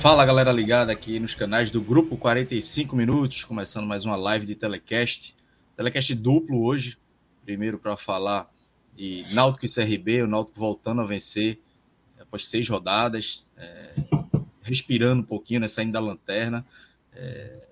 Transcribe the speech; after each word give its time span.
Fala 0.00 0.24
galera 0.24 0.52
ligada 0.52 0.92
aqui 0.92 1.18
nos 1.18 1.34
canais 1.34 1.72
do 1.72 1.80
Grupo 1.80 2.16
45 2.16 2.94
Minutos, 2.94 3.42
começando 3.42 3.84
mais 3.84 4.04
uma 4.04 4.14
live 4.14 4.46
de 4.46 4.54
telecast. 4.54 5.34
Telecast 5.76 6.14
duplo 6.14 6.64
hoje. 6.64 6.96
Primeiro 7.44 7.80
para 7.80 7.96
falar 7.96 8.48
de 8.94 9.24
Náutico 9.32 9.66
e 9.66 9.68
CRB, 9.68 10.22
o 10.22 10.28
Náutico 10.28 10.60
voltando 10.60 11.00
a 11.00 11.04
vencer 11.04 11.58
após 12.20 12.46
seis 12.46 12.68
rodadas, 12.68 13.50
é, 13.56 13.92
respirando 14.62 15.22
um 15.22 15.26
pouquinho, 15.26 15.58
né, 15.58 15.66
saindo 15.66 15.92
da 15.92 16.00
lanterna. 16.00 16.64
É, 17.12 17.68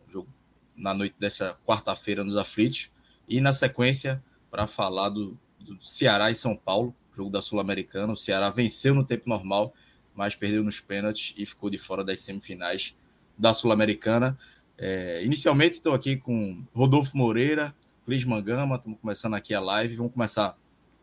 na 0.76 0.92
noite 0.92 1.14
dessa 1.18 1.56
quarta-feira 1.64 2.24
nos 2.24 2.36
aflitos. 2.36 2.90
E 3.28 3.40
na 3.40 3.52
sequência, 3.52 4.22
para 4.50 4.66
falar 4.66 5.10
do, 5.10 5.38
do 5.60 5.78
Ceará 5.80 6.30
e 6.30 6.34
São 6.34 6.56
Paulo, 6.56 6.92
jogo 7.16 7.30
da 7.30 7.40
Sul-Americana. 7.40 8.12
O 8.12 8.16
Ceará 8.16 8.50
venceu 8.50 8.94
no 8.94 9.04
tempo 9.04 9.28
normal 9.28 9.72
mas 10.16 10.34
perdeu 10.34 10.64
nos 10.64 10.80
pênaltis 10.80 11.34
e 11.36 11.44
ficou 11.44 11.68
de 11.68 11.78
fora 11.78 12.02
das 12.02 12.20
semifinais 12.20 12.96
da 13.36 13.52
Sul-Americana. 13.52 14.36
É, 14.78 15.22
inicialmente 15.24 15.76
estou 15.76 15.92
aqui 15.92 16.16
com 16.16 16.64
Rodolfo 16.74 17.16
Moreira, 17.16 17.74
Cris 18.04 18.24
Mangama, 18.24 18.76
estamos 18.76 18.98
começando 19.00 19.34
aqui 19.34 19.54
a 19.54 19.60
live. 19.60 19.96
Vamos 19.96 20.12
começar 20.12 20.56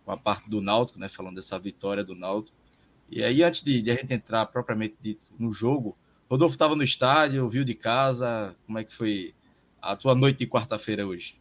com 0.03 0.11
a 0.11 0.17
parte 0.17 0.49
do 0.49 0.59
Náutico, 0.59 0.99
né, 0.99 1.07
falando 1.07 1.35
dessa 1.35 1.57
vitória 1.59 2.03
do 2.03 2.15
Náutico. 2.15 2.57
E 3.09 3.23
aí, 3.23 3.43
antes 3.43 3.63
de, 3.63 3.81
de 3.81 3.91
a 3.91 3.95
gente 3.95 4.13
entrar 4.13 4.45
propriamente 4.47 4.95
dito 5.01 5.27
no 5.37 5.51
jogo, 5.51 5.95
Rodolfo 6.29 6.55
estava 6.55 6.75
no 6.75 6.83
estádio, 6.83 7.47
viu 7.47 7.63
de 7.63 7.75
casa, 7.75 8.55
como 8.65 8.79
é 8.79 8.83
que 8.83 8.93
foi 8.93 9.35
a 9.81 9.95
tua 9.95 10.15
noite 10.15 10.39
de 10.39 10.47
quarta-feira 10.47 11.05
hoje? 11.05 11.37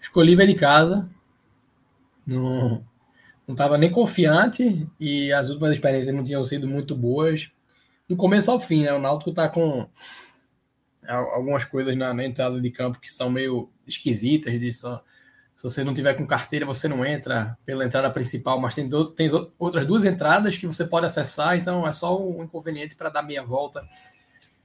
Escolhi 0.00 0.36
ver 0.36 0.46
de 0.46 0.54
casa, 0.54 1.08
no, 2.26 2.84
não 3.46 3.54
estava 3.54 3.78
nem 3.78 3.90
confiante 3.90 4.86
e 4.98 5.32
as 5.32 5.48
últimas 5.48 5.72
experiências 5.72 6.14
não 6.14 6.24
tinham 6.24 6.42
sido 6.42 6.66
muito 6.66 6.96
boas. 6.96 7.50
Do 8.08 8.16
começo 8.16 8.50
ao 8.50 8.58
fim, 8.58 8.82
né? 8.82 8.92
O 8.92 8.98
Náutico 8.98 9.30
está 9.30 9.48
com 9.48 9.88
algumas 11.06 11.64
coisas 11.64 11.96
na, 11.96 12.12
na, 12.12 12.24
entrada 12.24 12.60
de 12.60 12.70
campo 12.70 13.00
que 13.00 13.10
são 13.10 13.30
meio 13.30 13.70
esquisitas. 13.86 14.58
De 14.58 14.72
só, 14.72 15.02
se 15.54 15.62
você 15.62 15.84
não 15.84 15.94
tiver 15.94 16.14
com 16.14 16.26
carteira, 16.26 16.66
você 16.66 16.88
não 16.88 17.04
entra 17.04 17.56
pela 17.64 17.84
entrada 17.84 18.10
principal, 18.10 18.60
mas 18.60 18.74
tem, 18.74 18.88
do, 18.88 19.06
tem 19.06 19.28
outras 19.58 19.86
duas 19.86 20.04
entradas 20.04 20.58
que 20.58 20.66
você 20.66 20.84
pode 20.84 21.06
acessar, 21.06 21.56
então 21.56 21.86
é 21.86 21.92
só 21.92 22.20
um 22.20 22.42
inconveniente 22.42 22.96
para 22.96 23.10
dar 23.10 23.22
meia 23.22 23.44
volta. 23.44 23.82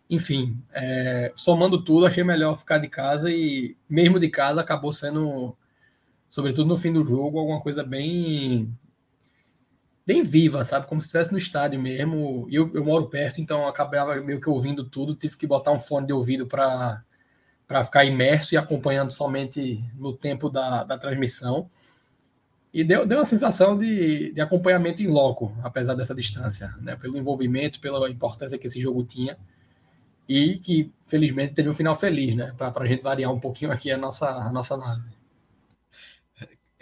Enfim, 0.09 0.57
é, 0.73 1.31
somando 1.35 1.83
tudo, 1.83 2.05
achei 2.05 2.23
melhor 2.23 2.57
ficar 2.57 2.79
de 2.79 2.89
casa 2.89 3.31
e, 3.31 3.77
mesmo 3.89 4.19
de 4.19 4.27
casa, 4.27 4.59
acabou 4.59 4.91
sendo 4.91 5.55
sobretudo 6.31 6.69
no 6.69 6.77
fim 6.77 6.93
do 6.93 7.03
jogo, 7.05 7.37
alguma 7.37 7.59
coisa 7.61 7.83
bem 7.83 8.73
bem 10.07 10.23
viva, 10.23 10.63
sabe? 10.63 10.87
Como 10.87 10.99
se 10.99 11.07
estivesse 11.07 11.31
no 11.31 11.37
estádio 11.37 11.79
mesmo. 11.79 12.47
E 12.49 12.55
eu, 12.55 12.71
eu 12.73 12.83
moro 12.83 13.07
perto, 13.07 13.39
então 13.41 13.67
acabava 13.67 14.15
meio 14.15 14.41
que 14.41 14.49
ouvindo 14.49 14.83
tudo, 14.83 15.13
tive 15.13 15.37
que 15.37 15.45
botar 15.45 15.71
um 15.71 15.77
fone 15.77 16.07
de 16.07 16.13
ouvido 16.13 16.47
para 16.47 17.03
para 17.67 17.85
ficar 17.85 18.03
imerso 18.03 18.53
e 18.53 18.57
acompanhando 18.57 19.09
somente 19.09 19.81
no 19.95 20.11
tempo 20.11 20.49
da, 20.49 20.83
da 20.83 20.97
transmissão. 20.97 21.69
E 22.73 22.83
deu, 22.83 23.07
deu 23.07 23.17
uma 23.19 23.25
sensação 23.25 23.77
de, 23.77 24.33
de 24.33 24.41
acompanhamento 24.41 25.01
em 25.01 25.07
loco, 25.07 25.55
apesar 25.63 25.93
dessa 25.95 26.13
distância, 26.13 26.75
né? 26.81 26.97
pelo 26.97 27.17
envolvimento, 27.17 27.79
pela 27.79 28.09
importância 28.09 28.57
que 28.57 28.67
esse 28.67 28.77
jogo 28.79 29.03
tinha. 29.03 29.37
E 30.27 30.59
que, 30.59 30.91
felizmente, 31.07 31.53
teve 31.53 31.69
um 31.69 31.73
final 31.73 31.95
feliz, 31.95 32.35
né? 32.35 32.53
Para 32.57 32.73
a 32.75 32.85
gente 32.85 33.03
variar 33.03 33.31
um 33.31 33.39
pouquinho 33.39 33.71
aqui 33.71 33.89
a 33.89 33.97
nossa, 33.97 34.27
a 34.29 34.51
nossa 34.51 34.73
análise 34.73 35.20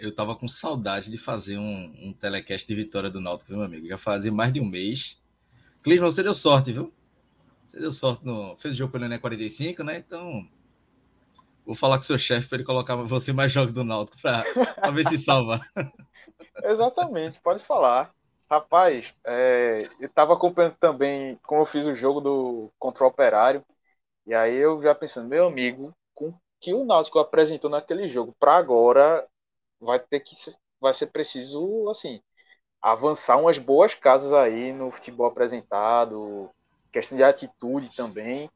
eu 0.00 0.14
tava 0.14 0.34
com 0.34 0.48
saudade 0.48 1.10
de 1.10 1.18
fazer 1.18 1.58
um, 1.58 1.94
um 2.02 2.12
telecast 2.12 2.66
de 2.66 2.74
vitória 2.74 3.10
do 3.10 3.20
Náutico, 3.20 3.52
meu 3.52 3.62
amigo. 3.62 3.86
Já 3.86 3.98
fazia 3.98 4.32
mais 4.32 4.52
de 4.52 4.60
um 4.60 4.64
mês. 4.64 5.20
Clisman, 5.82 6.10
você 6.10 6.22
deu 6.22 6.34
sorte, 6.34 6.72
viu? 6.72 6.92
Você 7.66 7.78
deu 7.78 7.92
sorte 7.92 8.24
no. 8.24 8.56
Fez 8.56 8.74
o 8.74 8.78
jogo 8.78 8.92
pelo 8.92 9.04
Enem 9.04 9.20
45, 9.20 9.84
né? 9.84 9.98
Então. 9.98 10.48
Vou 11.64 11.74
falar 11.74 11.98
com 11.98 12.02
o 12.02 12.06
seu 12.06 12.18
chefe 12.18 12.48
para 12.48 12.56
ele 12.56 12.64
colocar 12.64 12.96
você 12.96 13.32
mais 13.32 13.52
jogos 13.52 13.72
do 13.72 13.84
Náutico 13.84 14.18
para 14.20 14.90
ver 14.90 15.06
se 15.06 15.18
salva. 15.18 15.60
Exatamente, 16.64 17.38
pode 17.40 17.62
falar. 17.62 18.12
Rapaz, 18.50 19.14
é, 19.24 19.88
eu 20.00 20.06
estava 20.06 20.32
acompanhando 20.32 20.74
também 20.80 21.38
como 21.44 21.60
eu 21.60 21.66
fiz 21.66 21.86
o 21.86 21.94
jogo 21.94 22.20
do 22.20 22.72
contra 22.78 23.04
o 23.04 23.06
Operário. 23.06 23.64
E 24.26 24.34
aí 24.34 24.56
eu 24.56 24.82
já 24.82 24.94
pensando, 24.94 25.28
meu 25.28 25.46
amigo, 25.46 25.94
com 26.12 26.34
que 26.60 26.74
o 26.74 26.84
Náutico 26.84 27.18
apresentou 27.18 27.70
naquele 27.70 28.08
jogo 28.08 28.34
para 28.38 28.56
agora, 28.56 29.26
vai 29.80 29.98
ter 29.98 30.20
que 30.20 30.34
vai 30.80 30.94
ser 30.94 31.08
preciso 31.08 31.88
assim 31.90 32.20
avançar 32.80 33.36
umas 33.36 33.58
boas 33.58 33.94
casas 33.94 34.32
aí 34.32 34.72
no 34.72 34.90
futebol 34.90 35.26
apresentado, 35.26 36.50
questão 36.90 37.16
de 37.16 37.24
atitude 37.24 37.94
também. 37.94 38.50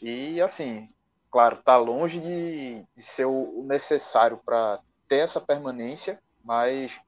E 0.00 0.40
assim, 0.40 0.84
claro, 1.30 1.62
tá 1.62 1.76
longe 1.76 2.20
de, 2.20 2.84
de 2.94 3.02
ser 3.02 3.24
o 3.24 3.64
necessário 3.64 4.38
para 4.44 4.80
ter 5.08 5.18
essa 5.18 5.40
permanência, 5.40 6.20
mas 6.44 7.00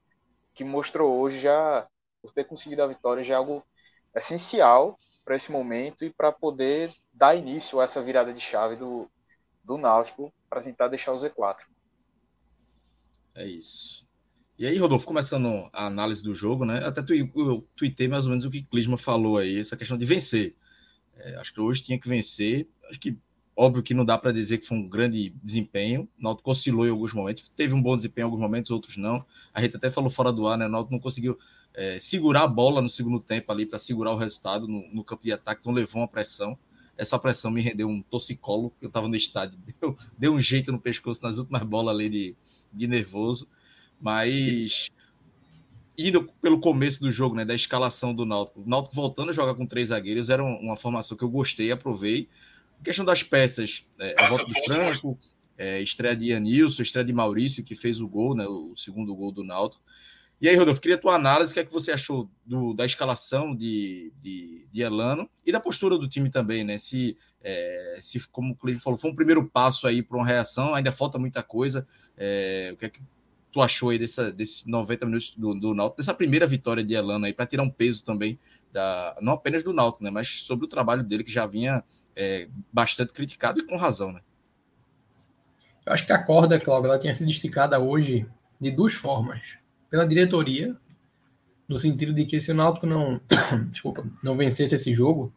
que 0.53 0.63
mostrou 0.63 1.19
hoje 1.19 1.39
já 1.39 1.87
por 2.21 2.31
ter 2.31 2.45
conseguido 2.45 2.81
a 2.81 2.87
vitória 2.87 3.23
já 3.23 3.35
é 3.35 3.37
algo 3.37 3.63
essencial 4.15 4.97
para 5.23 5.35
esse 5.35 5.51
momento 5.51 6.05
e 6.05 6.09
para 6.09 6.31
poder 6.31 6.93
dar 7.13 7.35
início 7.35 7.79
a 7.79 7.83
essa 7.83 8.01
virada 8.01 8.33
de 8.33 8.39
chave 8.39 8.75
do, 8.75 9.09
do 9.63 9.77
Náutico 9.77 10.33
para 10.49 10.61
tentar 10.61 10.87
deixar 10.87 11.11
o 11.11 11.15
Z4. 11.15 11.65
É 13.35 13.45
isso. 13.47 14.05
E 14.57 14.65
aí, 14.65 14.77
Rodolfo, 14.77 15.05
começando 15.05 15.69
a 15.73 15.85
análise 15.87 16.23
do 16.23 16.33
jogo, 16.33 16.63
né? 16.63 16.77
Até 16.85 17.01
tu, 17.01 17.13
eu 17.13 17.67
tuitei 17.75 18.07
mais 18.07 18.25
ou 18.25 18.29
menos 18.29 18.45
o 18.45 18.49
que 18.49 18.63
Clisma 18.63 18.97
falou 18.97 19.37
aí, 19.37 19.59
essa 19.59 19.75
questão 19.75 19.97
de 19.97 20.05
vencer. 20.05 20.55
É, 21.17 21.35
acho 21.35 21.53
que 21.53 21.59
hoje 21.59 21.83
tinha 21.83 21.99
que 21.99 22.07
vencer. 22.07 22.69
Acho 22.89 22.97
que, 22.97 23.17
óbvio 23.53 23.83
que 23.83 23.93
não 23.93 24.05
dá 24.05 24.17
para 24.17 24.31
dizer 24.31 24.59
que 24.59 24.65
foi 24.65 24.77
um 24.77 24.87
grande 24.87 25.29
desempenho. 25.43 26.07
O 26.17 26.23
Náutico 26.23 26.51
oscilou 26.51 26.87
em 26.87 26.89
alguns 26.89 27.13
momentos, 27.13 27.49
teve 27.49 27.73
um 27.73 27.81
bom 27.81 27.97
desempenho 27.97 28.23
em 28.23 28.27
alguns 28.27 28.39
momentos, 28.39 28.71
outros 28.71 28.95
não. 28.95 29.25
A 29.53 29.61
gente 29.61 29.75
até 29.75 29.91
falou 29.91 30.09
fora 30.09 30.31
do 30.31 30.47
ar, 30.47 30.57
né? 30.57 30.67
O 30.67 30.69
Náutico 30.69 30.93
não 30.93 31.01
conseguiu 31.01 31.37
é, 31.73 31.99
segurar 31.99 32.43
a 32.43 32.47
bola 32.47 32.81
no 32.81 32.89
segundo 32.89 33.19
tempo 33.19 33.51
ali 33.51 33.65
para 33.65 33.77
segurar 33.77 34.13
o 34.13 34.17
resultado 34.17 34.69
no, 34.69 34.87
no, 34.93 35.03
campo 35.03 35.23
de 35.23 35.33
ataque, 35.33 35.59
então 35.59 35.73
levou 35.73 36.01
uma 36.01 36.07
pressão. 36.07 36.57
Essa 36.97 37.19
pressão 37.19 37.51
me 37.51 37.59
rendeu 37.59 37.89
um 37.89 38.01
torcicolo, 38.01 38.71
que 38.79 38.85
eu 38.85 38.87
estava 38.87 39.09
no 39.09 39.17
estádio, 39.17 39.59
deu, 39.81 39.97
deu 40.17 40.33
um 40.33 40.39
jeito 40.39 40.71
no 40.71 40.79
pescoço 40.79 41.21
nas 41.21 41.37
últimas 41.37 41.63
bolas 41.63 41.93
ali 41.93 42.09
de 42.09 42.35
de 42.75 42.87
nervoso, 42.87 43.49
mas 43.99 44.89
indo 45.97 46.29
pelo 46.41 46.59
começo 46.59 46.99
do 47.01 47.11
jogo, 47.11 47.35
né, 47.35 47.45
da 47.45 47.55
escalação 47.55 48.13
do 48.13 48.25
Náutico, 48.25 48.61
o 48.61 48.69
Náutico 48.69 48.95
voltando 48.95 49.29
a 49.29 49.33
jogar 49.33 49.55
com 49.55 49.65
três 49.65 49.89
zagueiros 49.89 50.29
era 50.29 50.43
uma 50.43 50.75
formação 50.75 51.17
que 51.17 51.23
eu 51.23 51.29
gostei, 51.29 51.71
aprovei. 51.71 52.27
A 52.79 52.83
questão 52.83 53.05
das 53.05 53.23
peças, 53.23 53.85
é, 53.99 54.13
a 54.17 54.27
volta 54.27 54.45
de 54.45 54.65
Franco, 54.65 55.17
é, 55.57 55.81
estreia 55.81 56.15
de 56.15 56.33
Anilson, 56.33 56.83
estreia 56.83 57.05
de 57.05 57.13
Maurício, 57.13 57.63
que 57.63 57.75
fez 57.75 58.01
o 58.01 58.07
gol, 58.07 58.35
né, 58.35 58.45
o 58.45 58.75
segundo 58.75 59.15
gol 59.15 59.31
do 59.31 59.43
Náutico. 59.43 59.81
E 60.39 60.49
aí, 60.49 60.55
Rodolfo, 60.55 60.81
queria 60.81 60.97
a 60.97 60.99
tua 60.99 61.15
análise, 61.15 61.51
o 61.51 61.53
que 61.53 61.61
é 61.61 61.65
que 61.65 61.71
você 61.71 61.91
achou 61.91 62.29
do, 62.45 62.73
da 62.73 62.85
escalação 62.85 63.55
de, 63.55 64.11
de, 64.19 64.67
de, 64.69 64.81
Elano 64.81 65.29
e 65.45 65.51
da 65.51 65.61
postura 65.61 65.97
do 65.97 66.09
time 66.09 66.29
também, 66.29 66.63
né? 66.63 66.77
Se, 66.77 67.15
é, 67.41 67.97
se 68.01 68.27
como 68.27 68.53
o 68.53 68.55
Cleiton 68.55 68.81
falou, 68.81 68.99
foi 68.99 69.11
um 69.11 69.15
primeiro 69.15 69.47
passo 69.47 69.87
aí 69.87 70.03
para 70.03 70.17
uma 70.17 70.25
reação, 70.25 70.75
ainda 70.75 70.91
falta 70.91 71.17
muita 71.17 71.41
coisa. 71.41 71.87
É, 72.17 72.71
o 72.73 72.77
que 72.77 72.85
é 72.85 72.89
que 72.89 73.01
tu 73.49 73.61
achou 73.61 73.91
aí 73.91 73.97
dessa, 73.97 74.29
desses 74.29 74.65
90 74.65 75.05
minutos 75.05 75.33
do, 75.37 75.55
do 75.55 75.73
Náutico, 75.73 75.97
dessa 75.97 76.13
primeira 76.13 76.45
vitória 76.45 76.83
de 76.83 76.93
Elano 76.93 77.25
aí, 77.25 77.33
para 77.33 77.45
tirar 77.45 77.63
um 77.63 77.69
peso 77.69 78.03
também, 78.03 78.37
da, 78.73 79.15
não 79.21 79.33
apenas 79.33 79.63
do 79.63 79.71
Náutico, 79.71 80.03
né? 80.03 80.11
Mas 80.11 80.41
sobre 80.43 80.65
o 80.65 80.69
trabalho 80.69 81.01
dele, 81.01 81.23
que 81.23 81.31
já 81.31 81.47
vinha 81.47 81.81
é, 82.13 82.49
bastante 82.73 83.13
criticado 83.13 83.59
e 83.59 83.65
com 83.65 83.77
razão, 83.77 84.11
né? 84.11 84.19
Eu 85.85 85.93
acho 85.93 86.05
que 86.05 86.11
a 86.11 86.21
corda, 86.21 86.59
Cláudio, 86.59 86.89
ela 86.89 86.99
tinha 86.99 87.13
sido 87.13 87.29
esticada 87.29 87.79
hoje 87.79 88.27
de 88.59 88.69
duas 88.69 88.93
formas 88.93 89.59
pela 89.89 90.07
diretoria, 90.07 90.75
no 91.67 91.77
sentido 91.77 92.13
de 92.13 92.25
que 92.25 92.39
se 92.39 92.51
o 92.51 92.55
Náutico 92.55 92.85
não, 92.85 93.19
desculpa, 93.69 94.05
não 94.23 94.35
vencesse 94.35 94.75
esse 94.75 94.93
jogo, 94.93 95.33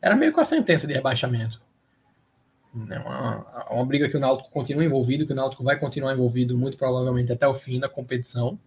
era 0.00 0.16
meio 0.16 0.32
com 0.32 0.40
a 0.40 0.44
sentença 0.44 0.86
de 0.86 0.94
rebaixamento. 0.94 1.60
É 2.90 2.98
uma, 2.98 3.70
uma 3.70 3.86
briga 3.86 4.08
que 4.08 4.16
o 4.16 4.20
Náutico 4.20 4.50
continua 4.50 4.84
envolvido, 4.84 5.26
que 5.26 5.32
o 5.32 5.36
Náutico 5.36 5.62
vai 5.62 5.78
continuar 5.78 6.14
envolvido 6.14 6.56
muito 6.56 6.78
provavelmente 6.78 7.30
até 7.30 7.46
o 7.46 7.54
fim 7.54 7.78
da 7.78 7.88
competição. 7.88 8.58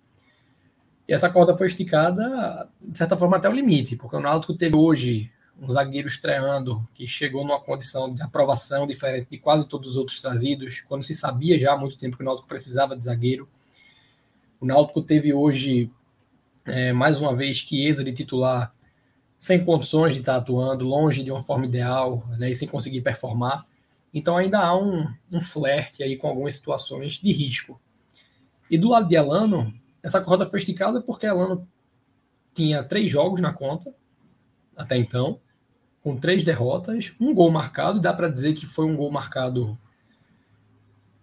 E 1.07 1.13
essa 1.13 1.29
corda 1.29 1.55
foi 1.57 1.67
esticada, 1.67 2.69
de 2.81 2.97
certa 2.97 3.17
forma, 3.17 3.37
até 3.37 3.49
o 3.49 3.53
limite, 3.53 3.95
porque 3.95 4.15
o 4.15 4.19
Náutico 4.19 4.53
teve 4.53 4.75
hoje 4.75 5.31
um 5.59 5.71
zagueiro 5.71 6.07
estreando 6.07 6.87
que 6.93 7.07
chegou 7.07 7.43
numa 7.43 7.59
condição 7.59 8.13
de 8.13 8.21
aprovação 8.21 8.85
diferente 8.85 9.27
de 9.29 9.37
quase 9.37 9.67
todos 9.67 9.91
os 9.91 9.97
outros 9.97 10.21
trazidos, 10.21 10.81
quando 10.81 11.03
se 11.03 11.15
sabia 11.15 11.57
já 11.57 11.73
há 11.73 11.77
muito 11.77 11.97
tempo 11.97 12.17
que 12.17 12.23
o 12.23 12.25
Náutico 12.25 12.47
precisava 12.47 12.95
de 12.95 13.05
zagueiro. 13.05 13.47
O 14.59 14.65
Náutico 14.65 15.01
teve 15.01 15.33
hoje, 15.33 15.91
é, 16.65 16.93
mais 16.93 17.19
uma 17.19 17.35
vez, 17.35 17.57
Chiesa 17.57 18.03
de 18.03 18.13
titular, 18.13 18.73
sem 19.37 19.63
condições 19.63 20.13
de 20.13 20.21
estar 20.21 20.37
atuando, 20.37 20.85
longe 20.85 21.23
de 21.23 21.31
uma 21.31 21.43
forma 21.43 21.65
ideal, 21.65 22.27
né, 22.37 22.49
e 22.49 22.55
sem 22.55 22.67
conseguir 22.67 23.01
performar. 23.01 23.65
Então 24.13 24.37
ainda 24.37 24.59
há 24.59 24.75
um, 24.77 25.07
um 25.31 25.41
flerte 25.41 26.01
aí 26.01 26.15
com 26.17 26.27
algumas 26.27 26.55
situações 26.55 27.13
de 27.13 27.31
risco. 27.31 27.79
E 28.71 28.77
do 28.77 28.89
lado 28.89 29.07
de 29.07 29.15
Elano, 29.15 29.73
essa 30.01 30.21
corda 30.21 30.49
foi 30.49 30.59
esticada 30.59 31.01
porque 31.01 31.25
Elano 31.25 31.67
tinha 32.53 32.83
três 32.83 33.11
jogos 33.11 33.41
na 33.41 33.51
conta, 33.51 33.93
até 34.75 34.97
então, 34.97 35.39
com 36.01 36.15
três 36.15 36.43
derrotas, 36.43 37.15
um 37.19 37.33
gol 37.33 37.51
marcado, 37.51 37.99
dá 37.99 38.13
para 38.13 38.29
dizer 38.29 38.53
que 38.53 38.65
foi 38.65 38.85
um 38.85 38.95
gol 38.95 39.11
marcado 39.11 39.77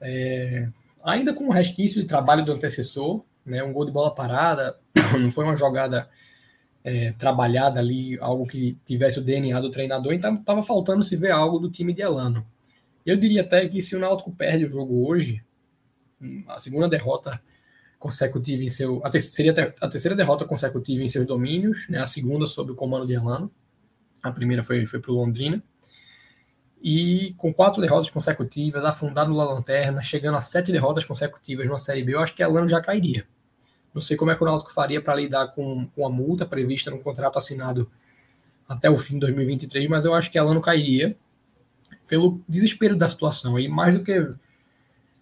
é, 0.01 0.69
ainda 1.05 1.35
com 1.35 1.45
um 1.45 1.51
resquício 1.51 2.01
de 2.01 2.07
trabalho 2.07 2.45
do 2.45 2.53
antecessor, 2.53 3.25
né, 3.45 3.63
um 3.63 3.73
gol 3.73 3.85
de 3.85 3.93
bola 3.93 4.15
parada, 4.15 4.79
não 5.21 5.31
foi 5.31 5.45
uma 5.45 5.57
jogada 5.57 6.09
é, 6.85 7.13
trabalhada 7.13 7.81
ali, 7.81 8.19
algo 8.21 8.47
que 8.47 8.79
tivesse 8.85 9.19
o 9.19 9.23
DNA 9.23 9.61
do 9.61 9.71
treinador, 9.71 10.13
então 10.13 10.35
estava 10.35 10.63
faltando 10.63 11.03
se 11.03 11.17
ver 11.17 11.31
algo 11.31 11.59
do 11.59 11.71
time 11.71 11.93
de 11.93 12.03
Elano. 12.03 12.47
Eu 13.05 13.17
diria 13.17 13.43
até 13.43 13.67
que 13.69 13.83
se 13.83 13.97
o 13.97 13.99
Náutico 13.99 14.33
perde 14.33 14.65
o 14.65 14.71
jogo 14.71 15.07
hoje, 15.07 15.43
a 16.49 16.59
segunda 16.59 16.89
derrota 16.89 17.41
consecutiva 17.99 18.63
em 18.63 18.69
seu. 18.69 19.01
A 19.05 19.21
seria 19.21 19.53
a 19.81 19.89
terceira 19.89 20.17
derrota 20.17 20.45
consecutiva 20.45 21.03
em 21.03 21.09
seus 21.09 21.27
domínios, 21.27 21.89
né, 21.89 21.99
a 21.99 22.07
segunda 22.07 22.47
sob 22.47 22.73
o 22.73 22.75
comando 22.75 23.07
de 23.07 23.15
Elano. 23.15 23.51
A 24.23 24.31
primeira 24.31 24.63
foi, 24.63 24.87
foi 24.87 25.01
para 25.01 25.11
o 25.11 25.15
Londrina. 25.15 25.63
E 26.83 27.35
com 27.39 27.55
quatro 27.55 27.81
derrotas 27.81 28.11
consecutivas, 28.11 28.85
afundado 28.85 29.33
na 29.33 29.45
lanterna, 29.45 30.03
chegando 30.03 30.37
a 30.37 30.41
sete 30.41 30.73
derrotas 30.73 31.05
consecutivas 31.05 31.69
na 31.69 31.79
Série 31.79 32.03
B, 32.03 32.15
eu 32.15 32.21
acho 32.21 32.35
que 32.35 32.43
Elano 32.43 32.69
já 32.69 32.81
cairia. 32.81 33.25
Não 33.95 34.03
sei 34.03 34.17
como 34.17 34.31
é 34.31 34.35
que 34.35 34.43
o 34.43 34.47
Náutico 34.47 34.73
faria 34.73 35.01
para 35.01 35.15
lidar 35.15 35.49
com, 35.49 35.87
com 35.95 36.05
a 36.05 36.11
multa 36.11 36.45
prevista 36.45 36.91
no 36.91 36.99
contrato 36.99 37.39
assinado 37.39 37.89
até 38.69 38.91
o 38.91 38.99
fim 38.99 39.15
de 39.15 39.21
2023, 39.21 39.89
mas 39.89 40.05
eu 40.05 40.15
acho 40.15 40.31
que 40.31 40.39
Elano 40.39 40.61
cairia 40.61 41.15
pelo 42.09 42.41
desespero 42.49 42.97
da 42.97 43.09
situação. 43.09 43.59
E 43.59 43.69
mais 43.69 43.95
do 43.95 44.03
que 44.03 44.35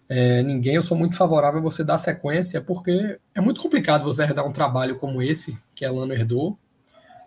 é, 0.09 0.41
ninguém, 0.41 0.75
eu 0.75 0.83
sou 0.83 0.97
muito 0.97 1.15
favorável 1.15 1.59
a 1.59 1.63
você 1.63 1.83
dar 1.83 1.97
sequência, 1.97 2.59
porque 2.59 3.19
é 3.35 3.39
muito 3.39 3.61
complicado 3.61 4.03
você 4.03 4.23
herdar 4.23 4.47
um 4.47 4.51
trabalho 4.51 4.97
como 4.97 5.21
esse, 5.21 5.57
que 5.75 5.85
Elano 5.85 6.13
herdou, 6.13 6.57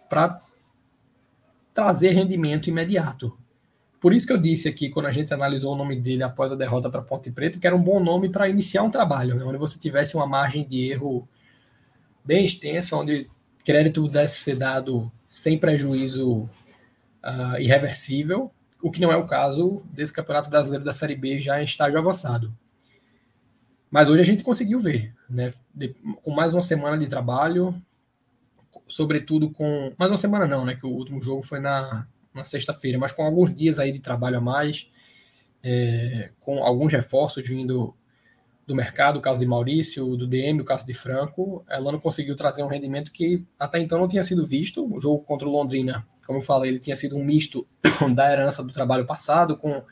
para 0.09 0.41
trazer 1.73 2.11
rendimento 2.11 2.69
imediato. 2.69 3.37
Por 4.05 4.13
isso 4.13 4.27
que 4.27 4.35
eu 4.35 4.37
disse 4.37 4.69
aqui, 4.69 4.91
quando 4.91 5.07
a 5.07 5.11
gente 5.11 5.33
analisou 5.33 5.73
o 5.73 5.77
nome 5.79 5.99
dele 5.99 6.23
após 6.23 6.53
a 6.53 6.55
derrota 6.55 6.91
para 6.91 7.01
Ponte 7.01 7.31
Preta, 7.33 7.59
que 7.59 7.67
era 7.67 7.75
um 7.75 7.83
bom 7.83 7.99
nome 7.99 8.29
para 8.29 8.47
iniciar 8.51 8.83
um 8.83 8.91
trabalho, 8.91 9.35
né, 9.35 9.43
onde 9.43 9.57
você 9.57 9.79
tivesse 9.79 10.15
uma 10.15 10.27
margem 10.27 10.63
de 10.63 10.91
erro 10.91 11.27
bem 12.23 12.45
extensa, 12.45 12.99
onde 12.99 13.31
crédito 13.65 14.03
pudesse 14.03 14.43
ser 14.43 14.57
dado 14.57 15.11
sem 15.27 15.57
prejuízo 15.57 16.43
uh, 16.43 17.59
irreversível, 17.59 18.53
o 18.83 18.91
que 18.91 19.01
não 19.01 19.11
é 19.11 19.17
o 19.17 19.25
caso 19.25 19.83
desse 19.91 20.13
Campeonato 20.13 20.51
Brasileiro 20.51 20.85
da 20.85 20.93
Série 20.93 21.17
B 21.17 21.41
já 21.41 21.63
em 21.63 21.65
estágio 21.65 21.99
avançado. 21.99 22.55
Mas 23.91 24.11
hoje 24.11 24.21
a 24.21 24.27
gente 24.27 24.45
conseguiu 24.45 24.79
ver, 24.79 25.15
né? 25.31 25.51
De, 25.75 25.97
com 26.23 26.31
mais 26.31 26.53
uma 26.53 26.63
semana 26.63 26.99
de 26.99 27.07
trabalho, 27.07 27.75
sobretudo 28.87 29.49
com. 29.49 29.95
Mais 29.97 30.11
uma 30.11 30.19
semana 30.19 30.47
não, 30.47 30.63
né? 30.67 30.75
Que 30.75 30.85
o 30.85 30.91
último 30.91 31.23
jogo 31.23 31.43
foi 31.43 31.59
na, 31.59 32.07
na 32.35 32.45
sexta-feira, 32.45 32.99
mas 32.99 33.13
com 33.13 33.25
alguns 33.25 33.55
dias 33.55 33.79
aí 33.79 33.93
de 33.93 34.01
trabalho 34.01 34.39
a 34.39 34.41
mais, 34.41 34.91
é, 35.63 36.31
com 36.41 36.63
alguns 36.63 36.93
reforços 36.93 37.47
vindo 37.47 37.95
do 38.67 38.75
mercado, 38.75 39.19
o 39.19 39.23
caso 39.23 39.39
de 39.39 39.47
Maurício, 39.47 40.17
do 40.17 40.27
DM, 40.27 40.61
o 40.61 40.65
caso 40.65 40.87
de 40.87 40.95
Franco, 40.95 41.65
ela 41.69 41.93
não 41.93 42.01
conseguiu 42.01 42.35
trazer 42.35 42.63
um 42.63 42.67
rendimento 42.67 43.13
que 43.13 43.45
até 43.59 43.79
então 43.79 43.99
não 43.99 44.09
tinha 44.09 44.23
sido 44.23 44.45
visto. 44.47 44.91
O 44.91 44.99
jogo 44.99 45.23
contra 45.23 45.47
o 45.47 45.53
Londrina 45.53 46.05
como 46.27 46.39
eu 46.39 46.43
falei, 46.43 46.71
ele 46.71 46.79
tinha 46.79 46.97
sido 46.97 47.17
um 47.17 47.25
misto 47.25 47.67
da 48.15 48.33
herança 48.33 48.63
do 48.63 48.73
trabalho 48.73 49.07
passado, 49.07 49.57
com 49.57 49.83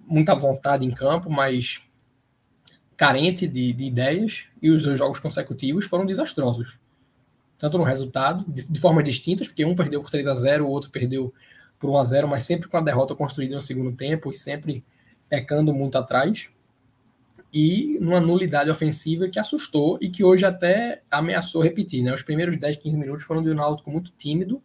muita 0.00 0.34
vontade 0.34 0.84
em 0.84 0.90
campo, 0.90 1.30
mas 1.30 1.82
carente 2.96 3.48
de, 3.48 3.72
de 3.72 3.84
ideias, 3.84 4.46
e 4.60 4.70
os 4.70 4.82
dois 4.82 4.98
jogos 4.98 5.18
consecutivos 5.18 5.86
foram 5.86 6.06
desastrosos. 6.06 6.78
Tanto 7.62 7.78
no 7.78 7.84
resultado, 7.84 8.44
de, 8.48 8.64
de 8.68 8.80
formas 8.80 9.04
distintas, 9.04 9.46
porque 9.46 9.64
um 9.64 9.76
perdeu 9.76 10.02
por 10.02 10.10
3 10.10 10.26
a 10.26 10.34
0 10.34 10.66
o 10.66 10.68
outro 10.68 10.90
perdeu 10.90 11.32
por 11.78 11.88
1 11.90 11.96
a 11.96 12.04
0 12.04 12.26
mas 12.26 12.44
sempre 12.44 12.68
com 12.68 12.76
a 12.76 12.80
derrota 12.80 13.14
construída 13.14 13.54
no 13.54 13.62
segundo 13.62 13.92
tempo 13.92 14.32
e 14.32 14.34
sempre 14.34 14.84
pecando 15.28 15.72
muito 15.72 15.96
atrás. 15.96 16.50
E 17.54 17.98
numa 18.00 18.20
nulidade 18.20 18.68
ofensiva 18.68 19.28
que 19.28 19.38
assustou 19.38 19.96
e 20.00 20.08
que 20.08 20.24
hoje 20.24 20.44
até 20.44 21.02
ameaçou 21.08 21.62
repetir. 21.62 22.02
Né? 22.02 22.12
Os 22.12 22.24
primeiros 22.24 22.56
10, 22.56 22.78
15 22.78 22.98
minutos 22.98 23.24
foram 23.24 23.40
de 23.40 23.50
um 23.50 23.54
Náutico 23.54 23.92
muito 23.92 24.10
tímido, 24.10 24.60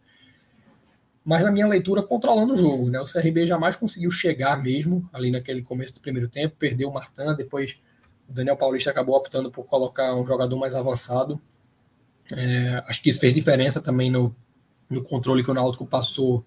mas 1.24 1.44
na 1.44 1.52
minha 1.52 1.68
leitura 1.68 2.02
controlando 2.02 2.54
o 2.54 2.56
jogo. 2.56 2.90
Né? 2.90 2.98
O 3.00 3.04
CRB 3.04 3.46
jamais 3.46 3.76
conseguiu 3.76 4.10
chegar 4.10 4.60
mesmo 4.60 5.08
ali 5.12 5.30
naquele 5.30 5.62
começo 5.62 5.94
do 5.94 6.00
primeiro 6.00 6.28
tempo, 6.28 6.56
perdeu 6.58 6.88
o 6.88 6.92
Martin, 6.92 7.36
depois 7.36 7.80
o 8.28 8.32
Daniel 8.32 8.56
Paulista 8.56 8.90
acabou 8.90 9.14
optando 9.14 9.52
por 9.52 9.66
colocar 9.66 10.16
um 10.16 10.26
jogador 10.26 10.58
mais 10.58 10.74
avançado. 10.74 11.40
É, 12.36 12.82
acho 12.86 13.02
que 13.02 13.10
isso 13.10 13.20
fez 13.20 13.32
diferença 13.32 13.80
também 13.80 14.10
no, 14.10 14.34
no 14.88 15.02
controle 15.02 15.42
que 15.42 15.50
o 15.50 15.54
Náutico 15.54 15.86
passou 15.86 16.44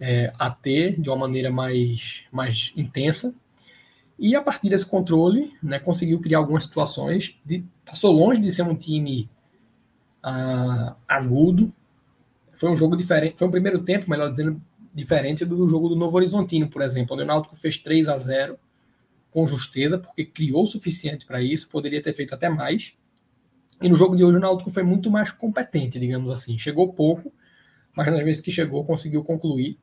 é, 0.00 0.32
a 0.38 0.50
ter 0.50 1.00
de 1.00 1.08
uma 1.08 1.16
maneira 1.16 1.50
mais, 1.50 2.24
mais 2.32 2.72
intensa. 2.76 3.34
E 4.18 4.34
a 4.36 4.42
partir 4.42 4.68
desse 4.68 4.86
controle, 4.86 5.52
né, 5.62 5.78
conseguiu 5.78 6.20
criar 6.20 6.38
algumas 6.38 6.64
situações. 6.64 7.38
De, 7.44 7.64
passou 7.84 8.12
longe 8.12 8.40
de 8.40 8.50
ser 8.50 8.62
um 8.62 8.74
time 8.74 9.28
ah, 10.22 10.96
agudo, 11.06 11.72
foi 12.54 12.70
um 12.70 12.76
jogo 12.76 12.96
diferente, 12.96 13.36
foi 13.36 13.48
um 13.48 13.50
primeiro 13.50 13.82
tempo, 13.82 14.08
melhor 14.08 14.30
dizendo, 14.30 14.60
diferente 14.94 15.44
do 15.44 15.66
jogo 15.68 15.88
do 15.88 15.96
Novo 15.96 16.16
Horizontino, 16.16 16.68
por 16.68 16.80
exemplo, 16.80 17.14
onde 17.14 17.24
o 17.24 17.26
Náutico 17.26 17.56
fez 17.56 17.76
3 17.76 18.08
a 18.08 18.16
0 18.16 18.58
com 19.32 19.44
justeza, 19.46 19.98
porque 19.98 20.24
criou 20.24 20.62
o 20.62 20.66
suficiente 20.66 21.26
para 21.26 21.42
isso, 21.42 21.68
poderia 21.68 22.00
ter 22.00 22.14
feito 22.14 22.32
até 22.32 22.48
mais. 22.48 22.96
E 23.84 23.88
no 23.90 23.96
jogo 23.96 24.16
de 24.16 24.24
hoje 24.24 24.38
o 24.38 24.40
Náutico 24.40 24.70
foi 24.70 24.82
muito 24.82 25.10
mais 25.10 25.30
competente, 25.30 26.00
digamos 26.00 26.30
assim. 26.30 26.56
Chegou 26.56 26.90
pouco, 26.90 27.30
mas 27.94 28.10
nas 28.10 28.24
vezes 28.24 28.40
que 28.40 28.50
chegou 28.50 28.82
conseguiu 28.82 29.22
concluir 29.22 29.78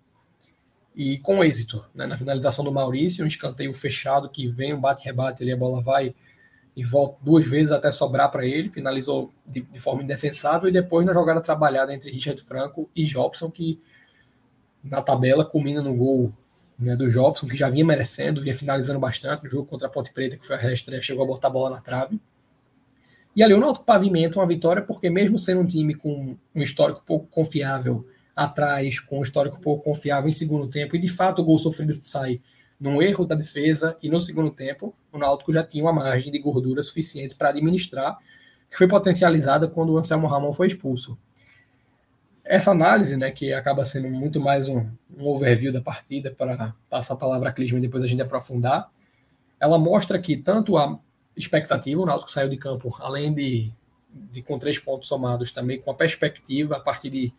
e 0.96 1.20
com 1.20 1.44
êxito. 1.44 1.88
Né? 1.94 2.08
Na 2.08 2.18
finalização 2.18 2.66
do 2.66 2.72
Maurício, 2.72 3.24
um 3.24 3.28
escanteio 3.28 3.72
fechado 3.76 4.28
que 4.28 4.48
vem, 4.48 4.74
um 4.74 4.82
bate-rebate 4.82 5.44
ali, 5.44 5.52
a 5.52 5.56
bola 5.56 5.84
vai 5.84 6.16
e 6.76 6.84
volta 6.84 7.20
duas 7.22 7.46
vezes 7.46 7.72
até 7.72 7.92
sobrar 7.92 8.32
para 8.32 8.44
ele, 8.44 8.72
finalizou 8.72 9.32
de, 9.46 9.62
de, 9.62 9.80
forma 9.80 10.02
indefensável 10.02 10.68
e 10.68 10.72
depois 10.72 11.06
na 11.06 11.14
jogada 11.14 11.40
trabalhada 11.40 11.94
entre 11.94 12.10
Richard 12.10 12.42
Franco 12.42 12.90
e 12.96 13.04
Jobson, 13.06 13.52
que 13.52 13.80
na 14.84 15.04
tabela 15.04 15.46
culmina 15.46 15.80
no 15.80 15.94
gol 15.94 16.34
né, 16.80 16.96
do 16.96 17.08
Jobson, 17.08 17.46
que 17.46 17.56
já 17.56 17.70
vinha 17.70 17.86
merecendo, 17.86 18.42
vinha 18.42 18.56
finalizando 18.56 19.00
bastante 19.00 19.44
no 19.44 19.52
jogo 19.52 19.68
contra 19.68 19.86
a 19.86 19.92
Ponte 19.92 20.12
Preta, 20.12 20.38
que 20.38 20.48
foi 20.48 20.56
a 20.56 20.60
reestreia, 20.60 21.04
chegou 21.04 21.24
a 21.24 21.28
botar 21.28 21.50
a 21.50 21.52
bola 21.52 21.76
na 21.76 21.82
trave. 21.82 22.20
E 23.36 23.42
ali 23.42 23.54
o 23.54 23.60
Náutico 23.60 23.86
pavimenta 23.86 24.40
uma 24.40 24.48
vitória, 24.48 24.82
porque 24.82 25.10
mesmo 25.10 25.40
sendo 25.40 25.62
um 25.62 25.66
time 25.66 25.94
com 25.94 26.36
um 26.54 26.62
histórico 26.62 27.02
pouco 27.06 27.28
confiável 27.28 28.06
atrás, 28.36 29.00
com 29.00 29.20
um 29.20 29.22
histórico 29.22 29.60
pouco 29.60 29.84
confiável 29.84 30.28
em 30.28 30.34
segundo 30.34 30.68
tempo, 30.68 30.96
e 30.96 31.00
de 31.00 31.08
fato 31.08 31.42
o 31.42 31.46
gol 31.46 31.58
sofrido 31.58 31.94
sai 31.94 32.42
num 32.80 33.02
erro 33.02 33.26
da 33.26 33.36
defesa 33.36 33.96
e 34.02 34.10
no 34.10 34.20
segundo 34.20 34.50
tempo, 34.50 34.94
o 35.14 35.18
Náutico 35.18 35.54
já 35.54 35.64
tinha 35.64 35.84
uma 35.84 35.94
margem 35.94 36.32
de 36.32 36.40
gordura 36.40 36.82
suficiente 36.82 37.36
para 37.36 37.50
administrar, 37.50 38.18
que 38.70 38.78
foi 38.78 38.88
potencializada 38.88 39.68
quando 39.68 39.94
o 39.94 39.98
Anselmo 39.98 40.28
Ramon 40.28 40.52
foi 40.52 40.68
expulso. 40.68 41.18
Essa 42.44 42.72
análise, 42.72 43.16
né, 43.16 43.30
que 43.30 43.54
acaba 43.54 43.86
sendo 43.86 44.10
muito 44.10 44.42
mais 44.42 44.68
um, 44.68 44.88
um 45.16 45.28
overview 45.28 45.72
da 45.72 45.80
partida, 45.80 46.32
para 46.32 46.74
passar 46.90 47.14
a 47.14 47.18
palavra 47.18 47.50
a 47.50 47.52
Clisma 47.54 47.78
e 47.78 47.82
depois 47.82 48.04
a 48.04 48.08
gente 48.08 48.22
aprofundar, 48.22 48.90
ela 49.60 49.78
mostra 49.78 50.18
que 50.18 50.36
tanto 50.36 50.76
a 50.76 51.00
expectativa, 51.36 52.02
o 52.02 52.06
Náutico 52.06 52.32
saiu 52.32 52.50
de 52.50 52.58
campo, 52.58 52.96
além 53.00 53.34
de, 53.34 53.72
de 54.32 54.42
com 54.42 54.60
três 54.60 54.78
pontos 54.78 55.08
somados, 55.08 55.52
também 55.52 55.80
com 55.80 55.92
a 55.92 55.94
perspectiva 55.94 56.78
a 56.78 56.80
partir 56.80 57.10
de 57.10 57.34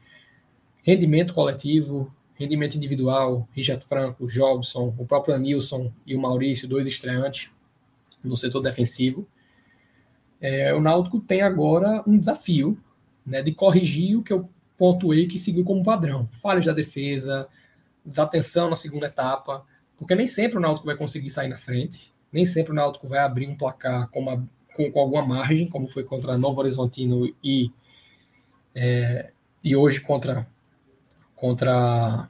rendimento 0.82 1.34
coletivo, 1.34 2.12
rendimento 2.34 2.74
individual, 2.76 3.48
Richard 3.52 3.84
Franco, 3.84 4.26
Jobson, 4.26 4.94
o 4.98 5.06
próprio 5.06 5.36
Nilson 5.38 5.92
e 6.06 6.14
o 6.14 6.20
Maurício, 6.20 6.68
dois 6.68 6.86
estreantes 6.86 7.50
no 8.22 8.36
setor 8.36 8.60
defensivo. 8.60 9.26
É, 10.40 10.74
o 10.74 10.80
Náutico 10.80 11.20
tem 11.20 11.42
agora 11.42 12.02
um 12.06 12.18
desafio 12.18 12.76
né, 13.24 13.42
de 13.42 13.52
corrigir 13.52 14.18
o 14.18 14.22
que 14.22 14.32
eu 14.32 14.48
pontuei 14.76 15.26
que 15.26 15.38
seguiu 15.38 15.64
como 15.64 15.84
padrão. 15.84 16.28
Falhas 16.32 16.66
da 16.66 16.72
defesa, 16.72 17.48
desatenção 18.04 18.68
na 18.68 18.76
segunda 18.76 19.06
etapa, 19.06 19.64
porque 19.96 20.14
nem 20.14 20.26
sempre 20.26 20.58
o 20.58 20.60
Náutico 20.60 20.86
vai 20.86 20.96
conseguir 20.96 21.30
sair 21.30 21.48
na 21.48 21.56
frente, 21.56 22.12
nem 22.32 22.46
sempre 22.46 22.72
o 22.72 22.74
Náutico 22.74 23.06
vai 23.06 23.18
abrir 23.18 23.46
um 23.46 23.56
placar 23.56 24.08
com, 24.08 24.20
uma, 24.20 24.48
com, 24.74 24.90
com 24.90 25.00
alguma 25.00 25.24
margem, 25.24 25.68
como 25.68 25.86
foi 25.86 26.02
contra 26.02 26.38
Novo 26.38 26.60
Horizontino 26.60 27.32
e, 27.44 27.70
é, 28.74 29.30
e 29.62 29.76
hoje 29.76 30.00
contra. 30.00 30.46
contra 31.34 32.28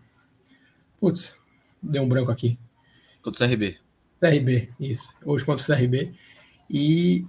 Putz, 1.00 1.34
deu 1.82 2.02
um 2.02 2.08
branco 2.08 2.30
aqui. 2.30 2.58
Contra 3.22 3.44
o 3.44 3.48
CRB. 3.48 3.78
CRB, 4.20 4.70
isso. 4.78 5.14
Hoje 5.24 5.44
contra 5.44 5.62
o 5.62 5.66
CRB. 5.66 6.12
E 6.68 7.24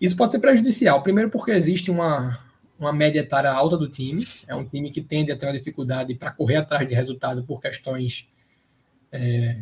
isso 0.00 0.16
pode 0.16 0.32
ser 0.32 0.38
prejudicial. 0.38 1.02
Primeiro, 1.02 1.30
porque 1.30 1.50
existe 1.50 1.90
uma, 1.90 2.38
uma 2.78 2.92
média 2.92 3.20
etária 3.20 3.50
alta 3.50 3.76
do 3.76 3.88
time. 3.88 4.24
É 4.46 4.54
um 4.54 4.64
time 4.64 4.90
que 4.90 5.00
tende 5.00 5.30
a 5.32 5.36
ter 5.36 5.46
uma 5.46 5.52
dificuldade 5.52 6.14
para 6.14 6.30
correr 6.30 6.56
atrás 6.56 6.86
de 6.86 6.94
resultado 6.94 7.44
por 7.44 7.60
questões 7.60 8.28
é, 9.12 9.60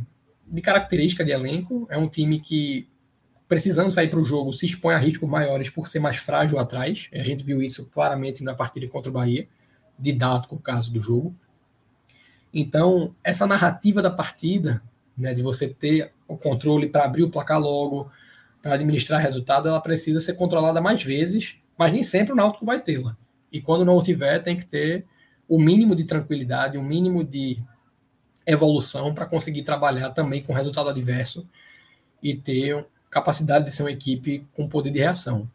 de 0.50 0.60
característica 0.60 1.24
de 1.24 1.30
elenco. 1.30 1.86
É 1.90 1.98
um 1.98 2.08
time 2.08 2.40
que, 2.40 2.88
precisando 3.46 3.90
sair 3.90 4.08
para 4.08 4.18
o 4.18 4.24
jogo, 4.24 4.52
se 4.52 4.66
expõe 4.66 4.94
a 4.94 4.98
riscos 4.98 5.28
maiores 5.28 5.70
por 5.70 5.88
ser 5.88 6.00
mais 6.00 6.16
frágil 6.16 6.58
atrás. 6.58 7.08
A 7.12 7.22
gente 7.22 7.44
viu 7.44 7.62
isso 7.62 7.86
claramente 7.86 8.42
na 8.42 8.54
partida 8.54 8.86
contra 8.88 9.10
o 9.10 9.12
Bahia, 9.12 9.46
didático 9.98 10.56
o 10.56 10.60
caso 10.60 10.92
do 10.92 11.00
jogo. 11.00 11.34
Então, 12.52 13.14
essa 13.22 13.46
narrativa 13.46 14.00
da 14.00 14.10
partida, 14.10 14.82
né, 15.16 15.34
de 15.34 15.42
você 15.42 15.68
ter 15.68 16.12
o 16.26 16.36
controle 16.36 16.88
para 16.88 17.04
abrir 17.04 17.22
o 17.22 17.30
placar 17.30 17.60
logo, 17.60 18.10
para 18.62 18.74
administrar 18.74 19.20
resultado, 19.20 19.68
ela 19.68 19.80
precisa 19.80 20.20
ser 20.20 20.34
controlada 20.34 20.80
mais 20.80 21.02
vezes, 21.02 21.56
mas 21.76 21.92
nem 21.92 22.02
sempre 22.02 22.32
o 22.32 22.36
Náutico 22.36 22.64
vai 22.64 22.80
tê-la. 22.80 23.16
E 23.52 23.60
quando 23.60 23.84
não 23.84 24.02
tiver, 24.02 24.42
tem 24.42 24.56
que 24.56 24.66
ter 24.66 25.04
o 25.48 25.58
mínimo 25.58 25.94
de 25.94 26.04
tranquilidade, 26.04 26.76
o 26.76 26.82
mínimo 26.82 27.24
de 27.24 27.58
evolução 28.48 29.14
para 29.14 29.26
conseguir 29.26 29.62
trabalhar 29.62 30.10
também 30.10 30.42
com 30.42 30.52
resultado 30.52 30.88
adverso 30.88 31.46
e 32.22 32.34
ter 32.34 32.86
capacidade 33.10 33.66
de 33.66 33.70
ser 33.70 33.82
uma 33.82 33.92
equipe 33.92 34.46
com 34.54 34.68
poder 34.68 34.90
de 34.90 34.98
reação. 34.98 35.48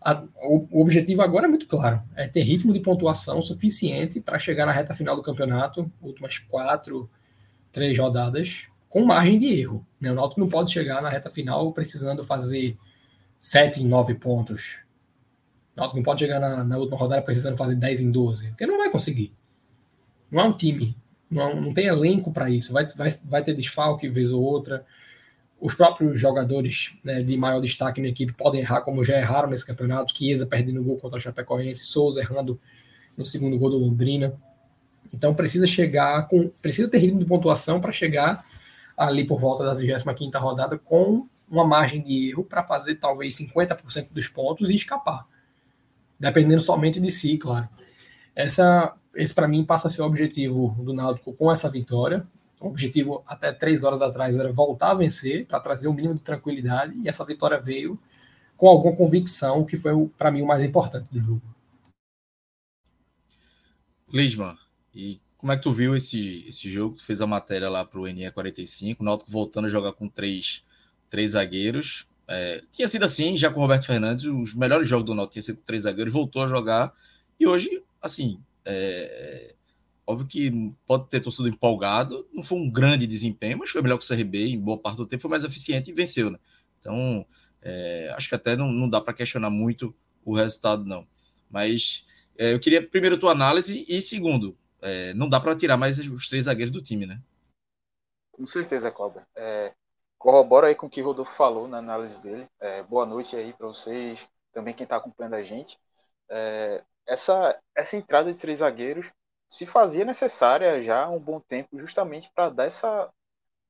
A, 0.00 0.22
o, 0.42 0.68
o, 0.70 0.80
objetivo 0.82 1.22
agora 1.22 1.46
é 1.46 1.48
muito 1.48 1.66
claro: 1.66 2.02
é 2.16 2.26
ter 2.26 2.42
ritmo 2.42 2.72
de 2.72 2.80
pontuação 2.80 3.40
suficiente 3.40 4.20
para 4.20 4.38
chegar 4.38 4.66
na 4.66 4.72
reta 4.72 4.94
final 4.94 5.16
do 5.16 5.22
campeonato, 5.22 5.90
últimas 6.02 6.38
quatro, 6.38 7.08
três 7.72 7.98
rodadas, 7.98 8.66
com 8.88 9.04
margem 9.04 9.38
de 9.38 9.60
erro. 9.60 9.86
Né? 10.00 10.12
O 10.12 10.14
Náutico 10.14 10.40
não 10.40 10.48
pode 10.48 10.72
chegar 10.72 11.02
na 11.02 11.08
reta 11.08 11.30
final 11.30 11.72
precisando 11.72 12.22
fazer 12.22 12.76
sete 13.38 13.82
em 13.82 13.86
nove 13.86 14.14
pontos. 14.14 14.78
O 15.74 15.80
Náutico 15.80 15.96
não 15.96 16.04
pode 16.04 16.20
chegar 16.20 16.38
na, 16.38 16.62
na, 16.62 16.78
última 16.78 16.96
rodada 16.96 17.22
precisando 17.22 17.56
fazer 17.56 17.74
10 17.74 18.02
em 18.02 18.10
12, 18.10 18.48
porque 18.48 18.66
não 18.66 18.78
vai 18.78 18.90
conseguir. 18.90 19.34
Não 20.30 20.40
é 20.40 20.44
um 20.44 20.52
time, 20.52 20.96
não, 21.30 21.60
não 21.60 21.74
tem 21.74 21.86
elenco 21.86 22.32
para 22.32 22.50
isso. 22.50 22.72
Vai, 22.72 22.86
vai, 22.96 23.10
vai 23.24 23.42
ter 23.42 23.54
desfalque 23.54 24.08
vez 24.08 24.30
ou 24.30 24.42
outra. 24.42 24.84
Os 25.60 25.74
próprios 25.74 26.18
jogadores 26.18 26.96
né, 27.02 27.20
de 27.22 27.36
maior 27.36 27.60
destaque 27.60 28.00
na 28.00 28.08
equipe 28.08 28.32
podem 28.32 28.60
errar, 28.60 28.82
como 28.82 29.02
já 29.02 29.16
erraram 29.18 29.48
nesse 29.48 29.66
campeonato. 29.66 30.16
Chiesa 30.16 30.46
perdendo 30.46 30.82
gol 30.82 30.98
contra 30.98 31.18
a 31.18 31.20
Chapecoense, 31.20 31.84
Souza 31.84 32.20
errando 32.20 32.60
no 33.16 33.24
segundo 33.24 33.58
gol 33.58 33.70
do 33.70 33.78
Londrina. 33.78 34.34
Então 35.12 35.34
precisa 35.34 35.66
chegar 35.66 36.28
com. 36.28 36.48
Precisa 36.60 36.88
ter 36.88 36.98
ritmo 36.98 37.18
de 37.18 37.24
pontuação 37.24 37.80
para 37.80 37.92
chegar 37.92 38.44
ali 38.96 39.26
por 39.26 39.38
volta 39.38 39.64
da 39.64 39.74
25 39.74 40.38
rodada 40.38 40.78
com 40.78 41.26
uma 41.48 41.64
margem 41.64 42.02
de 42.02 42.30
erro 42.30 42.44
para 42.44 42.62
fazer 42.62 42.96
talvez 42.96 43.36
50% 43.36 44.08
dos 44.10 44.28
pontos 44.28 44.70
e 44.70 44.74
escapar. 44.74 45.26
Dependendo 46.18 46.62
somente 46.62 47.00
de 47.00 47.10
si, 47.10 47.36
claro. 47.38 47.68
Essa, 48.34 48.94
esse 49.14 49.34
para 49.34 49.48
mim 49.48 49.64
passa 49.64 49.88
a 49.88 49.90
ser 49.90 50.02
o 50.02 50.06
objetivo 50.06 50.76
do 50.82 50.92
Náutico 50.92 51.32
com 51.32 51.50
essa 51.50 51.70
vitória. 51.70 52.26
O 52.60 52.68
objetivo 52.68 53.22
até 53.26 53.52
três 53.52 53.84
horas 53.84 54.00
atrás 54.00 54.36
era 54.36 54.50
voltar 54.52 54.90
a 54.90 54.94
vencer 54.94 55.46
para 55.46 55.60
trazer 55.60 55.88
o 55.88 55.90
um 55.90 55.94
mínimo 55.94 56.14
de 56.14 56.20
tranquilidade 56.20 56.94
e 57.02 57.08
essa 57.08 57.24
vitória 57.24 57.58
veio 57.58 57.98
com 58.56 58.68
alguma 58.68 58.96
convicção, 58.96 59.64
que 59.64 59.76
foi 59.76 59.92
para 60.16 60.30
mim 60.30 60.42
o 60.42 60.46
mais 60.46 60.64
importante 60.64 61.08
do 61.10 61.18
jogo. 61.18 61.42
Lisman, 64.12 64.56
e 64.94 65.20
como 65.36 65.52
é 65.52 65.56
que 65.56 65.62
tu 65.62 65.72
viu 65.72 65.96
esse, 65.96 66.46
esse 66.48 66.70
jogo? 66.70 66.96
Tu 66.96 67.04
fez 67.04 67.20
a 67.20 67.26
matéria 67.26 67.68
lá 67.68 67.84
para 67.84 68.00
o 68.00 68.04
NE45, 68.04 68.96
o 69.00 69.04
Náutico 69.04 69.30
voltando 69.30 69.66
a 69.66 69.70
jogar 69.70 69.92
com 69.92 70.08
três, 70.08 70.64
três 71.10 71.32
zagueiros. 71.32 72.06
É, 72.26 72.62
tinha 72.72 72.88
sido 72.88 73.04
assim, 73.04 73.36
já 73.36 73.50
com 73.50 73.58
o 73.58 73.62
Roberto 73.62 73.86
Fernandes, 73.86 74.24
os 74.24 74.54
melhores 74.54 74.88
jogos 74.88 75.04
do 75.04 75.14
Náutico 75.14 75.34
tinha 75.34 75.42
sido 75.42 75.56
com 75.56 75.64
três 75.64 75.82
zagueiros, 75.82 76.12
voltou 76.12 76.42
a 76.42 76.48
jogar. 76.48 76.94
E 77.38 77.46
hoje, 77.46 77.82
assim, 78.00 78.40
é, 78.66 79.54
óbvio 80.06 80.26
que 80.26 80.74
pode 80.86 81.08
ter 81.08 81.20
torcido 81.20 81.48
empolgado, 81.48 82.28
não 82.32 82.42
foi 82.42 82.58
um 82.58 82.70
grande 82.70 83.06
desempenho, 83.06 83.58
mas 83.58 83.70
foi 83.70 83.82
melhor 83.82 83.98
que 83.98 84.04
o 84.04 84.08
CRB, 84.08 84.48
em 84.48 84.60
boa 84.60 84.78
parte 84.78 84.96
do 84.96 85.06
tempo 85.06 85.22
foi 85.22 85.30
mais 85.30 85.44
eficiente 85.44 85.90
e 85.90 85.94
venceu, 85.94 86.30
né? 86.30 86.38
Então, 86.78 87.26
é, 87.62 88.12
acho 88.16 88.28
que 88.28 88.34
até 88.34 88.56
não, 88.56 88.70
não 88.70 88.88
dá 88.88 89.00
para 89.00 89.14
questionar 89.14 89.50
muito 89.50 89.94
o 90.24 90.34
resultado, 90.34 90.84
não. 90.84 91.06
Mas 91.50 92.04
é, 92.36 92.52
eu 92.52 92.60
queria, 92.60 92.86
primeiro, 92.86 93.18
tua 93.18 93.32
análise 93.32 93.84
e, 93.88 94.00
segundo, 94.00 94.56
é, 94.82 95.14
não 95.14 95.28
dá 95.28 95.40
para 95.40 95.56
tirar 95.56 95.76
mais 95.76 95.98
os 95.98 96.28
três 96.28 96.44
zagueiros 96.44 96.72
do 96.72 96.82
time, 96.82 97.06
né? 97.06 97.20
Com 98.30 98.44
certeza, 98.44 98.90
Cobra. 98.90 99.26
É, 99.34 99.72
corrobora 100.18 100.66
aí 100.66 100.74
com 100.74 100.86
o 100.86 100.90
que 100.90 101.00
o 101.00 101.04
Rodolfo 101.04 101.34
falou 101.36 101.68
na 101.68 101.78
análise 101.78 102.20
dele. 102.20 102.46
É, 102.60 102.82
boa 102.82 103.06
noite 103.06 103.36
aí 103.36 103.52
para 103.52 103.66
vocês, 103.66 104.18
também 104.52 104.74
quem 104.74 104.84
está 104.84 104.96
acompanhando 104.96 105.34
a 105.34 105.42
gente. 105.42 105.78
É, 106.28 106.82
essa, 107.06 107.58
essa 107.74 107.96
entrada 107.96 108.32
de 108.32 108.38
três 108.38 108.58
zagueiros 108.58 109.10
se 109.48 109.66
fazia 109.66 110.04
necessária 110.04 110.80
já 110.82 111.04
há 111.04 111.10
um 111.10 111.18
bom 111.18 111.40
tempo, 111.40 111.78
justamente 111.78 112.30
para 112.34 112.50
dar 112.50 112.64
essa, 112.64 113.12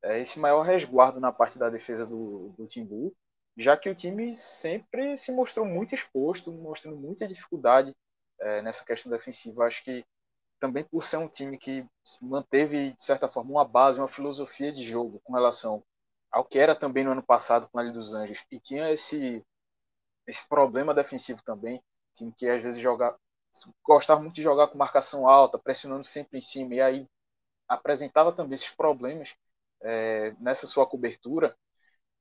é, 0.02 0.20
esse 0.20 0.38
maior 0.38 0.62
resguardo 0.62 1.20
na 1.20 1.32
parte 1.32 1.58
da 1.58 1.68
defesa 1.68 2.06
do, 2.06 2.54
do 2.56 2.66
Timbu, 2.66 3.14
já 3.56 3.76
que 3.76 3.88
o 3.88 3.94
time 3.94 4.34
sempre 4.34 5.16
se 5.16 5.30
mostrou 5.32 5.66
muito 5.66 5.94
exposto, 5.94 6.50
mostrando 6.52 6.96
muita 6.96 7.26
dificuldade 7.26 7.94
é, 8.40 8.62
nessa 8.62 8.84
questão 8.84 9.10
defensiva. 9.10 9.66
Acho 9.66 9.82
que 9.84 10.04
também 10.58 10.84
por 10.84 11.02
ser 11.02 11.18
um 11.18 11.28
time 11.28 11.58
que 11.58 11.86
manteve, 12.20 12.92
de 12.92 13.02
certa 13.02 13.28
forma, 13.28 13.50
uma 13.50 13.64
base, 13.64 13.98
uma 13.98 14.08
filosofia 14.08 14.72
de 14.72 14.82
jogo 14.82 15.20
com 15.24 15.34
relação 15.34 15.82
ao 16.30 16.44
que 16.44 16.58
era 16.58 16.74
também 16.74 17.04
no 17.04 17.12
ano 17.12 17.22
passado 17.22 17.68
com 17.68 17.78
a 17.78 17.84
Ilha 17.84 17.92
dos 17.92 18.12
Anjos, 18.12 18.44
e 18.50 18.58
tinha 18.58 18.90
esse, 18.90 19.44
esse 20.26 20.48
problema 20.48 20.92
defensivo 20.92 21.40
também, 21.44 21.80
time 22.14 22.32
que 22.36 22.48
às 22.48 22.62
vezes 22.62 22.80
joga, 22.80 23.14
gostava 23.82 24.20
muito 24.20 24.34
de 24.34 24.42
jogar 24.42 24.68
com 24.68 24.78
marcação 24.78 25.28
alta, 25.28 25.58
pressionando 25.58 26.04
sempre 26.04 26.38
em 26.38 26.40
cima, 26.40 26.74
e 26.74 26.80
aí 26.80 27.06
apresentava 27.68 28.32
também 28.32 28.54
esses 28.54 28.70
problemas 28.70 29.34
é, 29.82 30.32
nessa 30.40 30.66
sua 30.66 30.86
cobertura, 30.86 31.56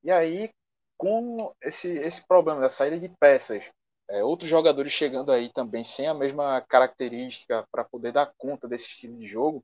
e 0.03 0.11
aí 0.11 0.51
com 0.97 1.53
esse, 1.61 1.89
esse 1.89 2.25
problema 2.27 2.61
da 2.61 2.69
saída 2.69 2.99
de 2.99 3.09
peças, 3.09 3.71
é, 4.09 4.23
outros 4.23 4.49
jogadores 4.49 4.93
chegando 4.93 5.31
aí 5.31 5.51
também 5.51 5.83
sem 5.83 6.07
a 6.07 6.13
mesma 6.13 6.61
característica 6.61 7.67
para 7.71 7.83
poder 7.83 8.11
dar 8.11 8.33
conta 8.37 8.67
desse 8.67 8.87
estilo 8.87 9.17
de 9.17 9.25
jogo. 9.25 9.63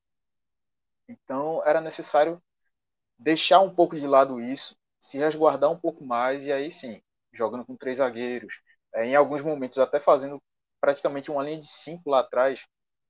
Então 1.07 1.65
era 1.65 1.81
necessário 1.81 2.41
deixar 3.17 3.59
um 3.61 3.73
pouco 3.73 3.95
de 3.95 4.07
lado 4.07 4.41
isso, 4.41 4.75
se 4.99 5.17
resguardar 5.17 5.71
um 5.71 5.79
pouco 5.79 6.05
mais 6.05 6.45
e 6.45 6.51
aí 6.51 6.71
sim, 6.71 7.01
jogando 7.33 7.65
com 7.65 7.75
três 7.75 7.97
zagueiros, 7.97 8.61
é, 8.93 9.05
em 9.05 9.15
alguns 9.15 9.41
momentos 9.41 9.77
até 9.77 9.99
fazendo 9.99 10.41
praticamente 10.79 11.31
uma 11.31 11.43
linha 11.43 11.59
de 11.59 11.67
cinco 11.67 12.09
lá 12.09 12.19
atrás, 12.19 12.65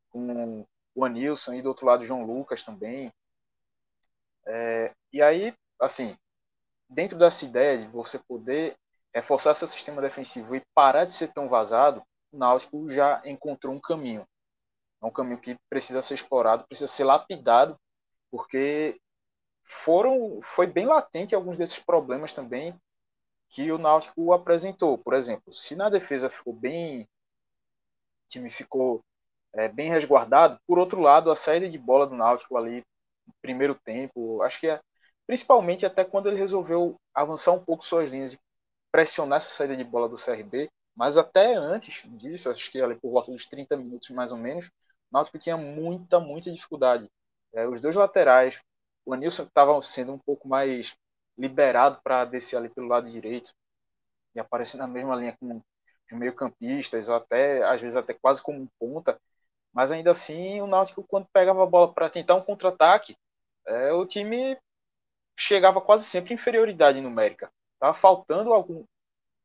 com 0.10 0.66
o 0.96 1.06
Anilson 1.06 1.54
e 1.54 1.62
do 1.62 1.70
outro 1.70 1.86
lado 1.86 2.06
João 2.06 2.24
Lucas 2.24 2.64
também. 2.64 3.12
É, 4.46 4.94
e 5.14 5.22
aí, 5.22 5.54
assim, 5.80 6.18
dentro 6.90 7.18
dessa 7.18 7.46
ideia 7.46 7.78
de 7.78 7.88
você 7.88 8.18
poder 8.20 8.76
reforçar 9.14 9.54
seu 9.54 9.68
sistema 9.68 10.02
defensivo 10.02 10.56
e 10.56 10.64
parar 10.74 11.06
de 11.06 11.14
ser 11.14 11.30
tão 11.30 11.48
vazado, 11.48 12.04
o 12.32 12.38
Náutico 12.38 12.90
já 12.90 13.22
encontrou 13.26 13.74
um 13.74 13.80
caminho. 13.80 14.28
É 15.02 15.06
um 15.06 15.12
caminho 15.12 15.40
que 15.40 15.58
precisa 15.70 16.02
ser 16.02 16.16
explorado, 16.16 16.68
precisa 16.68 16.88
ser 16.88 17.04
lapidado, 17.04 17.80
porque 18.30 19.00
foram 19.64 20.40
foi 20.42 20.68
bem 20.68 20.86
latente 20.86 21.36
alguns 21.36 21.58
desses 21.58 21.80
problemas 21.80 22.34
também 22.34 22.80
que 23.50 23.72
o 23.72 23.78
Náutico 23.78 24.34
apresentou. 24.34 24.98
Por 24.98 25.14
exemplo, 25.14 25.54
se 25.54 25.76
na 25.76 25.90
defesa 25.90 26.30
ficou 26.30 26.54
bem, 26.54 27.08
time 28.30 28.50
ficou 28.50 29.04
é, 29.54 29.68
bem 29.68 29.90
resguardado, 29.90 30.60
por 30.68 30.80
outro 30.80 31.02
lado, 31.02 31.32
a 31.32 31.36
saída 31.36 31.70
de 31.70 31.78
bola 31.78 32.08
do 32.08 32.16
Náutico 32.16 32.58
ali 32.58 32.84
no 33.28 33.34
primeiro 33.42 33.76
tempo, 33.76 34.42
acho 34.44 34.60
que 34.60 34.68
é, 34.68 34.80
principalmente 35.28 35.86
até 35.86 36.04
quando 36.06 36.28
ele 36.30 36.38
resolveu 36.40 37.00
avançar 37.14 37.52
um 37.54 37.64
pouco 37.64 37.84
suas 37.84 38.10
linhas 38.10 38.34
e 38.34 38.40
pressionar 38.92 39.38
essa 39.38 39.50
saída 39.50 39.76
de 39.76 39.84
bola 39.84 40.10
do 40.10 40.18
CRB, 40.18 40.70
mas 40.96 41.18
até 41.18 41.56
antes 41.56 42.04
disso, 42.18 42.50
acho 42.50 42.72
que 42.72 42.82
ali 42.82 42.96
por 42.96 43.12
volta 43.12 43.32
dos 43.32 43.46
30 43.46 43.78
minutos 43.78 44.10
mais 44.12 44.32
ou 44.32 44.38
menos, 44.38 44.68
o 44.68 44.72
Náutico 45.12 45.38
tinha 45.40 45.58
muita, 45.58 46.20
muita 46.20 46.52
dificuldade. 46.52 47.10
É, 47.54 47.68
os 47.68 47.80
dois 47.82 47.96
laterais, 47.96 48.62
o 49.06 49.14
Anilson 49.14 49.44
estava 49.44 49.82
sendo 49.82 50.14
um 50.14 50.20
pouco 50.20 50.48
mais 50.48 50.96
liberado 51.38 52.00
para 52.04 52.26
descer 52.26 52.58
ali 52.58 52.70
pelo 52.70 52.88
lado 52.88 53.10
direito. 53.10 53.54
e 54.36 54.40
aparecer 54.40 54.78
na 54.78 54.88
mesma 54.88 55.16
linha 55.16 55.36
com 55.40 55.62
os 56.12 56.18
meio-campistas, 56.18 57.10
ou 57.10 57.16
até, 57.16 57.64
às 57.64 57.82
vezes, 57.82 57.96
até 57.96 58.14
quase 58.14 58.42
como 58.42 58.60
um 58.60 58.68
ponta. 58.80 59.20
Mas 59.74 59.92
ainda 59.92 60.12
assim, 60.12 60.62
o 60.62 60.68
Náutico, 60.68 61.04
quando 61.04 61.28
pegava 61.32 61.64
a 61.64 61.66
bola 61.66 61.94
para 61.94 62.10
tentar 62.10 62.36
um 62.36 62.42
contra-ataque, 62.42 63.18
é, 63.66 63.94
o 63.94 64.06
time 64.06 64.58
chegava 65.38 65.80
quase 65.80 66.04
sempre 66.04 66.34
em 66.34 66.36
inferioridade 66.36 67.00
numérica. 67.00 67.52
Estava 67.76 67.94
faltando 67.94 68.54
algum 68.54 68.84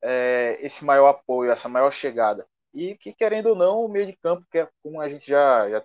é, 0.03 0.59
esse 0.61 0.85
maior 0.85 1.09
apoio, 1.09 1.51
essa 1.51 1.69
maior 1.69 1.91
chegada. 1.91 2.47
E 2.73 2.97
que, 2.97 3.13
querendo 3.13 3.51
ou 3.51 3.57
não, 3.57 3.85
o 3.85 3.89
meio 3.89 4.07
de 4.07 4.17
campo, 4.17 4.47
que 4.51 4.59
é 4.59 4.69
como 4.83 5.01
a 5.01 5.09
gente 5.09 5.27
já, 5.27 5.71
já, 5.71 5.85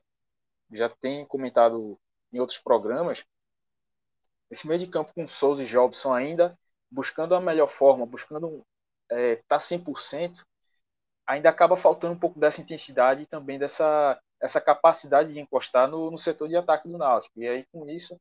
já 0.72 0.90
tem 0.90 1.26
comentado 1.26 2.00
em 2.34 2.40
outros 2.40 2.58
programas, 2.58 3.24
esse 4.50 4.68
meio 4.68 4.80
de 4.80 4.88
campo 4.88 5.14
com 5.14 5.28
Souza 5.28 5.64
e 5.64 5.66
Jobson 5.66 6.14
ainda 6.14 6.58
buscando 6.90 7.36
a 7.36 7.42
melhor 7.42 7.68
forma, 7.68 8.06
buscando 8.06 8.66
estar 9.10 9.20
é, 9.20 9.36
tá 9.48 9.60
100%, 9.60 10.44
ainda 11.30 11.48
acaba 11.48 11.78
faltando 11.78 12.16
um 12.16 12.20
pouco 12.20 12.40
dessa 12.40 12.60
intensidade 12.60 13.22
e 13.22 13.26
também 13.28 13.60
dessa 13.60 14.20
essa 14.42 14.60
capacidade 14.60 15.34
de 15.34 15.40
encostar 15.40 15.88
no, 15.88 16.10
no 16.10 16.18
setor 16.18 16.48
de 16.48 16.56
ataque 16.56 16.88
do 16.88 16.98
Náutico. 16.98 17.40
E 17.42 17.48
aí, 17.48 17.66
com 17.74 17.88
isso, 17.90 18.18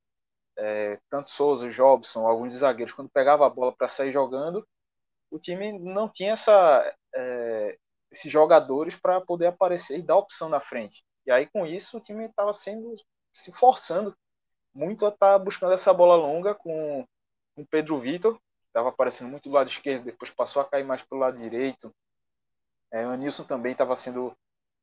é, 0.56 0.98
tanto 1.08 1.30
Souza, 1.30 1.70
Jobson, 1.70 2.26
alguns 2.26 2.54
zagueiros, 2.54 2.92
quando 2.92 3.08
pegava 3.08 3.46
a 3.46 3.50
bola 3.50 3.72
para 3.72 3.86
sair 3.86 4.10
jogando, 4.10 4.66
o 5.30 5.38
time 5.38 5.78
não 5.78 6.08
tinha 6.08 6.32
essa, 6.32 6.92
é, 7.14 7.78
esses 8.10 8.30
jogadores 8.30 8.96
para 8.96 9.20
poder 9.20 9.46
aparecer 9.46 9.96
e 9.96 10.02
dar 10.02 10.16
opção 10.16 10.48
na 10.48 10.58
frente. 10.58 11.04
E 11.24 11.30
aí, 11.30 11.46
com 11.46 11.64
isso, 11.64 11.96
o 11.96 12.00
time 12.00 12.26
estava 12.26 12.52
sendo 12.52 12.92
se 13.32 13.52
forçando 13.52 14.12
muito 14.74 15.06
a 15.06 15.10
estar 15.10 15.34
tá 15.34 15.38
buscando 15.38 15.72
essa 15.72 15.94
bola 15.94 16.16
longa 16.16 16.52
com 16.52 17.06
o 17.56 17.64
Pedro 17.66 18.00
Vitor, 18.00 18.40
estava 18.66 18.88
aparecendo 18.88 19.30
muito 19.30 19.48
do 19.48 19.54
lado 19.54 19.70
esquerdo, 19.70 20.04
depois 20.04 20.32
passou 20.32 20.60
a 20.60 20.64
cair 20.64 20.84
mais 20.84 21.02
para 21.02 21.16
o 21.16 21.20
lado 21.20 21.38
direito. 21.38 21.94
É, 22.92 23.06
o 23.06 23.14
Nilson 23.14 23.44
também 23.44 23.72
estava 23.72 23.94
sendo 23.96 24.36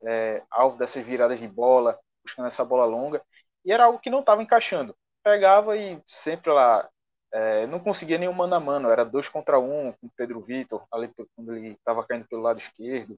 é, 0.05 0.43
alvo 0.51 0.77
dessas 0.77 1.03
viradas 1.05 1.39
de 1.39 1.47
bola, 1.47 1.99
buscando 2.23 2.47
essa 2.47 2.65
bola 2.65 2.85
longa, 2.85 3.23
e 3.65 3.71
era 3.71 3.85
algo 3.85 3.99
que 3.99 4.09
não 4.09 4.19
estava 4.21 4.43
encaixando. 4.43 4.95
Pegava 5.23 5.75
e 5.77 6.01
sempre 6.07 6.51
lá, 6.51 6.89
é, 7.33 7.67
não 7.67 7.79
conseguia 7.79 8.17
nenhum 8.17 8.33
mano 8.33 8.55
a 8.55 8.59
mano, 8.59 8.89
era 8.89 9.03
dois 9.05 9.27
contra 9.29 9.59
um 9.59 9.91
com 9.93 10.07
o 10.07 10.11
Pedro 10.15 10.41
Vitor, 10.41 10.85
ali 10.91 11.11
quando 11.35 11.55
ele 11.55 11.69
estava 11.73 12.05
caindo 12.05 12.27
pelo 12.27 12.41
lado 12.41 12.59
esquerdo. 12.59 13.17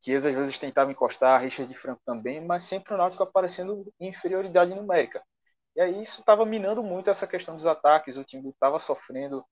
que 0.00 0.14
às 0.14 0.24
vezes 0.24 0.58
tentava 0.58 0.90
encostar, 0.92 1.40
Richard 1.40 1.72
de 1.72 1.78
Franco 1.78 2.00
também, 2.06 2.40
mas 2.44 2.64
sempre 2.64 2.94
o 2.94 2.96
Náutico 2.96 3.22
aparecendo 3.22 3.92
em 4.00 4.08
inferioridade 4.08 4.74
numérica. 4.74 5.22
E 5.76 5.80
aí 5.80 6.00
isso 6.00 6.20
estava 6.20 6.44
minando 6.46 6.82
muito 6.82 7.10
essa 7.10 7.26
questão 7.26 7.56
dos 7.56 7.66
ataques, 7.66 8.16
o 8.16 8.24
time 8.24 8.50
estava 8.50 8.78
sofrendo. 8.78 9.44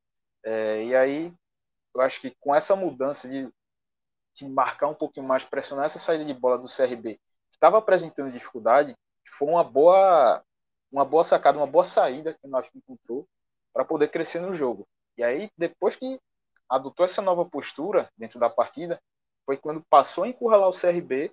É, 0.45 0.85
e 0.85 0.97
aí 0.97 1.35
eu 1.95 2.01
acho 2.03 2.21
que 2.21 2.35
com 2.41 2.55
essa 2.55 2.77
mudança 2.77 3.29
de, 3.29 3.49
de 4.35 4.49
marcar 4.49 4.89
um 4.89 4.95
pouquinho 4.95 5.27
mais, 5.27 5.45
pressionar 5.45 5.87
essa 5.87 5.99
saída 5.99 6.25
de 6.25 6.35
bola 6.35 6.59
do 6.59 6.69
CRB, 6.69 7.15
que 7.51 7.57
estava 7.57 7.79
apresentando 7.79 8.31
dificuldade, 8.31 8.97
foi 9.43 9.49
uma 9.49 9.65
boa, 9.65 10.43
uma 10.91 11.05
boa 11.05 11.25
sacada, 11.25 11.59
uma 11.59 11.67
boa 11.67 11.85
saída 11.85 12.35
que 12.35 12.47
o 12.47 12.51
Náutico 12.51 12.79
encontrou 12.79 13.27
para 13.73 13.85
poder 13.85 14.09
crescer 14.09 14.41
no 14.41 14.53
jogo. 14.53 14.87
E 15.17 15.23
aí, 15.23 15.51
depois 15.57 15.97
que 15.97 16.21
adotou 16.69 17.05
essa 17.05 17.21
nova 17.21 17.45
postura 17.45 18.11
dentro 18.17 18.39
da 18.39 18.49
partida, 18.49 19.01
foi 19.45 19.57
quando 19.57 19.85
passou 19.91 20.25
a 20.25 20.29
encurralar 20.29 20.69
o 20.69 20.79
CRB 20.79 21.33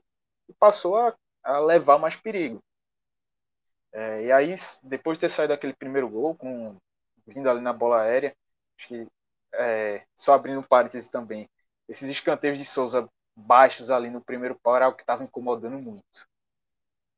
e 0.50 0.54
passou 0.54 0.98
a, 0.98 1.16
a 1.44 1.60
levar 1.60 1.98
mais 1.98 2.16
perigo. 2.16 2.62
É, 3.92 4.24
e 4.26 4.32
aí, 4.32 4.56
depois 4.84 5.18
de 5.18 5.22
ter 5.22 5.30
saído 5.30 5.54
aquele 5.54 5.74
primeiro 5.74 6.10
gol, 6.10 6.36
com, 6.36 6.78
vindo 7.26 7.50
ali 7.50 7.62
na 7.62 7.74
bola 7.74 8.02
aérea, 8.02 8.36
acho 8.78 8.88
que, 8.88 9.08
é, 9.54 10.06
só 10.16 10.34
abrindo 10.34 10.60
um 10.60 10.64
parêntese 10.64 11.10
também, 11.10 11.50
esses 11.90 12.10
escanteios 12.10 12.58
de 12.58 12.64
Souza 12.64 13.10
baixos 13.36 13.90
ali 13.90 14.10
no 14.10 14.22
primeiro 14.24 14.58
pau 14.60 14.76
era 14.76 14.86
algo 14.86 14.98
que 14.98 15.04
estava 15.04 15.24
incomodando 15.24 15.80
muito. 15.80 16.28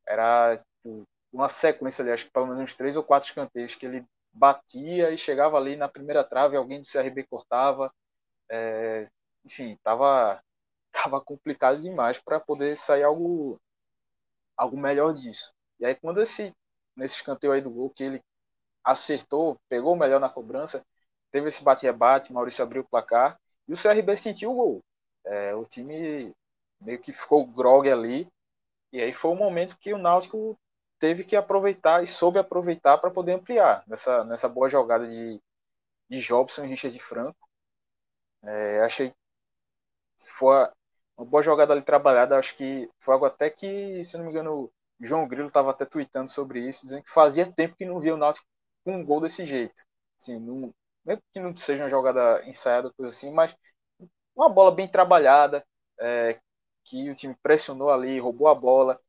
Era 0.08 0.58
tipo, 0.58 1.08
uma 1.32 1.50
sequência 1.50 2.02
ali, 2.02 2.12
acho 2.12 2.26
que 2.26 2.32
pelo 2.32 2.48
menos 2.48 2.64
uns 2.64 2.76
três 2.76 2.96
ou 2.96 3.04
quatro 3.04 3.28
escanteios 3.30 3.76
que 3.76 3.86
ele 3.86 4.06
batia 4.34 5.12
e 5.12 5.18
chegava 5.18 5.58
ali 5.58 5.76
na 5.76 5.90
primeira 5.90 6.24
trave, 6.24 6.56
alguém 6.56 6.80
do 6.82 6.88
CRB 6.88 7.26
cortava. 7.26 7.94
É, 8.50 9.10
enfim, 9.46 9.78
tava, 9.84 10.42
tava 10.92 11.22
complicado 11.22 11.82
demais 11.82 12.18
para 12.20 12.40
poder 12.40 12.76
sair 12.78 13.04
algo, 13.04 13.60
algo 14.56 14.78
melhor 14.78 15.14
disso. 15.14 15.54
E 15.80 15.86
aí, 15.86 15.96
quando 15.96 16.22
esse, 16.22 16.54
nesse 16.96 17.16
escanteio 17.16 17.54
aí 17.54 17.62
do 17.62 17.72
gol, 17.72 17.90
que 17.90 18.04
ele 18.04 18.24
acertou, 18.84 19.60
pegou 19.70 19.94
o 19.94 19.98
melhor 19.98 20.20
na 20.20 20.30
cobrança, 20.30 20.86
teve 21.32 21.48
esse 21.50 21.64
bate-rebate, 21.64 22.34
Maurício 22.34 22.64
abriu 22.64 22.84
o 22.84 22.88
placar 22.88 23.41
e 23.68 23.74
o 23.74 23.78
CRB 23.82 24.18
sentiu 24.18 24.52
o 24.52 24.56
gol. 24.56 24.84
É, 25.26 25.56
o 25.56 25.66
time 25.66 26.34
meio 26.80 27.00
que 27.00 27.14
ficou 27.14 27.46
grog 27.46 27.90
ali. 27.90 28.28
E 28.92 29.02
aí 29.02 29.14
foi 29.14 29.32
o 29.32 29.36
momento 29.36 29.78
que 29.78 29.94
o 29.94 29.98
Náutico 29.98 30.58
teve 31.00 31.24
que 31.24 31.36
aproveitar 31.36 32.04
e 32.04 32.08
soube 32.08 32.40
aproveitar 32.40 32.98
para 32.98 33.12
poder 33.12 33.34
ampliar 33.34 33.84
nessa, 33.88 34.24
nessa 34.24 34.50
boa 34.50 34.68
jogada 34.70 35.08
de, 35.08 35.42
de 36.10 36.20
Jobson 36.20 36.66
e 36.66 36.68
Richard 36.68 36.98
Franco. 37.00 37.48
É, 38.44 38.82
achei 38.82 39.14
foi 40.18 40.68
uma 41.18 41.26
boa 41.26 41.42
jogada 41.42 41.74
ali 41.74 41.82
trabalhada. 41.82 42.38
Acho 42.38 42.56
que 42.56 42.90
foi 43.00 43.14
algo 43.14 43.26
até 43.26 43.50
que, 43.50 44.04
se 44.04 44.18
não 44.18 44.26
me 44.26 44.32
engano, 44.32 44.72
João 45.00 45.28
Grilo 45.28 45.48
estava 45.48 45.72
até 45.72 45.86
tweetando 45.86 46.30
sobre 46.30 46.68
isso, 46.68 46.84
dizendo 46.84 47.04
que 47.04 47.10
fazia 47.10 47.52
tempo 47.52 47.76
que 47.76 47.86
não 47.86 48.00
via 48.00 48.14
o 48.14 48.18
Náutico 48.18 48.46
com 48.84 48.96
um 48.96 49.06
gol 49.06 49.22
desse 49.22 49.46
jeito. 49.46 49.84
Assim, 50.20 50.40
não, 50.40 50.74
mesmo 51.06 51.24
que 51.34 51.40
não 51.40 51.56
seja 51.56 51.84
uma 51.84 51.90
jogada 51.90 52.44
ensaiada, 52.46 52.92
coisa 52.94 53.12
assim, 53.12 53.32
mas 53.32 53.56
uma 54.36 54.50
bola 54.50 54.72
bem 54.72 54.88
trabalhada, 54.88 55.66
é, 56.00 56.40
que 56.86 57.10
o 57.10 57.16
time 57.16 57.36
pressionou 57.42 57.92
ali, 57.92 58.20
roubou 58.20 58.48
a 58.48 58.56
bola, 58.56 59.00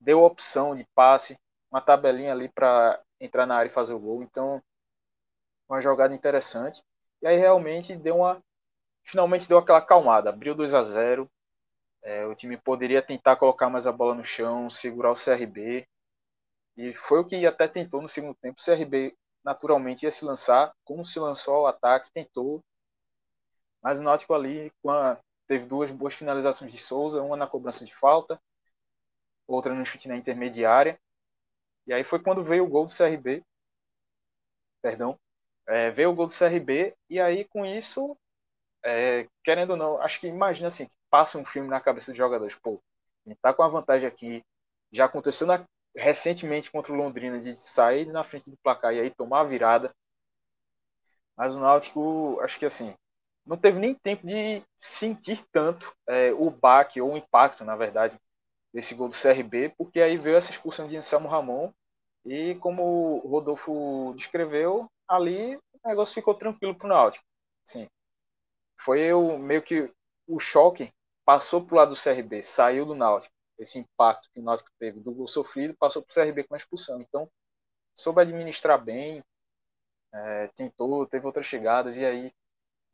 deu 0.00 0.22
opção 0.22 0.74
de 0.74 0.86
passe, 0.94 1.38
uma 1.70 1.80
tabelinha 1.80 2.32
ali 2.32 2.48
para 2.48 3.00
entrar 3.20 3.46
na 3.46 3.56
área 3.56 3.68
e 3.68 3.72
fazer 3.72 3.94
o 3.94 3.98
gol. 3.98 4.22
Então, 4.22 4.62
uma 5.68 5.80
jogada 5.80 6.14
interessante. 6.14 6.82
E 7.22 7.26
aí 7.26 7.36
realmente 7.36 7.96
deu 7.96 8.18
uma. 8.18 8.42
Finalmente 9.04 9.48
deu 9.48 9.58
aquela 9.58 9.82
calmada. 9.82 10.30
Abriu 10.30 10.54
2 10.54 10.74
a 10.74 10.82
0 10.82 11.30
é, 12.02 12.26
O 12.26 12.34
time 12.34 12.56
poderia 12.56 13.02
tentar 13.02 13.36
colocar 13.36 13.68
mais 13.70 13.86
a 13.86 13.92
bola 13.92 14.14
no 14.14 14.24
chão, 14.24 14.70
segurar 14.70 15.12
o 15.12 15.16
CRB. 15.16 15.86
E 16.76 16.92
foi 16.94 17.20
o 17.20 17.24
que 17.24 17.46
até 17.46 17.68
tentou 17.68 18.00
no 18.00 18.08
segundo 18.08 18.34
tempo. 18.36 18.60
O 18.60 18.64
CRB 18.64 19.16
naturalmente 19.48 20.02
ia 20.04 20.10
se 20.10 20.24
lançar, 20.24 20.74
como 20.84 21.04
se 21.04 21.18
lançou 21.18 21.54
ao 21.54 21.66
ataque, 21.66 22.12
tentou. 22.12 22.62
Mas 23.82 23.98
o 23.98 24.02
Náutico 24.02 24.34
ali 24.34 24.70
teve 25.46 25.64
duas 25.64 25.90
boas 25.90 26.12
finalizações 26.12 26.70
de 26.70 26.78
Souza, 26.78 27.22
uma 27.22 27.36
na 27.36 27.46
cobrança 27.46 27.84
de 27.84 27.94
falta 27.94 28.38
outra 29.48 29.74
no 29.74 29.84
chute 29.84 30.06
na 30.06 30.16
intermediária. 30.16 31.00
E 31.86 31.92
aí 31.92 32.04
foi 32.04 32.20
quando 32.22 32.44
veio 32.44 32.64
o 32.64 32.68
gol 32.68 32.84
do 32.84 32.92
CRB. 32.92 33.42
Perdão. 34.82 35.18
É, 35.66 35.90
veio 35.90 36.10
o 36.10 36.14
gol 36.14 36.26
do 36.26 36.32
CRB, 36.32 36.94
e 37.10 37.20
aí 37.20 37.44
com 37.44 37.64
isso, 37.64 38.16
é, 38.82 39.28
querendo 39.44 39.70
ou 39.70 39.76
não, 39.76 40.00
acho 40.00 40.18
que 40.20 40.26
imagina 40.26 40.68
assim, 40.68 40.88
passa 41.10 41.36
um 41.38 41.44
filme 41.44 41.68
na 41.68 41.80
cabeça 41.80 42.10
dos 42.10 42.18
jogadores. 42.18 42.54
Pô, 42.54 42.80
a 43.26 43.30
gente 43.30 43.40
tá 43.40 43.52
com 43.52 43.62
a 43.62 43.68
vantagem 43.68 44.06
aqui. 44.06 44.44
Já 44.92 45.06
aconteceu 45.06 45.46
na, 45.46 45.66
recentemente 45.98 46.70
contra 46.70 46.92
o 46.92 46.96
Londrina 46.96 47.38
de 47.40 47.54
sair 47.54 48.06
na 48.06 48.22
frente 48.22 48.50
do 48.50 48.56
placar 48.58 48.94
e 48.94 49.00
aí 49.00 49.10
tomar 49.10 49.40
a 49.40 49.44
virada. 49.44 49.94
Mas 51.36 51.54
o 51.54 51.60
Náutico, 51.60 52.38
acho 52.40 52.58
que 52.58 52.66
assim, 52.66 52.94
não 53.44 53.56
teve 53.56 53.78
nem 53.78 53.94
tempo 53.94 54.26
de 54.26 54.62
sentir 54.76 55.44
tanto 55.50 55.92
é, 56.06 56.32
o 56.32 56.50
baque 56.50 57.00
ou 57.00 57.12
o 57.12 57.16
impacto, 57.16 57.64
na 57.64 57.76
verdade, 57.76 58.18
desse 58.72 58.94
gol 58.94 59.08
do 59.08 59.16
CRB, 59.16 59.74
porque 59.76 60.00
aí 60.00 60.16
veio 60.16 60.36
essa 60.36 60.50
expulsão 60.50 60.86
de 60.86 60.96
Anselmo 60.96 61.28
Ramon 61.28 61.72
e 62.24 62.54
como 62.56 63.22
o 63.24 63.28
Rodolfo 63.28 64.12
descreveu, 64.14 64.90
ali 65.08 65.56
o 65.56 65.88
negócio 65.88 66.14
ficou 66.14 66.34
tranquilo 66.34 66.74
para 66.74 66.86
o 66.86 66.88
Náutico. 66.88 67.24
Sim. 67.64 67.88
Foi 68.80 69.12
o, 69.12 69.38
meio 69.38 69.62
que 69.62 69.90
o 70.26 70.38
choque 70.38 70.92
passou 71.24 71.64
para 71.64 71.74
o 71.74 71.78
lado 71.78 71.94
do 71.94 72.00
CRB, 72.00 72.42
saiu 72.42 72.84
do 72.84 72.94
Náutico. 72.94 73.34
Esse 73.58 73.78
impacto 73.78 74.30
que 74.32 74.40
o 74.40 74.42
Náutico 74.42 74.70
teve 74.78 75.00
do 75.00 75.12
gol 75.12 75.26
sofrido 75.26 75.74
passou 75.74 76.02
para 76.02 76.10
o 76.10 76.14
CRB 76.14 76.44
com 76.44 76.54
a 76.54 76.56
expulsão. 76.56 77.00
Então, 77.00 77.28
soube 77.94 78.22
administrar 78.22 78.82
bem, 78.82 79.22
é, 80.12 80.46
tentou, 80.48 81.06
teve 81.06 81.26
outras 81.26 81.46
chegadas 81.46 81.96
e 81.96 82.04
aí, 82.04 82.32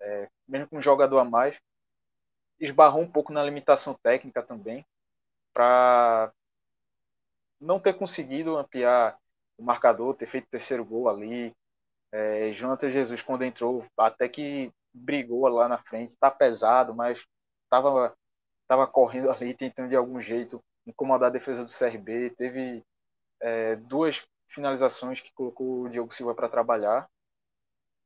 é, 0.01 0.29
mesmo 0.49 0.69
com 0.69 0.79
um 0.79 0.83
jogador 0.83 1.19
a 1.19 1.25
mais, 1.25 1.61
esbarrou 2.59 3.03
um 3.03 3.11
pouco 3.11 3.33
na 3.33 3.43
limitação 3.43 3.95
técnica 3.95 4.43
também 4.43 4.85
para 5.53 6.33
não 7.61 7.79
ter 7.79 7.95
conseguido 7.95 8.57
ampliar 8.57 9.19
o 9.57 9.63
marcador, 9.63 10.15
ter 10.15 10.27
feito 10.27 10.47
o 10.47 10.51
terceiro 10.51 10.85
gol 10.85 11.09
ali. 11.09 11.55
É, 12.13 12.53
Jonathan 12.53 12.91
Jesus, 12.91 13.23
quando 13.23 13.45
entrou, 13.45 13.85
até 13.97 14.29
que 14.29 14.73
brigou 14.93 15.47
lá 15.49 15.69
na 15.69 15.79
frente, 15.79 16.11
está 16.11 16.31
pesado, 16.31 16.95
mas 16.95 17.27
estava 18.65 18.83
tava 18.83 18.87
correndo 18.87 19.31
ali, 19.31 19.55
tentando 19.55 19.89
de 19.89 19.97
algum 19.97 20.21
jeito 20.21 20.63
incomodar 20.87 21.29
a 21.29 21.33
defesa 21.33 21.65
do 21.65 21.71
CRB. 21.71 22.31
Teve 22.31 22.85
é, 23.41 23.77
duas 23.77 24.27
finalizações 24.49 25.21
que 25.21 25.33
colocou 25.33 25.83
o 25.83 25.89
Diogo 25.89 26.13
Silva 26.13 26.35
para 26.35 26.49
trabalhar. 26.49 27.09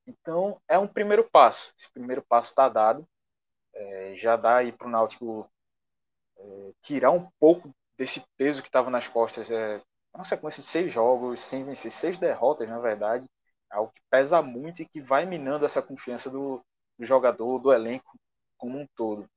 Então, 0.06 0.60
é 0.68 0.78
um 0.78 0.88
primeiro 0.88 1.28
passo. 1.30 1.72
Esse 1.78 1.90
primeiro 1.92 2.22
passo 2.22 2.50
está 2.50 2.68
dado. 2.68 3.06
é, 3.74 4.14
já 4.16 4.36
dá 4.36 4.58
aí 4.58 4.72
para 4.72 4.88
o 4.88 4.90
Náutico 4.90 5.48
é, 6.38 6.72
tirar 6.80 7.10
um 7.10 7.28
pouco 7.38 7.70
desse 7.96 8.22
peso 8.36 8.62
que 8.62 8.68
estava 8.68 8.90
nas 8.90 9.08
costas. 9.08 9.50
É, 9.50 9.82
uma 10.14 10.24
sequência 10.24 10.62
de 10.62 10.68
seis 10.68 10.92
jogos, 10.92 11.40
sem 11.40 11.64
vencer, 11.64 11.92
seis 11.92 12.18
derrotas, 12.18 12.68
na 12.68 12.78
verdade, 12.80 13.28
é 13.70 13.76
algo 13.76 13.92
que 13.92 14.02
pesa 14.10 14.42
muito 14.42 14.82
e 14.82 14.86
que 14.86 15.00
vai 15.00 15.26
minando 15.26 15.64
essa 15.64 15.82
confiança 15.82 16.30
do, 16.30 16.60
do 16.98 17.04
jogador, 17.04 17.58
do 17.60 17.72
elenco 17.72 18.18
como 18.56 18.78
um 18.78 18.86
todo. 18.96 19.28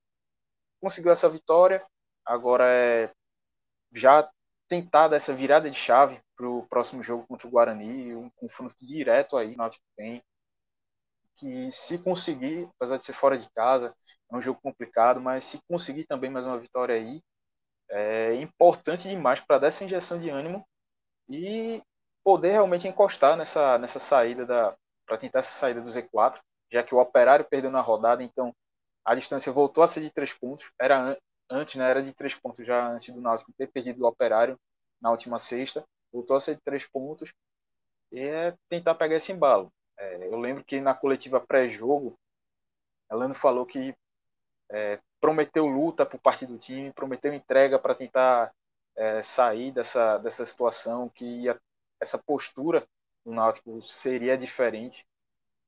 Conseguiu 0.82 1.12
essa 1.12 1.30
vitória, 1.30 1.86
agora 2.26 2.66
é 2.68 3.12
já 3.94 4.30
tentar 4.68 5.10
dar 5.10 5.18
essa 5.18 5.34
virada 5.34 5.70
de 5.70 5.78
chave 5.78 6.20
para 6.36 6.50
o 6.50 6.66
próximo 6.68 7.04
jogo 7.04 7.26
contra 7.28 7.48
o 7.48 7.52
Guarani, 7.52 8.16
um 8.16 8.30
confronto 8.32 8.76
direto 8.86 9.38
aí, 9.38 9.56
nós 9.56 9.78
tem 9.96 10.24
que 11.36 11.72
se 11.72 11.98
conseguir, 11.98 12.70
apesar 12.76 12.98
de 12.98 13.06
ser 13.06 13.14
fora 13.14 13.38
de 13.38 13.50
casa, 13.52 13.96
é 14.32 14.36
um 14.36 14.42
jogo 14.42 14.60
complicado, 14.62 15.20
mas 15.20 15.44
se 15.44 15.60
conseguir 15.68 16.06
também 16.06 16.30
mais 16.30 16.46
uma 16.46 16.58
vitória 16.58 16.96
aí, 16.96 17.22
é 17.90 18.36
importante 18.36 19.10
demais 19.10 19.42
para 19.42 19.60
dar 19.60 19.68
essa 19.68 19.84
injeção 19.84 20.18
de 20.18 20.30
ânimo 20.30 20.66
e 21.30 21.82
poder 22.24 22.52
realmente 22.52 22.88
encostar 22.88 23.36
nessa, 23.36 23.78
nessa 23.78 24.00
saída 24.00 24.46
da 24.46 24.76
para 25.06 25.18
tentar 25.18 25.40
essa 25.40 25.52
saída 25.52 25.82
do 25.82 25.90
Z4, 25.90 26.40
já 26.72 26.82
que 26.82 26.96
o 26.96 27.00
Operário 27.00 27.44
perdeu 27.44 27.70
na 27.70 27.82
rodada, 27.82 28.24
então 28.24 28.56
a 29.04 29.16
distância 29.16 29.52
voltou 29.52 29.84
a 29.84 29.88
ser 29.88 30.02
de 30.02 30.12
três 30.12 30.34
pontos. 30.34 30.72
Era 30.80 31.18
antes, 31.50 31.76
né, 31.76 31.90
era 31.90 32.02
de 32.02 32.14
três 32.14 32.34
pontos 32.34 32.66
já 32.66 32.88
antes 32.88 33.14
do 33.14 33.22
Náutico 33.22 33.54
ter 33.58 33.68
perdido 33.68 34.04
o 34.04 34.08
Operário 34.08 34.60
na 35.02 35.12
última 35.12 35.40
sexta, 35.40 35.84
voltou 36.12 36.36
a 36.36 36.40
ser 36.40 36.56
de 36.56 36.62
três 36.62 36.86
pontos 36.86 37.34
e 38.12 38.20
é 38.20 38.56
tentar 38.70 38.96
pegar 38.96 39.16
esse 39.16 39.32
embalo. 39.32 39.72
É, 39.98 40.28
eu 40.28 40.38
lembro 40.40 40.64
que 40.64 40.80
na 40.80 40.94
coletiva 40.94 41.40
pré-jogo, 41.40 42.18
Elano 43.12 43.34
falou 43.34 43.66
que 43.66 43.96
é, 44.70 45.00
prometeu 45.20 45.66
luta 45.68 46.06
por 46.06 46.20
parte 46.20 46.46
do 46.46 46.58
time, 46.58 46.94
prometeu 46.94 47.34
entrega 47.34 47.78
para 47.78 47.96
tentar 47.96 48.54
é, 48.96 49.22
sair 49.22 49.72
dessa, 49.72 50.18
dessa 50.18 50.46
situação, 50.46 51.10
que 51.10 51.46
essa 52.00 52.18
postura 52.18 52.88
do 53.26 53.32
Náutico 53.32 53.82
seria 53.82 54.38
diferente. 54.38 55.06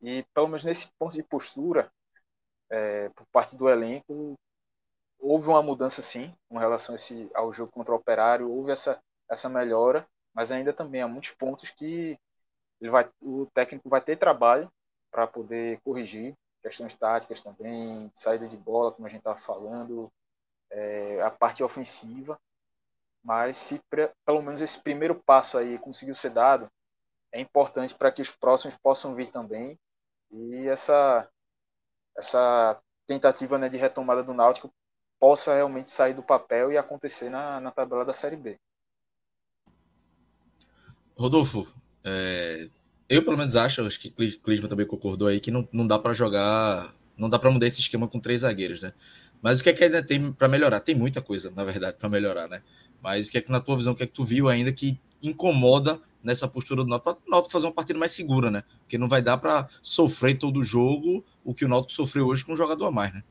E 0.01 0.23
pelo 0.33 0.47
menos 0.47 0.63
nesse 0.63 0.87
ponto 0.97 1.13
de 1.13 1.23
postura, 1.23 1.91
é, 2.69 3.09
por 3.09 3.25
parte 3.27 3.55
do 3.55 3.69
elenco, 3.69 4.35
houve 5.19 5.47
uma 5.47 5.61
mudança 5.61 6.01
sim, 6.01 6.33
com 6.49 6.57
relação 6.57 6.95
esse, 6.95 7.29
ao 7.33 7.51
jogo 7.53 7.71
contra 7.71 7.93
o 7.93 7.97
Operário, 7.97 8.51
houve 8.51 8.71
essa, 8.71 9.01
essa 9.29 9.49
melhora, 9.49 10.07
mas 10.33 10.51
ainda 10.51 10.73
também 10.73 11.01
há 11.01 11.07
muitos 11.07 11.31
pontos 11.31 11.69
que 11.69 12.17
ele 12.81 12.89
vai, 12.89 13.09
o 13.21 13.45
técnico 13.53 13.87
vai 13.89 14.01
ter 14.01 14.17
trabalho 14.17 14.69
para 15.09 15.25
poder 15.25 15.79
corrigir, 15.81 16.35
questões 16.61 16.93
táticas 16.95 17.41
também, 17.41 18.11
saída 18.13 18.47
de 18.47 18.57
bola, 18.57 18.91
como 18.91 19.07
a 19.07 19.09
gente 19.09 19.19
estava 19.19 19.37
falando, 19.37 20.11
é, 20.69 21.21
a 21.21 21.31
parte 21.31 21.63
ofensiva. 21.63 22.39
Mas 23.23 23.55
se 23.55 23.81
pelo 24.25 24.41
menos 24.41 24.59
esse 24.59 24.81
primeiro 24.81 25.15
passo 25.15 25.57
aí 25.57 25.77
conseguiu 25.77 26.13
ser 26.13 26.31
dado, 26.31 26.69
é 27.31 27.39
importante 27.39 27.95
para 27.95 28.11
que 28.11 28.21
os 28.21 28.29
próximos 28.29 28.75
possam 28.75 29.15
vir 29.15 29.31
também. 29.31 29.79
E 30.31 30.67
essa, 30.67 31.29
essa 32.17 32.79
tentativa 33.05 33.57
né, 33.57 33.69
de 33.69 33.77
retomada 33.77 34.23
do 34.23 34.33
Náutico 34.33 34.71
possa 35.19 35.53
realmente 35.53 35.89
sair 35.89 36.13
do 36.13 36.23
papel 36.23 36.71
e 36.71 36.77
acontecer 36.77 37.29
na, 37.29 37.59
na 37.59 37.71
tabela 37.71 38.03
da 38.05 38.13
Série 38.13 38.35
B. 38.35 38.59
Rodolfo, 41.15 41.67
é, 42.03 42.67
eu 43.07 43.23
pelo 43.23 43.37
menos 43.37 43.55
acho, 43.55 43.85
acho 43.85 43.99
que 43.99 44.09
Clisma 44.09 44.67
também 44.67 44.85
concordou 44.85 45.27
aí, 45.27 45.39
que 45.39 45.51
não, 45.51 45.67
não 45.71 45.87
dá 45.87 45.99
para 45.99 46.13
jogar, 46.13 46.93
não 47.17 47.29
dá 47.29 47.37
para 47.37 47.51
mudar 47.51 47.67
esse 47.67 47.79
esquema 47.79 48.07
com 48.07 48.19
três 48.19 48.41
zagueiros, 48.41 48.81
né? 48.81 48.93
Mas 49.41 49.59
o 49.59 49.63
que 49.63 49.69
é 49.69 49.73
que 49.73 49.83
ainda 49.83 50.01
tem 50.01 50.31
para 50.31 50.47
melhorar? 50.47 50.79
Tem 50.79 50.95
muita 50.95 51.21
coisa, 51.21 51.51
na 51.51 51.63
verdade, 51.63 51.97
para 51.97 52.09
melhorar, 52.09 52.47
né? 52.47 52.63
Mas 53.01 53.27
o 53.27 53.31
que 53.31 53.37
é 53.37 53.41
que 53.41 53.51
na 53.51 53.59
tua 53.59 53.75
visão, 53.75 53.93
o 53.93 53.95
que 53.95 54.03
é 54.03 54.07
que 54.07 54.13
tu 54.13 54.23
viu 54.23 54.47
ainda 54.47 54.71
que 54.71 54.99
incomoda 55.21 56.01
nessa 56.23 56.47
postura 56.47 56.83
do 56.83 56.89
Náutico, 56.89 57.13
para 57.13 57.27
o 57.27 57.29
Náutico 57.29 57.51
fazer 57.51 57.65
uma 57.65 57.73
partida 57.73 57.99
mais 57.99 58.11
segura, 58.11 58.49
né? 58.49 58.63
Porque 58.79 58.97
não 58.97 59.09
vai 59.09 59.21
dar 59.21 59.37
para 59.37 59.67
sofrer 59.81 60.37
todo 60.37 60.59
o 60.59 60.63
jogo 60.63 61.23
o 61.43 61.53
que 61.53 61.65
o 61.65 61.67
Náutico 61.67 61.93
sofreu 61.93 62.27
hoje 62.27 62.45
com 62.45 62.53
um 62.53 62.57
jogador 62.57 62.87
a 62.87 62.91
mais, 62.91 63.13
né? 63.13 63.23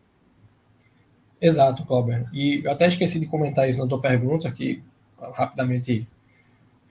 Exato, 1.41 1.85
Cláudio. 1.85 2.29
E 2.33 2.63
eu 2.65 2.71
até 2.71 2.87
esqueci 2.87 3.19
de 3.19 3.27
comentar 3.27 3.69
isso 3.69 3.81
na 3.81 3.89
tua 3.89 4.01
pergunta, 4.01 4.51
que 4.53 4.83
rapidamente 5.35 6.07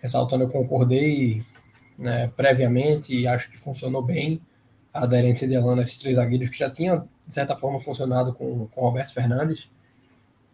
ressaltando, 0.02 0.44
eu 0.44 0.50
concordei 0.50 1.44
né, 1.98 2.28
previamente 2.36 3.16
e 3.16 3.28
acho 3.28 3.52
que 3.52 3.58
funcionou 3.58 4.02
bem 4.02 4.42
a 4.94 5.04
aderência 5.04 5.48
de 5.48 5.54
Elano 5.54 5.80
a 5.80 5.84
esses 5.84 5.98
três 5.98 6.16
zagueiros 6.16 6.50
que 6.50 6.58
já 6.58 6.70
tinham, 6.70 7.08
de 7.26 7.34
certa 7.34 7.56
forma, 7.56 7.80
funcionado 7.80 8.34
com, 8.34 8.68
com 8.68 8.82
Roberto 8.82 9.14
Fernandes. 9.14 9.70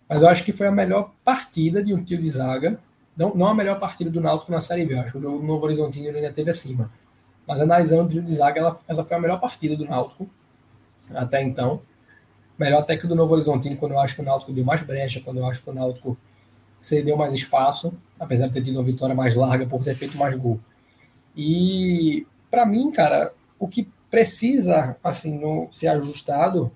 Mas 0.08 0.22
eu 0.22 0.28
acho 0.28 0.44
que 0.44 0.52
foi 0.52 0.68
a 0.68 0.72
melhor 0.72 1.12
partida 1.24 1.84
de 1.84 1.94
um 1.94 2.04
tio 2.04 2.20
de 2.20 2.30
zaga. 2.30 2.80
Não, 3.18 3.34
não 3.34 3.48
a 3.48 3.54
melhor 3.54 3.80
partida 3.80 4.10
do 4.10 4.22
Náutico 4.22 4.52
na 4.52 4.62
Série 4.62 4.86
B. 4.86 4.96
Acho 4.96 5.14
que 5.14 5.18
o 5.18 5.22
jogo 5.22 5.40
do 5.40 5.46
Novo 5.46 5.66
Horizontino 5.66 6.08
ele 6.08 6.18
ainda 6.18 6.32
teve 6.32 6.50
acima. 6.50 6.92
Mas 7.48 7.60
analisando 7.60 8.04
o 8.04 8.08
trio 8.08 8.22
de 8.22 8.34
zaga, 8.34 8.60
ela, 8.60 8.80
essa 8.88 9.04
foi 9.04 9.18
a 9.18 9.20
melhor 9.20 9.40
partida 9.40 9.76
do 9.76 9.86
Náutico 9.86 10.30
até 11.14 11.42
então. 11.42 11.82
Melhor 12.58 12.82
até 12.82 12.98
que 12.98 13.08
do 13.08 13.16
Novo 13.16 13.34
Horizontino, 13.34 13.78
quando 13.78 13.94
eu 13.94 14.00
acho 14.00 14.16
que 14.16 14.22
o 14.22 14.26
Náutico 14.26 14.52
deu 14.52 14.64
mais 14.64 14.84
brecha, 14.84 15.22
quando 15.22 15.38
eu 15.38 15.46
acho 15.46 15.64
que 15.64 15.70
o 15.70 15.74
Náutico 15.74 16.18
cedeu 16.80 17.18
mais 17.18 17.34
espaço, 17.34 17.94
apesar 18.20 18.48
de 18.48 18.54
ter 18.54 18.64
tido 18.64 18.78
uma 18.78 18.84
vitória 18.84 19.16
mais 19.16 19.36
larga 19.36 19.66
por 19.66 19.84
ter 19.84 19.96
feito 19.96 20.18
mais 20.18 20.36
gol. 20.36 20.60
E 21.36 22.26
para 22.50 22.66
mim, 22.66 22.92
cara, 22.92 23.34
o 23.60 23.68
que 23.68 23.90
precisa 24.10 24.98
assim 25.04 25.38
no, 25.38 25.68
ser 25.72 25.88
ajustado 25.88 26.72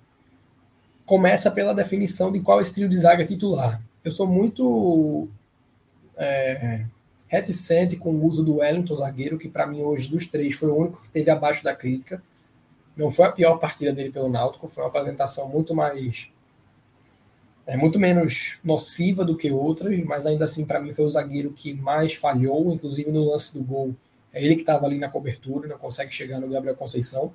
começa 1.05 1.51
pela 1.51 1.73
definição 1.73 2.31
de 2.31 2.39
qual 2.39 2.59
é 2.59 2.61
estilo 2.61 2.89
de 2.89 2.97
zaga 2.97 3.25
titular. 3.25 3.81
Eu 4.03 4.11
sou 4.11 4.27
muito 4.27 5.27
é, 6.21 6.85
reticente 7.27 7.97
com 7.97 8.11
o 8.11 8.25
uso 8.25 8.43
do 8.43 8.57
Wellington 8.57 8.95
zagueiro, 8.95 9.37
que 9.37 9.49
para 9.49 9.65
mim 9.65 9.81
hoje 9.81 10.09
dos 10.09 10.25
três 10.25 10.55
foi 10.55 10.69
o 10.69 10.75
único 10.75 11.01
que 11.01 11.09
teve 11.09 11.31
abaixo 11.31 11.63
da 11.63 11.75
crítica. 11.75 12.21
Não 12.95 13.09
foi 13.09 13.25
a 13.25 13.31
pior 13.31 13.57
partida 13.57 13.91
dele 13.91 14.11
pelo 14.11 14.29
Náutico, 14.29 14.67
foi 14.67 14.83
uma 14.83 14.89
apresentação 14.89 15.49
muito 15.49 15.73
mais 15.73 16.31
é 17.65 17.77
muito 17.77 17.99
menos 17.99 18.59
nociva 18.63 19.23
do 19.23 19.37
que 19.37 19.51
outras, 19.51 19.97
mas 20.03 20.25
ainda 20.25 20.45
assim 20.45 20.65
para 20.65 20.81
mim 20.81 20.91
foi 20.91 21.05
o 21.05 21.09
zagueiro 21.09 21.53
que 21.53 21.73
mais 21.73 22.13
falhou, 22.15 22.73
inclusive 22.73 23.11
no 23.11 23.29
lance 23.29 23.57
do 23.57 23.63
gol 23.63 23.95
é 24.33 24.43
ele 24.43 24.55
que 24.55 24.61
estava 24.61 24.85
ali 24.85 24.97
na 24.97 25.09
cobertura, 25.09 25.67
não 25.67 25.77
consegue 25.77 26.13
chegar 26.13 26.39
no 26.39 26.47
Gabriel 26.47 26.75
Conceição. 26.75 27.33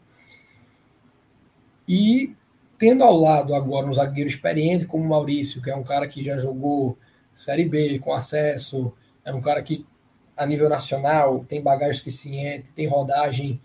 E 1.86 2.34
tendo 2.78 3.04
ao 3.04 3.16
lado 3.16 3.54
agora 3.54 3.86
um 3.86 3.94
zagueiro 3.94 4.28
experiente 4.28 4.86
como 4.86 5.04
o 5.04 5.08
Maurício, 5.08 5.62
que 5.62 5.70
é 5.70 5.76
um 5.76 5.84
cara 5.84 6.08
que 6.08 6.24
já 6.24 6.38
jogou 6.38 6.98
Série 7.36 7.66
B 7.66 7.98
com 7.98 8.12
acesso, 8.12 8.92
é 9.24 9.32
um 9.32 9.40
cara 9.40 9.62
que 9.62 9.86
a 10.36 10.44
nível 10.44 10.68
nacional 10.68 11.44
tem 11.48 11.62
bagagem 11.62 11.94
suficiente, 11.94 12.72
tem 12.72 12.88
rodagem 12.88 13.60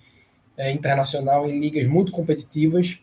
é, 0.58 0.72
internacional 0.72 1.50
em 1.50 1.60
ligas 1.60 1.88
muito 1.88 2.12
competitivas, 2.12 3.02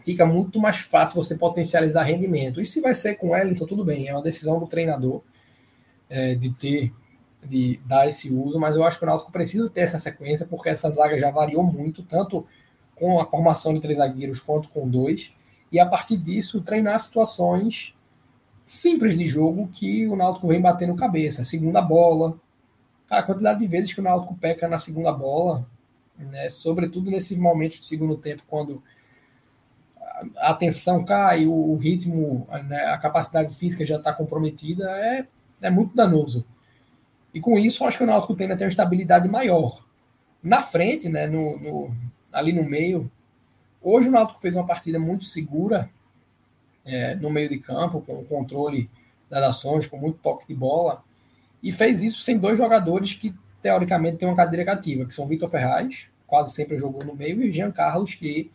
fica 0.00 0.24
muito 0.24 0.58
mais 0.58 0.78
fácil 0.78 1.22
você 1.22 1.36
potencializar 1.36 2.02
rendimento. 2.02 2.60
E 2.60 2.66
se 2.66 2.80
vai 2.80 2.94
ser 2.94 3.16
com 3.16 3.30
Wellington, 3.30 3.66
tudo 3.66 3.84
bem, 3.84 4.08
é 4.08 4.12
uma 4.12 4.22
decisão 4.22 4.58
do 4.58 4.66
treinador 4.66 5.22
é, 6.08 6.34
de 6.34 6.50
ter 6.50 6.92
de 7.42 7.80
dar 7.86 8.06
esse 8.06 8.30
uso, 8.30 8.60
mas 8.60 8.76
eu 8.76 8.84
acho 8.84 8.98
que 8.98 9.04
o 9.04 9.08
Náutico 9.08 9.32
precisa 9.32 9.70
ter 9.70 9.80
essa 9.80 9.98
sequência, 9.98 10.46
porque 10.46 10.68
essa 10.68 10.90
zaga 10.90 11.18
já 11.18 11.30
variou 11.30 11.62
muito, 11.62 12.02
tanto 12.02 12.46
com 12.94 13.18
a 13.18 13.24
formação 13.24 13.72
de 13.72 13.80
três 13.80 13.98
zagueiros 13.98 14.40
quanto 14.40 14.68
com 14.68 14.86
dois, 14.88 15.34
e 15.72 15.80
a 15.80 15.86
partir 15.86 16.18
disso 16.18 16.60
treinar 16.60 16.98
situações 16.98 17.96
simples 18.70 19.18
de 19.18 19.26
jogo 19.26 19.68
que 19.72 20.06
o 20.06 20.14
Náutico 20.14 20.46
vem 20.46 20.60
batendo 20.60 20.94
cabeça. 20.94 21.44
Segunda 21.44 21.82
bola, 21.82 22.38
cara, 23.08 23.20
a 23.20 23.24
quantidade 23.24 23.58
de 23.58 23.66
vezes 23.66 23.92
que 23.92 23.98
o 23.98 24.02
Náutico 24.02 24.36
peca 24.36 24.68
na 24.68 24.78
segunda 24.78 25.12
bola, 25.12 25.66
né, 26.16 26.48
sobretudo 26.48 27.10
nesses 27.10 27.36
momentos 27.36 27.80
do 27.80 27.86
segundo 27.86 28.16
tempo, 28.16 28.44
quando 28.46 28.80
a 30.36 30.50
atenção 30.50 31.04
cai, 31.04 31.46
o 31.46 31.74
ritmo, 31.76 32.46
né, 32.68 32.84
a 32.86 32.98
capacidade 32.98 33.54
física 33.56 33.84
já 33.84 33.96
está 33.96 34.12
comprometida, 34.12 34.88
é, 34.90 35.26
é 35.60 35.70
muito 35.70 35.96
danoso. 35.96 36.46
E 37.34 37.40
com 37.40 37.58
isso, 37.58 37.84
acho 37.84 37.98
que 37.98 38.04
o 38.04 38.06
Náutico 38.06 38.36
tende 38.36 38.52
a 38.52 38.56
ter 38.56 38.64
uma 38.64 38.70
estabilidade 38.70 39.28
maior. 39.28 39.84
Na 40.40 40.62
frente, 40.62 41.08
né, 41.08 41.26
no, 41.26 41.58
no, 41.58 41.96
ali 42.32 42.52
no 42.52 42.62
meio, 42.62 43.10
hoje 43.82 44.08
o 44.08 44.12
Náutico 44.12 44.38
fez 44.38 44.54
uma 44.54 44.66
partida 44.66 44.98
muito 44.98 45.24
segura 45.24 45.90
é, 46.90 47.14
no 47.14 47.30
meio 47.30 47.48
de 47.48 47.58
campo, 47.58 48.00
com 48.00 48.14
o 48.14 48.24
controle 48.24 48.90
das 49.28 49.44
ações, 49.44 49.86
com 49.86 49.96
muito 49.96 50.18
toque 50.18 50.46
de 50.48 50.54
bola, 50.54 51.04
e 51.62 51.72
fez 51.72 52.02
isso 52.02 52.20
sem 52.20 52.36
dois 52.36 52.58
jogadores 52.58 53.14
que, 53.14 53.32
teoricamente, 53.62 54.18
têm 54.18 54.28
uma 54.28 54.36
cadeira 54.36 54.64
cativa, 54.64 55.06
que 55.06 55.14
são 55.14 55.28
Vitor 55.28 55.48
Ferraz, 55.48 56.08
quase 56.26 56.52
sempre 56.52 56.78
jogou 56.78 57.04
no 57.04 57.14
meio, 57.14 57.42
e 57.42 57.52
Jean 57.52 57.70
Carlos, 57.70 58.14
que, 58.14 58.50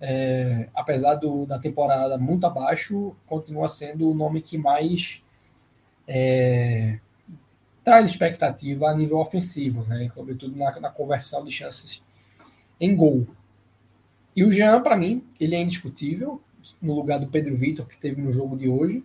é, 0.00 0.68
apesar 0.74 1.14
do, 1.14 1.46
da 1.46 1.58
temporada 1.58 2.18
muito 2.18 2.44
abaixo, 2.46 3.14
continua 3.26 3.68
sendo 3.68 4.10
o 4.10 4.14
nome 4.14 4.40
que 4.40 4.58
mais 4.58 5.24
é, 6.08 6.98
traz 7.84 8.10
expectativa 8.10 8.88
a 8.88 8.96
nível 8.96 9.18
ofensivo, 9.18 9.84
né? 9.84 10.10
sobretudo 10.12 10.56
na, 10.56 10.80
na 10.80 10.90
conversão 10.90 11.44
de 11.44 11.52
chances 11.52 12.02
em 12.80 12.96
gol. 12.96 13.26
E 14.34 14.42
o 14.42 14.50
Jean, 14.50 14.80
para 14.80 14.96
mim, 14.96 15.24
ele 15.38 15.54
é 15.54 15.60
indiscutível, 15.60 16.40
no 16.80 16.94
lugar 16.94 17.18
do 17.18 17.28
Pedro 17.28 17.54
Vitor, 17.54 17.86
que 17.86 17.96
teve 17.96 18.20
no 18.20 18.32
jogo 18.32 18.56
de 18.56 18.68
hoje. 18.68 19.04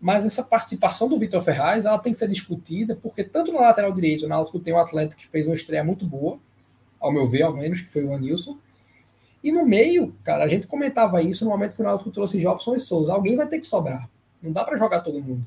Mas 0.00 0.24
essa 0.24 0.42
participação 0.42 1.08
do 1.08 1.18
Vitor 1.18 1.40
Ferraz 1.42 1.84
ela 1.84 1.98
tem 1.98 2.12
que 2.12 2.18
ser 2.18 2.28
discutida, 2.28 2.96
porque 3.00 3.22
tanto 3.22 3.52
na 3.52 3.60
lateral 3.60 3.92
direito, 3.92 4.24
o 4.24 4.28
Náutico 4.28 4.58
tem 4.58 4.74
um 4.74 4.78
atleta 4.78 5.14
que 5.14 5.26
fez 5.26 5.46
uma 5.46 5.54
estreia 5.54 5.84
muito 5.84 6.04
boa, 6.04 6.38
ao 6.98 7.12
meu 7.12 7.26
ver, 7.26 7.42
ao 7.42 7.54
menos, 7.54 7.80
que 7.80 7.88
foi 7.88 8.04
o 8.04 8.12
Anilson. 8.12 8.58
E 9.42 9.50
no 9.50 9.64
meio, 9.64 10.14
cara, 10.22 10.44
a 10.44 10.48
gente 10.48 10.66
comentava 10.66 11.22
isso 11.22 11.44
no 11.44 11.50
momento 11.50 11.74
que 11.74 11.82
o 11.82 11.84
Náutico 11.84 12.10
trouxe 12.10 12.40
Jobson 12.40 12.76
e 12.76 12.80
Souza. 12.80 13.12
Alguém 13.12 13.36
vai 13.36 13.46
ter 13.46 13.58
que 13.58 13.66
sobrar. 13.66 14.08
Não 14.40 14.52
dá 14.52 14.64
para 14.64 14.76
jogar 14.76 15.00
todo 15.00 15.22
mundo. 15.22 15.46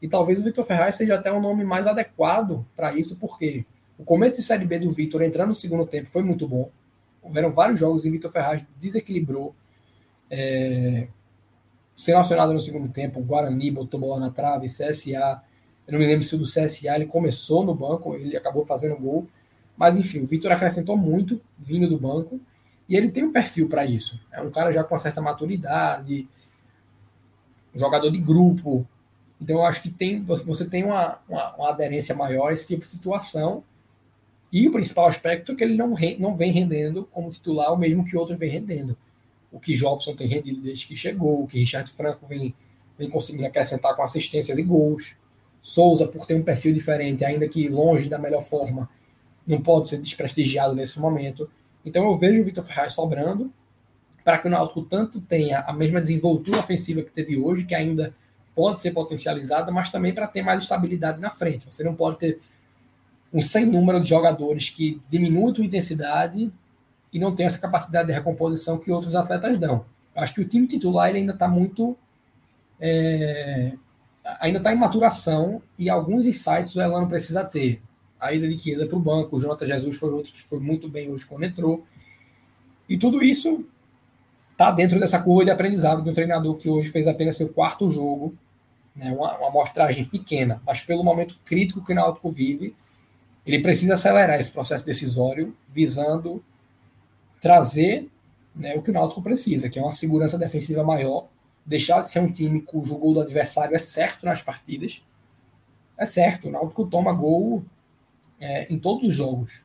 E 0.00 0.08
talvez 0.08 0.40
o 0.40 0.44
Vitor 0.44 0.64
Ferraz 0.64 0.94
seja 0.94 1.16
até 1.16 1.32
um 1.32 1.40
nome 1.40 1.64
mais 1.64 1.86
adequado 1.86 2.64
para 2.76 2.94
isso, 2.94 3.16
porque 3.16 3.64
o 3.98 4.04
começo 4.04 4.36
de 4.36 4.42
Série 4.42 4.64
B 4.64 4.78
do 4.78 4.90
Vitor 4.92 5.22
entrando 5.22 5.48
no 5.48 5.54
segundo 5.54 5.84
tempo 5.84 6.08
foi 6.08 6.22
muito 6.22 6.46
bom. 6.46 6.70
Houveram 7.20 7.50
vários 7.50 7.80
jogos 7.80 8.04
e 8.04 8.10
Vitor 8.10 8.30
Ferraz 8.30 8.64
desequilibrou. 8.78 9.54
É, 10.30 11.08
sendo 11.98 12.18
acionado 12.18 12.54
no 12.54 12.60
segundo 12.60 12.88
tempo, 12.88 13.18
o 13.18 13.24
Guarani 13.24 13.72
botou 13.72 13.98
bola 13.98 14.20
na 14.20 14.30
trave, 14.30 14.66
CSA, 14.66 15.42
eu 15.86 15.92
não 15.92 15.98
me 15.98 16.06
lembro 16.06 16.24
se 16.24 16.34
o 16.34 16.38
do 16.38 16.44
CSA 16.44 16.94
ele 16.94 17.06
começou 17.06 17.64
no 17.64 17.74
banco, 17.74 18.14
ele 18.14 18.36
acabou 18.36 18.64
fazendo 18.64 18.96
gol, 18.96 19.26
mas 19.76 19.98
enfim, 19.98 20.20
o 20.20 20.26
Vitor 20.26 20.52
acrescentou 20.52 20.96
muito 20.96 21.40
vindo 21.58 21.88
do 21.88 21.98
banco, 21.98 22.40
e 22.88 22.96
ele 22.96 23.10
tem 23.10 23.24
um 23.24 23.32
perfil 23.32 23.68
para 23.68 23.84
isso. 23.84 24.18
É 24.32 24.40
um 24.40 24.50
cara 24.50 24.70
já 24.70 24.84
com 24.84 24.94
uma 24.94 25.00
certa 25.00 25.20
maturidade, 25.20 26.28
jogador 27.74 28.10
de 28.10 28.18
grupo, 28.18 28.86
então 29.40 29.56
eu 29.56 29.64
acho 29.64 29.82
que 29.82 29.90
tem, 29.90 30.22
você 30.22 30.68
tem 30.68 30.84
uma, 30.84 31.18
uma, 31.28 31.56
uma 31.56 31.70
aderência 31.70 32.14
maior 32.14 32.48
a 32.48 32.52
esse 32.52 32.68
tipo 32.68 32.84
de 32.84 32.90
situação, 32.92 33.64
e 34.52 34.68
o 34.68 34.72
principal 34.72 35.08
aspecto 35.08 35.50
é 35.50 35.54
que 35.56 35.64
ele 35.64 35.76
não, 35.76 35.94
não 36.18 36.36
vem 36.36 36.52
rendendo 36.52 37.04
como 37.10 37.28
titular 37.28 37.72
o 37.72 37.76
mesmo 37.76 38.04
que 38.04 38.16
outros 38.16 38.38
vem 38.38 38.48
rendendo 38.48 38.96
o 39.50 39.58
que 39.58 39.74
Jobson 39.74 40.14
tem 40.14 40.26
rendido 40.26 40.60
desde 40.60 40.86
que 40.86 40.96
chegou, 40.96 41.42
o 41.42 41.46
que 41.46 41.58
Richard 41.58 41.90
Franco 41.90 42.26
vem, 42.26 42.54
vem 42.98 43.08
conseguindo 43.08 43.46
acrescentar 43.46 43.94
com 43.94 44.02
assistências 44.02 44.58
e 44.58 44.62
gols. 44.62 45.16
Souza, 45.60 46.06
por 46.06 46.26
ter 46.26 46.34
um 46.34 46.42
perfil 46.42 46.72
diferente, 46.72 47.24
ainda 47.24 47.48
que 47.48 47.68
longe 47.68 48.08
da 48.08 48.18
melhor 48.18 48.42
forma, 48.42 48.88
não 49.46 49.60
pode 49.60 49.88
ser 49.88 49.98
desprestigiado 49.98 50.74
nesse 50.74 51.00
momento. 51.00 51.50
Então 51.84 52.04
eu 52.04 52.16
vejo 52.16 52.40
o 52.40 52.44
Vitor 52.44 52.64
Ferraz 52.64 52.92
sobrando 52.92 53.52
para 54.22 54.38
que 54.38 54.46
o 54.46 54.50
Náutico 54.50 54.82
tanto 54.82 55.20
tenha 55.22 55.60
a 55.60 55.72
mesma 55.72 56.00
desenvoltura 56.00 56.58
ofensiva 56.58 57.02
que 57.02 57.10
teve 57.10 57.38
hoje, 57.38 57.64
que 57.64 57.74
ainda 57.74 58.14
pode 58.54 58.82
ser 58.82 58.90
potencializada, 58.90 59.72
mas 59.72 59.88
também 59.88 60.12
para 60.12 60.26
ter 60.26 60.42
mais 60.42 60.62
estabilidade 60.62 61.20
na 61.20 61.30
frente. 61.30 61.64
Você 61.64 61.82
não 61.82 61.94
pode 61.94 62.18
ter 62.18 62.38
um 63.32 63.40
sem 63.40 63.64
número 63.64 64.00
de 64.00 64.08
jogadores 64.08 64.68
que 64.68 65.00
diminuam 65.08 65.54
a 65.56 65.64
intensidade 65.64 66.52
e 67.12 67.18
não 67.18 67.34
tem 67.34 67.46
essa 67.46 67.58
capacidade 67.58 68.08
de 68.08 68.12
recomposição 68.12 68.78
que 68.78 68.90
outros 68.90 69.14
atletas 69.14 69.58
dão. 69.58 69.84
Acho 70.14 70.34
que 70.34 70.40
o 70.40 70.48
time 70.48 70.66
titular 70.66 71.08
ele 71.08 71.18
ainda 71.18 71.32
está 71.32 71.48
muito. 71.48 71.96
É, 72.80 73.72
ainda 74.40 74.58
está 74.58 74.72
em 74.72 74.76
maturação 74.76 75.62
e 75.78 75.88
alguns 75.88 76.26
insights 76.26 76.74
o 76.74 76.80
Elano 76.80 77.08
precisa 77.08 77.44
ter. 77.44 77.82
A 78.20 78.32
ida 78.32 78.48
de 78.48 78.58
Chiesa 78.58 78.86
para 78.86 78.96
o 78.96 79.00
banco, 79.00 79.36
o 79.36 79.40
Jonathan 79.40 79.66
Jesus 79.66 79.96
foi 79.96 80.10
outro 80.10 80.32
que 80.32 80.42
foi 80.42 80.58
muito 80.58 80.88
bem 80.88 81.10
hoje 81.10 81.24
quando 81.24 81.44
entrou. 81.44 81.86
E 82.88 82.98
tudo 82.98 83.22
isso 83.22 83.64
está 84.52 84.72
dentro 84.72 84.98
dessa 84.98 85.20
curva 85.20 85.44
de 85.44 85.50
aprendizado 85.50 86.02
do 86.02 86.12
treinador 86.12 86.56
que 86.56 86.68
hoje 86.68 86.88
fez 86.88 87.06
apenas 87.06 87.36
seu 87.36 87.48
quarto 87.50 87.88
jogo, 87.88 88.34
né, 88.94 89.12
uma, 89.12 89.38
uma 89.38 89.48
amostragem 89.48 90.04
pequena, 90.04 90.60
mas 90.66 90.80
pelo 90.80 91.04
momento 91.04 91.38
crítico 91.44 91.84
que 91.84 91.92
o 91.92 91.94
Náutico 91.94 92.28
vive, 92.30 92.74
ele 93.46 93.60
precisa 93.60 93.94
acelerar 93.94 94.40
esse 94.40 94.50
processo 94.50 94.84
decisório, 94.84 95.56
visando 95.68 96.42
trazer 97.40 98.08
né, 98.54 98.74
o 98.74 98.82
que 98.82 98.90
o 98.90 98.94
Náutico 98.94 99.22
precisa, 99.22 99.68
que 99.68 99.78
é 99.78 99.82
uma 99.82 99.92
segurança 99.92 100.38
defensiva 100.38 100.82
maior, 100.82 101.28
deixar 101.64 102.00
de 102.00 102.10
ser 102.10 102.20
um 102.20 102.30
time 102.30 102.60
cujo 102.60 102.96
gol 102.96 103.14
do 103.14 103.20
adversário 103.20 103.74
é 103.74 103.78
certo 103.78 104.24
nas 104.24 104.42
partidas. 104.42 105.02
É 105.96 106.06
certo, 106.06 106.48
o 106.48 106.50
Náutico 106.50 106.86
toma 106.86 107.12
gol 107.12 107.64
é, 108.40 108.72
em 108.72 108.78
todos 108.78 109.08
os 109.08 109.14
jogos. 109.14 109.62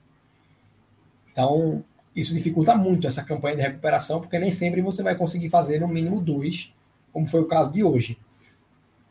Então, 1.31 1.83
isso 2.15 2.33
dificulta 2.33 2.75
muito 2.75 3.07
essa 3.07 3.23
campanha 3.23 3.55
de 3.55 3.61
recuperação, 3.61 4.19
porque 4.19 4.37
nem 4.37 4.51
sempre 4.51 4.81
você 4.81 5.01
vai 5.01 5.15
conseguir 5.15 5.49
fazer 5.49 5.79
no 5.79 5.87
mínimo 5.87 6.21
dois, 6.21 6.73
como 7.11 7.27
foi 7.27 7.41
o 7.41 7.47
caso 7.47 7.71
de 7.71 7.83
hoje. 7.83 8.17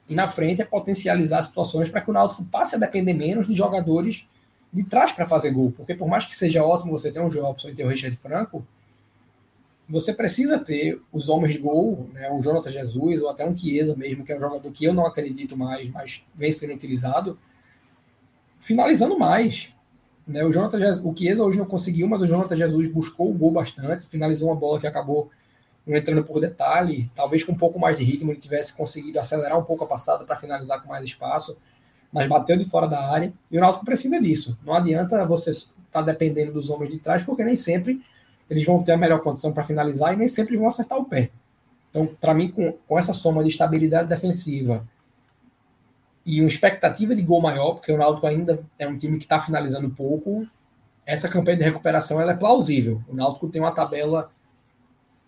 E 0.08 0.14
na 0.14 0.28
frente 0.28 0.60
é 0.62 0.64
potencializar 0.64 1.44
situações 1.44 1.88
para 1.88 2.00
que 2.00 2.10
o 2.10 2.12
Náutico 2.12 2.44
passe 2.44 2.76
a 2.76 2.78
depender 2.78 3.14
menos 3.14 3.48
de 3.48 3.54
jogadores 3.54 4.28
de 4.72 4.84
trás 4.84 5.12
para 5.12 5.26
fazer 5.26 5.50
gol. 5.50 5.72
Porque 5.76 5.94
por 5.94 6.08
mais 6.08 6.24
que 6.24 6.34
seja 6.34 6.64
ótimo 6.64 6.92
você 6.92 7.10
ter 7.10 7.20
um 7.20 7.28
Jobson 7.28 7.68
e 7.68 7.74
ter 7.74 7.84
o 7.84 7.88
Richard 7.88 8.16
Franco, 8.16 8.66
você 9.88 10.14
precisa 10.14 10.58
ter 10.58 11.00
os 11.12 11.28
homens 11.28 11.52
de 11.52 11.58
gol, 11.58 12.08
né, 12.14 12.30
um 12.30 12.40
Jonathan 12.40 12.70
Jesus 12.70 13.20
ou 13.20 13.28
até 13.28 13.46
um 13.46 13.56
Chiesa 13.56 13.94
mesmo, 13.94 14.24
que 14.24 14.32
é 14.32 14.36
um 14.36 14.40
jogador 14.40 14.70
que 14.70 14.84
eu 14.84 14.94
não 14.94 15.06
acredito 15.06 15.56
mais, 15.56 15.90
mas 15.90 16.22
vem 16.34 16.50
sendo 16.50 16.72
utilizado, 16.72 17.38
finalizando 18.58 19.18
mais. 19.18 19.70
Né, 20.26 20.42
o, 20.44 20.50
Jonathan 20.50 20.78
Jesus, 20.78 21.04
o 21.04 21.14
Chiesa 21.14 21.44
hoje 21.44 21.58
não 21.58 21.66
conseguiu, 21.66 22.08
mas 22.08 22.22
o 22.22 22.26
Jonathan 22.26 22.56
Jesus 22.56 22.90
buscou 22.90 23.30
o 23.30 23.34
gol 23.34 23.50
bastante, 23.50 24.06
finalizou 24.06 24.48
uma 24.48 24.56
bola 24.56 24.80
que 24.80 24.86
acabou 24.86 25.30
não 25.84 25.96
entrando 25.96 26.22
por 26.24 26.40
detalhe, 26.40 27.10
talvez 27.14 27.42
com 27.42 27.52
um 27.52 27.58
pouco 27.58 27.78
mais 27.78 27.98
de 27.98 28.04
ritmo 28.04 28.30
ele 28.30 28.38
tivesse 28.38 28.72
conseguido 28.72 29.18
acelerar 29.18 29.58
um 29.58 29.64
pouco 29.64 29.82
a 29.82 29.86
passada 29.86 30.24
para 30.24 30.36
finalizar 30.36 30.80
com 30.80 30.88
mais 30.88 31.04
espaço 31.04 31.56
mas 32.12 32.28
bateu 32.28 32.56
de 32.56 32.64
fora 32.64 32.86
da 32.86 33.10
área. 33.10 33.32
E 33.50 33.56
o 33.56 33.60
Náutico 33.60 33.84
precisa 33.84 34.20
disso. 34.20 34.58
Não 34.64 34.74
adianta 34.74 35.24
você 35.24 35.50
estar 35.50 35.72
tá 35.90 36.02
dependendo 36.02 36.52
dos 36.52 36.68
homens 36.68 36.92
de 36.92 36.98
trás, 36.98 37.22
porque 37.22 37.42
nem 37.42 37.56
sempre 37.56 38.02
eles 38.50 38.64
vão 38.64 38.82
ter 38.82 38.92
a 38.92 38.96
melhor 38.96 39.20
condição 39.20 39.52
para 39.52 39.64
finalizar 39.64 40.12
e 40.12 40.16
nem 40.16 40.28
sempre 40.28 40.56
vão 40.56 40.68
acertar 40.68 40.98
o 40.98 41.04
pé. 41.06 41.30
Então, 41.90 42.06
para 42.20 42.34
mim, 42.34 42.50
com, 42.50 42.72
com 42.86 42.98
essa 42.98 43.14
soma 43.14 43.42
de 43.42 43.48
estabilidade 43.48 44.08
defensiva 44.08 44.86
e 46.24 46.40
uma 46.40 46.48
expectativa 46.48 47.14
de 47.14 47.22
gol 47.22 47.40
maior, 47.40 47.74
porque 47.74 47.90
o 47.90 47.96
Náutico 47.96 48.26
ainda 48.26 48.62
é 48.78 48.86
um 48.86 48.96
time 48.96 49.18
que 49.18 49.24
está 49.24 49.40
finalizando 49.40 49.90
pouco, 49.90 50.46
essa 51.04 51.28
campanha 51.28 51.58
de 51.58 51.64
recuperação 51.64 52.20
ela 52.20 52.32
é 52.32 52.36
plausível. 52.36 53.02
O 53.08 53.14
Náutico 53.14 53.48
tem 53.48 53.60
uma 53.60 53.72
tabela, 53.72 54.30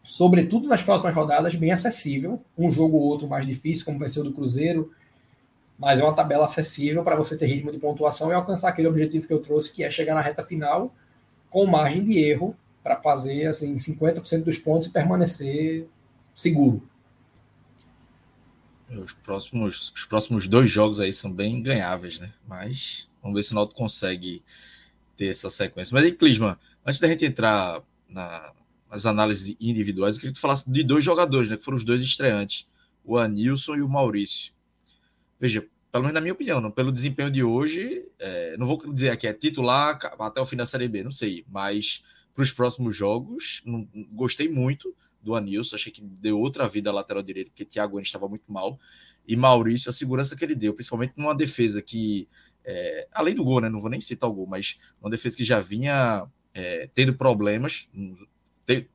sobretudo 0.03 0.68
nas 0.68 0.83
próximas 0.83 1.14
rodadas, 1.14 1.55
bem 1.55 1.73
acessível. 1.73 2.40
Um 2.57 2.70
jogo 2.70 2.97
ou 2.97 3.05
outro 3.05 3.29
mais 3.29 3.44
difícil, 3.44 3.85
como 3.85 3.99
vai 3.99 4.09
ser 4.09 4.20
o 4.20 4.25
do 4.25 4.33
Cruzeiro, 4.33 4.92
mas 5.78 5.98
é 5.98 6.04
uma 6.04 6.14
tabela 6.14 6.44
acessível 6.44 7.02
para 7.02 7.16
você 7.16 7.37
ter 7.37 7.46
ritmo 7.46 7.72
de 7.72 7.78
pontuação 7.78 8.30
e 8.30 8.34
alcançar 8.34 8.68
aquele 8.68 8.88
objetivo 8.88 9.26
que 9.26 9.32
eu 9.32 9.40
trouxe, 9.40 9.72
que 9.72 9.82
é 9.82 9.90
chegar 9.90 10.14
na 10.14 10.20
reta 10.20 10.42
final 10.42 10.94
com 11.50 11.66
margem 11.66 12.04
de 12.04 12.18
erro 12.18 12.56
para 12.82 13.00
fazer 13.00 13.46
assim 13.46 13.74
50% 13.74 14.44
dos 14.44 14.58
pontos 14.58 14.88
e 14.88 14.92
permanecer 14.92 15.88
seguro. 16.34 16.82
Os 18.90 19.12
próximos, 19.12 19.92
os 19.94 20.04
próximos 20.04 20.46
dois 20.46 20.70
jogos 20.70 21.00
aí 21.00 21.12
são 21.12 21.32
bem 21.32 21.62
ganháveis, 21.62 22.20
né? 22.20 22.32
Mas 22.46 23.08
vamos 23.22 23.37
ver 23.37 23.42
se 23.42 23.52
o 23.52 23.54
Náutico 23.54 23.78
consegue 23.78 24.42
ter 25.16 25.26
essa 25.26 25.48
sequência. 25.50 25.94
Mas 25.94 26.04
aí, 26.04 26.12
Clisman, 26.12 26.56
antes 26.84 27.00
da 27.00 27.08
gente 27.08 27.24
entrar 27.24 27.82
na, 28.08 28.52
nas 28.90 29.06
análises 29.06 29.56
individuais, 29.60 30.16
eu 30.16 30.20
queria 30.20 30.32
que 30.32 30.38
tu 30.38 30.42
falasse 30.42 30.70
de 30.70 30.82
dois 30.84 31.02
jogadores, 31.02 31.48
né? 31.48 31.56
Que 31.56 31.64
foram 31.64 31.78
os 31.78 31.84
dois 31.84 32.02
estreantes, 32.02 32.66
o 33.04 33.16
Anilson 33.16 33.76
e 33.76 33.82
o 33.82 33.88
Maurício. 33.88 34.52
Veja, 35.40 35.66
pelo 35.90 36.05
menos 36.05 36.14
na 36.14 36.20
minha 36.20 36.33
opinião, 36.33 36.61
não, 36.61 36.70
pelo 36.70 36.90
desempenho 36.90 37.31
de 37.31 37.42
hoje, 37.42 38.11
é, 38.18 38.57
não 38.57 38.66
vou 38.66 38.92
dizer 38.92 39.11
aqui 39.11 39.27
é 39.29 39.33
titular 39.33 39.99
até 40.18 40.40
o 40.40 40.47
fim 40.47 40.57
da 40.57 40.66
Série 40.66 40.88
B, 40.88 41.05
não 41.05 41.12
sei, 41.12 41.44
mas 41.49 42.03
para 42.35 42.42
os 42.42 42.53
próximos 42.53 42.97
jogos, 42.97 43.62
não, 43.64 43.88
gostei 44.12 44.49
muito 44.49 44.94
do 45.23 45.35
Anilson, 45.35 45.77
achei 45.77 45.92
que 45.92 46.03
deu 46.03 46.38
outra 46.38 46.66
vida 46.68 46.90
à 46.90 46.92
lateral 46.92 47.23
direita, 47.23 47.51
porque 47.51 47.64
Thiago 47.64 47.99
Enes 47.99 48.09
estava 48.09 48.29
muito 48.29 48.51
mal, 48.51 48.79
e 49.27 49.37
Maurício, 49.37 49.88
a 49.88 49.92
segurança 49.92 50.37
que 50.37 50.44
ele 50.44 50.55
deu, 50.55 50.75
principalmente 50.75 51.14
numa 51.16 51.35
defesa 51.35 51.81
que, 51.81 52.29
é, 52.64 53.09
além 53.12 53.35
do 53.35 53.44
gol, 53.44 53.61
né, 53.61 53.68
não 53.68 53.81
vou 53.81 53.88
nem 53.88 54.01
citar 54.01 54.29
o 54.29 54.35
gol, 54.35 54.47
mas 54.47 54.79
uma 55.01 55.09
defesa 55.09 55.37
que 55.37 55.44
já 55.44 55.61
vinha 55.61 56.27
é, 56.53 56.90
tendo 56.92 57.14
problemas, 57.14 57.88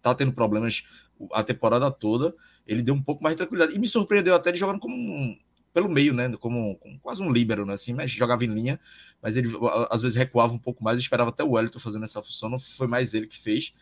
tá 0.01 0.13
tendo 0.13 0.33
problemas 0.33 0.83
a 1.31 1.43
temporada 1.43 1.89
toda, 1.89 2.35
ele 2.67 2.81
deu 2.81 2.93
um 2.93 3.01
pouco 3.01 3.23
mais 3.23 3.35
de 3.35 3.37
tranquilidade, 3.37 3.75
e 3.75 3.79
me 3.79 3.87
surpreendeu 3.87 4.35
até 4.35 4.49
ele 4.49 4.57
jogando 4.57 4.79
como 4.79 4.95
um, 4.95 5.37
pelo 5.79 5.89
meio, 5.89 6.13
né? 6.13 6.29
Como, 6.37 6.77
como, 6.77 6.99
quase 6.99 7.23
um 7.23 7.31
líbero, 7.31 7.65
né? 7.65 7.73
Assim, 7.73 7.93
mas 7.93 8.11
jogava 8.11 8.43
em 8.43 8.53
linha, 8.53 8.77
mas 9.21 9.37
ele 9.37 9.49
às 9.89 10.03
vezes 10.03 10.17
recuava 10.17 10.53
um 10.53 10.59
pouco 10.59 10.83
mais. 10.83 10.99
Esperava 10.99 11.29
até 11.29 11.41
o 11.41 11.51
Wellington 11.51 11.79
fazendo 11.79 12.03
essa 12.03 12.21
função, 12.21 12.49
não 12.49 12.59
foi 12.59 12.85
mais 12.85 13.13
ele 13.13 13.27
que 13.27 13.39
fez. 13.39 13.73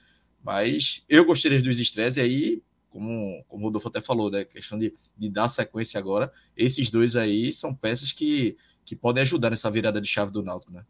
Mas 0.44 1.04
eu 1.10 1.26
gostei 1.26 1.50
das 1.50 1.64
duas 1.64 1.80
estreias, 1.80 2.18
e 2.18 2.22
aí, 2.22 2.64
como, 2.92 3.44
como 3.48 3.64
o 3.64 3.66
Rodolfo 3.66 3.88
até 3.88 4.00
falou, 4.00 4.30
né? 4.30 4.46
Questão 4.46 4.78
de, 4.78 4.96
de 5.18 5.30
dar 5.30 5.50
sequência 5.50 5.98
agora, 5.98 6.32
esses 6.56 6.92
dois 6.92 7.16
aí 7.16 7.52
são 7.52 7.74
peças 7.74 8.12
que, 8.12 8.56
que 8.86 8.96
podem 8.96 9.24
ajudar 9.24 9.50
nessa 9.50 9.72
virada 9.72 10.00
de 10.00 10.08
chave 10.08 10.32
do 10.32 10.44
Náutico, 10.44 10.72
né? 10.72 10.86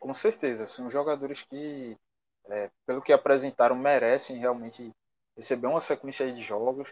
Com 0.00 0.12
certeza, 0.12 0.66
são 0.66 0.90
jogadores 0.90 1.42
que, 1.42 1.96
é, 2.48 2.70
pelo 2.84 3.02
que 3.02 3.12
apresentaram, 3.12 3.76
merecem 3.76 4.38
realmente 4.38 4.90
receber 5.36 5.68
uma 5.68 5.80
sequência 5.80 6.32
de 6.32 6.42
jogos. 6.42 6.88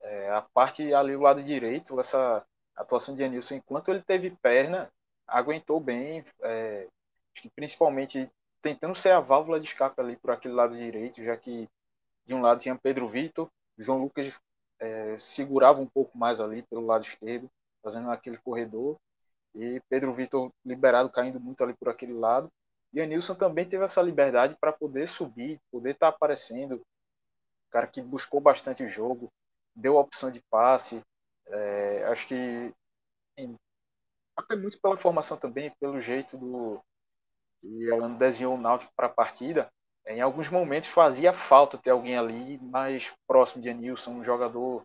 É, 0.00 0.30
a 0.30 0.42
parte 0.42 0.94
ali 0.94 1.12
do 1.12 1.20
lado 1.20 1.42
direito, 1.42 1.98
essa 2.00 2.44
atuação 2.76 3.14
de 3.14 3.22
Anilson, 3.22 3.54
enquanto 3.54 3.90
ele 3.90 4.02
teve 4.02 4.30
perna, 4.42 4.90
aguentou 5.26 5.80
bem, 5.80 6.24
é, 6.42 6.88
principalmente 7.54 8.30
tentando 8.60 8.94
ser 8.94 9.10
a 9.10 9.20
válvula 9.20 9.58
de 9.58 9.66
escape 9.66 10.00
ali 10.00 10.16
por 10.16 10.30
aquele 10.30 10.54
lado 10.54 10.76
direito, 10.76 11.22
já 11.22 11.36
que 11.36 11.68
de 12.24 12.34
um 12.34 12.40
lado 12.40 12.60
tinha 12.60 12.78
Pedro 12.78 13.08
Vitor 13.08 13.50
João 13.78 13.98
Lucas 13.98 14.32
é, 14.78 15.16
segurava 15.16 15.80
um 15.80 15.86
pouco 15.86 16.16
mais 16.16 16.40
ali 16.40 16.62
pelo 16.62 16.86
lado 16.86 17.04
esquerdo, 17.04 17.50
fazendo 17.82 18.10
aquele 18.10 18.38
corredor, 18.38 18.98
e 19.54 19.80
Pedro 19.88 20.14
Vitor 20.14 20.50
liberado, 20.64 21.10
caindo 21.10 21.38
muito 21.38 21.62
ali 21.62 21.74
por 21.74 21.88
aquele 21.88 22.14
lado. 22.14 22.50
E 22.92 23.00
a 23.00 23.06
Nilson 23.06 23.34
também 23.34 23.66
teve 23.66 23.84
essa 23.84 24.02
liberdade 24.02 24.56
para 24.58 24.72
poder 24.72 25.08
subir, 25.08 25.60
poder 25.70 25.90
estar 25.90 26.10
tá 26.10 26.16
aparecendo. 26.16 26.80
Cara 27.70 27.86
que 27.86 28.00
buscou 28.02 28.40
bastante 28.40 28.82
o 28.82 28.88
jogo, 28.88 29.30
deu 29.74 29.98
a 29.98 30.00
opção 30.00 30.30
de 30.30 30.40
passe. 30.50 31.02
É, 31.48 32.04
acho 32.04 32.26
que 32.26 32.74
até 34.36 34.56
muito 34.56 34.80
pela 34.80 34.96
formação 34.96 35.36
também, 35.36 35.70
pelo 35.80 36.00
jeito 36.00 36.36
do 36.36 36.80
que 37.60 37.90
ela 37.90 38.08
desenhou 38.08 38.54
o 38.54 38.60
Náutico 38.60 38.92
para 38.96 39.06
a 39.06 39.10
partida, 39.10 39.70
em 40.06 40.20
alguns 40.20 40.48
momentos 40.48 40.88
fazia 40.88 41.32
falta 41.32 41.78
ter 41.78 41.90
alguém 41.90 42.18
ali 42.18 42.58
mais 42.58 43.12
próximo 43.26 43.62
de 43.62 43.70
Anilson, 43.70 44.12
um 44.12 44.24
jogador 44.24 44.84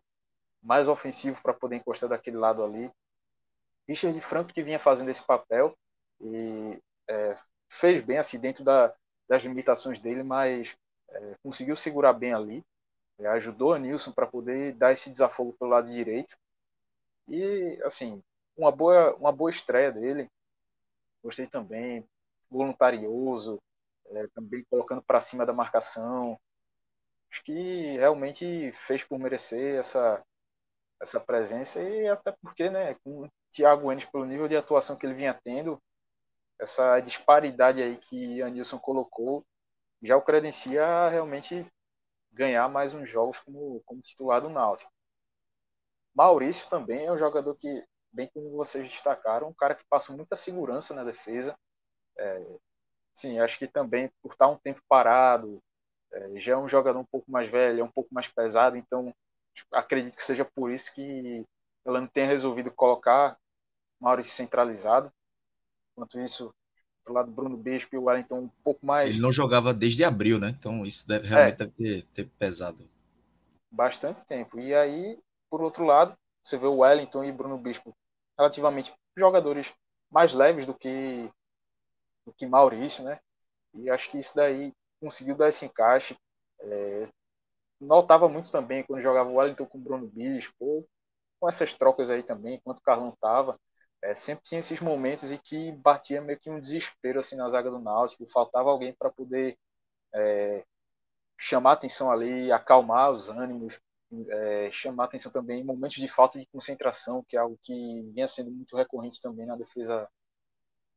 mais 0.62 0.88
ofensivo 0.88 1.41
para 1.41 1.54
poder 1.54 1.78
encostar 1.78 2.10
daquele 2.10 2.38
lado 2.38 2.63
ali. 2.63 2.91
Richard 3.88 4.20
Franco 4.22 4.54
que 4.54 4.62
vinha 4.62 4.78
fazendo 4.78 5.10
esse 5.10 5.24
papel 5.24 5.76
e 6.22 6.80
é, 7.10 7.34
fez 7.72 8.02
bem 8.02 8.17
assim 8.17 8.38
dentro 8.39 8.63
da, 8.63 8.93
das 9.28 9.41
limitações 9.41 10.00
dele, 10.00 10.24
mas 10.24 10.76
é, 11.10 11.36
conseguiu 11.41 11.76
segurar 11.76 12.13
bem 12.13 12.34
ali, 12.34 12.63
é, 13.20 13.28
ajudou 13.30 13.74
a 13.74 13.80
Nilson 13.80 14.12
para 14.12 14.28
poder 14.28 14.74
dar 14.74 14.91
esse 14.91 15.10
desafogo 15.10 15.56
pelo 15.58 15.72
lado 15.72 15.89
direito 15.89 16.38
e 17.27 17.79
assim 17.83 18.21
uma 18.57 18.71
boa 18.71 19.15
uma 19.15 19.31
boa 19.31 19.49
estreia 19.49 19.91
dele. 19.91 20.29
Gostei 21.23 21.47
também, 21.47 22.07
voluntarioso, 22.49 23.59
é, 24.07 24.27
também 24.27 24.63
colocando 24.69 25.01
para 25.01 25.21
cima 25.21 25.45
da 25.45 25.53
marcação. 25.53 26.39
Acho 27.31 27.43
que 27.43 27.97
realmente 27.97 28.71
fez 28.73 29.03
por 29.03 29.19
merecer 29.19 29.79
essa, 29.79 30.23
essa 31.01 31.19
presença 31.19 31.81
e 31.81 32.07
até 32.07 32.31
porque, 32.31 32.69
né, 32.69 32.95
com 33.03 33.25
o 33.25 33.29
Thiago 33.51 33.91
Enes, 33.91 34.05
pelo 34.05 34.25
nível 34.25 34.47
de 34.47 34.55
atuação 34.55 34.95
que 34.95 35.05
ele 35.05 35.13
vinha 35.13 35.33
tendo, 35.33 35.81
essa 36.59 36.99
disparidade 36.99 37.81
aí 37.81 37.97
que 37.97 38.41
Anilson 38.41 38.79
colocou 38.79 39.45
já 40.01 40.15
o 40.15 40.21
credencia 40.21 41.09
realmente 41.09 41.65
ganhar 42.31 42.67
mais 42.69 42.93
uns 42.93 43.09
jogos 43.09 43.39
como, 43.39 43.81
como 43.85 44.01
titular 44.01 44.41
do 44.41 44.49
Náutico. 44.49 44.91
Maurício 46.17 46.67
também 46.67 47.06
é 47.06 47.12
um 47.12 47.17
jogador 47.17 47.53
que, 47.53 47.86
bem 48.12 48.27
como 48.34 48.49
vocês 48.49 48.89
destacaram, 48.89 49.49
um 49.49 49.53
cara 49.53 49.75
que 49.75 49.86
passa 49.88 50.12
muita 50.12 50.36
segurança 50.36 50.95
na 50.95 51.03
defesa. 51.03 51.56
É, 52.17 52.43
sim, 53.13 53.38
acho 53.38 53.60
que 53.60 53.67
também 53.67 54.10
por 54.19 54.32
estar 54.32 54.47
um 54.47 54.58
tempo 54.58 54.82
parado, 54.89 55.62
é, 56.12 56.39
já 56.39 56.53
é 56.53 56.58
um 56.58 56.67
jogador 56.67 56.97
um 56.97 57.06
pouco 57.06 57.30
mais 57.30 57.47
velho, 57.47 57.82
é 57.82 57.84
um 57.84 57.91
pouco 57.91 58.12
mais 58.12 58.27
pesado, 58.27 58.75
então 58.75 59.13
acredito 59.71 60.15
que 60.15 60.25
seja 60.25 60.43
por 60.43 60.71
isso 60.71 60.91
que 60.91 61.45
ela 61.86 62.01
não 62.01 62.08
tenha 62.08 62.25
resolvido 62.25 62.71
colocar 62.71 63.38
Maurício 63.99 64.34
centralizado. 64.34 65.13
Enquanto 65.91 66.19
isso, 66.19 66.51
do 67.06 67.13
lado 67.13 67.30
do 67.30 67.36
Bruno 67.36 67.58
Bispo 67.58 67.95
e 67.95 67.99
o 67.99 68.06
Wellington 68.06 68.39
um 68.39 68.49
pouco 68.63 68.84
mais. 68.84 69.12
Ele 69.12 69.21
não 69.21 69.32
jogava 69.32 69.71
desde 69.71 70.03
abril, 70.03 70.39
né? 70.39 70.49
Então 70.49 70.84
isso 70.84 71.08
deve, 71.08 71.27
realmente 71.27 71.53
é, 71.53 71.58
deve 71.58 71.71
ter, 71.71 72.01
ter 72.08 72.25
pesado. 72.39 72.89
Bastante 73.71 74.25
tempo. 74.25 74.60
E 74.60 74.73
aí, 74.73 75.19
por 75.49 75.62
outro 75.62 75.86
lado, 75.86 76.17
você 76.43 76.57
vê 76.57 76.67
o 76.67 76.77
Wellington 76.77 77.23
e 77.23 77.31
Bruno 77.31 77.57
Bispo 77.57 77.95
relativamente 78.38 78.93
jogadores 79.17 79.73
mais 80.10 80.33
leves 80.33 80.65
do 80.65 80.73
que 80.73 81.29
do 82.25 82.33
que 82.33 82.45
Maurício, 82.45 83.03
né? 83.03 83.19
E 83.73 83.89
acho 83.89 84.10
que 84.10 84.19
isso 84.19 84.36
daí 84.36 84.73
conseguiu 84.99 85.36
dar 85.36 85.49
esse 85.49 85.65
encaixe. 85.65 86.17
É, 86.60 87.07
notava 87.79 88.27
muito 88.29 88.51
também 88.51 88.83
quando 88.83 89.01
jogava 89.01 89.29
o 89.29 89.36
Wellington 89.36 89.65
com 89.65 89.77
o 89.77 89.81
Bruno 89.81 90.07
Bispo, 90.07 90.88
com 91.39 91.49
essas 91.49 91.73
trocas 91.73 92.10
aí 92.10 92.23
também, 92.23 92.55
enquanto 92.55 92.79
o 92.79 92.83
Carlão 92.83 93.15
tava. 93.21 93.60
É, 94.01 94.13
sempre 94.13 94.43
tinha 94.43 94.60
esses 94.60 94.79
momentos 94.79 95.31
em 95.31 95.38
que 95.38 95.71
batia 95.73 96.21
meio 96.21 96.39
que 96.39 96.49
um 96.49 96.60
desespero 96.60 97.19
assim 97.19 97.36
na 97.36 97.49
zaga 97.49 97.71
do 97.71 97.79
Náutico, 97.79 98.27
faltava 98.27 98.69
alguém 98.69 98.93
para 98.93 99.10
poder 99.12 99.57
é, 100.13 100.63
chamar 101.38 101.73
atenção 101.73 102.12
ali, 102.12 102.51
acalmar 102.51 103.12
os 103.12 103.29
ânimos, 103.29 103.79
é, 104.30 104.72
chamar 104.72 105.06
atenção 105.06 105.32
também 105.32 105.63
momentos 105.63 105.98
de 105.98 106.08
falta 106.08 106.39
de 106.39 106.46
concentração, 106.48 107.24
que 107.28 107.36
é 107.36 107.39
algo 107.39 107.58
que 107.62 107.74
vinha 108.13 108.28
sendo 108.28 108.52
muito 108.52 108.76
recorrente 108.76 109.22
também 109.22 109.46
na 109.46 109.56
defesa 109.56 110.10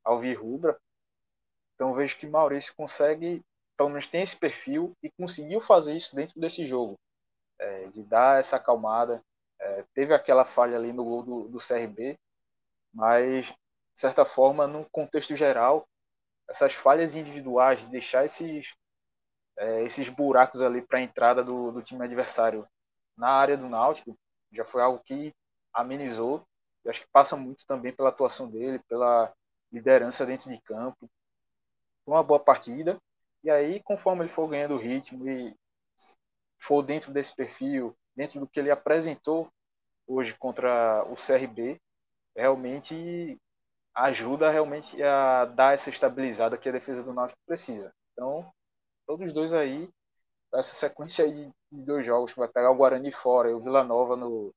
alvirrubra. 0.05 0.79
Então 1.75 1.94
vejo 1.94 2.16
que 2.16 2.27
Maurício 2.27 2.75
consegue, 2.77 3.42
pelo 3.77 3.88
menos 3.88 4.07
tem 4.07 4.23
esse 4.23 4.37
perfil 4.37 4.96
e 5.03 5.11
conseguiu 5.11 5.61
fazer 5.61 5.94
isso 5.96 6.14
dentro 6.14 6.38
desse 6.40 6.66
jogo, 6.66 6.99
é, 7.59 7.88
de 7.88 8.03
dar 8.03 8.38
essa 8.38 8.57
acalmada. 8.57 9.23
É, 9.59 9.85
teve 9.94 10.14
aquela 10.14 10.44
falha 10.44 10.77
ali 10.77 10.92
no 10.92 11.05
gol 11.05 11.23
do, 11.23 11.49
do 11.49 11.59
CRB, 11.59 12.18
mas 12.92 13.46
de 13.46 14.01
certa 14.01 14.25
forma, 14.25 14.66
no 14.66 14.88
contexto 14.90 15.35
geral, 15.37 15.87
essas 16.49 16.75
falhas 16.75 17.14
individuais, 17.14 17.81
de 17.81 17.88
deixar 17.88 18.25
esses, 18.25 18.75
é, 19.59 19.83
esses 19.85 20.09
buracos 20.09 20.62
ali 20.62 20.81
para 20.81 20.99
a 20.99 21.03
entrada 21.03 21.44
do, 21.44 21.70
do 21.70 21.83
time 21.83 22.05
adversário 22.05 22.66
na 23.20 23.28
área 23.28 23.56
do 23.56 23.68
Náutico, 23.68 24.18
já 24.50 24.64
foi 24.64 24.83
algo 24.83 24.98
que 25.04 25.35
amenizou. 25.74 26.42
E 26.85 26.88
acho 26.88 27.02
que 27.02 27.09
passa 27.12 27.37
muito 27.37 27.66
também 27.66 27.92
pela 27.92 28.09
atuação 28.09 28.50
dele, 28.50 28.80
pela 28.88 29.30
liderança 29.70 30.24
dentro 30.24 30.50
de 30.50 30.59
campo, 30.62 31.09
uma 32.06 32.22
boa 32.22 32.40
partida. 32.40 32.98
E 33.44 33.50
aí, 33.50 33.80
conforme 33.83 34.22
ele 34.22 34.30
for 34.30 34.48
ganhando 34.48 34.78
ritmo 34.78 35.28
e 35.28 35.54
for 36.59 36.83
dentro 36.83 37.12
desse 37.12 37.37
perfil, 37.37 37.94
dentro 38.16 38.40
do 38.40 38.48
que 38.48 38.59
ele 38.59 38.70
apresentou 38.70 39.52
hoje 40.06 40.35
contra 40.35 41.04
o 41.04 41.14
CRB, 41.14 41.78
realmente 42.35 43.38
ajuda 43.94 44.50
realmente 44.50 45.00
a 45.02 45.44
dar 45.44 45.74
essa 45.74 45.90
estabilizada 45.90 46.56
que 46.56 46.68
a 46.68 46.72
defesa 46.72 47.02
do 47.02 47.12
Náutico 47.12 47.40
precisa. 47.46 47.92
Então, 48.12 48.50
todos 49.06 49.26
os 49.26 49.33
dois 49.33 49.52
aí, 49.52 49.90
essa 50.54 50.74
sequência 50.74 51.24
aí 51.24 51.32
de, 51.32 51.50
de 51.72 51.84
dois 51.84 52.04
jogos, 52.04 52.32
que 52.32 52.38
vai 52.38 52.48
pegar 52.48 52.70
o 52.70 52.76
Guarani 52.76 53.12
fora 53.12 53.50
e 53.50 53.54
o 53.54 53.60
Vila 53.60 53.84
Nova 53.84 54.16
no, 54.16 54.52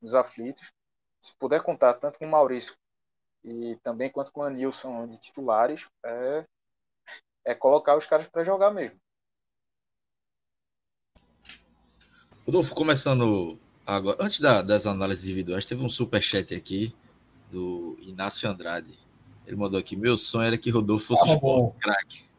nos 0.00 0.14
aflitos, 0.14 0.72
se 1.20 1.34
puder 1.36 1.62
contar 1.62 1.94
tanto 1.94 2.18
com 2.18 2.26
o 2.26 2.30
Maurício 2.30 2.74
e 3.44 3.76
também 3.82 4.10
quanto 4.10 4.32
com 4.32 4.40
o 4.40 4.44
Anilson 4.44 5.06
de 5.06 5.18
titulares, 5.18 5.86
é, 6.04 6.44
é 7.44 7.54
colocar 7.54 7.96
os 7.96 8.06
caras 8.06 8.26
para 8.26 8.44
jogar 8.44 8.70
mesmo. 8.70 8.98
Rodolfo, 12.44 12.74
começando 12.74 13.58
agora, 13.86 14.16
antes 14.20 14.40
da, 14.40 14.62
das 14.62 14.86
análises 14.86 15.24
individuais, 15.24 15.66
teve 15.66 15.84
um 15.84 15.90
super 15.90 16.22
chat 16.22 16.54
aqui 16.54 16.94
do 17.50 17.96
Inácio 18.00 18.48
Andrade. 18.48 18.98
Ele 19.46 19.56
mandou 19.56 19.78
aqui: 19.78 19.96
Meu 19.96 20.16
sonho 20.16 20.46
era 20.46 20.58
que 20.58 20.70
Rodolfo 20.70 21.06
fosse 21.06 21.28
ah, 21.28 21.34
esporte, 21.34 21.78
craque. 21.78 22.29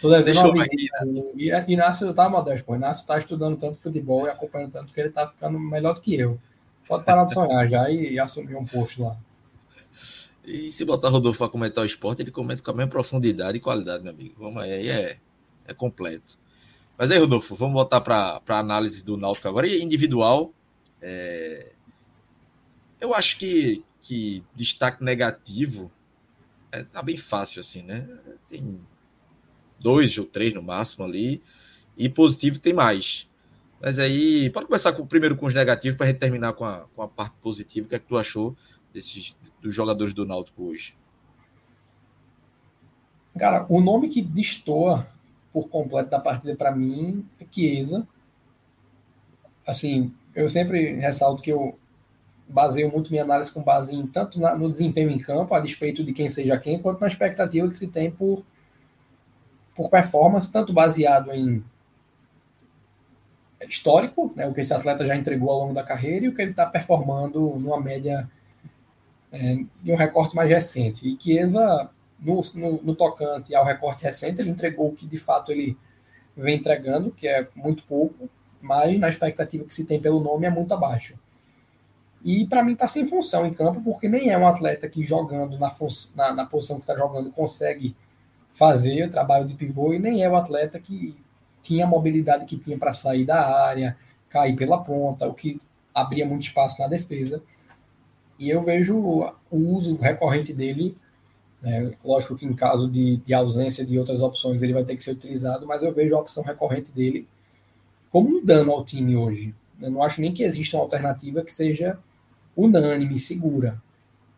Tô 0.00 0.10
devendo 0.10 0.40
uma 0.40 0.64
visita. 0.64 1.04
Né? 1.04 1.64
Inácio 1.68 2.14
tá 2.14 2.28
modesto, 2.28 2.64
pô. 2.64 2.76
Inácio 2.76 3.06
tá 3.06 3.18
estudando 3.18 3.56
tanto 3.56 3.78
futebol 3.78 4.26
e 4.26 4.30
acompanhando 4.30 4.72
tanto 4.72 4.92
que 4.92 5.00
ele 5.00 5.10
tá 5.10 5.26
ficando 5.26 5.58
melhor 5.58 5.94
do 5.94 6.00
que 6.00 6.14
eu. 6.14 6.38
Pode 6.86 7.04
parar 7.04 7.24
de 7.24 7.34
sonhar 7.34 7.68
já 7.68 7.90
e, 7.90 8.14
e 8.14 8.20
assumir 8.20 8.56
um 8.56 8.64
posto 8.64 9.02
lá. 9.02 9.16
E 10.44 10.72
se 10.72 10.84
botar 10.84 11.10
Rodolfo 11.10 11.38
para 11.38 11.48
comentar 11.50 11.84
o 11.84 11.86
esporte, 11.86 12.22
ele 12.22 12.30
comenta 12.30 12.62
com 12.62 12.70
a 12.70 12.74
mesma 12.74 12.90
profundidade 12.90 13.58
e 13.58 13.60
qualidade, 13.60 14.02
meu 14.02 14.12
amigo. 14.12 14.34
Vamos 14.38 14.62
aí, 14.62 14.88
é, 14.88 15.18
é 15.66 15.74
completo. 15.74 16.38
Mas 16.96 17.10
aí, 17.10 17.18
Rodolfo, 17.18 17.54
vamos 17.54 17.74
voltar 17.74 18.00
para 18.00 18.40
a 18.48 18.58
análise 18.58 19.04
do 19.04 19.16
Náutico 19.16 19.46
agora. 19.46 19.66
E 19.66 19.82
individual, 19.82 20.52
é... 21.02 21.72
eu 22.98 23.12
acho 23.14 23.38
que, 23.38 23.84
que 24.00 24.42
destaque 24.54 25.04
negativo 25.04 25.92
é, 26.72 26.82
tá 26.84 27.02
bem 27.02 27.16
fácil, 27.16 27.60
assim, 27.60 27.82
né? 27.82 28.08
Tem 28.48 28.80
dois 29.78 30.16
ou 30.18 30.24
três 30.24 30.52
no 30.54 30.62
máximo 30.62 31.04
ali, 31.04 31.42
e 31.96 32.08
positivo 32.08 32.58
tem 32.58 32.72
mais. 32.72 33.28
Mas 33.80 33.98
aí, 33.98 34.50
pode 34.50 34.66
começar 34.66 34.92
com, 34.92 35.06
primeiro 35.06 35.36
com 35.36 35.46
os 35.46 35.54
negativos 35.54 35.96
para 35.96 36.06
a 36.06 36.10
gente 36.10 36.18
terminar 36.18 36.52
com 36.52 36.64
a, 36.64 36.86
com 36.94 37.02
a 37.02 37.08
parte 37.08 37.36
positiva. 37.40 37.86
O 37.86 37.88
que 37.88 37.94
é 37.94 37.98
que 37.98 38.06
tu 38.06 38.18
achou 38.18 38.56
desses, 38.92 39.36
dos 39.60 39.74
jogadores 39.74 40.12
do 40.12 40.26
Náutico 40.26 40.64
hoje? 40.64 40.96
Cara, 43.38 43.64
o 43.68 43.80
nome 43.80 44.08
que 44.08 44.20
destoa 44.20 45.08
por 45.52 45.68
completo 45.68 46.10
da 46.10 46.18
partida 46.18 46.56
para 46.56 46.74
mim 46.74 47.24
é 47.40 47.46
Chiesa. 47.48 48.06
Assim, 49.64 50.12
eu 50.34 50.48
sempre 50.48 50.96
ressalto 50.96 51.42
que 51.42 51.52
eu 51.52 51.78
baseio 52.48 52.90
muito 52.90 53.10
minha 53.10 53.22
análise 53.22 53.52
com 53.52 53.62
base 53.62 53.94
em 53.94 54.06
tanto 54.06 54.40
na, 54.40 54.56
no 54.56 54.70
desempenho 54.70 55.10
em 55.10 55.18
campo, 55.18 55.54
a 55.54 55.60
despeito 55.60 56.02
de 56.02 56.12
quem 56.12 56.28
seja 56.28 56.58
quem, 56.58 56.78
quanto 56.78 57.00
na 57.00 57.06
expectativa 57.06 57.68
que 57.68 57.78
se 57.78 57.88
tem 57.88 58.10
por, 58.10 58.44
por 59.76 59.90
performance, 59.90 60.50
tanto 60.50 60.72
baseado 60.72 61.30
em 61.32 61.62
histórico, 63.68 64.32
né, 64.36 64.46
o 64.46 64.54
que 64.54 64.60
esse 64.60 64.72
atleta 64.72 65.04
já 65.04 65.16
entregou 65.16 65.50
ao 65.50 65.58
longo 65.60 65.74
da 65.74 65.82
carreira 65.82 66.24
e 66.26 66.28
o 66.28 66.34
que 66.34 66.40
ele 66.40 66.52
está 66.52 66.64
performando 66.64 67.56
numa 67.58 67.80
média 67.80 68.28
é, 69.32 69.58
de 69.82 69.92
um 69.92 69.96
recorte 69.96 70.34
mais 70.34 70.48
recente. 70.48 71.06
E 71.06 71.20
Chiesa, 71.20 71.90
no, 72.20 72.40
no, 72.54 72.82
no, 72.82 72.94
tocante 72.94 73.54
ao 73.54 73.64
recorte 73.64 74.04
recente, 74.04 74.40
ele 74.40 74.50
entregou 74.50 74.88
o 74.88 74.94
que 74.94 75.06
de 75.06 75.18
fato 75.18 75.50
ele 75.50 75.76
vem 76.36 76.56
entregando, 76.56 77.10
que 77.10 77.26
é 77.26 77.48
muito 77.54 77.82
pouco, 77.84 78.30
mas 78.60 78.98
na 78.98 79.08
expectativa 79.08 79.64
que 79.64 79.74
se 79.74 79.86
tem 79.86 80.00
pelo 80.00 80.20
nome 80.20 80.46
é 80.46 80.50
muito 80.50 80.72
abaixo. 80.72 81.18
E 82.24 82.46
para 82.46 82.64
mim 82.64 82.72
está 82.72 82.88
sem 82.88 83.06
função 83.06 83.46
em 83.46 83.52
campo, 83.52 83.80
porque 83.80 84.08
nem 84.08 84.30
é 84.30 84.38
um 84.38 84.46
atleta 84.46 84.88
que 84.88 85.04
jogando 85.04 85.58
na, 85.58 85.72
na, 86.16 86.34
na 86.34 86.46
posição 86.46 86.76
que 86.76 86.82
está 86.82 86.96
jogando 86.96 87.30
consegue 87.30 87.94
fazer 88.52 89.06
o 89.06 89.10
trabalho 89.10 89.46
de 89.46 89.54
pivô, 89.54 89.92
e 89.92 89.98
nem 89.98 90.22
é 90.22 90.28
o 90.28 90.34
atleta 90.34 90.80
que 90.80 91.16
tinha 91.62 91.84
a 91.84 91.88
mobilidade 91.88 92.44
que 92.44 92.56
tinha 92.56 92.76
para 92.76 92.92
sair 92.92 93.24
da 93.24 93.40
área, 93.64 93.96
cair 94.28 94.56
pela 94.56 94.82
ponta, 94.82 95.28
o 95.28 95.34
que 95.34 95.60
abria 95.94 96.26
muito 96.26 96.42
espaço 96.42 96.80
na 96.80 96.88
defesa. 96.88 97.42
E 98.38 98.50
eu 98.50 98.60
vejo 98.60 98.96
o 98.98 99.56
uso 99.56 99.96
recorrente 99.96 100.52
dele, 100.52 100.96
né, 101.62 101.92
lógico 102.04 102.36
que 102.36 102.46
em 102.46 102.52
caso 102.52 102.88
de, 102.90 103.16
de 103.18 103.34
ausência 103.34 103.84
de 103.84 103.98
outras 103.98 104.22
opções 104.22 104.62
ele 104.62 104.72
vai 104.72 104.84
ter 104.84 104.96
que 104.96 105.02
ser 105.02 105.12
utilizado, 105.12 105.66
mas 105.66 105.82
eu 105.82 105.92
vejo 105.92 106.16
a 106.16 106.20
opção 106.20 106.42
recorrente 106.44 106.92
dele 106.92 107.26
como 108.10 108.28
um 108.38 108.44
dano 108.44 108.72
ao 108.72 108.84
time 108.84 109.16
hoje. 109.16 109.54
Eu 109.80 109.90
não 109.90 110.02
acho 110.02 110.20
nem 110.20 110.32
que 110.32 110.42
exista 110.42 110.76
uma 110.76 110.84
alternativa 110.84 111.42
que 111.42 111.52
seja 111.52 111.98
unânime, 112.64 113.18
segura. 113.18 113.80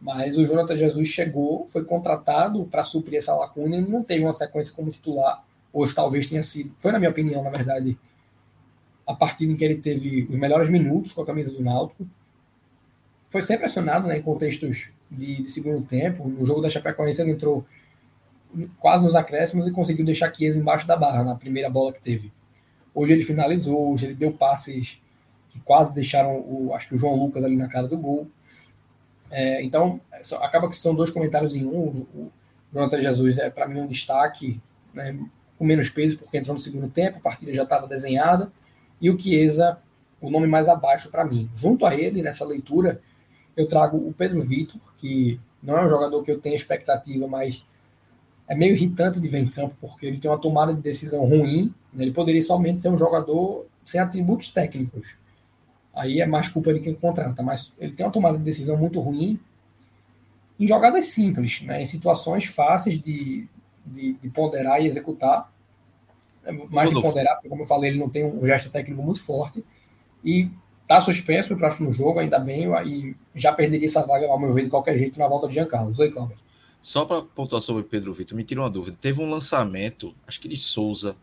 Mas 0.00 0.36
o 0.36 0.44
Jonathan 0.44 0.76
Jesus 0.76 1.08
chegou, 1.08 1.66
foi 1.68 1.84
contratado 1.84 2.64
para 2.66 2.84
suprir 2.84 3.18
essa 3.18 3.34
lacuna 3.34 3.76
e 3.76 3.80
não 3.80 4.02
teve 4.02 4.24
uma 4.24 4.32
sequência 4.32 4.72
como 4.74 4.90
titular. 4.90 5.44
Hoje 5.72 5.94
talvez 5.94 6.26
tenha 6.26 6.42
sido, 6.42 6.74
foi 6.78 6.92
na 6.92 6.98
minha 6.98 7.10
opinião, 7.10 7.42
na 7.42 7.50
verdade, 7.50 7.98
a 9.06 9.14
partida 9.14 9.52
em 9.52 9.56
que 9.56 9.64
ele 9.64 9.76
teve 9.76 10.26
os 10.30 10.38
melhores 10.38 10.68
minutos 10.68 11.12
com 11.12 11.22
a 11.22 11.26
camisa 11.26 11.52
do 11.52 11.62
Náutico 11.62 12.06
foi 13.28 13.42
sempre 13.42 13.66
acionado 13.66 14.08
né, 14.08 14.18
em 14.18 14.22
contextos 14.22 14.90
de, 15.10 15.42
de, 15.42 15.50
segundo 15.50 15.86
tempo. 15.86 16.28
No 16.28 16.44
jogo 16.44 16.60
da 16.60 16.68
Chapecoense 16.68 17.22
ele 17.22 17.32
entrou 17.32 17.64
quase 18.78 19.04
nos 19.04 19.14
acréscimos 19.14 19.66
e 19.66 19.70
conseguiu 19.70 20.04
deixar 20.04 20.34
Chiesa 20.34 20.58
embaixo 20.58 20.86
da 20.86 20.96
barra 20.96 21.22
na 21.22 21.36
primeira 21.36 21.70
bola 21.70 21.92
que 21.92 22.00
teve. 22.00 22.32
Hoje 22.92 23.12
ele 23.12 23.22
finalizou, 23.22 23.92
hoje 23.92 24.06
ele 24.06 24.14
deu 24.14 24.32
passes 24.32 25.00
que 25.50 25.60
quase 25.60 25.92
deixaram 25.92 26.38
o, 26.38 26.72
acho 26.74 26.88
que 26.88 26.94
o 26.94 26.96
João 26.96 27.16
Lucas 27.16 27.44
ali 27.44 27.56
na 27.56 27.68
cara 27.68 27.86
do 27.86 27.98
gol. 27.98 28.26
É, 29.30 29.62
então, 29.62 30.00
acaba 30.40 30.68
que 30.68 30.76
são 30.76 30.94
dois 30.94 31.10
comentários 31.10 31.54
em 31.54 31.66
um. 31.66 32.06
O 32.14 32.32
Jonathan 32.72 33.02
Jesus 33.02 33.38
é 33.38 33.50
para 33.50 33.68
mim 33.68 33.80
um 33.80 33.86
destaque, 33.86 34.60
né, 34.94 35.18
com 35.58 35.64
menos 35.64 35.90
peso, 35.90 36.18
porque 36.18 36.38
entrou 36.38 36.54
no 36.54 36.60
segundo 36.60 36.88
tempo, 36.88 37.18
a 37.18 37.20
partida 37.20 37.52
já 37.52 37.64
estava 37.64 37.86
desenhada, 37.86 38.50
e 39.00 39.10
o 39.10 39.18
Chiesa, 39.18 39.78
o 40.20 40.30
nome 40.30 40.46
mais 40.46 40.68
abaixo 40.68 41.10
para 41.10 41.24
mim. 41.24 41.50
Junto 41.54 41.84
a 41.84 41.94
ele, 41.94 42.22
nessa 42.22 42.46
leitura, 42.46 43.00
eu 43.56 43.68
trago 43.68 43.96
o 43.96 44.12
Pedro 44.12 44.40
Vitor, 44.40 44.80
que 44.96 45.38
não 45.62 45.76
é 45.76 45.84
um 45.84 45.90
jogador 45.90 46.22
que 46.22 46.30
eu 46.30 46.40
tenho 46.40 46.54
expectativa, 46.54 47.26
mas 47.26 47.64
é 48.48 48.54
meio 48.54 48.74
irritante 48.74 49.20
de 49.20 49.28
ver 49.28 49.38
em 49.38 49.48
campo, 49.48 49.76
porque 49.80 50.06
ele 50.06 50.18
tem 50.18 50.30
uma 50.30 50.40
tomada 50.40 50.72
de 50.74 50.80
decisão 50.80 51.24
ruim. 51.24 51.74
Né? 51.92 52.04
Ele 52.04 52.12
poderia 52.12 52.42
somente 52.42 52.82
ser 52.82 52.88
um 52.88 52.98
jogador 52.98 53.66
sem 53.84 54.00
atributos 54.00 54.48
técnicos. 54.48 55.16
Aí 55.94 56.20
é 56.20 56.26
mais 56.26 56.48
culpa 56.48 56.72
de 56.72 56.80
quem 56.80 56.94
contrata, 56.94 57.42
mas 57.42 57.72
ele 57.78 57.92
tem 57.92 58.06
uma 58.06 58.12
tomada 58.12 58.38
de 58.38 58.44
decisão 58.44 58.76
muito 58.76 59.00
ruim 59.00 59.38
em 60.58 60.66
jogadas 60.66 61.06
simples, 61.06 61.62
né? 61.62 61.82
em 61.82 61.86
situações 61.86 62.44
fáceis 62.44 63.00
de, 63.00 63.48
de, 63.84 64.12
de 64.14 64.30
ponderar 64.30 64.80
e 64.80 64.86
executar. 64.86 65.52
É 66.44 66.52
mais 66.52 66.90
de 66.90 67.00
ponderar, 67.00 67.34
porque, 67.34 67.48
como 67.48 67.62
eu 67.62 67.66
falei, 67.66 67.90
ele 67.90 67.98
não 67.98 68.08
tem 68.08 68.24
um 68.24 68.46
gesto 68.46 68.70
técnico 68.70 69.02
muito 69.02 69.22
forte. 69.22 69.64
E 70.24 70.50
Está 70.90 71.00
suspenso 71.00 71.52
no 71.52 71.56
próximo 71.56 71.92
jogo, 71.92 72.18
ainda 72.18 72.36
bem, 72.40 72.66
e 72.84 73.14
já 73.32 73.52
perderia 73.52 73.86
essa 73.86 74.04
vaga, 74.04 74.26
ao 74.26 74.40
meu 74.40 74.52
ver, 74.52 74.64
de 74.64 74.70
qualquer 74.70 74.96
jeito, 74.96 75.20
na 75.20 75.28
volta 75.28 75.46
de 75.46 75.54
Giancarlo. 75.54 75.94
Oi, 75.96 76.10
Cláudio. 76.10 76.36
Só 76.80 77.04
para 77.04 77.22
pontuar 77.22 77.62
sobre 77.62 77.84
Pedro 77.84 78.12
Vitor, 78.12 78.36
me 78.36 78.42
tira 78.42 78.60
uma 78.60 78.68
dúvida. 78.68 78.98
Teve 79.00 79.22
um 79.22 79.30
lançamento, 79.30 80.12
acho 80.26 80.40
que 80.40 80.48
de 80.48 80.56
Souza, 80.56 81.14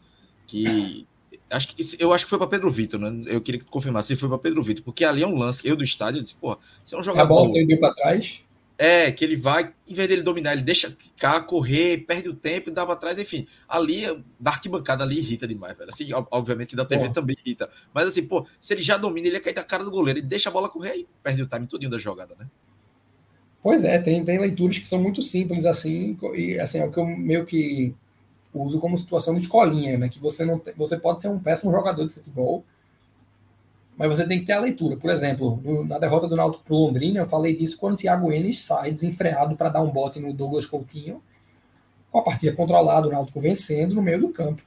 que. 0.46 1.06
Acho 1.50 1.70
que, 1.70 1.84
eu 2.00 2.12
acho 2.12 2.26
que 2.26 2.30
foi 2.30 2.38
para 2.38 2.48
Pedro 2.48 2.70
Vitor, 2.70 3.00
né? 3.00 3.24
Eu 3.28 3.40
queria 3.40 3.62
confirmar 3.70 4.04
se 4.04 4.16
foi 4.16 4.28
para 4.28 4.38
Pedro 4.38 4.62
Vitor, 4.62 4.84
porque 4.84 5.06
ali 5.06 5.24
é 5.24 5.28
um 5.28 5.38
lance. 5.38 5.66
Eu 5.68 5.76
do 5.76 5.84
estádio 5.84 6.20
eu 6.20 6.24
disse, 6.24 6.36
pô, 6.36 6.58
você 6.84 6.96
é 6.96 7.00
um 7.00 7.04
jogador. 7.04 7.26
A 7.26 7.28
bola 7.28 7.66
deu 7.66 7.80
para 7.80 7.94
trás. 7.94 8.44
É, 8.80 9.12
que 9.12 9.26
ele 9.26 9.36
vai, 9.36 9.74
em 9.88 9.94
vez 9.94 10.08
dele 10.08 10.22
dominar, 10.22 10.54
ele 10.54 10.62
deixa 10.62 10.92
ficar, 10.92 11.42
correr, 11.42 12.06
perde 12.06 12.30
o 12.30 12.34
tempo 12.36 12.70
e 12.70 12.74
dá 12.74 12.86
para 12.86 12.96
trás, 12.96 13.18
enfim. 13.18 13.48
Ali, 13.68 14.04
da 14.40 14.52
arquibancada 14.52 15.04
ali 15.04 15.18
irrita 15.18 15.48
demais, 15.48 15.76
velho. 15.76 15.90
Assim, 15.90 16.10
obviamente 16.30 16.70
que 16.70 16.76
da 16.76 16.86
TV 16.86 17.08
pô. 17.08 17.14
também 17.14 17.36
irrita. 17.44 17.70
Mas 17.92 18.06
assim, 18.08 18.28
pô, 18.28 18.46
se 18.60 18.74
ele 18.74 18.84
já 18.84 18.98
domina, 18.98 19.28
ele 19.28 19.38
ia 19.38 19.42
cair 19.42 19.56
na 19.56 19.64
cara 19.64 19.84
do 19.84 19.90
goleiro, 19.90 20.20
ele 20.20 20.28
deixa 20.28 20.50
a 20.50 20.52
bola 20.52 20.70
correr 20.70 20.96
e 20.96 21.08
perde 21.24 21.42
o 21.42 21.48
time 21.48 21.66
todinho 21.66 21.90
da 21.90 21.98
jogada, 21.98 22.36
né? 22.38 22.46
Pois 23.64 23.84
é, 23.84 23.98
tem, 23.98 24.24
tem 24.24 24.40
leituras 24.40 24.78
que 24.78 24.88
são 24.88 25.02
muito 25.02 25.24
simples, 25.24 25.66
assim, 25.66 26.16
e 26.36 26.60
assim, 26.60 26.80
é 26.80 26.86
o 26.86 26.92
que 26.92 27.00
eu 27.00 27.06
meio 27.06 27.46
que 27.46 27.96
uso 28.62 28.80
como 28.80 28.98
situação 28.98 29.36
de 29.36 29.42
escolinha, 29.42 29.98
né? 29.98 30.10
Que 30.10 30.20
você 30.20 30.46
não 30.46 30.60
tem, 30.60 30.74
você 30.76 30.98
pode 30.98 31.22
ser 31.22 31.30
um 31.30 31.40
péssimo 31.40 31.72
jogador 31.72 32.06
de 32.08 32.14
futebol, 32.14 32.64
mas 33.98 34.10
você 34.10 34.28
tem 34.28 34.40
que 34.40 34.46
ter 34.46 34.54
a 34.54 34.60
leitura. 34.60 34.96
Por 34.96 35.10
exemplo, 35.10 35.60
no, 35.64 35.84
na 35.84 35.98
derrota 35.98 36.28
do 36.28 36.36
Náutico 36.36 36.64
para 36.64 36.74
o 36.74 36.86
Londrina, 36.86 37.20
eu 37.20 37.26
falei 37.26 37.56
disso 37.56 37.78
quando 37.78 37.94
o 37.94 37.98
Thiago 37.98 38.32
Enes 38.32 38.64
sai 38.64 38.92
desenfreado 38.92 39.56
para 39.56 39.70
dar 39.70 39.82
um 39.82 39.90
bote 39.90 40.20
no 40.20 40.32
Douglas 40.34 40.66
Coutinho, 40.66 41.22
com 42.12 42.20
a 42.20 42.24
partida 42.24 42.56
controlada, 42.56 43.08
o 43.08 43.12
Náutico 43.12 43.40
vencendo 43.40 43.96
no 43.96 44.02
meio 44.02 44.22
do 44.22 44.30
campo. 44.30 44.62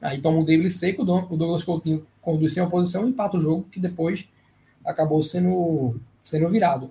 Aí 0.00 0.20
toma 0.20 0.38
um 0.38 0.44
drible 0.44 0.70
seco, 0.70 1.02
o 1.02 1.36
Douglas 1.36 1.64
Coutinho 1.64 2.06
conduz 2.20 2.54
sem 2.54 2.62
oposição 2.62 3.06
e 3.06 3.10
empata 3.10 3.36
o 3.36 3.40
jogo, 3.40 3.66
que 3.70 3.80
depois 3.80 4.28
acabou 4.84 5.22
sendo, 5.22 6.00
sendo 6.24 6.48
virado. 6.48 6.90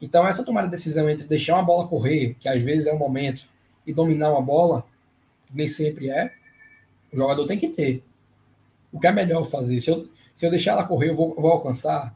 Então, 0.00 0.26
essa 0.26 0.44
tomada 0.44 0.66
de 0.66 0.72
decisão 0.72 1.08
entre 1.08 1.26
deixar 1.26 1.54
uma 1.54 1.62
bola 1.62 1.86
correr, 1.86 2.36
que 2.38 2.48
às 2.48 2.62
vezes 2.62 2.86
é 2.86 2.92
um 2.92 2.98
momento, 2.98 3.46
e 3.86 3.92
dominar 3.92 4.32
uma 4.32 4.42
bola, 4.42 4.84
nem 5.52 5.66
sempre 5.66 6.10
é, 6.10 6.32
o 7.12 7.16
jogador 7.16 7.46
tem 7.46 7.58
que 7.58 7.68
ter. 7.68 8.02
O 8.90 8.98
que 8.98 9.06
é 9.06 9.12
melhor 9.12 9.44
fazer? 9.44 9.80
Se 9.80 9.90
eu, 9.90 10.08
se 10.34 10.46
eu 10.46 10.50
deixar 10.50 10.72
ela 10.72 10.84
correr, 10.84 11.10
eu 11.10 11.16
vou, 11.16 11.34
vou 11.34 11.50
alcançar. 11.50 12.14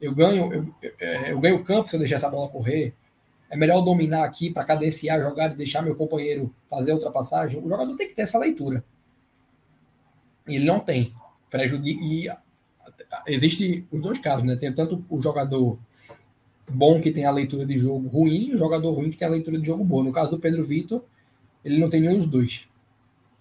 Eu 0.00 0.14
ganho, 0.14 0.52
eu, 0.52 0.74
é, 1.00 1.32
eu 1.32 1.40
ganho 1.40 1.64
campo 1.64 1.88
se 1.88 1.96
eu 1.96 2.00
deixar 2.00 2.16
essa 2.16 2.30
bola 2.30 2.48
correr. 2.48 2.94
É 3.48 3.56
melhor 3.56 3.80
dominar 3.80 4.24
aqui 4.24 4.50
para 4.50 4.64
cadenciar 4.64 5.18
a 5.18 5.22
jogada 5.22 5.54
e 5.54 5.56
deixar 5.56 5.82
meu 5.82 5.94
companheiro 5.94 6.52
fazer 6.68 6.92
a 6.92 6.94
ultrapassagem. 6.94 7.60
O 7.60 7.68
jogador 7.68 7.96
tem 7.96 8.08
que 8.08 8.14
ter 8.14 8.22
essa 8.22 8.38
leitura. 8.38 8.84
Ele 10.46 10.64
não 10.64 10.80
tem. 10.80 11.12
Prejudica. 11.50 12.00
E 12.02 12.28
existe 13.26 13.86
os 13.92 14.02
dois 14.02 14.18
casos, 14.18 14.44
né? 14.44 14.56
Tem 14.56 14.72
tanto 14.72 15.04
o 15.08 15.20
jogador 15.20 15.78
bom 16.68 17.00
que 17.00 17.12
tem 17.12 17.24
a 17.24 17.30
leitura 17.30 17.64
de 17.64 17.78
jogo 17.78 18.08
ruim 18.08 18.48
e 18.48 18.54
o 18.54 18.58
jogador 18.58 18.92
ruim 18.92 19.10
que 19.10 19.16
tem 19.16 19.28
a 19.28 19.30
leitura 19.30 19.58
de 19.58 19.66
jogo 19.66 19.84
boa. 19.84 20.02
No 20.02 20.12
caso 20.12 20.32
do 20.32 20.38
Pedro 20.38 20.64
Vitor, 20.64 21.04
ele 21.64 21.78
não 21.78 21.88
tem 21.88 22.00
nenhum 22.00 22.16
dos 22.16 22.26
dois, 22.26 22.68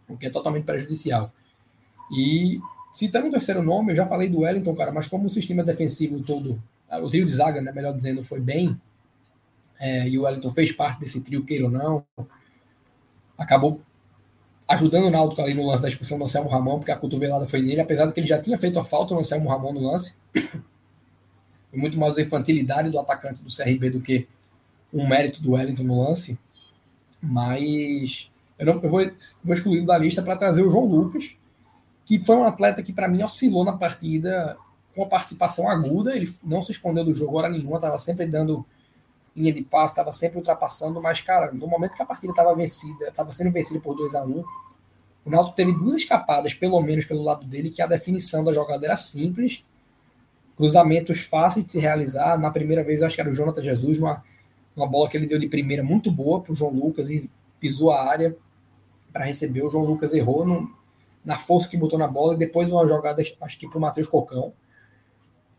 o 0.07 0.17
que 0.17 0.27
é 0.27 0.29
totalmente 0.29 0.65
prejudicial. 0.65 1.31
E 2.11 2.59
Citando 2.95 3.27
o 3.27 3.29
terceiro 3.29 3.61
nome, 3.61 3.91
eu 3.91 3.95
já 3.97 4.05
falei 4.05 4.29
do 4.29 4.39
Wellington, 4.39 4.73
cara, 4.73 4.89
mas 4.89 5.05
como 5.05 5.25
o 5.25 5.29
sistema 5.29 5.65
defensivo 5.65 6.21
todo, 6.21 6.63
o 6.89 7.09
trio 7.09 7.25
de 7.25 7.31
zaga, 7.33 7.61
né, 7.61 7.69
melhor 7.73 7.93
dizendo, 7.93 8.23
foi 8.23 8.39
bem, 8.39 8.79
é, 9.77 10.07
e 10.07 10.17
o 10.17 10.21
Wellington 10.21 10.49
fez 10.51 10.71
parte 10.71 11.01
desse 11.01 11.21
trio, 11.21 11.43
queira 11.43 11.65
ou 11.65 11.69
não, 11.69 12.05
acabou 13.37 13.81
ajudando 14.65 15.07
o 15.07 15.11
Náutico 15.11 15.41
ali 15.41 15.53
no 15.53 15.67
lance 15.67 15.81
da 15.81 15.89
expulsão 15.89 16.17
do 16.17 16.23
Anselmo 16.23 16.49
Ramon, 16.49 16.77
porque 16.77 16.91
a 16.93 16.95
cotovelada 16.95 17.45
foi 17.45 17.61
nele, 17.61 17.81
apesar 17.81 18.05
de 18.05 18.13
que 18.13 18.21
ele 18.21 18.27
já 18.27 18.41
tinha 18.41 18.57
feito 18.57 18.79
a 18.79 18.85
falta 18.85 19.13
no 19.13 19.19
Anselmo 19.19 19.49
Ramon 19.49 19.73
no 19.73 19.81
lance. 19.81 20.17
Foi 21.69 21.77
muito 21.77 21.99
mais 21.99 22.17
a 22.17 22.21
infantilidade 22.21 22.89
do 22.89 22.97
atacante 22.97 23.43
do 23.43 23.53
CRB 23.53 23.89
do 23.89 23.99
que 23.99 24.25
um 24.93 25.05
mérito 25.05 25.41
do 25.41 25.51
Wellington 25.51 25.83
no 25.83 26.01
lance. 26.01 26.39
Mas 27.21 28.31
eu, 28.57 28.65
não, 28.65 28.73
eu 28.81 28.89
vou, 28.89 29.01
vou 29.43 29.85
da 29.85 29.97
lista 29.97 30.21
para 30.21 30.37
trazer 30.37 30.63
o 30.63 30.69
João 30.69 30.85
Lucas, 30.85 31.37
que 32.05 32.19
foi 32.19 32.35
um 32.35 32.43
atleta 32.43 32.83
que 32.83 32.93
para 32.93 33.07
mim 33.07 33.23
oscilou 33.23 33.65
na 33.65 33.77
partida 33.77 34.57
com 34.95 35.03
a 35.03 35.07
participação 35.07 35.69
aguda, 35.69 36.15
ele 36.15 36.33
não 36.43 36.61
se 36.61 36.71
escondeu 36.71 37.03
do 37.03 37.13
jogo 37.13 37.37
hora 37.37 37.49
nenhuma, 37.49 37.75
estava 37.75 37.99
sempre 37.99 38.25
dando 38.27 38.65
linha 39.35 39.51
de 39.51 39.61
passe, 39.61 39.91
estava 39.91 40.11
sempre 40.11 40.37
ultrapassando, 40.37 41.01
mas 41.01 41.19
cara, 41.19 41.51
no 41.51 41.67
momento 41.67 41.95
que 41.95 42.01
a 42.01 42.05
partida 42.05 42.31
estava 42.31 42.55
vencida, 42.55 43.09
estava 43.09 43.31
sendo 43.33 43.51
vencida 43.51 43.79
por 43.81 43.93
2 43.95 44.15
a 44.15 44.23
1 44.23 44.29
um, 44.29 44.43
o 45.25 45.29
Náutico 45.29 45.55
teve 45.55 45.73
duas 45.73 45.95
escapadas, 45.95 46.53
pelo 46.53 46.79
menos 46.81 47.03
pelo 47.03 47.23
lado 47.23 47.43
dele, 47.45 47.71
que 47.71 47.81
a 47.81 47.87
definição 47.87 48.43
da 48.43 48.53
jogada 48.53 48.85
era 48.85 48.95
simples, 48.95 49.65
cruzamentos 50.55 51.19
fáceis 51.21 51.65
de 51.65 51.71
se 51.71 51.79
realizar. 51.79 52.37
Na 52.37 52.51
primeira 52.51 52.83
vez, 52.83 53.01
eu 53.01 53.07
acho 53.07 53.15
que 53.15 53.21
era 53.21 53.29
o 53.29 53.33
Jonathan 53.33 53.63
Jesus, 53.63 53.97
uma, 53.97 54.23
uma 54.75 54.87
bola 54.87 55.09
que 55.09 55.17
ele 55.17 55.25
deu 55.25 55.39
de 55.39 55.47
primeira 55.47 55.83
muito 55.83 56.11
boa 56.11 56.41
para 56.41 56.53
o 56.53 56.55
João 56.55 56.71
Lucas 56.71 57.09
e 57.09 57.29
pisou 57.59 57.91
a 57.91 58.07
área 58.07 58.37
para 59.15 59.23
receber. 59.23 59.63
O 59.63 59.69
João 59.69 59.85
Lucas 59.85 60.13
errou, 60.13 60.45
não, 60.45 60.69
na 61.23 61.37
força 61.37 61.69
que 61.69 61.77
botou 61.77 61.97
na 61.97 62.05
bola, 62.05 62.33
e 62.33 62.37
depois 62.37 62.69
uma 62.69 62.85
jogada, 62.85 63.23
acho 63.39 63.57
que 63.57 63.65
para 63.65 63.77
o 63.77 63.81
Matheus 63.81 64.09
Cocão. 64.09 64.51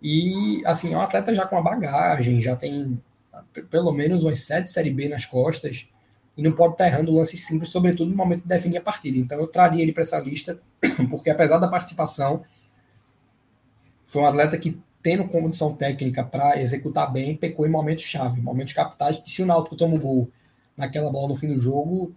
E, 0.02 0.62
assim, 0.66 0.92
é 0.92 0.98
um 0.98 1.00
atleta 1.00 1.34
já 1.34 1.46
com 1.46 1.56
uma 1.56 1.62
bagagem, 1.62 2.38
já 2.38 2.54
tem 2.54 3.02
pelo 3.70 3.92
menos 3.92 4.22
umas 4.24 4.40
sete 4.40 4.70
Série 4.70 4.90
B 4.90 5.08
nas 5.08 5.24
costas, 5.24 5.88
e 6.36 6.42
não 6.42 6.52
pode 6.52 6.74
estar 6.74 6.86
errando 6.86 7.14
lance 7.14 7.34
simples, 7.38 7.70
sobretudo 7.70 8.10
no 8.10 8.16
momento 8.16 8.42
de 8.42 8.48
definir 8.48 8.76
a 8.76 8.82
partida. 8.82 9.16
Então 9.16 9.40
eu 9.40 9.46
traria 9.46 9.82
ele 9.82 9.92
para 9.92 10.02
essa 10.02 10.18
lista, 10.18 10.60
porque 11.08 11.30
apesar 11.30 11.56
da 11.56 11.66
participação, 11.66 12.44
foi 14.04 14.20
um 14.20 14.26
atleta 14.26 14.58
que, 14.58 14.78
tendo 15.02 15.26
condição 15.28 15.74
técnica 15.74 16.22
para 16.22 16.60
executar 16.60 17.10
bem, 17.10 17.34
pecou 17.34 17.66
em 17.66 17.70
momentos 17.70 18.04
chave, 18.04 18.38
momentos 18.42 18.74
capitais, 18.74 19.16
que 19.16 19.30
se 19.30 19.42
o 19.42 19.46
Náutico 19.46 19.76
toma 19.76 19.94
o 19.94 19.98
gol 19.98 20.30
naquela 20.76 21.10
bola 21.10 21.28
no 21.28 21.34
fim 21.34 21.48
do 21.48 21.58
jogo, 21.58 22.14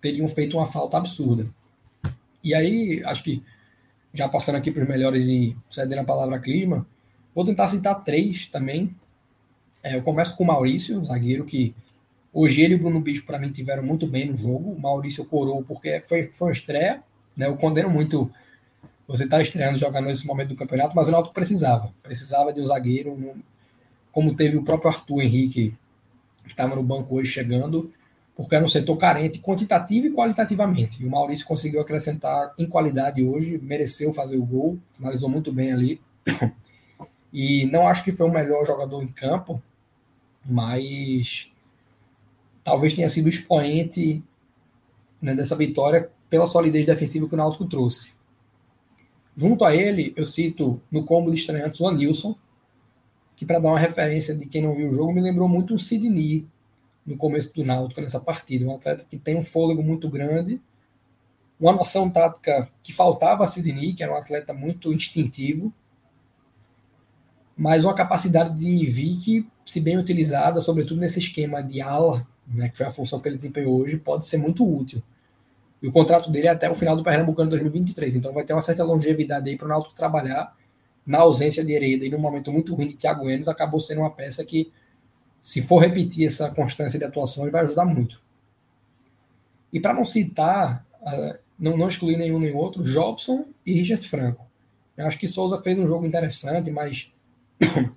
teriam 0.00 0.26
feito 0.28 0.56
uma 0.56 0.66
falta 0.66 0.96
absurda. 0.96 1.48
E 2.42 2.54
aí, 2.54 3.02
acho 3.04 3.22
que 3.22 3.42
já 4.12 4.28
passando 4.28 4.56
aqui 4.56 4.70
para 4.70 4.82
os 4.82 4.88
melhores 4.88 5.26
e 5.26 5.56
cedendo 5.70 6.00
a 6.00 6.04
palavra 6.04 6.36
a 6.36 6.38
Clisma, 6.38 6.86
vou 7.34 7.44
tentar 7.44 7.68
citar 7.68 8.02
três 8.02 8.46
também. 8.46 8.94
É, 9.82 9.96
eu 9.96 10.02
começo 10.02 10.36
com 10.36 10.44
o 10.44 10.46
Maurício, 10.46 11.04
zagueiro 11.04 11.44
que 11.44 11.74
hoje 12.32 12.62
ele 12.62 12.74
e 12.74 12.76
o 12.76 12.78
Bruno 12.80 13.00
Bispo 13.00 13.26
para 13.26 13.38
mim 13.38 13.50
tiveram 13.50 13.82
muito 13.82 14.06
bem 14.06 14.30
no 14.30 14.36
jogo. 14.36 14.72
O 14.72 14.80
Maurício 14.80 15.24
corou 15.24 15.62
porque 15.62 16.02
foi, 16.06 16.24
foi 16.24 16.48
uma 16.48 16.52
estreia, 16.52 17.02
né? 17.36 17.46
Eu 17.46 17.56
condeno 17.56 17.90
muito 17.90 18.30
você 19.06 19.24
estar 19.24 19.36
tá 19.36 19.42
estreando 19.42 19.78
jogando 19.78 20.06
nesse 20.06 20.26
momento 20.26 20.48
do 20.48 20.56
campeonato, 20.56 20.96
mas 20.96 21.08
o 21.08 21.10
Náutico 21.12 21.34
precisava, 21.34 21.92
precisava 22.02 22.52
de 22.52 22.60
um 22.60 22.66
zagueiro, 22.66 23.36
como 24.10 24.34
teve 24.34 24.56
o 24.56 24.64
próprio 24.64 24.90
Arthur 24.90 25.22
Henrique 25.22 25.74
que 26.42 26.52
estava 26.52 26.74
no 26.74 26.82
banco 26.82 27.14
hoje 27.14 27.30
chegando, 27.30 27.92
porque 28.36 28.54
era 28.54 28.64
um 28.64 28.68
setor 28.68 28.96
carente 28.98 29.40
quantitativo 29.40 30.08
e 30.08 30.12
qualitativamente. 30.12 31.02
E 31.02 31.06
o 31.06 31.10
Maurício 31.10 31.46
conseguiu 31.46 31.80
acrescentar 31.80 32.52
em 32.58 32.68
qualidade 32.68 33.24
hoje, 33.24 33.58
mereceu 33.58 34.12
fazer 34.12 34.36
o 34.36 34.44
gol, 34.44 34.78
finalizou 34.92 35.30
muito 35.30 35.50
bem 35.50 35.72
ali. 35.72 36.00
E 37.32 37.66
não 37.66 37.86
acho 37.86 38.04
que 38.04 38.12
foi 38.12 38.26
o 38.26 38.32
melhor 38.32 38.64
jogador 38.64 39.02
em 39.02 39.08
campo, 39.08 39.60
mas 40.44 41.52
talvez 42.62 42.94
tenha 42.94 43.08
sido 43.08 43.26
o 43.26 43.28
expoente 43.28 44.22
né, 45.20 45.34
dessa 45.34 45.56
vitória 45.56 46.10
pela 46.30 46.46
solidez 46.46 46.86
defensiva 46.86 47.28
que 47.28 47.34
o 47.34 47.36
Náutico 47.36 47.66
trouxe. 47.66 48.12
Junto 49.36 49.64
a 49.64 49.74
ele, 49.74 50.14
eu 50.16 50.24
cito 50.24 50.80
no 50.90 51.04
combo 51.04 51.30
de 51.30 51.36
estreantes 51.38 51.80
o 51.80 51.88
Anilson, 51.88 52.34
que 53.34 53.44
para 53.44 53.58
dar 53.58 53.68
uma 53.68 53.78
referência 53.78 54.34
de 54.34 54.46
quem 54.46 54.62
não 54.62 54.74
viu 54.74 54.88
o 54.88 54.92
jogo, 54.94 55.12
me 55.12 55.20
lembrou 55.20 55.48
muito 55.48 55.74
o 55.74 55.78
Sidney, 55.78 56.46
no 57.06 57.16
começo 57.16 57.54
do 57.54 57.64
Náutico 57.64 58.00
nessa 58.00 58.20
partida. 58.20 58.66
Um 58.66 58.74
atleta 58.74 59.04
que 59.08 59.16
tem 59.16 59.36
um 59.36 59.42
fôlego 59.42 59.82
muito 59.82 60.08
grande, 60.08 60.60
uma 61.58 61.72
noção 61.72 62.10
tática 62.10 62.68
que 62.82 62.92
faltava 62.92 63.44
a 63.44 63.48
Sidney, 63.48 63.94
que 63.94 64.02
era 64.02 64.12
um 64.12 64.16
atleta 64.16 64.52
muito 64.52 64.92
instintivo, 64.92 65.72
mas 67.56 67.84
uma 67.84 67.94
capacidade 67.94 68.58
de 68.58 68.86
vir 68.86 69.16
que, 69.16 69.48
se 69.64 69.80
bem 69.80 69.96
utilizada, 69.96 70.60
sobretudo 70.60 71.00
nesse 71.00 71.18
esquema 71.18 71.62
de 71.62 71.80
ala, 71.80 72.26
né, 72.46 72.68
que 72.68 72.76
foi 72.76 72.86
a 72.86 72.90
função 72.90 73.18
que 73.18 73.28
ele 73.28 73.36
desempenhou 73.36 73.80
hoje, 73.80 73.96
pode 73.96 74.26
ser 74.26 74.36
muito 74.36 74.68
útil. 74.68 75.02
E 75.80 75.88
o 75.88 75.92
contrato 75.92 76.30
dele 76.30 76.48
é 76.48 76.50
até 76.50 76.70
o 76.70 76.74
final 76.74 76.96
do 76.96 77.02
Pernambucano 77.02 77.48
2023, 77.48 78.16
então 78.16 78.32
vai 78.32 78.44
ter 78.44 78.52
uma 78.52 78.62
certa 78.62 78.84
longevidade 78.84 79.48
aí 79.48 79.56
para 79.56 79.66
o 79.66 79.68
Náutico 79.68 79.94
trabalhar 79.94 80.54
na 81.06 81.18
ausência 81.18 81.64
de 81.64 81.72
Hereda 81.72 82.04
e 82.04 82.10
num 82.10 82.18
momento 82.18 82.52
muito 82.52 82.74
ruim 82.74 82.88
de 82.88 82.96
Thiago 82.96 83.30
Enes, 83.30 83.48
acabou 83.48 83.78
sendo 83.80 84.00
uma 84.00 84.10
peça 84.10 84.44
que 84.44 84.72
se 85.46 85.62
for 85.62 85.78
repetir 85.78 86.26
essa 86.26 86.50
constância 86.50 86.98
de 86.98 87.04
atuações, 87.04 87.52
vai 87.52 87.62
ajudar 87.62 87.84
muito. 87.84 88.20
E 89.72 89.78
para 89.78 89.94
não 89.94 90.04
citar, 90.04 90.84
uh, 91.00 91.38
não, 91.56 91.76
não 91.76 91.86
excluir 91.86 92.16
nenhum 92.16 92.40
nem 92.40 92.52
outro, 92.52 92.82
Jobson 92.82 93.44
e 93.64 93.72
Richard 93.72 94.08
Franco. 94.08 94.44
Eu 94.96 95.06
acho 95.06 95.16
que 95.16 95.28
Souza 95.28 95.62
fez 95.62 95.78
um 95.78 95.86
jogo 95.86 96.04
interessante, 96.04 96.72
mas 96.72 97.12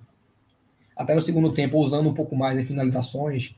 até 0.96 1.12
no 1.12 1.20
segundo 1.20 1.52
tempo, 1.52 1.78
usando 1.78 2.08
um 2.08 2.14
pouco 2.14 2.36
mais 2.36 2.56
em 2.56 2.62
finalizações, 2.62 3.56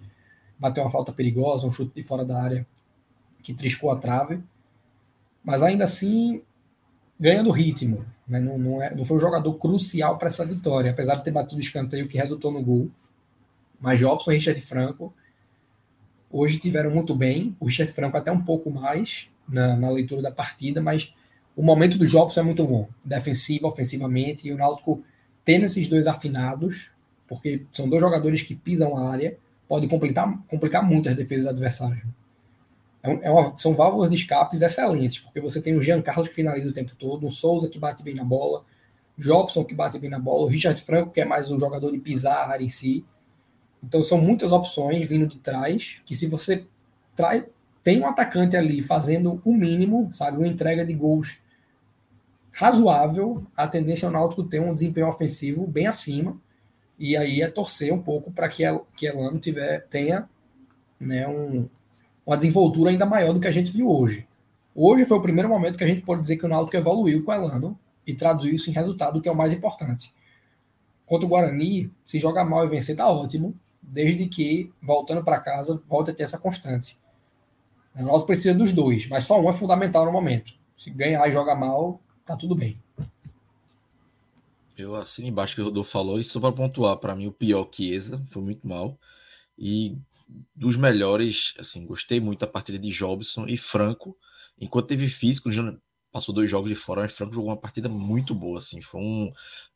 bateu 0.58 0.82
uma 0.82 0.90
falta 0.90 1.12
perigosa, 1.12 1.66
um 1.66 1.70
chute 1.70 1.94
de 1.94 2.02
fora 2.02 2.24
da 2.24 2.42
área 2.42 2.66
que 3.42 3.52
triscou 3.52 3.90
a 3.90 3.98
trave. 3.98 4.42
Mas 5.44 5.62
ainda 5.62 5.84
assim, 5.84 6.40
ganhando 7.20 7.50
ritmo. 7.50 8.06
Né? 8.26 8.40
Não, 8.40 8.56
não, 8.56 8.82
é, 8.82 8.94
não 8.94 9.04
foi 9.04 9.18
um 9.18 9.20
jogador 9.20 9.52
crucial 9.58 10.16
para 10.16 10.28
essa 10.28 10.46
vitória, 10.46 10.92
apesar 10.92 11.16
de 11.16 11.24
ter 11.24 11.30
batido 11.30 11.58
o 11.58 11.62
escanteio 11.62 12.08
que 12.08 12.16
resultou 12.16 12.50
no 12.50 12.62
gol. 12.62 12.90
Mas 13.82 13.98
Jobson 13.98 14.30
e 14.30 14.36
Richard 14.36 14.60
Franco 14.60 15.12
hoje 16.30 16.58
tiveram 16.58 16.90
muito 16.90 17.14
bem. 17.14 17.54
O 17.58 17.66
Richard 17.66 17.92
Franco 17.92 18.16
até 18.16 18.30
um 18.30 18.40
pouco 18.40 18.70
mais 18.70 19.28
na, 19.46 19.76
na 19.76 19.90
leitura 19.90 20.22
da 20.22 20.30
partida, 20.30 20.80
mas 20.80 21.12
o 21.54 21.62
momento 21.62 21.98
do 21.98 22.06
Jobson 22.06 22.40
é 22.40 22.42
muito 22.44 22.64
bom, 22.64 22.88
defensivo, 23.04 23.66
ofensivamente, 23.66 24.48
e 24.48 24.52
o 24.52 24.56
Náutico 24.56 25.02
tendo 25.44 25.66
esses 25.66 25.88
dois 25.88 26.06
afinados, 26.06 26.92
porque 27.28 27.66
são 27.72 27.88
dois 27.88 28.00
jogadores 28.00 28.40
que 28.42 28.54
pisam 28.54 28.96
a 28.96 29.10
área, 29.10 29.36
pode 29.68 29.88
complicar, 29.88 30.32
complicar 30.46 30.82
muito 30.82 31.08
as 31.08 31.16
defesas 31.16 31.48
adversárias. 31.48 32.02
É, 33.02 33.26
é 33.26 33.30
uma, 33.30 33.58
são 33.58 33.74
válvulas 33.74 34.08
de 34.08 34.16
escapes 34.16 34.62
excelentes, 34.62 35.18
porque 35.18 35.40
você 35.40 35.60
tem 35.60 35.74
o 35.74 35.82
Jean 35.82 36.00
Carlos 36.00 36.28
que 36.28 36.34
finaliza 36.34 36.68
o 36.68 36.72
tempo 36.72 36.92
todo, 36.96 37.26
o 37.26 37.30
Souza 37.30 37.68
que 37.68 37.78
bate 37.78 38.02
bem 38.02 38.14
na 38.14 38.24
bola, 38.24 38.64
Jobson 39.18 39.64
que 39.64 39.74
bate 39.74 39.98
bem 39.98 40.08
na 40.08 40.20
bola, 40.20 40.44
o 40.44 40.48
Richard 40.48 40.80
Franco 40.80 41.10
que 41.10 41.20
é 41.20 41.24
mais 41.24 41.50
um 41.50 41.58
jogador 41.58 41.90
de 41.90 41.98
pisar 41.98 42.36
a 42.36 42.48
área 42.50 42.64
em 42.64 42.68
si, 42.68 43.04
então 43.82 44.02
são 44.02 44.18
muitas 44.18 44.52
opções 44.52 45.08
vindo 45.08 45.26
de 45.26 45.38
trás, 45.38 46.00
que 46.06 46.14
se 46.14 46.26
você 46.26 46.64
traz, 47.16 47.44
tem 47.82 48.00
um 48.00 48.06
atacante 48.06 48.56
ali 48.56 48.80
fazendo 48.80 49.40
o 49.44 49.52
mínimo, 49.52 50.08
sabe, 50.12 50.38
uma 50.38 50.46
entrega 50.46 50.84
de 50.84 50.94
gols 50.94 51.40
razoável, 52.52 53.44
a 53.56 53.66
tendência 53.66 54.06
é 54.06 54.08
o 54.08 54.12
Náutico 54.12 54.44
ter 54.44 54.60
um 54.60 54.74
desempenho 54.74 55.08
ofensivo 55.08 55.66
bem 55.66 55.86
acima, 55.86 56.36
e 56.98 57.16
aí 57.16 57.42
é 57.42 57.50
torcer 57.50 57.92
um 57.92 58.00
pouco 58.00 58.30
para 58.30 58.48
que, 58.48 58.62
que 58.94 59.06
Elano 59.06 59.38
tiver, 59.38 59.86
tenha 59.88 60.28
né, 61.00 61.26
um, 61.26 61.68
uma 62.24 62.36
desenvoltura 62.36 62.90
ainda 62.90 63.06
maior 63.06 63.32
do 63.32 63.40
que 63.40 63.48
a 63.48 63.52
gente 63.52 63.72
viu 63.72 63.88
hoje. 63.88 64.28
Hoje 64.74 65.04
foi 65.04 65.18
o 65.18 65.22
primeiro 65.22 65.48
momento 65.48 65.76
que 65.76 65.84
a 65.84 65.88
gente 65.88 66.02
pode 66.02 66.22
dizer 66.22 66.36
que 66.36 66.46
o 66.46 66.48
Náutico 66.48 66.76
evoluiu 66.76 67.24
com 67.24 67.32
Elano 67.32 67.78
e 68.06 68.14
traduziu 68.14 68.54
isso 68.54 68.70
em 68.70 68.72
resultado, 68.72 69.20
que 69.20 69.28
é 69.28 69.32
o 69.32 69.36
mais 69.36 69.52
importante. 69.52 70.14
Contra 71.04 71.26
o 71.26 71.28
Guarani, 71.28 71.90
se 72.06 72.18
jogar 72.18 72.44
mal 72.44 72.64
e 72.64 72.68
vencer, 72.68 72.94
tá 72.94 73.08
ótimo 73.08 73.54
desde 73.82 74.26
que, 74.28 74.72
voltando 74.80 75.24
para 75.24 75.40
casa, 75.40 75.82
volte 75.88 76.10
a 76.10 76.14
ter 76.14 76.22
essa 76.22 76.38
constante. 76.38 76.98
Nós 77.94 78.24
precisamos 78.24 78.58
dos 78.58 78.72
dois, 78.72 79.06
mas 79.08 79.24
só 79.24 79.40
um 79.40 79.50
é 79.50 79.52
fundamental 79.52 80.06
no 80.06 80.12
momento. 80.12 80.54
Se 80.76 80.90
ganhar 80.90 81.28
e 81.28 81.32
jogar 81.32 81.56
mal, 81.56 82.00
tá 82.24 82.36
tudo 82.36 82.54
bem. 82.54 82.82
Eu 84.76 84.94
assino 84.94 85.28
embaixo 85.28 85.54
que 85.54 85.60
o 85.60 85.64
Rodolfo 85.64 85.90
falou, 85.90 86.18
e 86.18 86.24
só 86.24 86.40
para 86.40 86.52
pontuar, 86.52 86.96
para 86.96 87.14
mim 87.14 87.26
o 87.26 87.32
pior 87.32 87.68
Chiesa, 87.70 88.24
foi 88.30 88.42
muito 88.42 88.66
mal. 88.66 88.98
E 89.58 89.98
dos 90.54 90.76
melhores, 90.76 91.54
assim, 91.58 91.84
gostei 91.84 92.20
muito 92.20 92.40
da 92.40 92.46
partida 92.46 92.78
de 92.78 92.90
Jobson 92.90 93.46
e 93.46 93.58
Franco. 93.58 94.16
Enquanto 94.58 94.86
teve 94.86 95.08
físico, 95.08 95.50
passou 96.12 96.34
dois 96.34 96.50
jogos 96.50 96.68
de 96.68 96.76
fora, 96.76 97.02
mas 97.02 97.14
Franco 97.14 97.34
jogou 97.34 97.50
uma 97.50 97.56
partida 97.56 97.88
muito 97.88 98.34
boa, 98.34 98.58
assim, 98.58 98.82
foi 98.82 99.00
um 99.00 99.32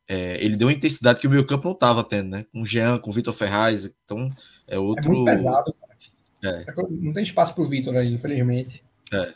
é, 0.07 0.41
ele 0.43 0.55
deu 0.55 0.67
uma 0.67 0.73
intensidade 0.73 1.19
que 1.19 1.27
o 1.27 1.29
meio 1.29 1.45
campo 1.45 1.65
não 1.65 1.73
estava 1.73 2.01
tendo, 2.01 2.29
né? 2.29 2.45
Com 2.53 2.61
o 2.61 2.65
Jean, 2.65 2.97
com 2.97 3.09
o 3.09 3.13
Vitor 3.13 3.33
Ferraz, 3.33 3.93
então 4.05 4.29
é 4.65 4.79
outro. 4.79 5.05
É 5.05 5.09
muito 5.09 5.25
pesado, 5.25 5.75
é. 6.43 6.65
Não 6.89 7.11
tem 7.11 7.23
espaço 7.23 7.53
para 7.53 7.63
o 7.63 7.67
Vitor 7.67 7.95
aí, 7.95 8.13
infelizmente. 8.13 8.83
É. 9.11 9.33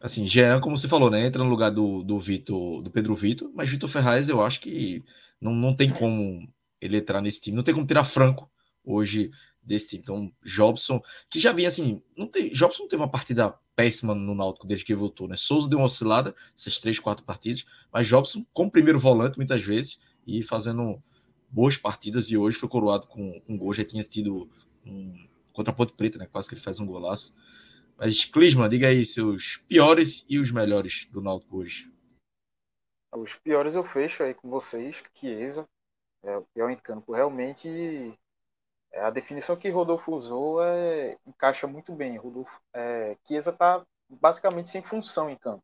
Assim, 0.00 0.26
Jean, 0.26 0.60
como 0.60 0.78
você 0.78 0.86
falou, 0.86 1.10
né? 1.10 1.26
Entra 1.26 1.42
no 1.42 1.50
lugar 1.50 1.70
do, 1.70 2.04
do 2.04 2.20
Vitor, 2.20 2.82
do 2.82 2.90
Pedro 2.90 3.16
Vitor, 3.16 3.50
mas 3.54 3.68
Vitor 3.68 3.88
Ferraz 3.88 4.28
eu 4.28 4.40
acho 4.40 4.60
que 4.60 5.04
não, 5.40 5.52
não 5.52 5.74
tem 5.74 5.90
como 5.90 6.46
ele 6.80 6.98
entrar 6.98 7.20
nesse 7.20 7.40
time, 7.40 7.56
não 7.56 7.64
tem 7.64 7.74
como 7.74 7.86
tirar 7.86 8.04
Franco 8.04 8.48
hoje 8.84 9.30
desse 9.62 9.88
time. 9.88 10.02
Então, 10.02 10.32
Jobson, 10.44 11.02
que 11.28 11.40
já 11.40 11.52
vinha 11.52 11.68
assim, 11.68 12.00
não 12.16 12.28
tem, 12.28 12.50
Jobson 12.50 12.84
não 12.84 12.88
teve 12.88 13.02
uma 13.02 13.10
partida 13.10 13.58
péssima 13.76 14.14
no 14.14 14.34
Náutico 14.34 14.66
desde 14.66 14.84
que 14.84 14.94
voltou, 14.94 15.28
né? 15.28 15.36
Souza 15.36 15.68
deu 15.68 15.78
uma 15.78 15.84
oscilada 15.84 16.34
essas 16.56 16.80
três, 16.80 16.98
quatro 16.98 17.24
partidas, 17.24 17.66
mas 17.92 18.08
Jobson 18.08 18.44
como 18.52 18.70
primeiro 18.70 18.98
volante 18.98 19.36
muitas 19.36 19.62
vezes 19.62 20.00
e 20.26 20.42
fazendo 20.42 21.00
boas 21.50 21.76
partidas 21.76 22.30
e 22.30 22.36
hoje 22.36 22.56
foi 22.56 22.68
coroado 22.68 23.06
com 23.06 23.40
um 23.46 23.56
gol, 23.56 23.74
já 23.74 23.84
tinha 23.84 24.02
tido 24.02 24.48
um 24.84 25.28
contra 25.52 25.72
a 25.72 25.74
Ponte 25.74 25.94
Preta, 25.94 26.18
né? 26.18 26.26
Quase 26.26 26.48
que 26.48 26.54
ele 26.54 26.60
faz 26.60 26.80
um 26.80 26.86
golaço. 26.86 27.34
Mas 27.96 28.24
Clisman, 28.26 28.68
diga 28.68 28.88
aí 28.88 29.06
seus 29.06 29.56
piores 29.68 30.24
e 30.28 30.38
os 30.38 30.50
melhores 30.50 31.08
do 31.10 31.22
Náutico 31.22 31.58
hoje. 31.58 31.90
Os 33.14 33.34
piores 33.36 33.74
eu 33.74 33.82
fecho 33.82 34.22
aí 34.22 34.34
com 34.34 34.50
vocês, 34.50 35.02
Chiesa, 35.14 35.66
é 36.22 36.36
o 36.36 36.42
pior 36.54 36.68
em 36.68 36.76
campo. 36.76 37.14
Realmente 37.14 38.12
a 39.00 39.10
definição 39.10 39.56
que 39.56 39.68
Rodolfo 39.68 40.12
usou 40.12 40.62
é, 40.62 41.16
encaixa 41.26 41.66
muito 41.66 41.92
bem. 41.92 42.16
Rodolfo, 42.16 42.60
é, 42.72 43.16
Chiesa 43.26 43.50
está 43.50 43.84
basicamente 44.08 44.68
sem 44.68 44.82
função 44.82 45.28
em 45.30 45.36
campo. 45.36 45.62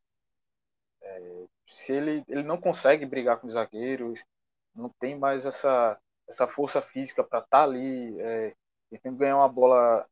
É, 1.02 1.44
se 1.66 1.92
ele, 1.92 2.24
ele 2.28 2.42
não 2.42 2.60
consegue 2.60 3.06
brigar 3.06 3.38
com 3.38 3.46
os 3.46 3.54
zagueiros, 3.54 4.22
não 4.74 4.88
tem 4.98 5.18
mais 5.18 5.46
essa, 5.46 5.98
essa 6.28 6.46
força 6.46 6.80
física 6.80 7.22
para 7.22 7.40
estar 7.40 7.58
tá 7.58 7.64
ali 7.64 8.20
é, 8.20 8.54
tentando 8.90 9.16
ganhar 9.16 9.36
uma 9.36 9.48
bola 9.48 10.06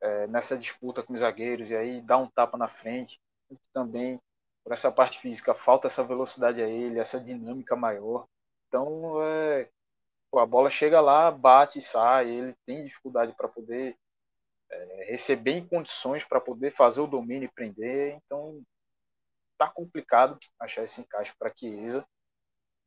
é, 0.00 0.26
nessa 0.26 0.56
disputa 0.56 1.02
com 1.02 1.12
os 1.12 1.20
zagueiros 1.20 1.70
e 1.70 1.76
aí 1.76 2.00
dar 2.00 2.18
um 2.18 2.28
tapa 2.28 2.56
na 2.58 2.68
frente. 2.68 3.20
Também, 3.72 4.20
por 4.64 4.72
essa 4.72 4.90
parte 4.90 5.20
física, 5.20 5.54
falta 5.54 5.86
essa 5.86 6.02
velocidade 6.02 6.62
a 6.62 6.68
ele, 6.68 6.98
essa 6.98 7.20
dinâmica 7.20 7.76
maior. 7.76 8.26
Então, 8.68 9.22
é, 9.22 9.68
a 10.38 10.46
bola 10.46 10.70
chega 10.70 11.00
lá, 11.00 11.30
bate 11.30 11.78
e 11.78 11.82
sai, 11.82 12.28
ele 12.30 12.54
tem 12.66 12.84
dificuldade 12.84 13.34
para 13.34 13.48
poder 13.48 13.96
é, 14.70 15.04
receber 15.10 15.52
em 15.52 15.66
condições 15.66 16.24
para 16.24 16.40
poder 16.40 16.70
fazer 16.70 17.00
o 17.00 17.06
domínio 17.06 17.46
e 17.46 17.52
prender, 17.52 18.14
então 18.14 18.62
tá 19.58 19.68
complicado 19.68 20.38
achar 20.58 20.82
esse 20.82 21.00
encaixe 21.00 21.32
para 21.38 21.54
Chiesa. 21.54 22.06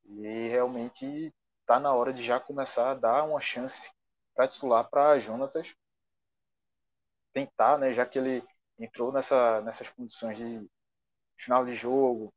E 0.05 0.49
realmente 0.49 1.33
tá 1.65 1.79
na 1.79 1.93
hora 1.93 2.13
de 2.13 2.21
já 2.21 2.39
começar 2.39 2.91
a 2.91 2.95
dar 2.95 3.23
uma 3.23 3.39
chance 3.39 3.89
para 4.35 4.47
titular 4.47 4.89
para 4.89 5.17
Jonatas. 5.19 5.73
Tentar, 7.33 7.77
né, 7.77 7.93
já 7.93 8.05
que 8.05 8.19
ele 8.19 8.43
entrou 8.77 9.11
nessa, 9.11 9.61
nessas 9.61 9.89
condições 9.89 10.37
de 10.37 10.67
final 11.37 11.65
de 11.65 11.73
jogo, 11.73 12.33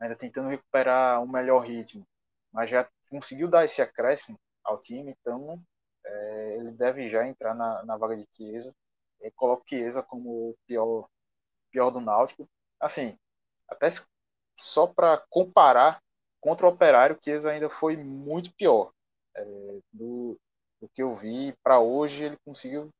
ainda 0.00 0.16
tentando 0.16 0.48
recuperar 0.48 1.22
um 1.22 1.28
melhor 1.28 1.60
ritmo, 1.60 2.06
mas 2.52 2.70
já 2.70 2.88
conseguiu 3.14 3.48
dar 3.48 3.64
esse 3.64 3.80
acréscimo 3.80 4.38
ao 4.64 4.78
time, 4.78 5.14
então 5.18 5.62
é, 6.04 6.56
ele 6.56 6.72
deve 6.72 7.08
já 7.08 7.26
entrar 7.26 7.54
na, 7.54 7.84
na 7.84 7.96
vaga 7.96 8.16
de 8.16 8.26
Chiesa. 8.32 8.74
Eu 9.20 9.32
coloco 9.36 9.64
Chiesa 9.68 10.02
como 10.02 10.50
o 10.50 10.56
pior, 10.66 11.08
pior 11.70 11.90
do 11.90 12.00
Náutico. 12.00 12.48
Assim, 12.80 13.16
até 13.68 13.88
só 14.58 14.86
para 14.86 15.22
comparar 15.30 16.00
contra 16.40 16.66
o 16.66 16.70
Operário, 16.70 17.18
Chiesa 17.22 17.50
ainda 17.50 17.68
foi 17.68 17.96
muito 17.96 18.52
pior. 18.54 18.92
É, 19.36 19.44
do, 19.92 20.38
do 20.80 20.88
que 20.94 21.02
eu 21.02 21.14
vi 21.16 21.54
para 21.62 21.80
hoje, 21.80 22.24
ele 22.24 22.36
conseguiu 22.44 22.90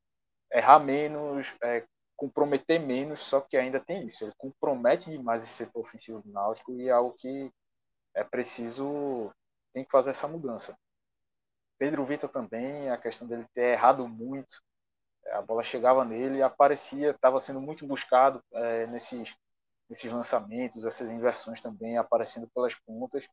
errar 0.52 0.78
menos, 0.78 1.54
é, 1.62 1.84
comprometer 2.16 2.80
menos, 2.80 3.20
só 3.20 3.40
que 3.40 3.56
ainda 3.56 3.80
tem 3.80 4.06
isso. 4.06 4.24
Ele 4.24 4.32
compromete 4.38 5.10
demais 5.10 5.42
esse 5.42 5.52
setor 5.52 5.80
ofensivo 5.80 6.22
do 6.22 6.30
Náutico 6.30 6.72
e 6.72 6.88
é 6.88 6.92
algo 6.92 7.14
que 7.14 7.50
é 8.14 8.22
preciso, 8.22 9.32
tem 9.74 9.84
que 9.84 9.90
fazer 9.90 10.10
essa 10.10 10.28
mudança. 10.28 10.78
Pedro 11.76 12.04
Vitor 12.06 12.30
também, 12.30 12.88
a 12.88 12.96
questão 12.96 13.26
dele 13.26 13.46
ter 13.52 13.72
errado 13.72 14.08
muito, 14.08 14.62
a 15.32 15.42
bola 15.42 15.62
chegava 15.62 16.04
nele, 16.04 16.42
aparecia, 16.42 17.10
estava 17.10 17.40
sendo 17.40 17.60
muito 17.60 17.86
buscado 17.86 18.42
é, 18.52 18.86
nesses, 18.86 19.34
nesses 19.88 20.10
lançamentos, 20.10 20.84
essas 20.84 21.10
inversões 21.10 21.60
também 21.60 21.98
aparecendo 21.98 22.48
pelas 22.54 22.74
pontas, 22.74 23.26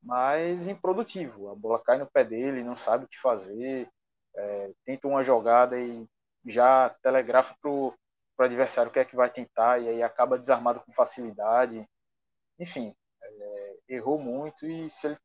mas 0.00 0.68
improdutivo. 0.68 1.50
A 1.50 1.54
bola 1.54 1.82
cai 1.82 1.98
no 1.98 2.10
pé 2.10 2.24
dele, 2.24 2.62
não 2.62 2.76
sabe 2.76 3.04
o 3.04 3.08
que 3.08 3.18
fazer, 3.18 3.90
é, 4.36 4.72
tenta 4.84 5.08
uma 5.08 5.22
jogada 5.22 5.78
e 5.78 6.06
já 6.46 6.90
telegrafa 7.02 7.54
para 7.60 7.70
o 7.70 7.94
adversário 8.38 8.90
o 8.90 8.92
que 8.92 8.98
é 8.98 9.04
que 9.04 9.16
vai 9.16 9.30
tentar 9.30 9.78
e 9.80 9.88
aí 9.88 10.02
acaba 10.02 10.38
desarmado 10.38 10.80
com 10.80 10.92
facilidade. 10.92 11.86
Enfim, 12.58 12.94
é, 13.22 13.76
errou 13.88 14.18
muito 14.18 14.66
e 14.66 14.88
se 14.88 15.08
ele 15.08 15.16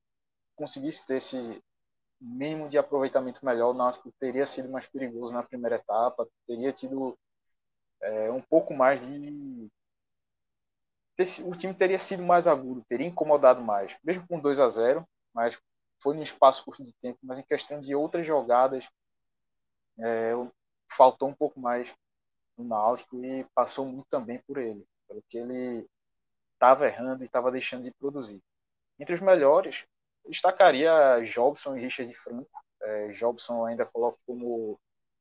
conseguisse 0.58 1.06
ter 1.06 1.18
esse 1.18 1.64
mínimo 2.20 2.68
de 2.68 2.78
aproveitamento 2.78 3.46
melhor, 3.46 3.70
o 3.70 3.74
Náutico 3.74 4.12
teria 4.20 4.46
sido 4.46 4.70
mais 4.70 4.88
perigoso 4.88 5.34
na 5.34 5.44
primeira 5.44 5.76
etapa, 5.76 6.28
teria 6.48 6.74
tido 6.74 7.18
é, 8.02 8.32
um 8.32 8.42
pouco 8.42 8.74
mais 8.74 9.02
de 9.02 9.70
o 11.44 11.56
time 11.56 11.74
teria 11.74 11.98
sido 11.98 12.22
mais 12.22 12.46
agudo, 12.46 12.86
teria 12.88 13.08
incomodado 13.08 13.62
mais, 13.62 13.98
mesmo 14.04 14.28
com 14.28 14.40
2 14.40 14.60
a 14.60 14.70
0 14.70 15.08
mas 15.34 15.58
foi 16.00 16.16
num 16.16 16.22
espaço 16.22 16.64
curto 16.64 16.84
de 16.84 16.94
tempo, 16.94 17.18
mas 17.24 17.40
em 17.40 17.44
questão 17.44 17.82
de 17.82 17.96
outras 17.96 18.26
jogadas, 18.26 18.88
é, 20.00 20.34
faltou 20.92 21.28
um 21.28 21.34
pouco 21.34 21.60
mais 21.60 21.94
no 22.58 22.64
Náutico 22.64 23.24
e 23.24 23.44
passou 23.56 23.86
muito 23.86 24.08
também 24.10 24.40
por 24.48 24.58
ele, 24.58 24.86
pelo 25.08 25.24
que 25.28 25.38
ele 25.38 25.88
estava 26.54 26.88
errando 26.88 27.24
e 27.24 27.28
estava 27.28 27.52
deixando 27.52 27.84
de 27.84 27.92
produzir. 27.92 28.42
Entre 29.00 29.14
os 29.14 29.22
melhores, 29.22 29.86
destacaria 30.30 31.22
Jobson 31.24 31.76
e 31.76 31.82
Richard 31.82 32.14
Franco. 32.14 32.50
É, 32.82 33.08
Jobson 33.10 33.66
ainda 33.66 33.86
coloco 33.86 34.20
como 34.26 34.80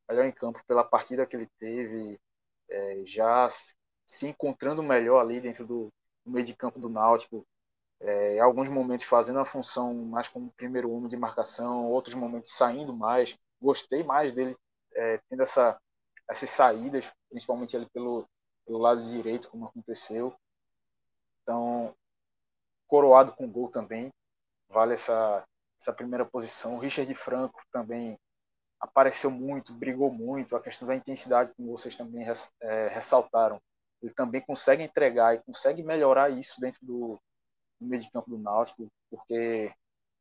melhor 0.08 0.24
em 0.24 0.32
campo 0.32 0.62
pela 0.66 0.84
partida 0.84 1.26
que 1.26 1.36
ele 1.36 1.48
teve, 1.58 2.20
é, 2.68 3.02
já 3.04 3.46
se 4.06 4.26
encontrando 4.26 4.82
melhor 4.82 5.20
ali 5.20 5.40
dentro 5.40 5.66
do, 5.66 5.92
do 6.24 6.30
meio 6.30 6.44
de 6.44 6.54
campo 6.54 6.78
do 6.78 6.88
Náutico. 6.88 7.46
É, 7.98 8.36
em 8.36 8.40
alguns 8.40 8.68
momentos 8.68 9.06
fazendo 9.06 9.38
a 9.38 9.44
função 9.46 9.94
mais 9.94 10.28
como 10.28 10.52
primeiro 10.52 10.90
homem 10.90 11.08
de 11.08 11.16
marcação, 11.16 11.90
outros 11.90 12.14
momentos 12.14 12.52
saindo 12.52 12.94
mais. 12.94 13.36
Gostei 13.60 14.02
mais 14.04 14.32
dele 14.32 14.56
é, 14.94 15.18
tendo 15.28 15.42
essa, 15.42 15.80
essas 16.28 16.50
saídas, 16.50 17.10
principalmente 17.30 17.76
ali 17.76 17.86
pelo, 17.86 18.28
pelo 18.66 18.78
lado 18.78 19.02
direito, 19.04 19.48
como 19.50 19.66
aconteceu. 19.66 20.34
Então, 21.42 21.94
coroado 22.86 23.32
com 23.32 23.50
gol 23.50 23.68
também, 23.68 24.12
vale 24.68 24.94
essa, 24.94 25.44
essa 25.80 25.92
primeira 25.92 26.24
posição. 26.24 26.76
O 26.76 26.78
Richard 26.78 27.12
Franco 27.14 27.60
também 27.70 28.18
apareceu 28.80 29.30
muito, 29.30 29.72
brigou 29.72 30.12
muito, 30.12 30.56
a 30.56 30.60
questão 30.60 30.86
da 30.86 30.94
intensidade, 30.94 31.52
como 31.54 31.76
vocês 31.76 31.96
também 31.96 32.26
é, 32.60 32.88
ressaltaram. 32.88 33.60
Ele 34.02 34.12
também 34.12 34.40
consegue 34.40 34.82
entregar 34.82 35.34
e 35.34 35.42
consegue 35.42 35.82
melhorar 35.82 36.30
isso 36.30 36.60
dentro 36.60 36.80
do, 36.84 37.18
do 37.80 37.86
meio 37.86 38.02
de 38.02 38.10
campo 38.10 38.30
do 38.30 38.38
Náutico, 38.38 38.86
porque 39.10 39.72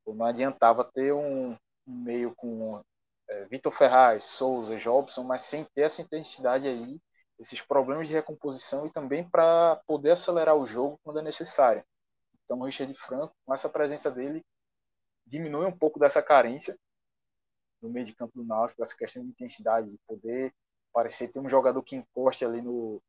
não 0.07 0.25
adiantava 0.25 0.83
ter 0.83 1.13
um, 1.13 1.51
um 1.87 2.03
meio 2.03 2.33
com 2.35 2.81
é, 3.27 3.45
Vitor 3.45 3.71
Ferraz, 3.71 4.23
Souza, 4.23 4.77
Jobson, 4.77 5.23
mas 5.23 5.41
sem 5.41 5.65
ter 5.75 5.81
essa 5.81 6.01
intensidade 6.01 6.67
aí, 6.67 6.99
esses 7.39 7.61
problemas 7.61 8.07
de 8.07 8.13
recomposição 8.13 8.85
e 8.85 8.91
também 8.91 9.27
para 9.27 9.81
poder 9.87 10.11
acelerar 10.11 10.55
o 10.55 10.65
jogo 10.65 10.99
quando 11.03 11.19
é 11.19 11.21
necessário. 11.21 11.83
Então, 12.45 12.59
o 12.59 12.65
Richard 12.65 12.93
Franco, 12.93 13.35
com 13.45 13.53
essa 13.53 13.67
presença 13.67 14.09
dele, 14.09 14.43
diminui 15.25 15.65
um 15.65 15.77
pouco 15.77 15.99
dessa 15.99 16.21
carência 16.21 16.77
no 17.81 17.89
meio 17.89 18.05
de 18.05 18.15
campo 18.15 18.33
do 18.35 18.45
Náutico, 18.45 18.81
essa 18.81 18.95
questão 18.95 19.23
de 19.23 19.29
intensidade, 19.29 19.91
de 19.91 19.97
poder 20.07 20.53
parecer 20.93 21.27
ter 21.27 21.39
um 21.39 21.49
jogador 21.49 21.81
que 21.83 21.95
encoste 21.95 22.45
ali 22.45 22.61
no, 22.61 23.01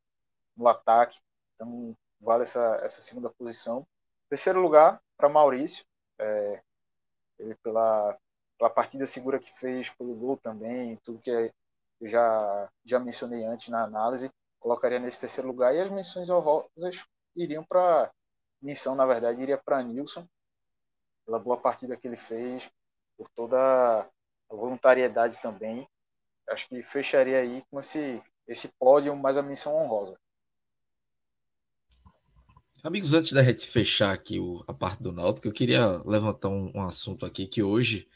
no 0.55 0.67
ataque. 0.67 1.19
Então, 1.53 1.95
vale 2.19 2.43
essa, 2.43 2.79
essa 2.83 2.99
segunda 2.99 3.29
posição. 3.29 3.87
Terceiro 4.29 4.59
lugar, 4.59 5.01
para 5.15 5.29
Maurício, 5.29 5.85
é, 6.19 6.61
ele 7.39 7.55
pela, 7.63 8.17
pela 8.57 8.69
partida 8.69 9.05
segura 9.05 9.39
que 9.39 9.57
fez, 9.57 9.89
pelo 9.91 10.15
gol 10.15 10.37
também, 10.37 10.97
tudo 10.97 11.21
que 11.21 11.29
eu 11.29 11.51
já, 12.07 12.69
já 12.85 12.99
mencionei 12.99 13.45
antes 13.45 13.69
na 13.69 13.83
análise, 13.83 14.31
colocaria 14.59 14.99
nesse 14.99 15.21
terceiro 15.21 15.47
lugar. 15.47 15.73
E 15.73 15.79
as 15.79 15.89
menções 15.89 16.29
honrosas 16.29 17.05
iriam 17.35 17.63
para 17.63 18.11
missão, 18.61 18.95
na 18.95 19.05
verdade, 19.05 19.41
iria 19.41 19.57
para 19.57 19.83
Nilson, 19.83 20.27
pela 21.25 21.39
boa 21.39 21.57
partida 21.57 21.97
que 21.97 22.07
ele 22.07 22.17
fez, 22.17 22.69
por 23.17 23.29
toda 23.35 23.57
a 24.49 24.55
voluntariedade 24.55 25.37
também. 25.41 25.87
Acho 26.49 26.67
que 26.69 26.81
fecharia 26.81 27.39
aí 27.39 27.63
com 27.69 27.79
esse, 27.79 28.21
esse 28.47 28.69
pódio, 28.79 29.15
mais 29.15 29.37
a 29.37 29.43
missão 29.43 29.75
honrosa. 29.75 30.17
Amigos, 32.83 33.11
antes 33.11 33.33
da 33.33 33.43
gente 33.43 33.67
fechar 33.67 34.13
aqui 34.13 34.39
o, 34.39 34.63
a 34.67 34.73
parte 34.73 35.01
do 35.01 35.11
Náutico, 35.11 35.47
eu 35.47 35.51
queria 35.51 36.01
levantar 36.05 36.49
um, 36.49 36.71
um 36.75 36.81
assunto 36.83 37.25
aqui 37.25 37.47
que 37.47 37.61
hoje 37.61 38.07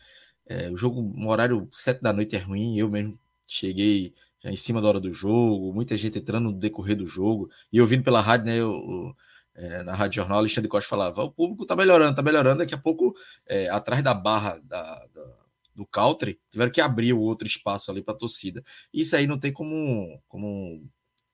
é, 0.46 0.70
o 0.70 0.78
jogo, 0.78 1.02
um 1.02 1.28
horário 1.28 1.68
sete 1.72 2.02
da 2.02 2.14
noite 2.14 2.36
é 2.36 2.40
ruim, 2.40 2.78
eu 2.78 2.90
mesmo 2.90 3.20
cheguei 3.46 4.14
já 4.40 4.50
em 4.50 4.56
cima 4.56 4.82
da 4.82 4.88
hora 4.88 5.00
do 5.00 5.12
jogo, 5.12 5.74
muita 5.74 5.98
gente 5.98 6.20
entrando 6.20 6.52
no 6.52 6.58
decorrer 6.58 6.96
do 6.96 7.06
jogo, 7.06 7.50
e 7.72 7.82
ouvindo 7.82 8.04
pela 8.04 8.22
rádio, 8.22 8.46
né, 8.46 8.56
eu, 8.58 9.16
é, 9.56 9.84
na 9.84 9.94
Rádio 9.94 10.18
Jornal, 10.22 10.40
Alexandre 10.40 10.70
Costa 10.70 10.90
falava: 10.90 11.24
o 11.24 11.32
público 11.32 11.66
tá 11.66 11.76
melhorando, 11.76 12.16
tá 12.16 12.22
melhorando. 12.22 12.60
Daqui 12.60 12.74
a 12.74 12.78
pouco, 12.78 13.16
é, 13.46 13.70
atrás 13.70 14.04
da 14.04 14.14
barra 14.14 14.60
da, 14.60 15.06
da, 15.08 15.46
do 15.76 15.86
Country, 15.86 16.40
tiveram 16.50 16.72
que 16.72 16.82
abrir 16.82 17.14
o 17.14 17.20
outro 17.20 17.48
espaço 17.48 17.92
ali 17.92 18.02
para 18.02 18.14
a 18.14 18.18
torcida. 18.18 18.64
Isso 18.94 19.16
aí 19.16 19.28
não 19.28 19.40
tem 19.40 19.52
como, 19.52 20.22
como 20.28 20.84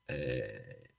é, 0.10 0.90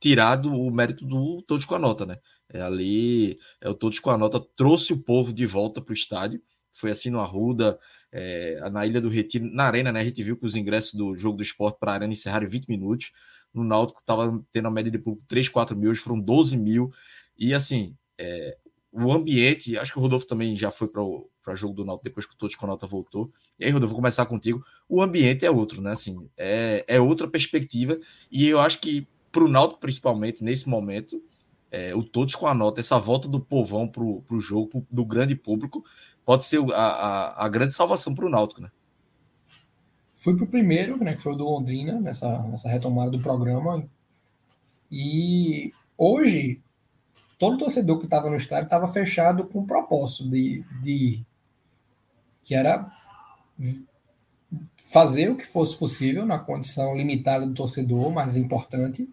tirar 0.00 0.44
o 0.46 0.70
mérito 0.70 1.04
do 1.04 1.42
Todos 1.42 1.64
com 1.64 1.74
a 1.74 1.78
Nota, 1.78 2.06
né? 2.06 2.16
É, 2.50 2.62
ali, 2.62 3.36
é, 3.60 3.68
o 3.68 3.74
Todos 3.74 3.98
com 3.98 4.10
a 4.10 4.18
Nota 4.18 4.40
trouxe 4.56 4.92
o 4.92 5.02
povo 5.02 5.32
de 5.32 5.44
volta 5.46 5.82
para 5.82 5.92
o 5.92 5.94
estádio. 5.94 6.42
Foi 6.72 6.90
assim 6.90 7.10
no 7.10 7.20
Arruda, 7.20 7.78
é, 8.12 8.70
na 8.70 8.86
Ilha 8.86 9.00
do 9.00 9.08
Retiro, 9.08 9.44
na 9.52 9.64
Arena, 9.64 9.92
né? 9.92 10.00
A 10.00 10.04
gente 10.04 10.22
viu 10.22 10.36
que 10.36 10.46
os 10.46 10.56
ingressos 10.56 10.94
do 10.94 11.14
jogo 11.16 11.36
do 11.36 11.42
esporte 11.42 11.78
para 11.78 11.92
a 11.92 11.94
Arena 11.96 12.12
encerraram 12.12 12.46
em 12.46 12.50
20 12.50 12.68
minutos 12.68 13.12
no 13.58 13.64
Náutico 13.64 14.00
estava 14.00 14.42
tendo 14.52 14.68
a 14.68 14.70
média 14.70 14.90
de 14.90 14.98
público 14.98 15.26
3, 15.28 15.48
4 15.48 15.76
mil, 15.76 15.90
hoje 15.90 16.00
foram 16.00 16.20
12 16.20 16.56
mil. 16.56 16.92
E 17.38 17.52
assim, 17.52 17.96
é, 18.16 18.56
o 18.92 19.12
ambiente, 19.12 19.76
acho 19.76 19.92
que 19.92 19.98
o 19.98 20.02
Rodolfo 20.02 20.26
também 20.26 20.56
já 20.56 20.70
foi 20.70 20.88
para 20.88 21.02
o 21.02 21.30
jogo 21.54 21.74
do 21.74 21.84
Náutico 21.84 22.04
depois 22.04 22.26
que 22.26 22.34
o 22.34 22.36
Todos 22.36 22.56
com 22.56 22.66
a 22.66 22.68
Nota 22.68 22.86
voltou. 22.86 23.30
E 23.58 23.64
aí, 23.64 23.70
Rodolfo, 23.70 23.94
vou 23.94 24.00
começar 24.00 24.26
contigo. 24.26 24.64
O 24.88 25.02
ambiente 25.02 25.44
é 25.44 25.50
outro, 25.50 25.80
né? 25.80 25.92
Assim, 25.92 26.28
é, 26.36 26.84
é 26.86 27.00
outra 27.00 27.28
perspectiva. 27.28 27.98
E 28.30 28.48
eu 28.48 28.60
acho 28.60 28.80
que 28.80 29.06
para 29.30 29.44
o 29.44 29.48
Náutico, 29.48 29.80
principalmente, 29.80 30.42
nesse 30.42 30.68
momento, 30.68 31.22
é, 31.70 31.94
o 31.94 32.02
Todos 32.02 32.34
com 32.34 32.46
a 32.46 32.54
Nota, 32.54 32.80
essa 32.80 32.98
volta 32.98 33.28
do 33.28 33.40
povão 33.40 33.86
para 33.86 34.02
o 34.02 34.40
jogo, 34.40 34.68
pro, 34.68 34.86
do 34.90 35.04
grande 35.04 35.34
público, 35.34 35.84
pode 36.24 36.44
ser 36.44 36.60
a, 36.72 36.76
a, 36.76 37.46
a 37.46 37.48
grande 37.48 37.74
salvação 37.74 38.14
para 38.14 38.26
o 38.26 38.30
Náutico, 38.30 38.62
né? 38.62 38.70
Fui 40.18 40.34
para 40.34 40.44
o 40.44 40.48
primeiro, 40.48 40.96
né, 41.02 41.14
que 41.14 41.22
foi 41.22 41.32
o 41.32 41.36
do 41.36 41.44
Londrina, 41.44 42.00
nessa, 42.00 42.42
nessa 42.42 42.68
retomada 42.68 43.08
do 43.08 43.20
programa. 43.20 43.88
E 44.90 45.72
hoje, 45.96 46.60
todo 47.38 47.56
torcedor 47.56 48.00
que 48.00 48.06
estava 48.06 48.28
no 48.28 48.34
estádio 48.34 48.64
estava 48.64 48.88
fechado 48.88 49.44
com 49.44 49.60
o 49.60 49.66
propósito 49.66 50.28
de, 50.28 50.64
de 50.82 51.22
que 52.42 52.52
era 52.52 52.90
fazer 54.90 55.30
o 55.30 55.36
que 55.36 55.46
fosse 55.46 55.76
possível 55.76 56.26
na 56.26 56.36
condição 56.36 56.96
limitada 56.96 57.46
do 57.46 57.54
torcedor, 57.54 58.10
mais 58.10 58.36
importante, 58.36 59.08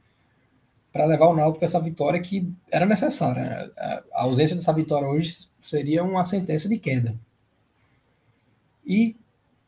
para 0.92 1.06
levar 1.06 1.28
o 1.28 1.36
Náutico 1.36 1.64
essa 1.64 1.80
vitória 1.80 2.20
que 2.20 2.52
era 2.72 2.86
necessária. 2.86 3.72
A 4.12 4.24
ausência 4.24 4.56
dessa 4.56 4.74
vitória 4.74 5.08
hoje 5.08 5.50
seria 5.62 6.04
uma 6.04 6.24
sentença 6.24 6.68
de 6.68 6.80
queda. 6.80 7.16
E 8.84 9.16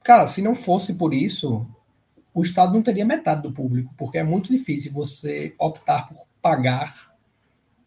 Cara, 0.08 0.26
se 0.26 0.42
não 0.42 0.56
fosse 0.56 0.94
por 0.94 1.14
isso, 1.14 1.68
o 2.34 2.42
Estado 2.42 2.72
não 2.72 2.82
teria 2.82 3.06
metade 3.06 3.42
do 3.42 3.52
público, 3.52 3.94
porque 3.98 4.18
é 4.18 4.24
muito 4.24 4.50
difícil 4.50 4.94
você 4.94 5.54
optar 5.60 6.08
por 6.08 6.26
pagar 6.42 7.12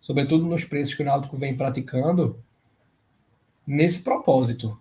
sobretudo 0.03 0.45
nos 0.45 0.66
preços 0.66 0.95
que 0.95 1.03
o 1.03 1.07
Náutico 1.07 1.39
vem 1.39 1.57
praticando, 1.57 2.39
nesse 3.66 4.03
propósito. 4.03 4.79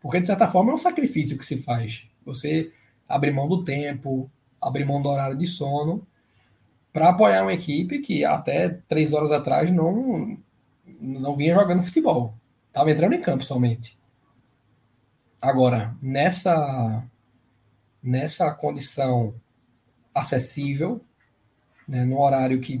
Porque, 0.00 0.20
de 0.20 0.26
certa 0.26 0.50
forma, 0.50 0.72
é 0.72 0.74
um 0.74 0.78
sacrifício 0.78 1.38
que 1.38 1.46
se 1.46 1.58
faz. 1.58 2.04
Você 2.26 2.72
abrir 3.08 3.30
mão 3.30 3.48
do 3.48 3.62
tempo, 3.62 4.28
abrir 4.60 4.84
mão 4.84 5.00
do 5.00 5.08
horário 5.08 5.38
de 5.38 5.46
sono, 5.46 6.04
para 6.92 7.10
apoiar 7.10 7.42
uma 7.42 7.54
equipe 7.54 8.00
que 8.00 8.24
até 8.24 8.70
três 8.88 9.12
horas 9.12 9.30
atrás 9.30 9.70
não, 9.70 10.36
não 11.00 11.36
vinha 11.36 11.54
jogando 11.54 11.84
futebol. 11.84 12.34
Estava 12.66 12.90
entrando 12.90 13.14
em 13.14 13.22
campo 13.22 13.44
somente. 13.44 14.01
Agora, 15.42 15.92
nessa, 16.00 17.02
nessa 18.00 18.54
condição 18.54 19.34
acessível, 20.14 21.00
né, 21.88 22.04
no 22.04 22.20
horário 22.20 22.60
que 22.60 22.80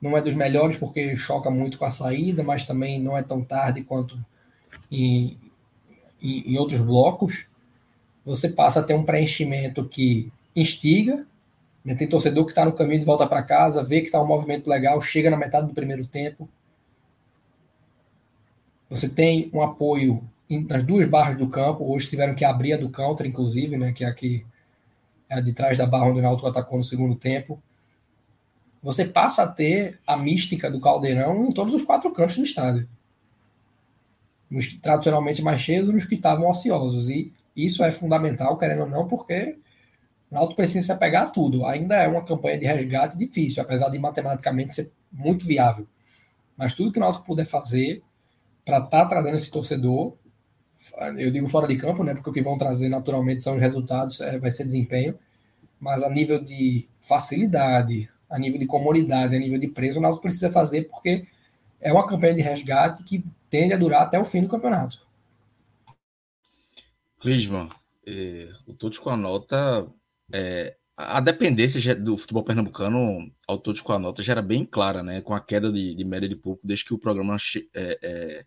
não 0.00 0.16
é 0.16 0.20
dos 0.20 0.34
melhores 0.34 0.76
porque 0.76 1.16
choca 1.16 1.52
muito 1.52 1.78
com 1.78 1.84
a 1.84 1.90
saída, 1.90 2.42
mas 2.42 2.64
também 2.64 3.00
não 3.00 3.16
é 3.16 3.22
tão 3.22 3.44
tarde 3.44 3.84
quanto 3.84 4.18
em, 4.90 5.38
em, 6.20 6.52
em 6.52 6.58
outros 6.58 6.82
blocos, 6.82 7.46
você 8.24 8.48
passa 8.48 8.80
a 8.80 8.82
ter 8.82 8.94
um 8.94 9.04
preenchimento 9.04 9.84
que 9.84 10.32
instiga, 10.56 11.24
né? 11.84 11.94
tem 11.94 12.08
torcedor 12.08 12.44
que 12.44 12.50
está 12.50 12.64
no 12.64 12.72
caminho 12.72 12.98
de 12.98 13.06
volta 13.06 13.24
para 13.24 13.40
casa, 13.44 13.84
vê 13.84 14.00
que 14.00 14.06
está 14.06 14.20
um 14.20 14.26
movimento 14.26 14.68
legal, 14.68 15.00
chega 15.00 15.30
na 15.30 15.36
metade 15.36 15.68
do 15.68 15.74
primeiro 15.74 16.04
tempo. 16.04 16.48
Você 18.90 19.08
tem 19.08 19.48
um 19.52 19.62
apoio 19.62 20.28
nas 20.48 20.84
duas 20.84 21.08
barras 21.08 21.36
do 21.38 21.48
campo, 21.48 21.84
hoje 21.92 22.08
tiveram 22.08 22.34
que 22.34 22.44
abrir 22.44 22.74
a 22.74 22.76
do 22.76 22.90
counter, 22.90 23.26
inclusive, 23.26 23.76
né? 23.76 23.92
que 23.92 24.04
é 24.04 24.08
aqui 24.08 24.44
é 25.28 25.40
de 25.40 25.52
trás 25.52 25.78
da 25.78 25.86
barra 25.86 26.06
onde 26.06 26.20
o 26.20 26.22
Náutico 26.22 26.46
atacou 26.46 26.78
no 26.78 26.84
segundo 26.84 27.14
tempo. 27.14 27.62
Você 28.82 29.06
passa 29.06 29.42
a 29.42 29.50
ter 29.50 29.98
a 30.06 30.16
mística 30.16 30.70
do 30.70 30.80
Caldeirão 30.80 31.46
em 31.46 31.52
todos 31.52 31.72
os 31.72 31.82
quatro 31.82 32.10
cantos 32.12 32.36
do 32.36 32.42
estádio 32.42 32.86
nos 34.54 34.72
tradicionalmente 34.74 35.42
mais 35.42 35.60
cheios 35.60 35.88
nos 35.88 36.04
que 36.04 36.14
estavam 36.14 36.48
ociosos. 36.48 37.08
E 37.08 37.32
isso 37.56 37.82
é 37.82 37.90
fundamental, 37.90 38.56
querendo 38.56 38.82
ou 38.82 38.88
não, 38.88 39.08
porque 39.08 39.58
o 40.30 40.34
Náutico 40.34 40.56
precisa 40.56 40.86
se 40.86 40.92
apegar 40.92 41.24
a 41.24 41.30
tudo. 41.30 41.66
Ainda 41.66 41.96
é 41.96 42.06
uma 42.06 42.24
campanha 42.24 42.58
de 42.58 42.66
resgate 42.66 43.18
difícil, 43.18 43.62
apesar 43.62 43.88
de 43.88 43.98
matematicamente 43.98 44.74
ser 44.74 44.92
muito 45.12 45.44
viável. 45.44 45.86
Mas 46.56 46.74
tudo 46.74 46.92
que 46.92 46.98
o 46.98 47.00
Náutico 47.00 47.24
puder 47.24 47.46
fazer 47.46 48.02
para 48.64 48.78
estar 48.78 49.02
tá 49.02 49.06
trazendo 49.06 49.36
esse 49.36 49.50
torcedor, 49.50 50.16
eu 51.18 51.30
digo 51.30 51.48
fora 51.48 51.66
de 51.66 51.76
campo, 51.76 52.02
né? 52.04 52.14
Porque 52.14 52.30
o 52.30 52.32
que 52.32 52.42
vão 52.42 52.58
trazer 52.58 52.88
naturalmente 52.88 53.42
são 53.42 53.54
os 53.54 53.60
resultados, 53.60 54.20
é, 54.20 54.38
vai 54.38 54.50
ser 54.50 54.64
desempenho. 54.64 55.18
Mas 55.80 56.02
a 56.02 56.10
nível 56.10 56.42
de 56.42 56.88
facilidade, 57.00 58.08
a 58.28 58.38
nível 58.38 58.58
de 58.58 58.66
comodidade, 58.66 59.36
a 59.36 59.38
nível 59.38 59.58
de 59.58 59.68
preço, 59.68 59.98
o 59.98 60.02
Náutico 60.02 60.22
precisa 60.22 60.50
fazer 60.50 60.88
porque 60.88 61.26
é 61.80 61.92
uma 61.92 62.06
campanha 62.06 62.34
de 62.34 62.40
resgate 62.40 63.04
que 63.04 63.24
tende 63.50 63.74
a 63.74 63.78
durar 63.78 64.02
até 64.02 64.18
o 64.18 64.24
fim 64.24 64.42
do 64.42 64.48
campeonato. 64.48 64.98
Clisman, 67.20 67.68
eh, 68.06 68.48
o 68.66 68.74
Todos 68.74 68.98
com 68.98 69.10
a 69.10 69.16
Nota, 69.16 69.86
é, 70.32 70.76
a 70.96 71.20
dependência 71.20 71.94
do 71.94 72.16
futebol 72.16 72.44
pernambucano 72.44 73.30
ao 73.46 73.58
Todos 73.58 73.80
com 73.80 73.92
a 73.92 73.98
Nota 73.98 74.22
já 74.22 74.32
era 74.32 74.42
bem 74.42 74.64
clara, 74.64 75.02
né? 75.02 75.20
Com 75.20 75.34
a 75.34 75.40
queda 75.40 75.72
de, 75.72 75.94
de 75.94 76.04
média 76.04 76.28
de 76.28 76.36
público 76.36 76.66
desde 76.66 76.84
que 76.84 76.94
o 76.94 76.98
programa 76.98 77.36
é, 77.74 77.98
é, 78.02 78.44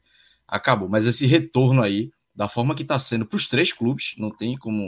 acabou. 0.48 0.88
Mas 0.88 1.06
esse 1.06 1.26
retorno 1.26 1.82
aí, 1.82 2.12
da 2.38 2.48
forma 2.48 2.76
que 2.76 2.84
está 2.84 3.00
sendo 3.00 3.26
para 3.26 3.36
os 3.36 3.48
três 3.48 3.74
clubes, 3.74 4.14
não 4.16 4.30
tem 4.30 4.56
como. 4.56 4.84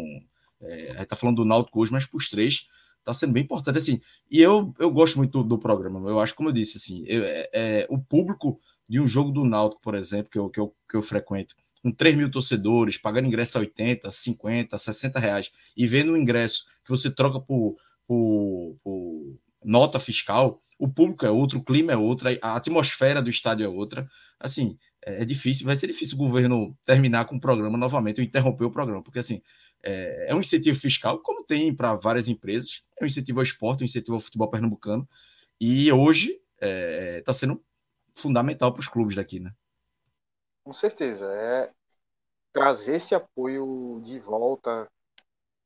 É, 0.61 0.73
a 0.73 0.93
gente 0.93 1.01
está 1.01 1.15
falando 1.15 1.37
do 1.37 1.45
Náutico 1.45 1.81
hoje, 1.81 1.91
mas 1.91 2.05
para 2.05 2.17
os 2.17 2.29
três 2.29 2.67
está 2.99 3.11
sendo 3.11 3.33
bem 3.33 3.41
importante 3.41 3.79
assim. 3.79 3.99
E 4.29 4.39
eu, 4.39 4.71
eu 4.77 4.91
gosto 4.91 5.17
muito 5.17 5.41
do, 5.41 5.43
do 5.43 5.59
programa. 5.59 6.07
Eu 6.07 6.19
acho, 6.19 6.35
como 6.35 6.49
eu 6.49 6.53
disse, 6.53 6.77
assim, 6.77 7.03
eu, 7.07 7.23
é, 7.23 7.49
é, 7.51 7.87
o 7.89 7.97
público 7.97 8.59
de 8.87 8.99
um 8.99 9.07
jogo 9.07 9.31
do 9.31 9.43
Náutico, 9.43 9.81
por 9.81 9.95
exemplo, 9.95 10.29
que 10.29 10.37
eu, 10.37 10.47
que 10.47 10.59
eu, 10.59 10.75
que 10.87 10.95
eu 10.95 11.01
frequento, 11.01 11.55
com 11.81 11.91
3 11.91 12.15
mil 12.15 12.29
torcedores, 12.29 12.99
pagando 12.99 13.27
ingresso 13.27 13.57
a 13.57 13.61
80, 13.61 14.11
50, 14.11 14.77
60 14.77 15.19
reais, 15.19 15.51
e 15.75 15.87
vendo 15.87 16.11
o 16.11 16.17
ingresso 16.17 16.65
que 16.85 16.91
você 16.91 17.09
troca 17.09 17.39
por, 17.39 17.77
por, 18.05 18.77
por 18.83 19.39
nota 19.63 19.99
fiscal, 19.99 20.61
o 20.77 20.87
público 20.87 21.25
é 21.25 21.31
outro, 21.31 21.59
o 21.59 21.63
clima 21.63 21.91
é 21.91 21.97
outro, 21.97 22.29
a 22.41 22.55
atmosfera 22.55 23.21
do 23.21 23.29
estádio 23.29 23.65
é 23.65 23.69
outra. 23.69 24.07
Assim, 24.39 24.77
é, 25.05 25.21
é 25.21 25.25
difícil, 25.25 25.65
vai 25.65 25.75
ser 25.75 25.87
difícil 25.87 26.15
o 26.15 26.19
governo 26.19 26.77
terminar 26.85 27.25
com 27.25 27.35
o 27.35 27.41
programa 27.41 27.77
novamente, 27.77 28.19
ou 28.19 28.25
interromper 28.25 28.65
o 28.65 28.71
programa, 28.71 29.03
porque 29.03 29.19
assim, 29.19 29.41
é, 29.83 30.31
é 30.31 30.35
um 30.35 30.39
incentivo 30.39 30.79
fiscal, 30.79 31.19
como 31.19 31.43
tem 31.43 31.73
para 31.75 31.95
várias 31.95 32.27
empresas, 32.27 32.83
é 32.99 33.03
um 33.03 33.07
incentivo 33.07 33.39
ao 33.39 33.43
esporte, 33.43 33.83
um 33.83 33.85
incentivo 33.85 34.15
ao 34.15 34.21
futebol 34.21 34.49
pernambucano, 34.49 35.07
e 35.59 35.91
hoje 35.91 36.41
está 36.55 36.67
é, 36.67 37.21
tá 37.21 37.33
sendo 37.33 37.63
fundamental 38.15 38.71
para 38.73 38.81
os 38.81 38.87
clubes 38.87 39.15
daqui, 39.15 39.39
né? 39.39 39.51
Com 40.63 40.73
certeza. 40.73 41.25
É 41.25 41.71
trazer 42.51 42.95
esse 42.95 43.15
apoio 43.15 44.01
de 44.03 44.19
volta. 44.19 44.89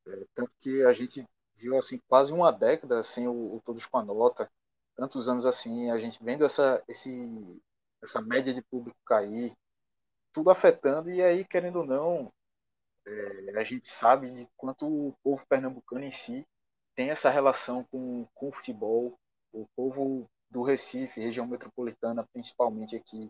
É, 0.05 0.25
tanto 0.34 0.51
que 0.59 0.84
a 0.84 0.93
gente 0.93 1.25
viu 1.55 1.77
assim 1.77 1.99
quase 2.07 2.31
uma 2.31 2.51
década 2.51 3.01
sem 3.03 3.27
o, 3.27 3.55
o, 3.55 3.61
Todos 3.63 3.86
com 3.86 3.97
a 3.97 4.03
Nota, 4.03 4.49
tantos 4.95 5.29
anos 5.29 5.45
assim, 5.45 5.89
a 5.89 5.97
gente 5.97 6.23
vendo 6.23 6.45
essa, 6.45 6.84
esse, 6.88 7.09
essa 8.03 8.21
média 8.21 8.53
de 8.53 8.61
público 8.61 8.97
cair, 9.05 9.53
tudo 10.31 10.49
afetando, 10.49 11.09
e 11.09 11.21
aí, 11.21 11.45
querendo 11.45 11.77
ou 11.77 11.85
não, 11.85 12.33
é, 13.05 13.59
a 13.59 13.63
gente 13.63 13.87
sabe 13.87 14.29
de 14.29 14.47
quanto 14.57 14.85
o 14.87 15.15
povo 15.23 15.45
pernambucano 15.47 16.03
em 16.03 16.11
si 16.11 16.45
tem 16.95 17.09
essa 17.09 17.29
relação 17.29 17.83
com, 17.85 18.27
com 18.33 18.49
o 18.49 18.51
futebol. 18.51 19.17
O 19.51 19.67
povo 19.75 20.29
do 20.49 20.63
Recife, 20.63 21.21
região 21.21 21.45
metropolitana, 21.45 22.27
principalmente 22.31 22.95
aqui, 22.95 23.29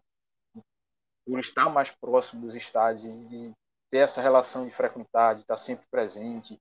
por 1.26 1.40
estar 1.40 1.70
mais 1.70 1.92
próximo 1.92 2.42
dos 2.42 2.56
estádios 2.56 3.06
e 3.06 3.26
de 3.26 3.54
ter 3.90 4.00
essa 4.00 4.22
relação 4.22 4.66
de 4.66 4.74
frequentar, 4.74 5.36
de 5.36 5.42
estar 5.42 5.58
sempre 5.58 5.86
presente, 5.90 6.60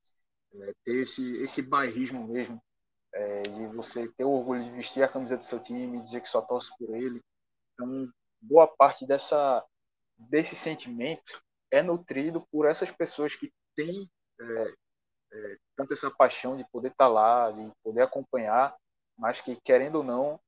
é, 0.54 0.72
ter 0.84 1.02
esse, 1.02 1.36
esse 1.38 1.62
bairrismo 1.62 2.26
mesmo, 2.26 2.60
é, 3.14 3.42
de 3.42 3.66
você 3.68 4.08
ter 4.16 4.24
o 4.24 4.30
orgulho 4.30 4.62
de 4.62 4.70
vestir 4.70 5.02
a 5.02 5.08
camisa 5.08 5.36
do 5.36 5.44
seu 5.44 5.60
time, 5.60 6.00
dizer 6.00 6.20
que 6.20 6.28
só 6.28 6.40
torce 6.40 6.70
por 6.78 6.94
ele. 6.94 7.20
Então, 7.72 8.10
boa 8.40 8.66
parte 8.66 9.06
dessa, 9.06 9.64
desse 10.16 10.54
sentimento 10.56 11.42
é 11.70 11.82
nutrido 11.82 12.46
por 12.50 12.66
essas 12.66 12.90
pessoas 12.90 13.34
que 13.34 13.52
têm 13.74 14.10
é, 14.40 14.74
é, 15.32 15.56
tanto 15.76 15.92
essa 15.92 16.10
paixão 16.10 16.56
de 16.56 16.64
poder 16.70 16.88
estar 16.88 17.08
lá, 17.08 17.50
de 17.50 17.70
poder 17.82 18.02
acompanhar, 18.02 18.76
mas 19.16 19.40
que, 19.40 19.56
querendo 19.56 19.96
ou 19.96 20.04
não, 20.04 20.40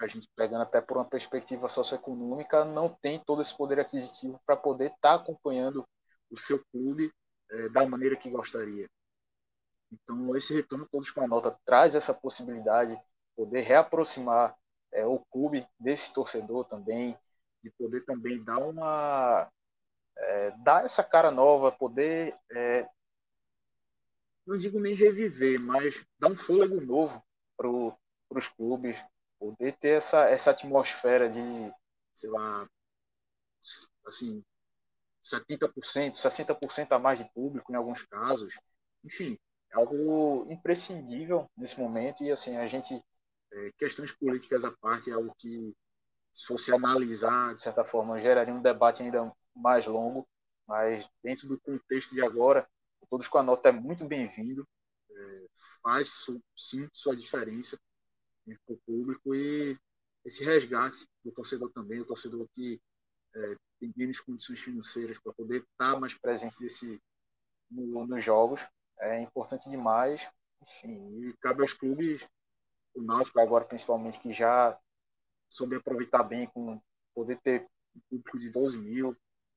a 0.00 0.06
gente 0.06 0.28
pegando 0.34 0.62
até 0.62 0.80
por 0.80 0.96
uma 0.96 1.04
perspectiva 1.04 1.68
socioeconômica, 1.68 2.64
não 2.64 2.88
tem 2.88 3.22
todo 3.24 3.42
esse 3.42 3.54
poder 3.54 3.78
aquisitivo 3.78 4.40
para 4.46 4.56
poder 4.56 4.86
estar 4.86 4.98
tá 5.00 5.14
acompanhando 5.14 5.86
o 6.30 6.36
seu 6.38 6.64
clube 6.72 7.12
é, 7.50 7.68
da 7.68 7.86
maneira 7.86 8.16
que 8.16 8.30
gostaria. 8.30 8.88
Então, 9.92 10.34
esse 10.36 10.54
retorno 10.54 10.88
todos 10.90 11.10
com 11.10 11.20
a 11.20 11.26
nota 11.26 11.58
traz 11.64 11.94
essa 11.94 12.14
possibilidade 12.14 12.96
de 12.96 13.06
poder 13.36 13.60
reaproximar 13.62 14.56
é, 14.92 15.06
o 15.06 15.18
clube 15.30 15.66
desse 15.78 16.12
torcedor 16.12 16.64
também, 16.64 17.16
de 17.62 17.70
poder 17.70 18.04
também 18.04 18.42
dar 18.42 18.58
uma 18.58 19.50
é, 20.16 20.50
dar 20.58 20.84
essa 20.84 21.02
cara 21.04 21.30
nova, 21.30 21.72
poder 21.72 22.36
é, 22.50 22.88
não 24.46 24.56
digo 24.56 24.80
nem 24.80 24.94
reviver, 24.94 25.60
mas 25.60 26.04
dar 26.18 26.30
um 26.30 26.36
fôlego 26.36 26.80
novo 26.80 27.22
para 27.56 27.68
os 27.68 28.48
clubes, 28.48 29.02
poder 29.38 29.76
ter 29.78 29.90
essa, 29.90 30.24
essa 30.28 30.50
atmosfera 30.50 31.28
de, 31.28 31.40
sei 32.14 32.30
lá, 32.30 32.68
assim, 34.06 34.42
70%, 35.22 36.14
60% 36.14 36.92
a 36.92 36.98
mais 36.98 37.18
de 37.18 37.24
público 37.32 37.72
em 37.72 37.76
alguns 37.76 38.02
casos. 38.02 38.58
Enfim, 39.04 39.38
é 39.72 39.76
algo 39.76 40.46
imprescindível 40.50 41.48
nesse 41.56 41.78
momento 41.78 42.24
e 42.24 42.32
assim, 42.32 42.56
a 42.56 42.66
gente 42.66 43.00
é, 43.52 43.72
questões 43.78 44.12
políticas 44.12 44.64
à 44.64 44.70
parte 44.70 45.10
é 45.10 45.12
algo 45.12 45.34
que 45.36 45.74
se 46.32 46.46
fosse 46.46 46.72
analisar 46.72 47.54
de 47.54 47.60
certa 47.60 47.84
forma 47.84 48.20
geraria 48.20 48.54
um 48.54 48.62
debate 48.62 49.02
ainda 49.02 49.32
mais 49.54 49.86
longo, 49.86 50.26
mas 50.66 51.08
dentro 51.22 51.48
do 51.48 51.60
contexto 51.60 52.14
de 52.14 52.22
agora, 52.22 52.68
todos 53.08 53.26
com 53.26 53.38
a 53.38 53.42
nota 53.42 53.70
é 53.70 53.72
muito 53.72 54.04
bem-vindo, 54.04 54.66
é, 55.10 55.46
faz 55.82 56.26
sim 56.56 56.88
sua 56.92 57.16
diferença 57.16 57.78
para 58.44 58.74
o 58.74 58.80
público 58.86 59.34
e 59.34 59.76
esse 60.24 60.44
resgate 60.44 61.06
do 61.24 61.32
torcedor 61.32 61.70
também, 61.72 62.00
o 62.00 62.04
torcedor 62.04 62.46
que 62.54 62.80
é, 63.34 63.56
tem 63.78 63.92
menos 63.96 64.20
condições 64.20 64.60
financeiras 64.60 65.18
para 65.18 65.32
poder 65.32 65.62
estar 65.62 65.98
mais 65.98 66.14
presente 66.14 66.58
desse, 66.58 67.00
no, 67.70 68.06
nos 68.06 68.22
jogos, 68.22 68.66
é 68.98 69.20
importante 69.20 69.68
demais. 69.68 70.28
Enfim, 70.62 71.28
e 71.28 71.32
cabe 71.38 71.62
aos 71.62 71.72
clubes, 71.72 72.26
o 72.94 73.02
Náutico 73.02 73.40
agora 73.40 73.64
principalmente, 73.64 74.18
que 74.18 74.32
já 74.32 74.78
soube 75.48 75.76
aproveitar 75.76 76.22
bem 76.22 76.46
com 76.46 76.80
poder 77.14 77.38
ter 77.40 77.66
um 77.94 78.00
público 78.08 78.38
de 78.38 78.50
12 78.50 78.78
mil. 78.78 79.16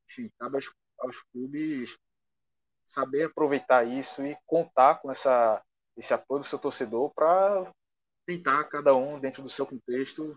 Enfim, 0.10 0.32
cabe 0.40 0.56
aos, 0.56 0.72
aos 1.00 1.22
clubes 1.32 1.98
saber 2.84 3.24
aproveitar 3.24 3.86
isso 3.86 4.26
e 4.26 4.38
contar 4.46 4.96
com 4.96 5.10
essa, 5.10 5.64
esse 5.96 6.14
apoio 6.14 6.42
do 6.42 6.48
seu 6.48 6.60
torcedor 6.60 7.14
para 7.14 7.72
tentar 8.26 8.64
cada 8.66 8.96
um 8.96 9.20
dentro 9.20 9.42
do 9.42 9.50
seu 9.50 9.66
contexto 9.66 10.36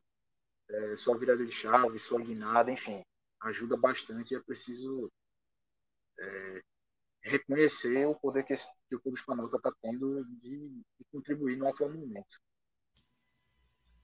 é, 0.69 0.97
sua 0.97 1.17
virada 1.17 1.45
de 1.45 1.53
chave, 1.53 1.99
sua 1.99 2.21
guinada, 2.21 2.71
enfim, 2.71 3.03
ajuda 3.41 3.77
bastante 3.77 4.33
e 4.33 4.37
é 4.37 4.41
preciso 4.41 5.11
é, 6.19 6.61
reconhecer 7.23 8.07
o 8.07 8.15
poder 8.15 8.45
que, 8.45 8.53
esse, 8.53 8.69
que 8.89 8.97
o 8.97 9.01
Clube 9.01 9.19
Espanhol 9.19 9.47
está 9.47 9.73
tendo 9.83 10.25
de, 10.41 10.69
de, 10.69 11.05
contribuir 11.13 11.57
no 11.57 11.69
atual 11.69 11.91
momento. 11.91 12.41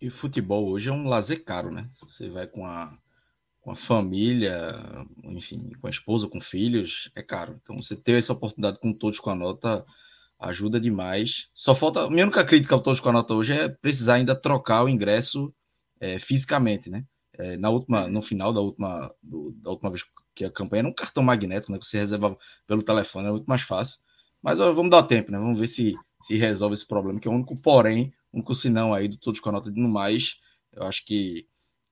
E 0.02 0.10
futebol 0.10 0.68
hoje 0.68 0.88
é 0.88 0.92
um 0.92 1.06
lazer 1.06 1.44
caro, 1.44 1.70
né? 1.70 1.88
Você 2.00 2.28
vai 2.28 2.44
com 2.44 2.66
a, 2.66 2.92
com 3.60 3.70
a 3.70 3.76
família, 3.76 4.76
enfim, 5.22 5.70
com 5.80 5.86
a 5.86 5.90
esposa, 5.90 6.26
com 6.26 6.40
filhos, 6.40 7.08
é 7.14 7.22
caro. 7.22 7.60
Então 7.62 7.80
você 7.80 7.94
ter 7.94 8.18
essa 8.18 8.32
oportunidade 8.32 8.80
com 8.80 8.92
todos 8.92 9.20
com 9.20 9.30
a 9.30 9.34
nota 9.36 9.86
ajuda 10.40 10.80
demais. 10.80 11.48
Só 11.54 11.72
falta. 11.72 12.10
Minha 12.10 12.24
única 12.24 12.44
crítica 12.44 12.74
ao 12.74 12.82
todos 12.82 12.98
com 12.98 13.10
a 13.10 13.12
nota 13.12 13.32
hoje 13.32 13.52
é 13.52 13.68
precisar 13.68 14.14
ainda 14.14 14.34
trocar 14.34 14.82
o 14.82 14.88
ingresso 14.88 15.54
é, 16.00 16.18
fisicamente, 16.18 16.90
né? 16.90 17.04
É, 17.34 17.56
na 17.56 17.70
última, 17.70 18.08
no 18.08 18.20
final 18.20 18.52
da 18.52 18.60
última, 18.60 19.08
do, 19.22 19.52
da 19.52 19.70
última 19.70 19.88
vez 19.88 20.04
que 20.34 20.44
a 20.44 20.50
campanha 20.50 20.80
era 20.80 20.88
um 20.88 20.94
cartão 20.94 21.22
magnético, 21.22 21.70
né? 21.70 21.78
Que 21.78 21.86
você 21.86 21.98
reservava 21.98 22.36
pelo 22.66 22.82
telefone, 22.82 23.26
era 23.26 23.34
muito 23.34 23.46
mais 23.46 23.62
fácil. 23.62 24.00
Mas 24.42 24.58
ó, 24.58 24.72
vamos 24.72 24.90
dar 24.90 25.04
tempo, 25.04 25.30
né? 25.30 25.38
Vamos 25.38 25.60
ver 25.60 25.68
se, 25.68 25.94
se 26.22 26.36
resolve 26.36 26.74
esse 26.74 26.88
problema, 26.88 27.20
que 27.20 27.28
é 27.28 27.30
o 27.30 27.34
único 27.34 27.54
porém, 27.62 28.12
único 28.32 28.54
sinão 28.54 28.94
aí 28.94 29.08
do 29.08 29.16
todos 29.16 29.40
com 29.40 29.48
a 29.48 29.52
nota 29.52 29.70
de 29.70 29.80
no 29.80 29.88
mais. 29.88 30.38
Eu 30.72 30.84
acho 30.84 31.04
que 31.04 31.46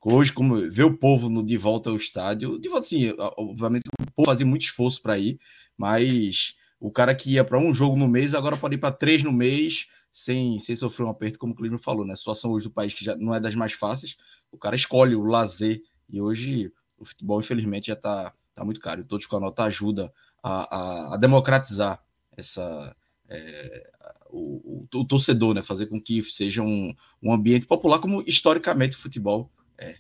hoje, 0.05 0.33
como 0.33 0.57
ver 0.71 0.85
o 0.85 0.97
povo 0.97 1.29
no, 1.29 1.45
de 1.45 1.57
volta 1.57 1.91
ao 1.91 1.97
estádio, 1.97 2.59
de 2.59 2.69
volta, 2.69 2.87
sim, 2.87 3.13
obviamente 3.37 3.85
o 3.87 4.13
povo 4.13 4.27
fazia 4.27 4.47
muito 4.47 4.63
esforço 4.63 5.03
para 5.03 5.19
ir, 5.19 5.39
mas 5.77 6.55
o 6.79 6.91
cara 6.91 7.15
que 7.15 7.33
ia 7.33 7.45
para 7.45 7.59
um 7.59 7.73
jogo 7.75 7.97
no 7.97 8.09
mês 8.09 8.35
agora 8.35 8.57
pode 8.57 8.77
ir 8.77 8.79
para 8.79 8.95
três 8.95 9.23
no 9.23 9.33
mês 9.33 9.89
sem, 10.11 10.59
sem 10.59 10.75
sofrer 10.75 11.05
um 11.05 11.11
aperto, 11.11 11.39
como 11.39 11.53
o 11.53 11.57
Clisman 11.57 11.79
falou, 11.79 12.05
né? 12.05 12.15
A 12.15 12.17
situação 12.17 12.51
hoje 12.53 12.65
do 12.65 12.73
país 12.73 12.95
que 12.95 13.05
já 13.05 13.15
não 13.17 13.35
é 13.35 13.41
das 13.41 13.55
mais 13.55 13.73
fáceis, 13.73 14.17
o 14.51 14.59
cara 14.59 14.75
escolhe 14.75 15.15
o 15.15 15.25
lazer 15.25 15.83
e 16.09 16.21
hoje 16.21 16.73
o 16.99 17.05
futebol, 17.05 17.41
infelizmente, 17.41 17.87
já 17.89 17.95
está 17.95 18.33
tá 18.55 18.65
muito 18.65 18.81
caro. 18.81 19.01
E 19.01 19.05
todos 19.05 19.27
com 19.27 19.37
a 19.37 19.41
nota 19.41 19.65
ajuda 19.65 20.13
a, 20.43 20.77
a, 20.77 21.15
a 21.15 21.17
democratizar 21.17 22.03
essa. 22.37 22.97
É, 23.29 23.91
o, 24.33 24.87
o, 24.93 24.99
o, 24.99 25.05
torcedor, 25.05 25.55
né? 25.55 25.63
Fazer 25.63 25.87
com 25.87 26.01
que 26.01 26.23
seja 26.23 26.63
um, 26.63 26.95
um 27.23 27.33
ambiente 27.33 27.67
popular, 27.67 27.99
como 27.99 28.23
historicamente 28.27 28.97
o 28.97 29.01
futebol 29.01 29.51
é. 29.79 29.97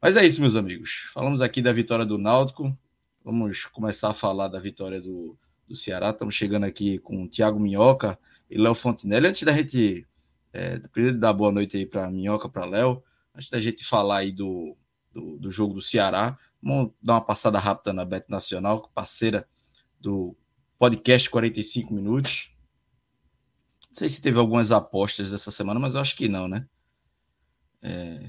Mas 0.00 0.16
é 0.16 0.26
isso, 0.26 0.40
meus 0.40 0.56
amigos. 0.56 1.10
Falamos 1.12 1.40
aqui 1.40 1.62
da 1.62 1.72
vitória 1.72 2.04
do 2.04 2.18
Náutico. 2.18 2.76
Vamos 3.24 3.66
começar 3.66 4.10
a 4.10 4.14
falar 4.14 4.48
da 4.48 4.58
vitória 4.58 5.00
do, 5.00 5.36
do 5.68 5.76
Ceará. 5.76 6.10
Estamos 6.10 6.34
chegando 6.34 6.64
aqui 6.64 6.98
com 6.98 7.22
o 7.22 7.28
Thiago 7.28 7.60
Minhoca 7.60 8.18
e 8.50 8.58
Léo 8.58 8.74
Fontinelli. 8.74 9.28
Antes 9.28 9.42
da 9.42 9.52
gente 9.52 10.06
é, 10.52 10.78
dar 11.14 11.32
boa 11.32 11.50
noite 11.50 11.76
aí 11.76 11.86
para 11.86 12.10
Minhoca, 12.10 12.48
para 12.48 12.66
Léo, 12.66 13.02
antes 13.34 13.48
da 13.48 13.60
gente 13.60 13.84
falar 13.84 14.18
aí 14.18 14.32
do, 14.32 14.76
do, 15.12 15.38
do, 15.38 15.50
jogo 15.50 15.74
do 15.74 15.80
Ceará, 15.80 16.38
vamos 16.62 16.92
dar 17.02 17.14
uma 17.14 17.20
passada 17.20 17.58
rápida 17.58 17.92
na 17.92 18.04
Bet 18.04 18.26
Nacional, 18.28 18.90
parceira 18.94 19.48
do 20.00 20.36
podcast 20.78 21.30
45 21.30 21.94
minutos. 21.94 22.51
Não 23.92 23.98
sei 23.98 24.08
se 24.08 24.22
teve 24.22 24.38
algumas 24.38 24.72
apostas 24.72 25.30
dessa 25.30 25.50
semana, 25.50 25.78
mas 25.78 25.92
eu 25.92 26.00
acho 26.00 26.16
que 26.16 26.26
não, 26.26 26.48
né? 26.48 26.64
É, 27.82 28.20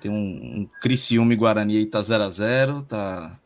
tem 0.00 0.08
um, 0.08 0.60
um 0.60 0.70
Criciúma 0.80 1.32
e 1.32 1.36
Guarani 1.36 1.78
aí, 1.78 1.86
tá 1.86 1.98
0x0, 1.98 2.86
tá... 2.86 3.36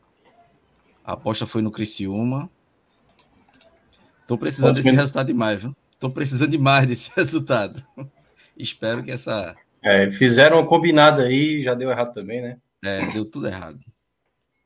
A 1.03 1.13
aposta 1.13 1.47
foi 1.47 1.63
no 1.63 1.71
Criciúma. 1.71 2.47
Tô 4.27 4.37
precisando 4.37 4.75
desse 4.75 4.91
resultado 4.91 5.25
demais, 5.25 5.59
viu? 5.59 5.75
Tô 5.99 6.11
precisando 6.11 6.51
demais 6.51 6.85
desse 6.85 7.09
resultado. 7.17 7.83
Espero 8.55 9.01
que 9.01 9.09
essa. 9.09 9.55
É, 9.81 10.11
fizeram 10.11 10.57
uma 10.57 10.67
combinada 10.67 11.23
aí, 11.23 11.63
já 11.63 11.73
deu 11.73 11.89
errado 11.89 12.13
também, 12.13 12.43
né? 12.43 12.57
É, 12.83 13.07
deu 13.07 13.25
tudo 13.25 13.47
errado. 13.47 13.79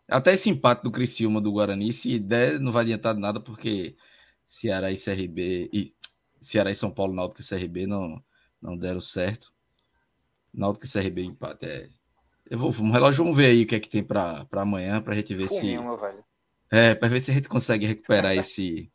Até 0.06 0.34
esse 0.34 0.50
empate 0.50 0.84
do 0.84 0.92
Criciúma 0.92 1.40
do 1.40 1.52
Guarani, 1.52 1.94
se 1.94 2.20
der, 2.20 2.60
não 2.60 2.74
vai 2.74 2.84
adiantar 2.84 3.16
nada, 3.16 3.40
porque 3.40 3.96
Ceará 4.48 4.92
e 4.92 4.98
CRB. 4.98 5.70
E 5.72 5.94
Ceará 6.42 6.72
e 6.72 6.76
São 6.76 6.90
Paulo, 6.90 7.14
Náutico 7.14 7.42
e 7.42 7.46
CRB 7.48 7.86
não, 7.86 8.24
não 8.60 8.76
deram 8.76 9.02
certo. 9.02 9.54
Náutico 10.52 10.88
e 10.88 10.90
CRB 10.90 11.24
empate. 11.24 11.66
É. 11.68 11.90
Eu 12.50 12.58
vou, 12.58 12.74
um 12.80 12.90
relógio, 12.90 13.24
vamos 13.24 13.38
ver 13.38 13.48
aí 13.48 13.64
o 13.64 13.68
que 13.68 13.76
é 13.76 13.80
que 13.80 13.90
tem 13.90 14.02
para 14.02 14.48
amanhã, 14.54 15.02
para 15.02 15.14
a 15.14 15.18
gente 15.18 15.36
ver 15.36 15.50
Fuminho, 15.50 15.82
se. 15.82 16.02
Velho. 16.02 16.26
É, 16.72 16.96
para 16.96 17.10
ver 17.10 17.20
se 17.20 17.30
a 17.30 17.34
gente 17.34 17.48
consegue 17.48 17.86
recuperar 17.86 18.36
esse, 18.36 18.90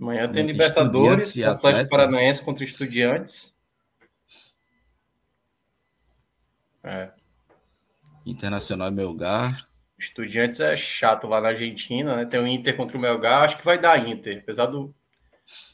Amanhã 0.00 0.30
tem 0.30 0.46
Libertadores, 0.46 1.36
Atlético 1.42 1.90
Paranaense 1.90 2.42
contra 2.42 2.62
Estudiantes. 2.62 3.56
É. 6.84 7.10
Internacional 8.24 8.88
e 8.88 8.92
Melgar. 8.92 9.67
Estudiantes 9.98 10.60
é 10.60 10.76
chato 10.76 11.26
lá 11.26 11.40
na 11.40 11.48
Argentina, 11.48 12.16
né? 12.16 12.24
Tem 12.24 12.38
o 12.40 12.46
Inter 12.46 12.76
contra 12.76 12.96
o 12.96 13.00
Melgar, 13.00 13.42
acho 13.42 13.58
que 13.58 13.64
vai 13.64 13.78
dar 13.78 13.98
Inter, 14.08 14.40
apesar 14.42 14.66
do 14.66 14.94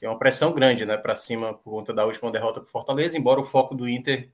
é 0.01 0.09
uma 0.09 0.19
pressão 0.19 0.53
grande, 0.53 0.87
né, 0.87 0.97
para 0.97 1.17
cima 1.17 1.53
por 1.53 1.73
conta 1.73 1.93
da 1.93 2.05
última 2.05 2.31
derrota 2.31 2.61
para 2.61 2.71
Fortaleza, 2.71 3.19
embora 3.19 3.41
o 3.41 3.45
foco 3.45 3.75
do 3.75 3.89
Inter 3.89 4.31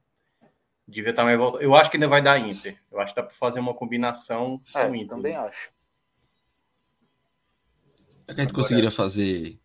devia 0.86 1.10
estar 1.10 1.24
mais 1.24 1.38
voltado. 1.38 1.64
Eu 1.64 1.74
acho 1.74 1.90
que 1.90 1.96
ainda 1.96 2.08
vai 2.08 2.20
dar 2.20 2.38
Inter. 2.38 2.76
Eu 2.90 3.00
acho 3.00 3.14
que 3.14 3.20
dá 3.20 3.26
para 3.26 3.34
fazer 3.34 3.60
uma 3.60 3.72
combinação 3.72 4.60
é, 4.74 4.84
com 4.84 4.92
o 4.92 4.96
Inter. 4.96 5.08
Também 5.08 5.34
acho. 5.34 5.70
É 8.28 8.34
que 8.34 8.40
a 8.40 8.44
gente 8.44 8.50
Agora... 8.50 8.54
conseguiria 8.54 8.90
fazer 8.90 9.58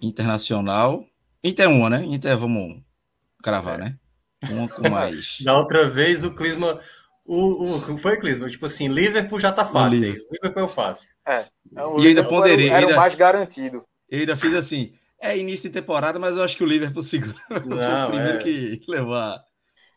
Internacional. 0.00 1.04
Inter 1.42 1.68
uma, 1.68 1.90
né? 1.90 2.04
Inter, 2.04 2.36
vamos 2.36 2.82
cravar, 3.42 3.80
é. 3.80 3.84
né? 3.84 3.98
Uma 4.50 4.68
com 4.68 4.86
mais. 4.90 5.38
da 5.40 5.56
outra 5.56 5.88
vez 5.88 6.24
o 6.24 6.34
Clisma. 6.34 6.80
O, 7.28 7.76
o, 7.76 7.98
foi 7.98 8.18
Clisma? 8.18 8.48
Tipo 8.48 8.64
assim, 8.64 8.88
Liverpool 8.88 9.38
já 9.38 9.52
tá 9.52 9.62
fácil. 9.62 10.00
Liverpool. 10.00 10.28
Liverpool 10.32 10.62
eu 10.62 10.68
faço. 10.68 11.14
É. 11.26 11.40
é 11.40 12.00
e 12.00 12.06
ainda 12.06 12.24
ponderei. 12.24 12.70
Era, 12.70 12.78
ainda, 12.78 12.94
o 12.94 12.96
mais 12.96 13.14
garantido. 13.14 13.84
Eu 14.08 14.20
ainda 14.20 14.34
fiz 14.34 14.54
assim. 14.54 14.94
É 15.20 15.36
início 15.36 15.68
de 15.68 15.78
temporada, 15.78 16.18
mas 16.18 16.38
eu 16.38 16.42
acho 16.42 16.56
que 16.56 16.64
o 16.64 16.66
Liverpool 16.66 17.02
segura. 17.02 17.36
Não, 17.66 18.06
o 18.06 18.10
primeiro 18.10 18.38
é. 18.38 18.40
que 18.40 18.80
levar. 18.88 19.44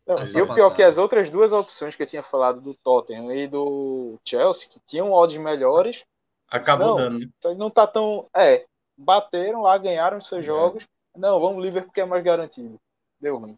Não, 0.05 0.17
e 0.17 0.41
o 0.41 0.53
pior 0.53 0.73
é 0.73 0.75
que 0.75 0.84
as 0.84 0.97
outras 0.97 1.29
duas 1.29 1.53
opções 1.53 1.95
que 1.95 2.03
eu 2.03 2.07
tinha 2.07 2.21
falado 2.21 2.59
do 2.59 2.73
Tottenham 2.73 3.32
e 3.32 3.47
do 3.47 4.19
Chelsea, 4.27 4.67
que 4.67 4.82
tinham 4.86 5.13
odds 5.13 5.38
melhores, 5.38 6.03
acabou 6.49 6.88
não, 6.88 6.95
dando. 6.97 7.19
Né? 7.19 7.27
Não 7.55 7.69
tá 7.69 7.88
tão. 7.88 8.27
É, 8.36 8.65
bateram 8.97 9.61
lá, 9.61 9.77
ganharam 9.77 10.19
seus 10.19 10.41
é. 10.41 10.43
jogos. 10.43 10.86
Não, 11.15 11.39
vamos 11.39 11.63
Liverpool 11.63 11.88
porque 11.88 12.01
é 12.01 12.05
mais 12.05 12.23
garantido. 12.23 12.77
Deu 13.21 13.38
ruim. 13.38 13.57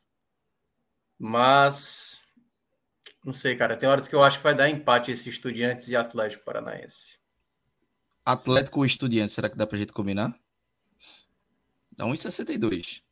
Mas 1.17 2.22
não 3.23 3.33
sei, 3.33 3.55
cara. 3.55 3.77
Tem 3.77 3.87
horas 3.87 4.07
que 4.07 4.15
eu 4.15 4.23
acho 4.23 4.37
que 4.37 4.43
vai 4.43 4.55
dar 4.55 4.69
empate 4.69 5.11
esse 5.11 5.29
Estudiantes 5.29 5.87
e 5.89 5.95
Atlético 5.95 6.43
Paranaense. 6.43 7.17
Atlético 8.25 8.79
ou 8.79 8.85
Estudiantes, 8.85 9.35
será 9.35 9.49
que 9.49 9.57
dá 9.57 9.67
pra 9.67 9.77
gente 9.77 9.93
combinar? 9.93 10.37
Dá 11.91 12.05
1,62. 12.05 13.03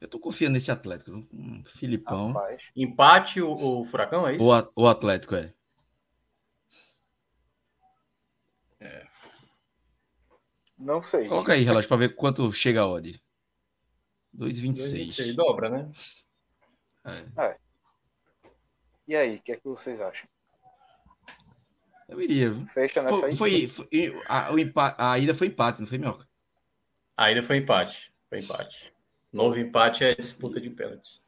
Eu 0.00 0.06
tô 0.06 0.20
confiando 0.20 0.52
nesse 0.54 0.70
Atlético. 0.70 1.26
Um 1.32 1.64
Filipão. 1.64 2.32
Rapaz. 2.32 2.62
Empate 2.76 3.40
o, 3.40 3.50
o 3.50 3.84
Furacão, 3.84 4.26
é 4.28 4.36
isso? 4.36 4.44
O, 4.44 4.82
o 4.82 4.86
Atlético, 4.86 5.34
é. 5.34 5.52
Não 10.78 11.02
sei. 11.02 11.26
Coloca 11.26 11.52
aí, 11.52 11.62
relógio, 11.62 11.88
para 11.88 11.96
ver 11.96 12.14
quanto 12.14 12.52
chega 12.52 12.82
a 12.82 12.88
odd. 12.88 13.20
2,26. 14.36 15.34
Dobra, 15.34 15.68
né? 15.68 15.90
É. 17.04 17.42
é. 17.42 17.56
E 19.06 19.16
aí, 19.16 19.36
o 19.36 19.42
que 19.42 19.52
é 19.52 19.56
que 19.56 19.64
vocês 19.64 20.00
acham? 20.00 20.28
Eu 22.08 22.20
iria. 22.20 22.54
Fecha 22.72 23.02
nessa 23.02 23.18
foi, 23.18 23.32
foi, 23.32 23.66
foi, 23.66 24.22
a, 24.26 24.52
o 24.52 24.58
empate, 24.58 24.96
a 24.98 25.18
ida 25.18 25.34
foi 25.34 25.48
empate, 25.48 25.80
não 25.80 25.86
foi, 25.86 25.98
Minhoca? 25.98 26.26
A 27.16 27.30
ida 27.30 27.42
foi 27.42 27.56
empate. 27.58 28.12
Foi 28.28 28.40
empate. 28.40 28.92
Novo 29.32 29.58
empate 29.58 30.04
é 30.04 30.14
disputa 30.14 30.60
de 30.60 30.70
pênaltis. 30.70 31.22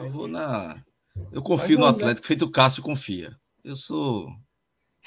Eu 0.00 0.10
vou 0.10 0.28
na. 0.28 0.82
Eu 1.30 1.42
confio 1.42 1.78
no 1.78 1.84
Atlético, 1.84 2.26
feito 2.26 2.46
o 2.46 2.50
Cássio 2.50 2.82
confia. 2.82 3.36
Eu 3.62 3.76
sou 3.76 4.34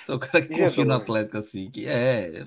Sou 0.04 0.18
o 0.18 0.20
cara 0.20 0.46
que 0.46 0.58
confia 0.58 0.86
no 0.86 0.94
Atlético 0.94 1.38
assim, 1.38 1.72
que 1.72 1.88
é, 1.88 2.44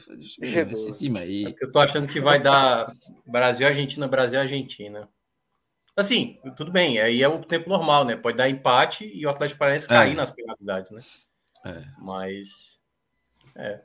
esse 0.70 0.99
time 0.99 1.18
aí. 1.18 1.46
É 1.46 1.55
eu 1.64 1.72
tô 1.72 1.78
achando 1.78 2.07
que 2.07 2.20
vai 2.20 2.40
dar 2.40 2.92
Brasil, 3.26 3.66
Argentina, 3.66 4.07
Brasil, 4.07 4.38
Argentina. 4.38 5.09
Assim, 5.96 6.38
tudo 6.57 6.70
bem, 6.70 7.01
aí 7.01 7.22
é 7.22 7.28
o 7.28 7.44
tempo 7.44 7.68
normal, 7.68 8.05
né? 8.05 8.14
Pode 8.14 8.36
dar 8.36 8.49
empate 8.49 9.11
e 9.12 9.26
o 9.26 9.30
Atlético 9.30 9.59
Paranaense 9.59 9.88
cair 9.88 10.12
é. 10.12 10.14
nas 10.14 10.30
penalidades, 10.30 10.90
né? 10.92 11.01
É. 11.64 11.84
Mas. 11.99 12.80
É. 13.57 13.80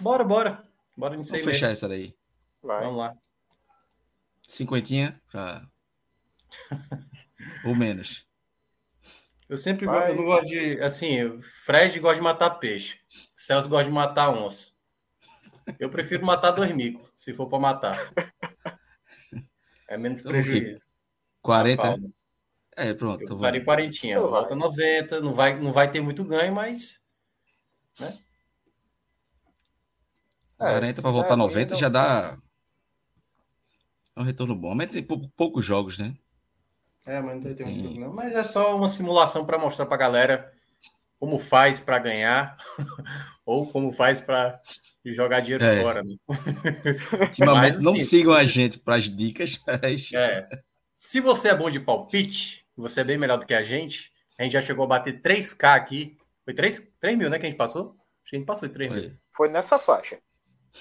Bora, 0.00 0.24
bora. 0.24 0.64
Bora 0.96 1.16
nisso 1.16 1.32
Vamos 1.32 1.44
fechar 1.44 1.70
essa 1.70 1.86
daí. 1.86 2.14
Vai. 2.62 2.84
Vamos 2.84 2.98
lá. 2.98 3.14
Cinquentinha 4.42 5.20
pra. 5.30 5.66
Ou 7.66 7.74
menos. 7.74 8.26
Eu 9.50 9.58
sempre 9.58 9.84
Vai. 9.84 10.12
eu 10.12 10.14
não 10.14 10.24
gosto 10.24 10.46
de. 10.46 10.80
Assim, 10.80 11.40
Fred 11.40 11.98
gosta 11.98 12.14
de 12.14 12.22
matar 12.22 12.50
peixe. 12.50 13.00
Celso 13.34 13.68
gosta 13.68 13.84
de 13.86 13.90
matar 13.90 14.30
onça. 14.30 14.70
Eu 15.76 15.90
prefiro 15.90 16.24
matar 16.24 16.52
dois 16.52 16.72
micos, 16.72 17.12
se 17.16 17.34
for 17.34 17.48
para 17.48 17.58
matar. 17.58 18.12
É 19.88 19.98
menos 19.98 20.20
então, 20.20 20.30
prejuízo. 20.30 20.86
40? 21.42 21.98
É, 22.76 22.94
pronto. 22.94 23.24
Eu 23.24 23.38
parei 23.40 23.60
quarentinha. 23.64 24.20
Volta 24.20 24.54
90, 24.54 25.20
não 25.20 25.34
vai, 25.34 25.58
não 25.58 25.72
vai 25.72 25.90
ter 25.90 26.00
muito 26.00 26.22
ganho, 26.22 26.54
mas. 26.54 27.04
Né? 27.98 28.16
É, 30.60 30.70
40 30.70 31.02
para 31.02 31.10
voltar 31.10 31.34
é, 31.34 31.36
90 31.36 31.74
já 31.74 31.88
dá. 31.88 32.38
É 34.14 34.20
um 34.20 34.24
retorno 34.24 34.54
bom. 34.54 34.76
Mas 34.76 34.90
tem 34.90 35.04
poucos 35.36 35.64
jogos, 35.64 35.98
né? 35.98 36.14
É, 37.10 37.20
mas 37.20 37.34
não 37.34 37.42
tem, 37.42 37.54
tem... 37.56 37.98
não. 37.98 38.12
Mas 38.12 38.32
é 38.34 38.44
só 38.44 38.76
uma 38.76 38.88
simulação 38.88 39.44
para 39.44 39.58
mostrar 39.58 39.84
para 39.86 39.96
a 39.96 39.98
galera 39.98 40.52
como 41.18 41.40
faz 41.40 41.80
para 41.80 41.98
ganhar 41.98 42.56
ou 43.44 43.66
como 43.66 43.90
faz 43.90 44.20
para 44.20 44.60
jogar 45.04 45.40
dinheiro 45.40 45.64
é. 45.64 45.82
fora. 45.82 46.04
Né? 46.04 46.14
Ultimamente, 47.20 47.74
mas, 47.74 47.82
não 47.82 47.94
assim, 47.94 48.04
sigam 48.04 48.32
a 48.32 48.44
gente 48.44 48.78
para 48.78 48.94
as 48.94 49.04
dicas. 49.04 49.60
Mas... 49.82 50.12
É. 50.12 50.48
Se 50.94 51.20
você 51.20 51.48
é 51.48 51.54
bom 51.54 51.68
de 51.68 51.80
palpite, 51.80 52.64
você 52.76 53.00
é 53.00 53.04
bem 53.04 53.18
melhor 53.18 53.38
do 53.38 53.46
que 53.46 53.54
a 53.54 53.62
gente. 53.64 54.12
A 54.38 54.44
gente 54.44 54.52
já 54.52 54.60
chegou 54.60 54.84
a 54.84 54.88
bater 54.88 55.20
3K 55.20 55.74
aqui. 55.74 56.16
Foi 56.44 56.54
3, 56.54 56.92
3 57.00 57.18
mil, 57.18 57.28
né? 57.28 57.40
Que 57.40 57.46
a 57.46 57.48
gente 57.50 57.58
passou? 57.58 57.96
Acho 58.22 58.30
que 58.30 58.36
a 58.36 58.38
gente 58.38 58.46
passou 58.46 58.68
de 58.68 58.74
3 58.74 58.94
mil. 58.94 59.12
Foi 59.36 59.48
nessa 59.48 59.80
faixa. 59.80 60.18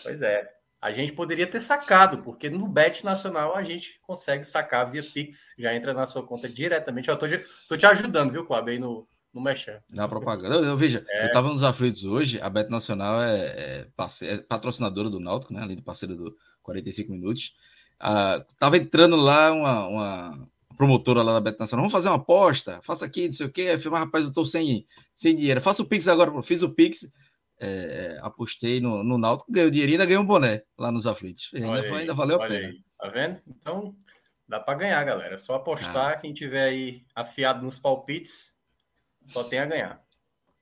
Pois 0.04 0.22
é. 0.22 0.48
A 0.82 0.92
gente 0.94 1.12
poderia 1.12 1.46
ter 1.46 1.60
sacado, 1.60 2.20
porque 2.20 2.50
no 2.50 2.68
Bet 2.68 3.04
Nacional 3.04 3.56
a 3.56 3.64
gente 3.64 4.00
consegue 4.02 4.46
sacar 4.46 4.90
via 4.90 5.04
Pix. 5.04 5.54
Já 5.58 5.76
entra 5.76 5.94
na 5.94 6.08
sua 6.08 6.26
conta 6.26 6.48
diretamente. 6.48 7.10
Eu 7.10 7.18
tô, 7.18 7.26
tô 7.68 7.78
te 7.78 7.86
ajudando, 7.86 8.32
viu, 8.32 8.46
Cláudio, 8.46 8.72
aí 8.72 8.80
no, 8.80 9.06
no 9.34 9.42
Mexer. 9.42 9.84
Na 9.90 10.08
propaganda. 10.08 10.56
Eu, 10.56 10.64
eu 10.64 10.78
veja, 10.78 11.04
é. 11.10 11.26
eu 11.26 11.32
tava 11.34 11.50
nos 11.50 11.64
aflitos 11.64 12.06
hoje, 12.06 12.40
a 12.42 12.50
Bet 12.50 12.70
Nacional 12.70 13.22
é, 13.22 13.40
é, 13.40 13.88
é, 14.24 14.38
patrocinadora 14.38 15.10
do 15.10 15.20
Náutico, 15.20 15.54
né? 15.54 15.62
Além 15.62 15.76
de 15.76 15.82
parceira 15.82 16.16
do 16.16 16.36
45 16.64 17.12
Minutos. 17.12 17.56
Ah, 18.00 18.44
tava 18.58 18.78
entrando 18.78 19.18
lá 19.18 19.52
uma, 19.52 19.88
uma 19.88 20.50
promotora 20.78 21.22
lá 21.22 21.34
da 21.34 21.42
Bet 21.42 21.60
Nacional, 21.60 21.84
vamos 21.84 21.92
fazer 21.92 22.08
uma 22.08 22.16
aposta, 22.16 22.80
faça 22.82 23.06
aqui, 23.06 23.26
não 23.26 23.34
sei 23.34 23.48
o 23.48 23.52
quê. 23.52 23.64
Aí 23.64 23.82
eu 23.84 23.92
rapaz, 23.92 24.24
eu 24.24 24.32
tô 24.32 24.46
sem, 24.46 24.86
sem 25.14 25.36
dinheiro. 25.36 25.60
Faça 25.60 25.84
o 25.84 25.86
Pix 25.86 26.08
agora, 26.08 26.42
fiz 26.42 26.64
o 26.64 26.70
Pix 26.70 27.12
é, 27.60 28.18
apostei 28.22 28.80
no, 28.80 29.04
no 29.04 29.18
Náutico, 29.18 29.52
ganhei 29.52 29.68
o 29.68 29.72
dinheiro 29.72 29.92
e 29.92 29.94
ainda 29.94 30.06
ganhei 30.06 30.20
um 30.20 30.26
boné 30.26 30.64
lá 30.78 30.92
nos 30.92 31.06
aflitos. 31.06 31.52
Ainda, 31.54 31.82
aí, 31.82 31.94
ainda 31.94 32.14
valeu 32.14 32.42
a 32.42 32.48
pena. 32.48 32.68
Aí. 32.68 32.84
Tá 32.98 33.10
vendo? 33.10 33.42
Então 33.48 33.96
dá 34.48 34.60
para 34.60 34.80
ganhar, 34.80 35.04
galera. 35.04 35.38
Só 35.38 35.56
apostar. 35.56 36.14
Ah. 36.14 36.16
Quem 36.18 36.34
tiver 36.34 36.64
aí 36.64 37.06
afiado 37.14 37.64
nos 37.64 37.78
palpites, 37.78 38.56
só 39.26 39.44
tem 39.44 39.60
a 39.60 39.66
ganhar. 39.66 40.02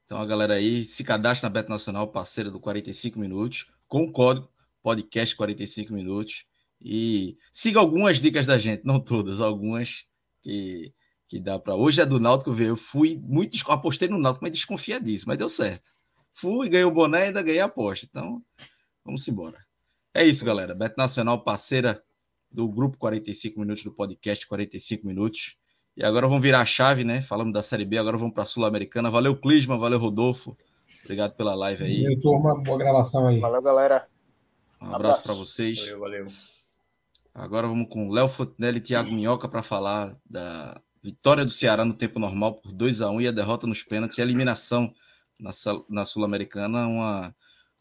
Então 0.05 0.19
a 0.19 0.25
galera 0.25 0.55
aí 0.55 0.85
se 0.85 1.03
cadastra 1.03 1.47
na 1.47 1.53
Beto 1.53 1.69
Nacional, 1.69 2.07
parceira 2.07 2.49
do 2.49 2.59
45 2.59 3.19
Minutos, 3.19 3.69
com 3.87 4.03
o 4.03 4.11
código 4.11 4.49
podcast 4.81 5.35
45 5.35 5.93
Minutos. 5.93 6.45
E 6.81 7.37
siga 7.51 7.79
algumas 7.79 8.21
dicas 8.21 8.45
da 8.45 8.57
gente, 8.57 8.85
não 8.85 8.99
todas, 8.99 9.41
algumas 9.41 10.05
que, 10.41 10.93
que 11.27 11.39
dá 11.39 11.59
para. 11.59 11.75
Hoje 11.75 12.01
é 12.01 12.05
do 12.05 12.19
Náutico, 12.19 12.53
ver. 12.53 12.69
Eu 12.69 12.77
fui 12.77 13.19
muito. 13.21 13.57
Apostei 13.69 14.07
no 14.07 14.17
Náutico, 14.17 14.45
mas 14.45 14.53
desconfiadíssimo, 14.53 15.29
mas 15.29 15.37
deu 15.37 15.49
certo. 15.49 15.96
Fui, 16.39 16.69
ganhei 16.69 16.85
o 16.85 16.91
boné 16.91 17.21
e 17.21 17.23
ainda 17.23 17.41
ganhei 17.41 17.59
a 17.59 17.65
aposta. 17.65 18.05
Então, 18.07 18.43
vamos 19.03 19.27
embora. 19.27 19.57
É 20.13 20.23
isso, 20.23 20.45
galera. 20.45 20.75
Beto 20.75 20.93
Nacional, 20.95 21.43
parceira 21.43 22.03
do 22.51 22.67
grupo 22.69 22.95
45 22.99 23.59
Minutos, 23.59 23.83
do 23.83 23.91
podcast 23.91 24.45
45 24.45 25.07
Minutos. 25.07 25.57
E 25.95 26.03
agora 26.03 26.27
vamos 26.27 26.43
virar 26.43 26.61
a 26.61 26.65
chave, 26.65 27.03
né? 27.03 27.23
Falamos 27.23 27.51
da 27.53 27.63
Série 27.63 27.85
B, 27.85 27.97
agora 27.97 28.17
vamos 28.17 28.35
para 28.35 28.43
a 28.43 28.45
Sul-Americana. 28.45 29.09
Valeu, 29.09 29.35
Clisma, 29.35 29.79
valeu, 29.79 29.97
Rodolfo. 29.97 30.55
Obrigado 31.03 31.33
pela 31.35 31.55
live 31.55 31.83
aí. 31.83 32.03
Valeu, 32.03 32.19
turma. 32.19 32.61
Boa 32.61 32.77
gravação 32.77 33.27
aí. 33.27 33.39
Valeu, 33.39 33.61
galera. 33.63 34.07
Um 34.79 34.93
abraço 34.93 35.23
para 35.23 35.33
vocês. 35.33 35.79
Valeu, 35.79 35.99
valeu. 35.99 36.27
Agora 37.33 37.67
vamos 37.67 37.87
com 37.89 38.11
Léo 38.11 38.27
Fontenelle 38.27 38.77
e 38.77 38.81
Thiago 38.81 39.11
Minhoca 39.11 39.49
para 39.49 39.63
falar 39.63 40.15
da 40.23 40.79
vitória 41.01 41.43
do 41.43 41.51
Ceará 41.51 41.83
no 41.83 41.95
tempo 41.95 42.19
normal 42.19 42.61
por 42.61 42.71
2 42.71 43.01
a 43.01 43.09
1 43.09 43.21
e 43.21 43.27
a 43.27 43.31
derrota 43.31 43.65
nos 43.65 43.81
pênaltis 43.81 44.19
e 44.19 44.21
a 44.21 44.23
eliminação 44.23 44.93
na, 45.39 45.51
na 45.89 46.05
Sul-Americana, 46.05 46.87
uma, 46.87 47.35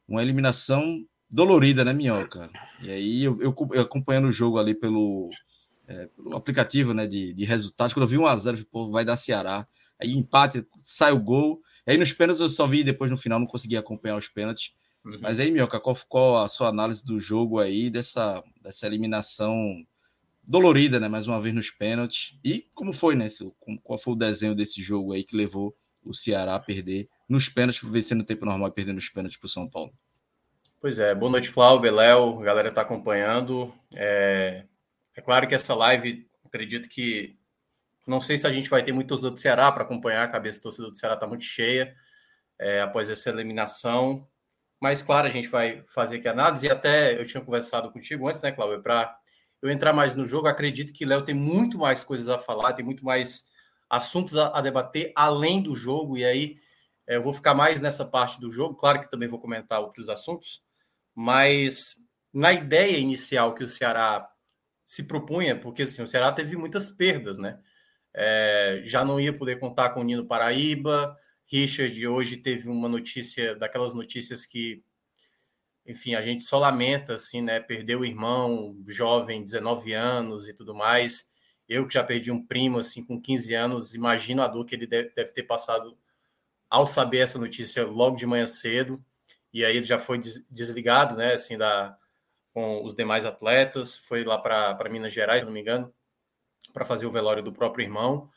uma 0.07 0.22
eliminação 0.22 1.04
dolorida, 1.28 1.84
né, 1.84 1.92
Minhoca? 1.92 2.50
E 2.82 2.90
aí 2.90 3.24
eu, 3.24 3.40
eu, 3.40 3.54
eu 3.72 3.82
acompanhando 3.82 4.28
o 4.28 4.32
jogo 4.32 4.59
ali 4.59 4.74
pelo, 4.74 5.30
é, 5.86 6.07
pelo 6.09 6.36
aplicativo 6.36 6.92
né, 6.92 7.07
de, 7.07 7.32
de 7.32 7.44
resultados, 7.44 7.92
quando 7.92 8.04
eu 8.04 8.09
vi 8.09 8.16
1x0, 8.16 8.66
pô, 8.70 8.90
vai 8.90 9.04
dar 9.04 9.16
Ceará. 9.16 9.66
Aí 10.00 10.12
empate, 10.12 10.66
sai 10.78 11.12
o 11.12 11.20
gol. 11.20 11.61
Aí 11.86 11.96
nos 11.96 12.12
pênaltis 12.12 12.40
eu 12.40 12.50
só 12.50 12.66
vi 12.66 12.84
depois 12.84 13.11
no 13.11 13.16
final, 13.16 13.38
não 13.38 13.46
consegui 13.46 13.76
acompanhar 13.76 14.16
os 14.16 14.28
pênaltis. 14.28 14.74
Uhum. 15.04 15.18
Mas 15.20 15.38
aí, 15.38 15.50
Minhoca, 15.50 15.80
qual, 15.80 15.96
qual 16.09 16.44
a 16.44 16.48
sua 16.48 16.68
análise 16.68 17.04
do 17.04 17.20
jogo 17.20 17.61
aí, 17.61 17.88
dessa, 17.88 18.42
dessa 18.61 18.86
eliminação 18.86 19.57
dolorida, 20.46 20.98
né? 21.00 21.09
Mais 21.09 21.26
uma 21.26 21.40
vez 21.40 21.54
nos 21.54 21.70
pênaltis. 21.70 22.36
E 22.44 22.66
como 22.74 22.92
foi, 22.92 23.14
né? 23.14 23.28
Qual 23.82 23.98
foi 23.98 24.14
o 24.14 24.16
desenho 24.16 24.54
desse 24.54 24.82
jogo 24.82 25.12
aí 25.12 25.24
que 25.24 25.36
levou 25.36 25.74
o 26.04 26.14
Ceará 26.14 26.57
a 26.57 26.61
perder 26.61 27.09
nos 27.29 27.49
pênaltis, 27.49 27.83
vencendo 27.89 28.18
no 28.18 28.24
tempo 28.24 28.45
normal 28.45 28.68
e 28.68 28.72
perdendo 28.72 28.99
os 28.99 29.09
pênaltis 29.09 29.39
para 29.39 29.47
o 29.47 29.51
São 29.51 29.68
Paulo. 29.68 29.93
Pois 30.81 30.99
é, 30.99 31.14
boa 31.14 31.33
noite, 31.33 31.51
Cláudio, 31.51 31.93
Léo, 31.93 32.41
a 32.41 32.45
galera 32.45 32.68
está 32.68 32.83
acompanhando. 32.83 33.74
É, 33.95 34.64
é, 35.16 35.20
claro 35.20 35.49
que 35.49 35.55
essa 35.55 35.74
live, 35.74 36.29
acredito 36.45 36.89
que. 36.89 37.37
Não 38.07 38.20
sei 38.20 38.39
se 38.39 38.47
a 38.47 38.53
gente 38.53 38.70
vai 38.70 38.85
ter 38.85 38.93
muito 38.93 39.09
torcedor 39.09 39.33
do 39.33 39.41
Ceará 39.41 39.72
para 39.72 39.83
acompanhar, 39.83 40.22
a 40.22 40.29
cabeça 40.29 40.61
do 40.61 40.62
torcedor 40.62 40.91
do 40.93 40.97
Ceará 40.97 41.14
está 41.14 41.27
muito 41.27 41.43
cheia 41.43 41.93
é, 42.59 42.81
após 42.83 43.11
essa 43.11 43.31
eliminação. 43.31 44.29
Mas, 44.81 45.03
claro, 45.03 45.27
a 45.27 45.31
gente 45.31 45.49
vai 45.49 45.83
fazer 45.89 46.18
aqui 46.18 46.29
a 46.29 46.33
análise. 46.33 46.66
E 46.66 46.70
até 46.70 47.18
eu 47.18 47.27
tinha 47.27 47.43
conversado 47.43 47.91
contigo 47.91 48.29
antes, 48.29 48.43
né, 48.43 48.53
Cláudio, 48.53 48.83
para 48.83 49.18
eu 49.61 49.70
entrar 49.70 49.93
mais 49.93 50.14
no 50.14 50.24
jogo. 50.24 50.47
Acredito 50.47 50.93
que 50.93 51.05
Léo 51.05 51.24
tem 51.24 51.35
muito 51.35 51.79
mais 51.79 52.05
coisas 52.05 52.29
a 52.29 52.39
falar, 52.39 52.74
tem 52.74 52.85
muito 52.85 53.05
mais 53.05 53.47
assuntos 53.91 54.37
a, 54.37 54.57
a 54.57 54.61
debater 54.61 55.12
além 55.16 55.62
do 55.62 55.74
jogo. 55.74 56.16
E 56.16 56.24
aí 56.24 56.55
é, 56.55 56.66
eu 57.07 57.22
vou 57.22 57.32
ficar 57.32 57.54
mais 57.54 57.80
nessa 57.80 58.04
parte 58.04 58.40
do 58.40 58.50
jogo, 58.50 58.74
claro 58.74 59.00
que 59.00 59.11
também 59.11 59.28
vou 59.28 59.40
comentar 59.40 59.80
outros 59.80 60.09
assuntos, 60.09 60.62
mas 61.14 61.96
na 62.32 62.52
ideia 62.52 62.98
inicial 62.98 63.54
que 63.54 63.64
o 63.64 63.68
Ceará 63.68 64.28
se 64.84 65.04
propunha, 65.04 65.59
porque 65.59 65.82
assim, 65.82 66.02
o 66.02 66.07
Ceará 66.07 66.32
teve 66.32 66.57
muitas 66.57 66.90
perdas, 66.90 67.38
né? 67.38 67.59
É, 68.14 68.82
já 68.84 69.04
não 69.04 69.20
ia 69.20 69.32
poder 69.32 69.59
contar 69.59 69.90
com 69.90 70.00
o 70.00 70.04
Nino 70.04 70.26
Paraíba, 70.26 71.16
Richard 71.46 72.07
hoje 72.07 72.36
teve 72.36 72.68
uma 72.68 72.88
notícia, 72.88 73.54
daquelas 73.54 73.94
notícias 73.94 74.44
que, 74.44 74.82
enfim, 75.86 76.14
a 76.14 76.22
gente 76.22 76.42
só 76.42 76.59
lamenta, 76.59 77.14
assim, 77.14 77.40
né? 77.40 77.61
Perdeu 77.61 78.00
o 78.00 78.04
irmão, 78.04 78.76
jovem, 78.86 79.44
19 79.44 79.92
anos 79.92 80.48
e 80.48 80.54
tudo 80.54 80.74
mais. 80.74 81.28
Eu 81.68 81.86
que 81.86 81.94
já 81.94 82.02
perdi 82.02 82.30
um 82.32 82.44
primo, 82.44 82.78
assim, 82.78 83.04
com 83.04 83.20
15 83.20 83.54
anos, 83.54 83.94
imagino 83.94 84.42
a 84.42 84.48
dor 84.48 84.64
que 84.64 84.74
ele 84.74 84.86
deve, 84.86 85.11
deve 85.11 85.32
ter 85.32 85.44
passado 85.44 85.96
ao 86.69 86.87
saber 86.87 87.19
essa 87.19 87.39
notícia 87.39 87.85
logo 87.85 88.17
de 88.17 88.27
manhã 88.27 88.47
cedo, 88.47 89.03
e 89.53 89.64
aí 89.64 89.77
ele 89.77 89.87
já 89.87 89.99
foi 89.99 90.21
desligado, 90.51 91.17
né, 91.17 91.33
assim, 91.33 91.57
da, 91.57 91.97
com 92.53 92.85
os 92.85 92.95
demais 92.95 93.25
atletas, 93.25 93.97
foi 93.97 94.25
lá 94.25 94.39
para 94.39 94.89
Minas 94.91 95.12
Gerais, 95.12 95.41
se 95.41 95.47
não 95.47 95.53
me 95.53 95.61
engano, 95.61 95.93
para 96.73 96.85
fazer 96.85 97.07
o 97.07 97.11
velório 97.11 97.43
do 97.43 97.53
próprio 97.53 97.85
irmão, 97.85 98.31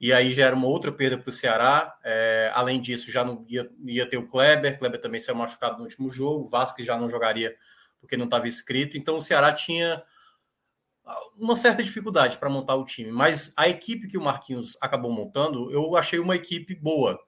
e 0.00 0.12
aí 0.12 0.30
já 0.32 0.46
era 0.46 0.56
uma 0.56 0.66
outra 0.66 0.90
perda 0.90 1.18
para 1.18 1.28
o 1.28 1.32
Ceará, 1.32 1.96
é, 2.02 2.50
além 2.54 2.80
disso 2.80 3.10
já 3.10 3.24
não 3.24 3.44
ia, 3.48 3.70
ia 3.84 4.08
ter 4.08 4.16
o 4.16 4.26
Kleber, 4.26 4.78
Kleber 4.78 5.00
também 5.00 5.20
saiu 5.20 5.36
machucado 5.36 5.76
no 5.78 5.84
último 5.84 6.10
jogo, 6.10 6.46
o 6.46 6.48
Vasco 6.48 6.82
já 6.82 6.96
não 6.96 7.10
jogaria 7.10 7.54
porque 8.00 8.16
não 8.16 8.24
estava 8.24 8.48
inscrito, 8.48 8.96
então 8.96 9.18
o 9.18 9.22
Ceará 9.22 9.52
tinha 9.52 10.02
uma 11.38 11.56
certa 11.56 11.82
dificuldade 11.82 12.38
para 12.38 12.48
montar 12.48 12.76
o 12.76 12.84
time, 12.84 13.10
mas 13.10 13.52
a 13.56 13.68
equipe 13.68 14.08
que 14.08 14.16
o 14.16 14.22
Marquinhos 14.22 14.76
acabou 14.80 15.12
montando, 15.12 15.70
eu 15.70 15.96
achei 15.96 16.18
uma 16.18 16.36
equipe 16.36 16.74
boa, 16.74 17.18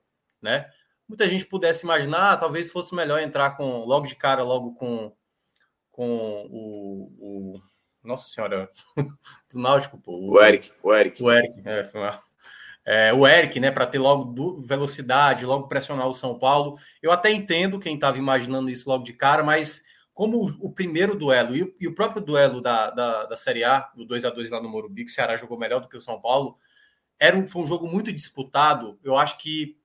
né? 0.42 0.68
Muita 1.08 1.28
gente 1.28 1.46
pudesse 1.46 1.84
imaginar, 1.84 2.32
ah, 2.32 2.36
talvez 2.36 2.70
fosse 2.70 2.94
melhor 2.94 3.20
entrar 3.20 3.50
com 3.56 3.84
logo 3.84 4.06
de 4.06 4.16
cara, 4.16 4.42
logo 4.42 4.74
com, 4.74 5.14
com 5.90 6.48
o, 6.50 7.54
o 7.56 7.62
Nossa 8.02 8.28
Senhora 8.28 8.70
do 9.52 9.58
Náutico, 9.58 9.98
pô. 9.98 10.12
O, 10.12 10.32
o 10.32 10.42
Eric, 10.42 10.72
o 10.82 10.94
Eric. 10.94 11.22
O 11.22 11.30
Eric, 11.30 11.62
é, 11.64 11.84
foi. 11.84 12.00
É, 12.84 13.12
o 13.12 13.26
Eric, 13.26 13.60
né, 13.60 13.70
para 13.70 13.86
ter 13.86 13.98
logo 13.98 14.60
velocidade, 14.60 15.46
logo 15.46 15.68
pressionar 15.68 16.08
o 16.08 16.14
São 16.14 16.38
Paulo. 16.38 16.76
Eu 17.00 17.12
até 17.12 17.30
entendo 17.30 17.78
quem 17.78 17.94
estava 17.94 18.18
imaginando 18.18 18.68
isso 18.70 18.88
logo 18.88 19.04
de 19.04 19.12
cara, 19.12 19.42
mas 19.42 19.84
como 20.12 20.38
o, 20.38 20.66
o 20.66 20.72
primeiro 20.72 21.16
duelo 21.16 21.56
e 21.56 21.62
o, 21.62 21.74
e 21.80 21.86
o, 21.86 21.94
próprio 21.94 22.22
duelo 22.22 22.60
da, 22.60 22.90
da, 22.90 23.26
da 23.26 23.36
Série 23.36 23.64
A, 23.64 23.90
do 23.94 24.04
2 24.04 24.24
a 24.24 24.30
2 24.30 24.50
lá 24.50 24.60
no 24.60 24.68
Morumbi, 24.68 25.04
que 25.04 25.10
o 25.10 25.14
Ceará 25.14 25.36
jogou 25.36 25.58
melhor 25.58 25.80
do 25.80 25.88
que 25.88 25.96
o 25.96 26.00
São 26.00 26.20
Paulo, 26.20 26.56
era 27.18 27.36
um, 27.36 27.46
foi 27.46 27.62
um 27.62 27.66
jogo 27.66 27.86
muito 27.86 28.12
disputado. 28.12 28.98
Eu 29.04 29.16
acho 29.16 29.38
que 29.38 29.78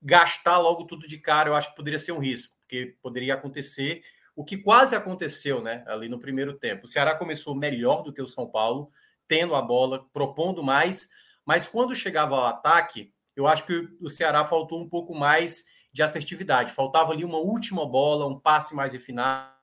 gastar 0.00 0.58
logo 0.58 0.84
tudo 0.84 1.06
de 1.08 1.18
cara, 1.18 1.48
eu 1.48 1.54
acho 1.54 1.70
que 1.70 1.76
poderia 1.76 1.98
ser 1.98 2.12
um 2.12 2.18
risco, 2.18 2.54
porque 2.60 2.96
poderia 3.02 3.34
acontecer 3.34 4.02
o 4.34 4.44
que 4.44 4.56
quase 4.56 4.94
aconteceu, 4.94 5.60
né, 5.60 5.84
ali 5.86 6.08
no 6.08 6.20
primeiro 6.20 6.56
tempo. 6.56 6.84
O 6.84 6.88
Ceará 6.88 7.14
começou 7.16 7.54
melhor 7.54 8.02
do 8.02 8.12
que 8.12 8.22
o 8.22 8.26
São 8.26 8.48
Paulo, 8.48 8.90
tendo 9.26 9.54
a 9.54 9.62
bola, 9.62 10.08
propondo 10.12 10.62
mais, 10.62 11.08
mas 11.44 11.66
quando 11.66 11.96
chegava 11.96 12.36
ao 12.36 12.46
ataque, 12.46 13.12
eu 13.34 13.46
acho 13.46 13.64
que 13.64 13.88
o 14.00 14.08
Ceará 14.08 14.44
faltou 14.44 14.80
um 14.80 14.88
pouco 14.88 15.14
mais 15.14 15.64
de 15.92 16.02
assertividade. 16.02 16.72
Faltava 16.72 17.12
ali 17.12 17.24
uma 17.24 17.38
última 17.38 17.88
bola, 17.88 18.26
um 18.26 18.38
passe 18.38 18.74
mais 18.74 18.92
refinado. 18.92 19.56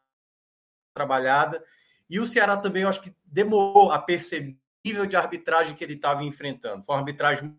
trabalhada. 0.93 1.63
E 2.09 2.19
o 2.19 2.25
Ceará 2.25 2.55
também, 2.55 2.83
eu 2.83 2.89
acho 2.89 3.01
que 3.01 3.15
demorou 3.25 3.91
a 3.91 3.99
perceber 3.99 4.51
o 4.51 4.57
nível 4.87 5.05
de 5.05 5.15
arbitragem 5.15 5.75
que 5.75 5.83
ele 5.83 5.93
estava 5.93 6.23
enfrentando. 6.23 6.83
Foi 6.83 6.95
uma 6.95 7.01
arbitragem, 7.01 7.57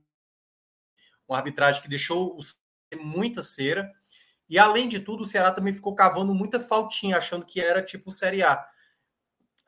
uma 1.29 1.37
arbitragem 1.39 1.83
que 1.83 1.89
deixou 1.89 2.37
o 2.37 2.41
muita 2.97 3.43
cera. 3.43 3.91
E 4.49 4.59
além 4.59 4.89
de 4.89 5.01
tudo, 5.01 5.23
o 5.23 5.27
Ceará 5.27 5.51
também 5.51 5.73
ficou 5.73 5.95
cavando 5.95 6.35
muita 6.35 6.61
faltinha, 6.61 7.19
achando 7.19 7.45
que 7.45 7.61
era 7.61 7.83
tipo 7.83 8.11
Série 8.11 8.43
A. 8.43 8.65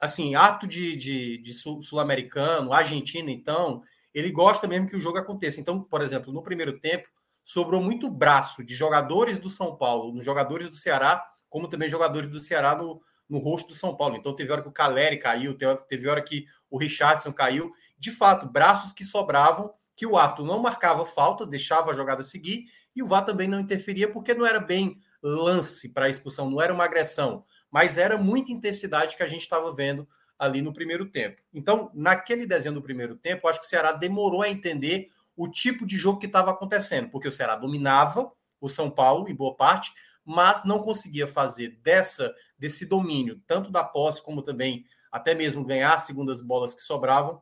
Assim, 0.01 0.35
ato 0.35 0.67
de, 0.67 0.95
de, 0.97 1.39
de 1.39 1.55
sul-americano, 1.55 2.73
argentino, 2.73 3.31
então, 3.31 3.83
ele 4.15 4.31
gosta 4.31 4.69
mesmo 4.69 4.89
que 4.89 4.97
o 4.97 5.01
jogo 5.01 5.19
aconteça. 5.19 5.61
Então, 5.61 5.83
por 5.83 6.01
exemplo, 6.03 6.33
no 6.33 6.43
primeiro 6.43 6.79
tempo, 6.79 7.09
sobrou 7.43 7.81
muito 7.81 8.09
braço 8.09 8.63
de 8.63 8.75
jogadores 8.75 9.39
do 9.39 9.51
São 9.51 9.77
Paulo, 9.77 10.13
nos 10.13 10.25
jogadores 10.25 10.69
do 10.69 10.77
Ceará, 10.77 11.25
como 11.49 11.67
também 11.67 11.89
jogadores 11.89 12.31
do 12.31 12.43
Ceará 12.43 12.77
no, 12.77 13.01
no 13.29 13.39
rosto 13.39 13.69
do 13.69 13.75
São 13.75 13.97
Paulo. 13.97 14.17
Então 14.17 14.35
teve 14.35 14.53
hora 14.53 14.63
que 14.63 14.69
o 14.69 14.73
Caleri 14.73 15.19
caiu, 15.19 15.57
teve 15.89 16.09
hora 16.09 16.23
que 16.23 16.47
o 16.71 16.79
Richardson 16.79 17.33
caiu. 17.33 17.73
De 17.99 18.11
fato, 18.11 18.47
braços 18.47 18.93
que 18.93 19.05
sobravam, 19.05 19.73
que 19.97 20.07
o 20.07 20.17
árbitro 20.17 20.45
não 20.45 20.61
marcava 20.61 21.05
falta, 21.05 21.47
deixava 21.47 21.91
a 21.91 21.95
jogada 21.95 22.23
seguir, 22.23 22.67
e 22.99 23.03
o 23.03 23.07
VAR 23.07 23.25
também 23.25 23.47
não 23.47 23.61
interferia, 23.61 24.11
porque 24.11 24.35
não 24.35 24.45
era 24.45 24.59
bem 24.59 25.01
lance 25.23 25.89
para 25.89 26.09
expulsão, 26.09 26.51
não 26.51 26.61
era 26.61 26.75
uma 26.75 26.85
agressão, 26.85 27.45
mas 27.71 27.97
era 27.97 28.19
muita 28.19 28.51
intensidade 28.51 29.17
que 29.17 29.23
a 29.23 29.27
gente 29.27 29.43
estava 29.43 29.73
vendo 29.73 30.09
ali 30.37 30.61
no 30.61 30.73
primeiro 30.73 31.07
tempo. 31.07 31.41
Então, 31.53 31.91
naquele 31.95 32.47
desenho 32.47 32.75
do 32.75 32.83
primeiro 32.83 33.17
tempo, 33.17 33.47
acho 33.47 33.61
que 33.61 33.67
o 33.67 33.69
Ceará 33.69 33.93
demorou 33.93 34.43
a 34.43 34.49
entender 34.49 35.11
o 35.37 35.49
tipo 35.49 35.87
de 35.87 35.97
jogo 35.97 36.19
que 36.19 36.27
estava 36.27 36.51
acontecendo, 36.51 37.09
porque 37.09 37.29
o 37.29 37.33
Ceará 37.33 37.55
dominava 37.55 38.33
o 38.61 38.69
São 38.69 38.91
Paulo 38.91 39.29
em 39.29 39.35
boa 39.35 39.55
parte, 39.55 39.93
mas 40.25 40.65
não 40.65 40.81
conseguia 40.81 41.27
fazer 41.27 41.79
dessa 41.83 42.35
desse 42.59 42.85
domínio, 42.85 43.41
tanto 43.47 43.71
da 43.71 43.85
posse 43.85 44.21
como 44.21 44.43
também 44.43 44.85
até 45.11 45.35
mesmo 45.35 45.65
ganhar 45.65 45.95
as 45.95 46.03
segundas 46.03 46.43
bolas 46.43 46.75
que 46.75 46.83
sobravam, 46.83 47.41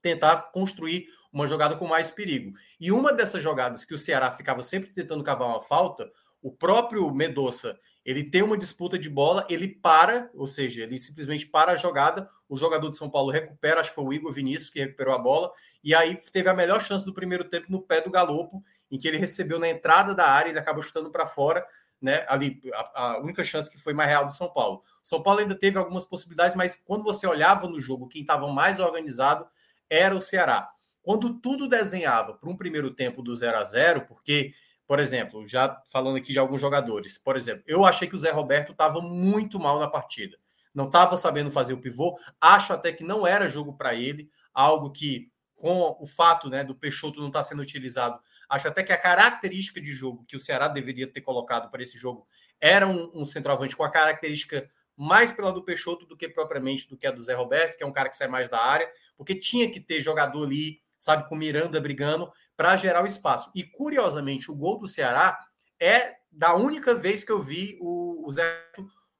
tentar 0.00 0.50
construir 0.50 1.06
uma 1.32 1.46
jogada 1.46 1.76
com 1.76 1.86
mais 1.86 2.10
perigo. 2.10 2.54
E 2.80 2.90
uma 2.90 3.12
dessas 3.12 3.42
jogadas 3.42 3.84
que 3.84 3.94
o 3.94 3.98
Ceará 3.98 4.30
ficava 4.30 4.62
sempre 4.62 4.92
tentando 4.92 5.24
cavar 5.24 5.48
uma 5.48 5.62
falta, 5.62 6.10
o 6.42 6.50
próprio 6.50 7.12
Medoça, 7.12 7.78
ele 8.04 8.24
tem 8.24 8.42
uma 8.42 8.56
disputa 8.56 8.98
de 8.98 9.10
bola, 9.10 9.46
ele 9.50 9.68
para, 9.68 10.30
ou 10.32 10.46
seja, 10.46 10.82
ele 10.82 10.98
simplesmente 10.98 11.46
para 11.46 11.72
a 11.72 11.76
jogada, 11.76 12.30
o 12.48 12.56
jogador 12.56 12.88
de 12.88 12.96
São 12.96 13.10
Paulo 13.10 13.30
recupera, 13.30 13.80
acho 13.80 13.90
que 13.90 13.94
foi 13.94 14.04
o 14.04 14.12
Igor 14.12 14.32
Vinícius 14.32 14.70
que 14.70 14.80
recuperou 14.80 15.14
a 15.14 15.18
bola, 15.18 15.52
e 15.84 15.94
aí 15.94 16.16
teve 16.32 16.48
a 16.48 16.54
melhor 16.54 16.80
chance 16.80 17.04
do 17.04 17.12
primeiro 17.12 17.44
tempo 17.44 17.66
no 17.68 17.82
pé 17.82 18.00
do 18.00 18.10
Galopo, 18.10 18.64
em 18.90 18.98
que 18.98 19.06
ele 19.06 19.18
recebeu 19.18 19.58
na 19.58 19.68
entrada 19.68 20.14
da 20.14 20.26
área, 20.26 20.48
ele 20.48 20.58
acabou 20.58 20.82
chutando 20.82 21.10
para 21.10 21.26
fora, 21.26 21.66
né? 22.00 22.24
Ali, 22.28 22.60
a, 22.72 23.02
a, 23.02 23.18
única 23.20 23.42
chance 23.44 23.70
que 23.70 23.76
foi 23.76 23.92
mais 23.92 24.08
real 24.08 24.24
do 24.24 24.32
São 24.32 24.48
Paulo. 24.48 24.82
São 25.02 25.22
Paulo 25.22 25.40
ainda 25.40 25.54
teve 25.54 25.76
algumas 25.76 26.04
possibilidades, 26.04 26.56
mas 26.56 26.76
quando 26.76 27.02
você 27.02 27.26
olhava 27.26 27.68
no 27.68 27.80
jogo, 27.80 28.08
quem 28.08 28.22
estava 28.22 28.50
mais 28.50 28.78
organizado 28.78 29.46
era 29.90 30.16
o 30.16 30.22
Ceará. 30.22 30.70
Quando 31.02 31.38
tudo 31.40 31.68
desenhava 31.68 32.34
para 32.34 32.50
um 32.50 32.56
primeiro 32.56 32.90
tempo 32.90 33.22
do 33.22 33.34
0 33.34 33.58
a 33.58 33.64
0 33.64 34.06
porque 34.06 34.52
por 34.88 34.98
exemplo, 34.98 35.46
já 35.46 35.82
falando 35.92 36.16
aqui 36.16 36.32
de 36.32 36.38
alguns 36.38 36.62
jogadores, 36.62 37.18
por 37.18 37.36
exemplo, 37.36 37.62
eu 37.66 37.84
achei 37.84 38.08
que 38.08 38.16
o 38.16 38.18
Zé 38.18 38.30
Roberto 38.30 38.72
estava 38.72 39.02
muito 39.02 39.60
mal 39.60 39.78
na 39.78 39.86
partida. 39.86 40.38
Não 40.74 40.86
estava 40.86 41.14
sabendo 41.18 41.50
fazer 41.50 41.74
o 41.74 41.80
pivô. 41.80 42.18
Acho 42.40 42.72
até 42.72 42.90
que 42.90 43.04
não 43.04 43.26
era 43.26 43.50
jogo 43.50 43.76
para 43.76 43.94
ele, 43.94 44.30
algo 44.54 44.90
que, 44.90 45.30
com 45.56 45.94
o 46.00 46.06
fato 46.06 46.48
né, 46.48 46.64
do 46.64 46.74
Peixoto 46.74 47.20
não 47.20 47.26
estar 47.26 47.40
tá 47.40 47.42
sendo 47.42 47.60
utilizado, 47.60 48.18
acho 48.48 48.66
até 48.66 48.82
que 48.82 48.90
a 48.90 48.96
característica 48.96 49.78
de 49.78 49.92
jogo 49.92 50.24
que 50.26 50.36
o 50.36 50.40
Ceará 50.40 50.68
deveria 50.68 51.06
ter 51.06 51.20
colocado 51.20 51.70
para 51.70 51.82
esse 51.82 51.98
jogo 51.98 52.26
era 52.58 52.86
um, 52.86 53.10
um 53.14 53.26
centroavante 53.26 53.76
com 53.76 53.84
a 53.84 53.90
característica 53.90 54.70
mais 54.96 55.30
pela 55.30 55.52
do 55.52 55.62
Peixoto 55.62 56.06
do 56.06 56.16
que 56.16 56.30
propriamente 56.30 56.88
do 56.88 56.96
que 56.96 57.06
a 57.06 57.10
do 57.10 57.22
Zé 57.22 57.34
Roberto, 57.34 57.76
que 57.76 57.84
é 57.84 57.86
um 57.86 57.92
cara 57.92 58.08
que 58.08 58.16
sai 58.16 58.26
mais 58.26 58.48
da 58.48 58.58
área, 58.58 58.90
porque 59.18 59.34
tinha 59.34 59.70
que 59.70 59.80
ter 59.80 60.00
jogador 60.00 60.44
ali 60.44 60.80
sabe, 60.98 61.28
com 61.28 61.36
Miranda 61.36 61.80
brigando 61.80 62.30
para 62.56 62.76
gerar 62.76 63.02
o 63.02 63.06
espaço. 63.06 63.50
E 63.54 63.62
curiosamente, 63.62 64.50
o 64.50 64.54
gol 64.54 64.78
do 64.78 64.88
Ceará 64.88 65.38
é 65.80 66.16
da 66.30 66.54
única 66.54 66.94
vez 66.94 67.24
que 67.24 67.32
eu 67.32 67.40
vi 67.40 67.78
o, 67.80 68.26
o 68.26 68.30
Zé 68.30 68.64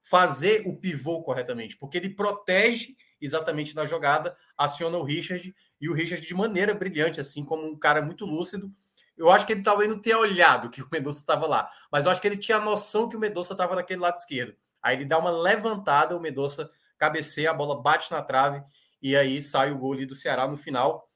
fazer 0.02 0.62
o 0.66 0.76
pivô 0.76 1.22
corretamente, 1.22 1.76
porque 1.76 1.98
ele 1.98 2.10
protege 2.10 2.96
exatamente 3.20 3.74
na 3.74 3.84
jogada, 3.84 4.36
aciona 4.56 4.96
o 4.96 5.04
Richard 5.04 5.54
e 5.80 5.88
o 5.88 5.92
Richard 5.92 6.24
de 6.26 6.34
maneira 6.34 6.74
brilhante, 6.74 7.20
assim 7.20 7.44
como 7.44 7.66
um 7.66 7.78
cara 7.78 8.00
muito 8.00 8.24
lúcido. 8.24 8.72
Eu 9.16 9.30
acho 9.30 9.44
que 9.44 9.52
ele 9.52 9.62
talvez 9.62 9.90
não 9.90 9.98
tenha 9.98 10.18
olhado 10.18 10.70
que 10.70 10.80
o 10.80 10.88
Mendonça 10.90 11.18
estava 11.18 11.46
lá, 11.46 11.68
mas 11.90 12.06
eu 12.06 12.12
acho 12.12 12.20
que 12.20 12.26
ele 12.28 12.36
tinha 12.36 12.58
a 12.58 12.64
noção 12.64 13.08
que 13.08 13.16
o 13.16 13.20
Mendonça 13.20 13.52
estava 13.52 13.74
naquele 13.74 14.00
lado 14.00 14.16
esquerdo. 14.16 14.56
Aí 14.80 14.96
ele 14.96 15.04
dá 15.04 15.18
uma 15.18 15.30
levantada, 15.30 16.16
o 16.16 16.20
Mendonça 16.20 16.70
cabeceia, 16.96 17.50
a 17.50 17.54
bola 17.54 17.80
bate 17.80 18.10
na 18.10 18.22
trave 18.22 18.62
e 19.02 19.16
aí 19.16 19.42
sai 19.42 19.72
o 19.72 19.78
gol 19.78 19.92
ali 19.92 20.06
do 20.06 20.14
Ceará 20.14 20.46
no 20.46 20.56
final 20.56 21.07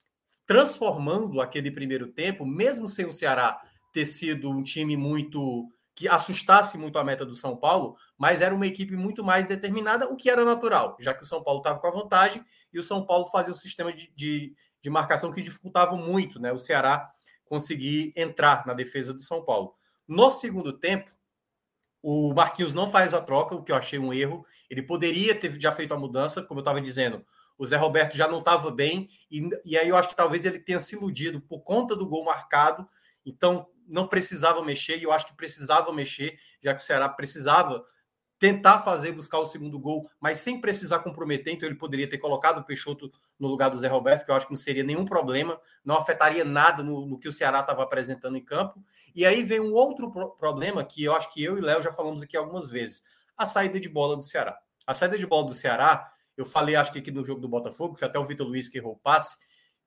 transformando 0.52 1.40
aquele 1.40 1.70
primeiro 1.70 2.08
tempo, 2.08 2.44
mesmo 2.44 2.86
sem 2.86 3.06
o 3.06 3.12
Ceará 3.12 3.58
ter 3.90 4.04
sido 4.04 4.50
um 4.50 4.62
time 4.62 4.98
muito 4.98 5.66
que 5.94 6.06
assustasse 6.06 6.76
muito 6.76 6.98
a 6.98 7.04
meta 7.04 7.24
do 7.24 7.34
São 7.34 7.56
Paulo, 7.56 7.96
mas 8.18 8.42
era 8.42 8.54
uma 8.54 8.66
equipe 8.66 8.94
muito 8.94 9.24
mais 9.24 9.46
determinada, 9.46 10.10
o 10.10 10.16
que 10.16 10.28
era 10.28 10.44
natural, 10.44 10.96
já 11.00 11.14
que 11.14 11.22
o 11.22 11.26
São 11.26 11.42
Paulo 11.42 11.60
estava 11.60 11.78
com 11.78 11.86
a 11.86 11.90
vantagem 11.90 12.44
e 12.70 12.78
o 12.78 12.82
São 12.82 13.06
Paulo 13.06 13.26
fazia 13.26 13.52
um 13.52 13.56
sistema 13.56 13.94
de, 13.94 14.12
de, 14.14 14.54
de 14.82 14.90
marcação 14.90 15.32
que 15.32 15.40
dificultava 15.40 15.96
muito 15.96 16.38
né, 16.38 16.52
o 16.52 16.58
Ceará 16.58 17.10
conseguir 17.46 18.12
entrar 18.14 18.66
na 18.66 18.74
defesa 18.74 19.14
do 19.14 19.22
São 19.22 19.42
Paulo. 19.42 19.74
No 20.06 20.30
segundo 20.30 20.74
tempo, 20.74 21.10
o 22.02 22.34
Marquinhos 22.34 22.74
não 22.74 22.90
faz 22.90 23.14
a 23.14 23.22
troca, 23.22 23.54
o 23.54 23.62
que 23.62 23.72
eu 23.72 23.76
achei 23.76 23.98
um 23.98 24.12
erro. 24.12 24.44
Ele 24.68 24.82
poderia 24.82 25.34
ter 25.34 25.58
já 25.58 25.72
feito 25.72 25.94
a 25.94 25.98
mudança, 25.98 26.42
como 26.42 26.60
eu 26.60 26.62
estava 26.62 26.80
dizendo 26.80 27.24
o 27.62 27.66
Zé 27.66 27.76
Roberto 27.76 28.16
já 28.16 28.26
não 28.26 28.40
estava 28.40 28.72
bem, 28.72 29.08
e, 29.30 29.48
e 29.64 29.78
aí 29.78 29.88
eu 29.88 29.96
acho 29.96 30.08
que 30.08 30.16
talvez 30.16 30.44
ele 30.44 30.58
tenha 30.58 30.80
se 30.80 30.96
iludido 30.96 31.40
por 31.40 31.60
conta 31.60 31.94
do 31.94 32.08
gol 32.08 32.24
marcado, 32.24 32.88
então 33.24 33.68
não 33.86 34.08
precisava 34.08 34.64
mexer, 34.64 34.98
e 34.98 35.04
eu 35.04 35.12
acho 35.12 35.28
que 35.28 35.36
precisava 35.36 35.92
mexer, 35.92 36.36
já 36.60 36.74
que 36.74 36.82
o 36.82 36.84
Ceará 36.84 37.08
precisava 37.08 37.84
tentar 38.36 38.80
fazer, 38.80 39.12
buscar 39.12 39.38
o 39.38 39.46
segundo 39.46 39.78
gol, 39.78 40.10
mas 40.20 40.38
sem 40.38 40.60
precisar 40.60 40.98
comprometer, 40.98 41.54
então 41.54 41.68
ele 41.68 41.78
poderia 41.78 42.10
ter 42.10 42.18
colocado 42.18 42.58
o 42.58 42.64
Peixoto 42.64 43.12
no 43.38 43.46
lugar 43.46 43.70
do 43.70 43.78
Zé 43.78 43.86
Roberto, 43.86 44.24
que 44.24 44.32
eu 44.32 44.34
acho 44.34 44.46
que 44.46 44.52
não 44.52 44.58
seria 44.58 44.82
nenhum 44.82 45.04
problema, 45.04 45.56
não 45.84 45.96
afetaria 45.96 46.44
nada 46.44 46.82
no, 46.82 47.06
no 47.06 47.16
que 47.16 47.28
o 47.28 47.32
Ceará 47.32 47.60
estava 47.60 47.84
apresentando 47.84 48.36
em 48.36 48.44
campo. 48.44 48.84
E 49.14 49.24
aí 49.24 49.44
vem 49.44 49.60
um 49.60 49.72
outro 49.72 50.10
pro 50.10 50.30
problema 50.30 50.82
que 50.82 51.04
eu 51.04 51.14
acho 51.14 51.32
que 51.32 51.44
eu 51.44 51.56
e 51.56 51.60
Léo 51.60 51.80
já 51.80 51.92
falamos 51.92 52.22
aqui 52.22 52.36
algumas 52.36 52.68
vezes: 52.68 53.04
a 53.36 53.46
saída 53.46 53.78
de 53.78 53.88
bola 53.88 54.16
do 54.16 54.24
Ceará. 54.24 54.58
A 54.84 54.94
saída 54.94 55.16
de 55.16 55.24
bola 55.24 55.46
do 55.46 55.54
Ceará 55.54 56.11
eu 56.36 56.44
falei, 56.44 56.76
acho 56.76 56.92
que 56.92 56.98
aqui 56.98 57.10
no 57.10 57.24
jogo 57.24 57.40
do 57.40 57.48
Botafogo, 57.48 57.96
foi 57.96 58.08
até 58.08 58.18
o 58.18 58.24
Vitor 58.24 58.46
Luiz 58.46 58.68
que 58.68 58.78
errou 58.78 58.92
o 58.92 58.98
passe, 58.98 59.36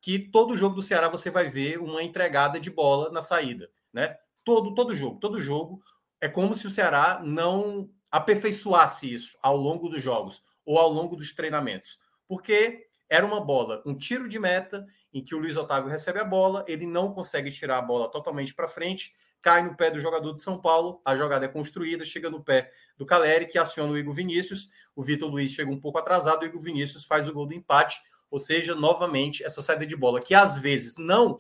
que 0.02 0.20
todo 0.20 0.58
jogo 0.58 0.76
do 0.76 0.82
Ceará 0.82 1.10
você 1.10 1.30
vai 1.30 1.50
ver 1.50 1.80
uma 1.80 2.04
entregada 2.04 2.60
de 2.60 2.70
bola 2.70 3.12
na 3.12 3.22
saída, 3.22 3.70
né? 3.92 4.16
Todo, 4.44 4.76
todo 4.76 4.94
jogo, 4.94 5.20
todo 5.20 5.42
jogo 5.42 5.82
é 6.22 6.30
como 6.30 6.54
se 6.54 6.68
o 6.68 6.70
Ceará 6.70 7.22
não 7.24 7.90
aperfeiçoasse 8.12 9.12
isso 9.12 9.38
ao 9.42 9.58
longo 9.58 9.90
dos 9.90 10.02
jogos 10.02 10.44
ou 10.64 10.78
ao 10.78 10.90
longo 10.90 11.16
dos 11.16 11.34
treinamentos, 11.34 12.00
porque 12.28 12.88
era 13.10 13.26
uma 13.26 13.44
bola, 13.44 13.82
um 13.86 13.96
tiro 13.96 14.28
de 14.28 14.40
meta 14.40 14.86
em 15.14 15.24
que 15.24 15.34
o 15.34 15.40
Luiz 15.40 15.58
Otávio 15.58 15.90
recebe 15.90 16.20
a 16.20 16.26
bola, 16.26 16.66
ele 16.68 16.86
não 16.86 17.14
consegue 17.14 17.52
tirar 17.52 17.78
a 17.78 17.82
bola 17.82 18.10
totalmente 18.10 18.54
para 18.54 18.68
frente, 18.68 19.14
cai 19.46 19.62
no 19.62 19.76
pé 19.76 19.92
do 19.92 20.00
jogador 20.00 20.34
de 20.34 20.42
São 20.42 20.60
Paulo, 20.60 21.00
a 21.06 21.16
jogada 21.16 21.46
é 21.46 21.48
construída, 21.48 22.04
chega 22.04 22.32
no 22.32 22.44
pé 22.44 22.72
do 22.98 23.06
Caleri, 23.06 23.46
que 23.46 23.60
aciona 23.60 23.94
o 23.94 23.98
Igor 23.98 24.12
Vinícius, 24.12 24.70
o 24.96 25.04
Vitor 25.04 25.30
Luiz 25.30 25.52
chega 25.52 25.70
um 25.70 25.80
pouco 25.80 26.00
atrasado, 26.00 26.42
o 26.42 26.46
Igor 26.48 26.60
Vinícius 26.60 27.06
faz 27.06 27.30
o 27.30 27.34
gol 27.34 27.46
do 27.46 27.54
empate, 27.54 28.02
ou 28.32 28.40
seja, 28.40 28.74
novamente, 28.74 29.44
essa 29.44 29.62
saída 29.62 29.86
de 29.86 29.96
bola, 29.96 30.20
que 30.20 30.34
às 30.34 30.58
vezes 30.58 30.98
não 30.98 31.38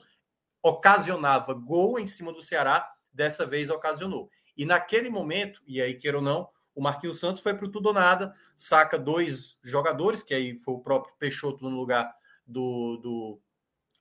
ocasionava 0.61 1.52
gol 1.56 1.98
em 1.98 2.06
cima 2.06 2.32
do 2.32 2.44
Ceará, 2.44 2.88
dessa 3.11 3.44
vez 3.44 3.72
ocasionou. 3.72 4.30
E 4.56 4.68
naquele 4.68 5.10
momento, 5.10 5.60
e 5.65 5.82
aí 5.82 5.95
queira 5.95 6.18
ou 6.18 6.23
não, 6.23 6.48
o 6.76 6.84
Marquinhos 6.84 7.19
Santos 7.19 7.41
foi 7.41 7.56
para 7.56 7.65
o 7.65 7.72
tudo 7.72 7.88
ou 7.88 7.94
nada, 7.94 8.36
saca 8.56 8.99
dois 8.99 9.57
jogadores, 9.64 10.22
que 10.22 10.36
aí 10.36 10.60
foi 10.60 10.76
o 10.76 10.80
próprio 10.80 11.15
Peixoto 11.18 11.68
no 11.68 11.76
lugar 11.76 12.14
do, 12.45 12.98
do 12.98 13.41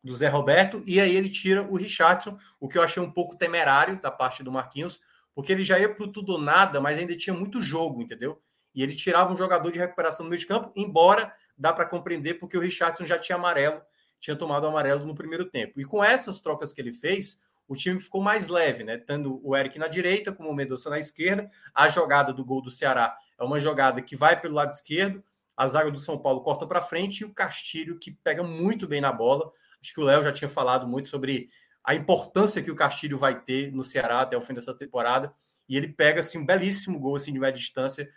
do 0.04 0.14
Zé 0.14 0.28
Roberto, 0.28 0.82
e 0.86 1.00
aí 1.00 1.16
ele 1.16 1.30
tira 1.30 1.62
o 1.62 1.76
Richardson, 1.76 2.38
o 2.60 2.68
que 2.68 2.76
eu 2.76 2.82
achei 2.82 3.02
um 3.02 3.10
pouco 3.10 3.36
temerário 3.36 3.98
da 4.00 4.10
parte 4.10 4.42
do 4.42 4.52
Marquinhos, 4.52 5.00
porque 5.34 5.50
ele 5.50 5.64
já 5.64 5.78
ia 5.80 5.92
para 5.92 6.06
tudo 6.06 6.32
ou 6.32 6.38
nada, 6.38 6.78
mas 6.78 6.98
ainda 6.98 7.16
tinha 7.16 7.32
muito 7.34 7.62
jogo, 7.62 8.02
entendeu? 8.02 8.40
E 8.74 8.82
ele 8.82 8.94
tirava 8.94 9.32
um 9.32 9.36
jogador 9.36 9.72
de 9.72 9.78
recuperação 9.78 10.24
no 10.24 10.30
meio 10.30 10.40
de 10.40 10.46
campo, 10.46 10.70
embora 10.76 11.34
dá 11.56 11.72
para 11.72 11.86
compreender, 11.86 12.34
porque 12.34 12.56
o 12.56 12.60
Richardson 12.60 13.06
já 13.06 13.18
tinha 13.18 13.36
amarelo, 13.36 13.80
tinha 14.20 14.36
tomado 14.36 14.66
amarelo 14.66 15.06
no 15.06 15.14
primeiro 15.14 15.46
tempo. 15.46 15.80
E 15.80 15.84
com 15.84 16.04
essas 16.04 16.38
trocas 16.38 16.74
que 16.74 16.82
ele 16.82 16.92
fez, 16.92 17.40
o 17.66 17.74
time 17.74 17.98
ficou 17.98 18.20
mais 18.20 18.48
leve, 18.48 18.84
né? 18.84 18.98
Tendo 18.98 19.40
o 19.42 19.56
Eric 19.56 19.78
na 19.78 19.88
direita, 19.88 20.32
como 20.32 20.50
o 20.50 20.54
Medoça 20.54 20.90
na 20.90 20.98
esquerda. 20.98 21.50
A 21.74 21.88
jogada 21.88 22.32
do 22.32 22.44
gol 22.44 22.60
do 22.60 22.70
Ceará 22.70 23.16
é 23.38 23.42
uma 23.42 23.58
jogada 23.58 24.02
que 24.02 24.16
vai 24.16 24.38
pelo 24.38 24.54
lado 24.54 24.72
esquerdo, 24.72 25.24
a 25.56 25.66
zaga 25.66 25.90
do 25.90 25.98
São 25.98 26.18
Paulo 26.18 26.42
corta 26.42 26.66
para 26.66 26.82
frente 26.82 27.20
e 27.20 27.24
o 27.24 27.32
Castilho, 27.32 27.98
que 27.98 28.10
pega 28.10 28.42
muito 28.42 28.86
bem 28.88 29.00
na 29.00 29.12
bola, 29.12 29.50
Acho 29.84 29.92
que 29.92 30.00
o 30.00 30.04
Léo 30.04 30.22
já 30.22 30.32
tinha 30.32 30.48
falado 30.48 30.88
muito 30.88 31.08
sobre 31.08 31.50
a 31.84 31.94
importância 31.94 32.62
que 32.62 32.70
o 32.70 32.74
Castilho 32.74 33.18
vai 33.18 33.38
ter 33.38 33.70
no 33.70 33.84
Ceará 33.84 34.22
até 34.22 34.34
o 34.34 34.40
fim 34.40 34.54
dessa 34.54 34.72
temporada. 34.72 35.30
E 35.68 35.76
ele 35.76 35.88
pega 35.88 36.20
assim, 36.20 36.38
um 36.38 36.46
belíssimo 36.46 36.98
gol 36.98 37.16
assim, 37.16 37.34
de 37.34 37.38
média 37.38 37.60
distância, 37.60 38.08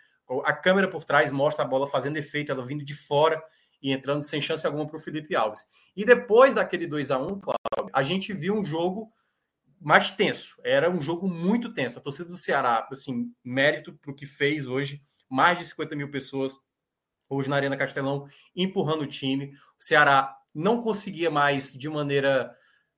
a 0.44 0.52
câmera 0.54 0.88
por 0.88 1.04
trás 1.04 1.30
mostra 1.30 1.66
a 1.66 1.68
bola 1.68 1.86
fazendo 1.86 2.16
efeito, 2.16 2.50
ela 2.50 2.64
vindo 2.64 2.82
de 2.82 2.94
fora 2.94 3.42
e 3.82 3.92
entrando 3.92 4.22
sem 4.22 4.40
chance 4.40 4.66
alguma 4.66 4.86
para 4.86 4.96
o 4.96 5.00
Felipe 5.00 5.36
Alves. 5.36 5.66
E 5.94 6.06
depois 6.06 6.54
daquele 6.54 6.86
2 6.86 7.10
a 7.10 7.18
1 7.18 7.40
Cláudio, 7.40 7.90
a 7.92 8.02
gente 8.02 8.32
viu 8.32 8.54
um 8.54 8.64
jogo 8.64 9.12
mais 9.78 10.10
tenso. 10.10 10.58
Era 10.64 10.90
um 10.90 11.02
jogo 11.02 11.28
muito 11.28 11.74
tenso. 11.74 11.98
A 11.98 12.02
torcida 12.02 12.30
do 12.30 12.36
Ceará, 12.38 12.88
assim, 12.90 13.30
mérito 13.44 13.92
para 13.92 14.10
o 14.10 14.14
que 14.14 14.24
fez 14.24 14.66
hoje. 14.66 15.02
Mais 15.28 15.58
de 15.58 15.66
50 15.66 15.94
mil 15.94 16.10
pessoas 16.10 16.58
hoje 17.28 17.50
na 17.50 17.56
Arena 17.56 17.76
Castelão 17.76 18.26
empurrando 18.56 19.02
o 19.02 19.06
time. 19.06 19.52
O 19.78 19.82
Ceará 19.82 20.37
não 20.54 20.82
conseguia 20.82 21.30
mais 21.30 21.72
de 21.72 21.88
maneira 21.88 22.54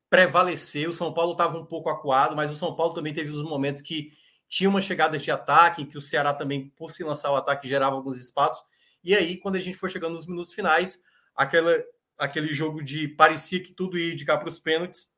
prevalecer. 0.09 0.89
O 0.89 0.93
São 0.93 1.14
Paulo 1.14 1.32
estava 1.32 1.59
um 1.59 1.64
pouco 1.64 1.89
acuado, 1.89 2.35
mas 2.35 2.51
o 2.51 2.56
São 2.56 2.74
Paulo 2.74 2.94
também 2.94 3.14
teve 3.14 3.31
os 3.31 3.43
momentos 3.43 3.81
que 3.81 4.12
tinha 4.48 4.68
uma 4.68 4.81
chegada 4.81 5.16
de 5.16 5.31
ataque, 5.31 5.82
em 5.82 5.86
que 5.86 5.97
o 5.97 6.01
Ceará 6.01 6.35
também, 6.35 6.68
por 6.70 6.90
se 6.90 7.05
lançar 7.05 7.31
o 7.31 7.36
ataque, 7.36 7.68
gerava 7.68 7.94
alguns 7.94 8.20
espaços. 8.20 8.62
E 9.02 9.14
aí, 9.14 9.36
quando 9.36 9.55
a 9.55 9.60
gente 9.60 9.77
foi 9.77 9.89
chegando 9.89 10.14
nos 10.14 10.27
minutos 10.27 10.52
finais, 10.52 11.01
aquela, 11.35 11.78
aquele 12.18 12.52
jogo 12.52 12.82
de 12.82 13.06
parecia 13.06 13.62
que 13.62 13.72
tudo 13.72 13.97
ia 13.97 14.24
cá 14.27 14.36
para 14.36 14.48
os 14.48 14.59
pênaltis, 14.59 15.09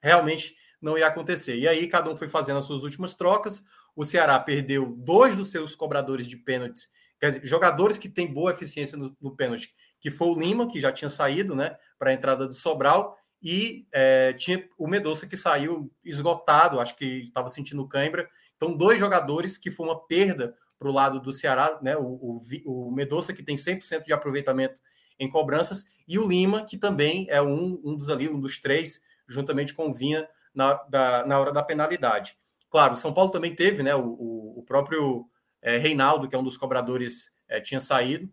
realmente 0.00 0.54
não 0.80 0.96
ia 0.96 1.08
acontecer. 1.08 1.58
E 1.58 1.66
aí, 1.66 1.88
cada 1.88 2.08
um 2.08 2.16
foi 2.16 2.28
fazendo 2.28 2.58
as 2.58 2.64
suas 2.64 2.84
últimas 2.84 3.16
trocas. 3.16 3.64
O 3.96 4.04
Ceará 4.04 4.38
perdeu 4.38 4.94
dois 4.96 5.36
dos 5.36 5.50
seus 5.50 5.74
cobradores 5.74 6.28
de 6.28 6.36
pênaltis, 6.36 6.88
quer 7.18 7.30
dizer, 7.30 7.46
jogadores 7.46 7.98
que 7.98 8.08
têm 8.08 8.32
boa 8.32 8.52
eficiência 8.52 8.96
no, 8.96 9.14
no 9.20 9.34
pênalti, 9.34 9.74
que 10.00 10.10
foi 10.10 10.28
o 10.28 10.38
Lima, 10.38 10.68
que 10.68 10.80
já 10.80 10.92
tinha 10.92 11.08
saído 11.08 11.54
né, 11.54 11.76
para 11.98 12.10
a 12.10 12.12
entrada 12.14 12.46
do 12.46 12.54
Sobral, 12.54 13.16
e 13.42 13.86
é, 13.92 14.32
tinha 14.32 14.68
o 14.76 14.88
Medoça 14.88 15.26
que 15.26 15.36
saiu 15.36 15.92
esgotado, 16.04 16.80
acho 16.80 16.96
que 16.96 17.22
estava 17.22 17.48
sentindo 17.48 17.86
cãibra, 17.86 18.28
então, 18.58 18.76
dois 18.76 18.98
jogadores 18.98 19.56
que 19.56 19.70
foi 19.70 19.86
uma 19.86 19.98
perda 20.06 20.54
para 20.78 20.88
o 20.88 20.92
lado 20.92 21.20
do 21.20 21.32
Ceará, 21.32 21.78
né? 21.80 21.96
O, 21.96 22.40
o, 22.66 22.88
o 22.88 22.92
Medoça, 22.92 23.32
que 23.32 23.42
tem 23.42 23.56
100% 23.56 24.04
de 24.04 24.12
aproveitamento 24.12 24.78
em 25.18 25.28
cobranças, 25.28 25.86
e 26.06 26.18
o 26.18 26.26
Lima, 26.26 26.64
que 26.64 26.76
também 26.76 27.26
é 27.30 27.40
um, 27.40 27.80
um 27.84 27.96
dos 27.96 28.08
ali, 28.08 28.28
um 28.28 28.38
dos 28.38 28.58
três, 28.58 29.00
juntamente 29.28 29.74
com 29.74 29.88
o 29.88 29.94
Vinha, 29.94 30.28
na, 30.54 30.74
da, 30.74 31.24
na 31.24 31.38
hora 31.38 31.52
da 31.52 31.62
penalidade. 31.62 32.36
Claro, 32.68 32.94
o 32.94 32.96
São 32.96 33.14
Paulo 33.14 33.30
também 33.30 33.54
teve, 33.54 33.82
né? 33.82 33.94
O, 33.94 34.58
o 34.58 34.64
próprio 34.66 35.26
é, 35.62 35.76
Reinaldo, 35.76 36.28
que 36.28 36.34
é 36.34 36.38
um 36.38 36.44
dos 36.44 36.56
cobradores, 36.56 37.32
é, 37.48 37.60
tinha 37.60 37.80
saído. 37.80 38.28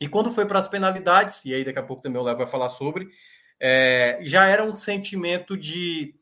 E 0.00 0.08
quando 0.08 0.30
foi 0.30 0.46
para 0.46 0.58
as 0.58 0.68
penalidades, 0.68 1.44
e 1.44 1.54
aí 1.54 1.64
daqui 1.64 1.78
a 1.78 1.82
pouco 1.82 2.02
também 2.02 2.20
o 2.20 2.24
Léo 2.24 2.36
vai 2.36 2.46
falar 2.46 2.68
sobre, 2.68 3.08
é, 3.60 4.20
já 4.22 4.46
era 4.46 4.64
um 4.64 4.76
sentimento 4.76 5.56
de 5.56 6.14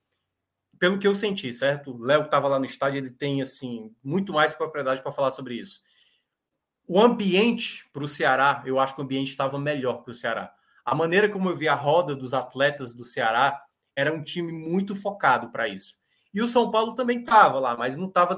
pelo 0.79 0.99
que 0.99 1.07
eu 1.07 1.15
senti, 1.15 1.53
certo? 1.53 1.93
O 1.93 2.03
Léo 2.03 2.23
estava 2.23 2.49
lá 2.49 2.59
no 2.59 2.65
estádio, 2.65 2.99
ele 2.99 3.11
tem 3.11 3.41
assim 3.41 3.95
muito 4.03 4.33
mais 4.33 4.53
propriedade 4.53 5.03
para 5.03 5.13
falar 5.13 5.31
sobre 5.31 5.55
isso. 5.55 5.81
O 6.87 7.01
ambiente 7.01 7.89
para 7.93 8.05
o 8.05 8.09
Ceará, 8.09 8.63
eu 8.67 8.79
acho 8.79 8.95
que 8.95 9.01
o 9.01 9.05
ambiente 9.05 9.31
estava 9.31 9.59
melhor 9.59 10.03
para 10.03 10.11
o 10.11 10.15
Ceará. 10.15 10.53
A 10.85 10.95
maneira 10.95 11.29
como 11.29 11.49
eu 11.49 11.57
vi 11.57 11.67
a 11.67 11.75
roda 11.75 12.15
dos 12.15 12.33
atletas 12.33 12.93
do 12.93 13.03
Ceará 13.03 13.61
era 13.95 14.13
um 14.13 14.23
time 14.23 14.53
muito 14.53 14.95
focado 14.95 15.51
para 15.51 15.67
isso. 15.67 15.97
E 16.33 16.41
o 16.43 16.47
São 16.47 16.71
Paulo 16.71 16.95
também 16.95 17.21
estava 17.21 17.59
lá, 17.59 17.77
mas 17.77 17.97
não 17.97 18.09
estava 18.09 18.37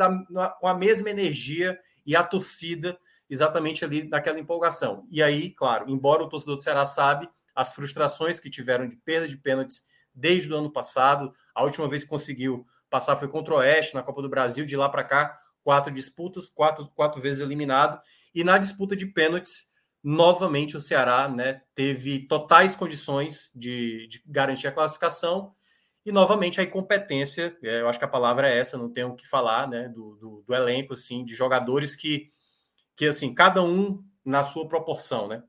com 0.60 0.66
a 0.66 0.74
mesma 0.74 1.10
energia 1.10 1.78
e 2.06 2.16
a 2.16 2.22
torcida 2.22 2.98
exatamente 3.28 3.84
ali 3.84 4.08
naquela 4.08 4.38
empolgação. 4.38 5.06
E 5.10 5.22
aí, 5.22 5.50
claro, 5.50 5.88
embora 5.88 6.22
o 6.22 6.28
torcedor 6.28 6.56
do 6.56 6.62
Ceará 6.62 6.86
sabe 6.86 7.28
as 7.54 7.72
frustrações 7.72 8.38
que 8.38 8.48
tiveram 8.48 8.86
de 8.86 8.96
perda 8.96 9.28
de 9.28 9.36
pênaltis 9.36 9.84
desde 10.14 10.52
o 10.52 10.56
ano 10.56 10.70
passado. 10.70 11.32
A 11.54 11.64
última 11.64 11.88
vez 11.88 12.04
que 12.04 12.08
conseguiu 12.08 12.66
passar 12.88 13.16
foi 13.16 13.28
contra 13.28 13.54
o 13.54 13.58
Oeste 13.58 13.94
na 13.94 14.02
Copa 14.02 14.22
do 14.22 14.28
Brasil. 14.28 14.64
De 14.64 14.76
lá 14.76 14.88
para 14.88 15.04
cá, 15.04 15.38
quatro 15.62 15.92
disputas, 15.92 16.48
quatro, 16.48 16.88
quatro 16.94 17.20
vezes 17.20 17.40
eliminado. 17.40 18.00
E 18.34 18.44
na 18.44 18.58
disputa 18.58 18.96
de 18.96 19.06
pênaltis, 19.06 19.66
novamente 20.02 20.76
o 20.76 20.80
Ceará 20.80 21.28
né, 21.28 21.62
teve 21.74 22.26
totais 22.26 22.74
condições 22.74 23.50
de, 23.54 24.06
de 24.08 24.22
garantir 24.26 24.66
a 24.66 24.72
classificação. 24.72 25.52
E 26.06 26.12
novamente 26.12 26.60
a 26.60 26.64
incompetência, 26.64 27.56
é, 27.62 27.80
eu 27.80 27.88
acho 27.88 27.98
que 27.98 28.04
a 28.04 28.08
palavra 28.08 28.48
é 28.48 28.58
essa, 28.58 28.78
não 28.78 28.90
tenho 28.90 29.08
o 29.08 29.16
que 29.16 29.28
falar, 29.28 29.68
né? 29.68 29.88
Do, 29.88 30.16
do, 30.16 30.44
do 30.46 30.54
elenco, 30.54 30.94
assim, 30.94 31.22
de 31.24 31.34
jogadores 31.34 31.94
que, 31.94 32.30
que 32.98 33.06
assim, 33.06 33.32
cada 33.32 33.62
um 33.62 34.04
na 34.24 34.42
sua 34.42 34.66
proporção, 34.66 35.28
né? 35.28 35.44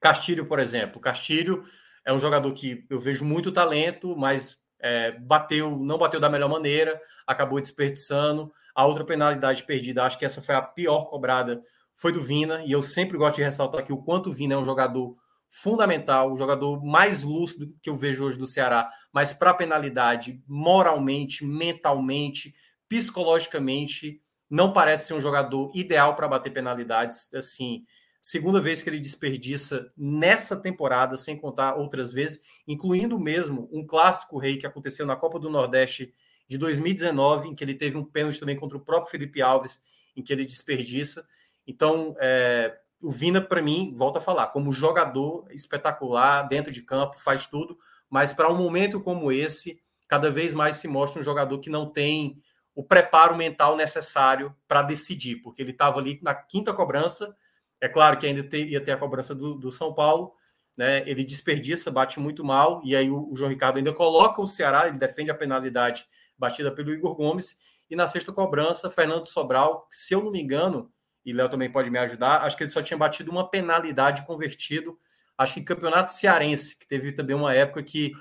Castilho, 0.00 0.46
por 0.46 0.58
exemplo. 0.58 1.00
Castilho 1.00 1.64
é 2.04 2.12
um 2.12 2.18
jogador 2.18 2.52
que 2.52 2.84
eu 2.90 2.98
vejo 2.98 3.24
muito 3.24 3.52
talento, 3.52 4.16
mas 4.16 4.58
é, 4.80 5.12
bateu, 5.12 5.78
não 5.78 5.96
bateu 5.96 6.18
da 6.18 6.28
melhor 6.28 6.48
maneira, 6.48 7.00
acabou 7.24 7.60
desperdiçando. 7.60 8.52
A 8.74 8.84
outra 8.84 9.04
penalidade 9.04 9.62
perdida, 9.62 10.02
acho 10.02 10.18
que 10.18 10.24
essa 10.24 10.42
foi 10.42 10.56
a 10.56 10.60
pior 10.60 11.04
cobrada, 11.04 11.62
foi 11.94 12.10
do 12.10 12.20
Vina, 12.20 12.64
e 12.64 12.72
eu 12.72 12.82
sempre 12.82 13.16
gosto 13.16 13.36
de 13.36 13.44
ressaltar 13.44 13.80
aqui 13.80 13.92
o 13.92 14.02
quanto 14.02 14.30
o 14.30 14.32
Vina 14.32 14.54
é 14.54 14.58
um 14.58 14.64
jogador 14.64 15.16
fundamental, 15.48 16.32
o 16.32 16.36
jogador 16.36 16.84
mais 16.84 17.22
lúcido 17.22 17.72
que 17.80 17.90
eu 17.90 17.96
vejo 17.96 18.24
hoje 18.24 18.38
do 18.38 18.46
Ceará, 18.46 18.90
mas 19.12 19.32
para 19.32 19.54
penalidade, 19.54 20.42
moralmente, 20.48 21.44
mentalmente, 21.44 22.54
psicologicamente, 22.88 24.21
não 24.52 24.72
parece 24.72 25.06
ser 25.06 25.14
um 25.14 25.20
jogador 25.20 25.72
ideal 25.74 26.14
para 26.14 26.28
bater 26.28 26.52
penalidades. 26.52 27.32
Assim, 27.34 27.84
Segunda 28.24 28.60
vez 28.60 28.80
que 28.80 28.88
ele 28.88 29.00
desperdiça 29.00 29.92
nessa 29.96 30.56
temporada, 30.56 31.16
sem 31.16 31.36
contar 31.36 31.74
outras 31.74 32.12
vezes, 32.12 32.40
incluindo 32.68 33.18
mesmo 33.18 33.68
um 33.72 33.84
clássico 33.84 34.38
rei 34.38 34.56
que 34.58 34.64
aconteceu 34.64 35.04
na 35.04 35.16
Copa 35.16 35.40
do 35.40 35.50
Nordeste 35.50 36.14
de 36.46 36.56
2019, 36.56 37.48
em 37.48 37.54
que 37.54 37.64
ele 37.64 37.74
teve 37.74 37.96
um 37.96 38.04
pênalti 38.04 38.38
também 38.38 38.54
contra 38.54 38.78
o 38.78 38.80
próprio 38.80 39.10
Felipe 39.10 39.42
Alves, 39.42 39.82
em 40.14 40.22
que 40.22 40.32
ele 40.32 40.44
desperdiça. 40.44 41.26
Então, 41.66 42.14
é, 42.20 42.78
o 43.00 43.10
Vina, 43.10 43.40
para 43.40 43.60
mim, 43.60 43.92
volta 43.96 44.20
a 44.20 44.22
falar, 44.22 44.46
como 44.48 44.72
jogador 44.72 45.44
espetacular, 45.50 46.42
dentro 46.42 46.70
de 46.70 46.82
campo, 46.82 47.18
faz 47.18 47.44
tudo, 47.44 47.76
mas 48.08 48.32
para 48.32 48.48
um 48.48 48.56
momento 48.56 49.00
como 49.00 49.32
esse, 49.32 49.82
cada 50.06 50.30
vez 50.30 50.54
mais 50.54 50.76
se 50.76 50.86
mostra 50.86 51.20
um 51.20 51.24
jogador 51.24 51.58
que 51.58 51.68
não 51.68 51.90
tem 51.90 52.40
o 52.74 52.82
preparo 52.82 53.36
mental 53.36 53.76
necessário 53.76 54.54
para 54.66 54.82
decidir, 54.82 55.36
porque 55.36 55.60
ele 55.60 55.72
estava 55.72 55.98
ali 55.98 56.18
na 56.22 56.34
quinta 56.34 56.72
cobrança 56.72 57.36
é 57.82 57.88
claro 57.88 58.16
que 58.16 58.24
ainda 58.24 58.56
ia 58.56 58.80
ter 58.80 58.92
a 58.92 58.96
cobrança 58.96 59.34
do, 59.34 59.56
do, 59.56 59.72
São 59.72 59.92
Paulo, 59.92 60.32
né? 60.76 61.02
Ele 61.04 61.24
desperdiça, 61.24 61.90
bate 61.90 62.20
muito 62.20 62.44
mal, 62.44 62.80
e 62.84 62.94
aí 62.94 63.10
o, 63.10 63.32
o, 63.32 63.36
João 63.36 63.50
Ricardo 63.50 63.78
ainda 63.78 63.92
coloca 63.92 64.40
o 64.40 64.46
Ceará, 64.46 64.86
ele 64.86 64.98
defende 64.98 65.32
a 65.32 65.34
penalidade 65.34 66.06
batida 66.38 66.70
pelo 66.70 66.92
Igor 66.92 67.16
Gomes, 67.16 67.58
e 67.90 67.96
na 67.96 68.06
sexta 68.06 68.32
cobrança, 68.32 68.88
Fernando 68.88 69.26
Sobral, 69.26 69.88
se 69.90 70.14
eu 70.14 70.22
não 70.22 70.30
me 70.30 70.40
engano, 70.40 70.92
e 71.24 71.32
Léo 71.32 71.48
também 71.48 71.72
pode 71.72 71.90
me 71.90 71.98
ajudar, 71.98 72.44
acho 72.44 72.56
que 72.56 72.62
ele 72.62 72.70
só 72.70 72.80
tinha 72.80 72.96
batido 72.96 73.32
uma 73.32 73.50
penalidade 73.50 74.24
convertido, 74.24 74.96
acho 75.36 75.54
que 75.54 75.62
campeonato 75.62 76.12
cearense, 76.12 76.78
que 76.78 76.86
teve 76.86 77.10
também 77.10 77.34
uma 77.34 77.52
época 77.52 77.82
que 77.82 78.12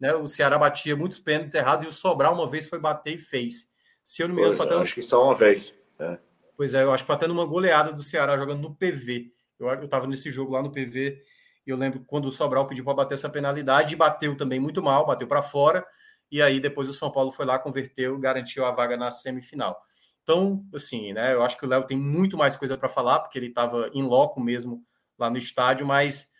né, 0.00 0.14
o 0.14 0.26
Ceará 0.26 0.56
batia 0.56 0.96
muitos 0.96 1.18
pênaltis 1.18 1.54
errados, 1.54 1.84
e 1.84 1.88
o 1.88 1.92
Sobral 1.92 2.32
uma 2.32 2.48
vez 2.48 2.66
foi 2.66 2.78
bater 2.78 3.16
e 3.16 3.18
fez. 3.18 3.69
Se 4.10 4.24
eu 4.24 4.26
não 4.26 4.34
me 4.34 4.40
engano, 4.40 4.56
foi, 4.56 4.66
até... 4.66 4.74
acho 4.74 4.94
que 4.96 5.02
só 5.02 5.24
uma 5.24 5.36
vez. 5.36 5.72
É. 5.96 6.18
Pois 6.56 6.74
é, 6.74 6.82
eu 6.82 6.90
acho 6.92 7.04
que 7.04 7.06
foi 7.06 7.14
até 7.14 7.28
numa 7.28 7.46
goleada 7.46 7.92
do 7.92 8.02
Ceará 8.02 8.36
jogando 8.36 8.60
no 8.60 8.74
PV. 8.74 9.32
Eu, 9.56 9.68
eu 9.68 9.86
tava 9.86 10.08
nesse 10.08 10.32
jogo 10.32 10.50
lá 10.50 10.60
no 10.60 10.72
PV 10.72 11.22
e 11.64 11.70
eu 11.70 11.76
lembro 11.76 12.02
quando 12.04 12.24
o 12.24 12.32
Sobral 12.32 12.66
pediu 12.66 12.84
para 12.84 12.94
bater 12.94 13.14
essa 13.14 13.28
penalidade, 13.28 13.94
bateu 13.94 14.36
também 14.36 14.58
muito 14.58 14.82
mal, 14.82 15.06
bateu 15.06 15.28
para 15.28 15.42
fora. 15.42 15.86
E 16.28 16.42
aí 16.42 16.58
depois 16.58 16.88
o 16.88 16.92
São 16.92 17.08
Paulo 17.08 17.30
foi 17.30 17.46
lá, 17.46 17.56
converteu, 17.56 18.18
garantiu 18.18 18.64
a 18.64 18.72
vaga 18.72 18.96
na 18.96 19.12
semifinal. 19.12 19.80
Então, 20.24 20.66
assim, 20.74 21.12
né? 21.12 21.32
Eu 21.32 21.44
acho 21.44 21.56
que 21.56 21.64
o 21.64 21.68
Léo 21.68 21.86
tem 21.86 21.96
muito 21.96 22.36
mais 22.36 22.56
coisa 22.56 22.76
para 22.76 22.88
falar, 22.88 23.20
porque 23.20 23.38
ele 23.38 23.46
estava 23.46 23.92
em 23.94 24.02
loco 24.02 24.40
mesmo 24.40 24.84
lá 25.16 25.30
no 25.30 25.38
estádio, 25.38 25.86
mas 25.86 26.32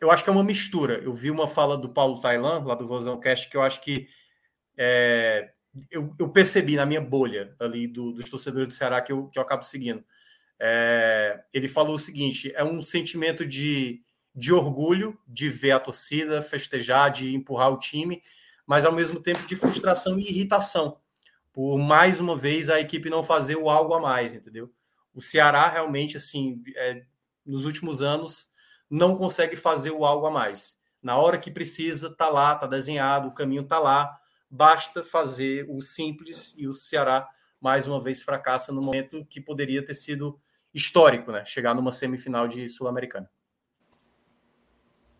eu 0.00 0.10
acho 0.10 0.24
que 0.24 0.30
é 0.30 0.32
uma 0.32 0.42
mistura. 0.42 0.94
Eu 0.94 1.12
vi 1.12 1.30
uma 1.30 1.46
fala 1.46 1.76
do 1.76 1.90
Paulo 1.90 2.18
Tailan, 2.22 2.64
lá 2.64 2.74
do 2.74 2.88
Vozão 2.88 3.20
Cast, 3.20 3.50
que 3.50 3.56
eu 3.58 3.60
acho 3.60 3.82
que 3.82 4.08
é, 4.78 5.52
eu, 5.90 6.14
eu, 6.18 6.28
percebi 6.30 6.76
na 6.76 6.86
minha 6.86 7.00
bolha 7.00 7.54
ali 7.58 7.86
do, 7.86 8.12
dos 8.12 8.28
torcedores 8.28 8.68
do 8.68 8.74
Ceará 8.74 9.00
que 9.00 9.12
eu, 9.12 9.28
que 9.28 9.38
eu 9.38 9.42
acabo 9.42 9.62
seguindo. 9.62 10.04
É, 10.58 11.42
ele 11.52 11.68
falou 11.68 11.94
o 11.94 11.98
seguinte: 11.98 12.52
é 12.54 12.64
um 12.64 12.82
sentimento 12.82 13.46
de, 13.46 14.02
de 14.34 14.52
orgulho 14.52 15.18
de 15.26 15.48
ver 15.48 15.72
a 15.72 15.80
torcida 15.80 16.42
festejar, 16.42 17.10
de 17.10 17.34
empurrar 17.34 17.72
o 17.72 17.78
time, 17.78 18.22
mas 18.66 18.84
ao 18.84 18.92
mesmo 18.92 19.20
tempo 19.20 19.46
de 19.46 19.56
frustração 19.56 20.18
e 20.18 20.28
irritação 20.28 21.00
por 21.52 21.78
mais 21.78 22.20
uma 22.20 22.36
vez 22.36 22.70
a 22.70 22.80
equipe 22.80 23.10
não 23.10 23.22
fazer 23.22 23.56
o 23.56 23.68
algo 23.68 23.94
a 23.94 24.00
mais, 24.00 24.34
entendeu? 24.34 24.72
O 25.12 25.20
Ceará 25.20 25.68
realmente, 25.68 26.16
assim, 26.16 26.62
é, 26.76 27.04
nos 27.44 27.64
últimos 27.64 28.02
anos, 28.02 28.48
não 28.88 29.16
consegue 29.16 29.56
fazer 29.56 29.90
o 29.90 30.04
algo 30.04 30.26
a 30.26 30.30
mais. 30.30 30.78
Na 31.02 31.16
hora 31.16 31.38
que 31.38 31.50
precisa, 31.50 32.14
tá 32.14 32.28
lá, 32.28 32.54
tá 32.54 32.66
desenhado, 32.66 33.28
o 33.28 33.34
caminho 33.34 33.64
tá 33.64 33.78
lá, 33.78 34.16
basta 34.50 35.04
fazer 35.04 35.66
o 35.68 35.80
simples 35.80 36.54
e 36.58 36.66
o 36.66 36.72
Ceará 36.72 37.28
mais 37.60 37.86
uma 37.86 38.02
vez 38.02 38.22
fracassa 38.22 38.72
no 38.72 38.82
momento 38.82 39.24
que 39.26 39.40
poderia 39.40 39.84
ter 39.84 39.94
sido 39.94 40.40
histórico, 40.74 41.30
né? 41.30 41.44
Chegar 41.44 41.74
numa 41.74 41.92
semifinal 41.92 42.48
de 42.48 42.68
Sul-Americana. 42.68 43.30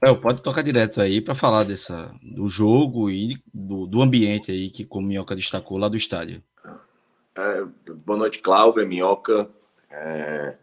É, 0.03 0.13
pode 0.15 0.43
tocar 0.43 0.63
direto 0.63 1.01
aí 1.01 1.21
para 1.21 1.35
falar 1.35 1.65
dessa, 1.65 2.15
do 2.23 2.49
jogo 2.49 3.11
e 3.11 3.37
do, 3.53 3.87
do 3.87 4.01
ambiente 4.01 4.51
aí 4.51 4.71
que 4.71 4.87
o 4.91 5.01
Minhoca 5.01 5.37
destacou 5.37 5.77
lá 5.77 5.89
do 5.89 5.97
estádio. 5.97 6.43
É, 7.37 7.65
boa 7.93 8.19
noite, 8.19 8.39
Cláudio, 8.39 8.87
Minhoca. 8.87 9.49
É, 9.91 10.57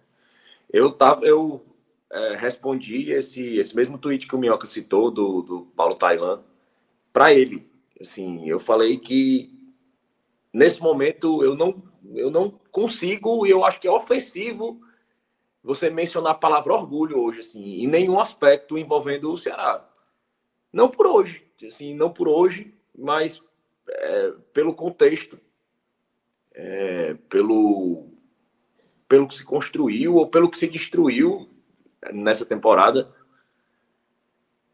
Eu 0.74 0.92
tava, 0.92 1.24
eu 1.24 1.64
é, 2.12 2.36
respondi 2.36 3.12
esse, 3.12 3.58
esse 3.58 3.76
mesmo 3.76 3.98
tweet 3.98 4.28
que 4.28 4.36
o 4.36 4.40
Minhoca 4.40 4.66
citou 4.66 5.12
do, 5.12 5.42
do 5.42 5.62
Paulo 5.76 5.96
Tailan 5.96 6.42
para 7.14 7.32
ele. 7.32 7.70
Assim, 8.00 8.48
eu 8.48 8.60
falei 8.60 8.98
que 8.98 9.52
nesse 10.54 10.82
momento 10.82 11.44
eu 11.44 11.56
não, 11.56 11.84
eu 12.14 12.30
não 12.30 12.52
consigo 12.72 13.46
e 13.46 13.50
eu 13.50 13.66
acho 13.66 13.80
que 13.80 13.88
é 13.88 13.92
ofensivo 13.92 14.82
você 15.64 15.90
mencionar 15.90 16.32
a 16.32 16.38
palavra 16.38 16.74
orgulho 16.74 17.20
hoje, 17.20 17.40
assim, 17.40 17.84
em 17.84 17.88
nenhum 17.88 18.20
aspecto 18.20 18.78
envolvendo 18.78 19.32
o 19.32 19.38
Ceará. 19.38 19.88
Não 20.72 20.90
por 20.90 21.08
hoje, 21.08 21.46
assim, 21.66 21.94
não 21.94 22.12
por 22.12 22.28
hoje, 22.28 22.74
mas 22.98 23.44
é, 23.90 24.34
pelo 24.54 24.74
contexto, 24.74 25.40
é, 26.54 27.16
pelo, 27.30 28.08
pelo 29.08 29.28
que 29.28 29.36
se 29.36 29.44
construiu 29.44 30.16
ou 30.16 30.28
pelo 30.28 30.50
que 30.50 30.58
se 30.58 30.68
destruiu 30.68 31.50
nessa 32.14 32.46
temporada. 32.46 33.14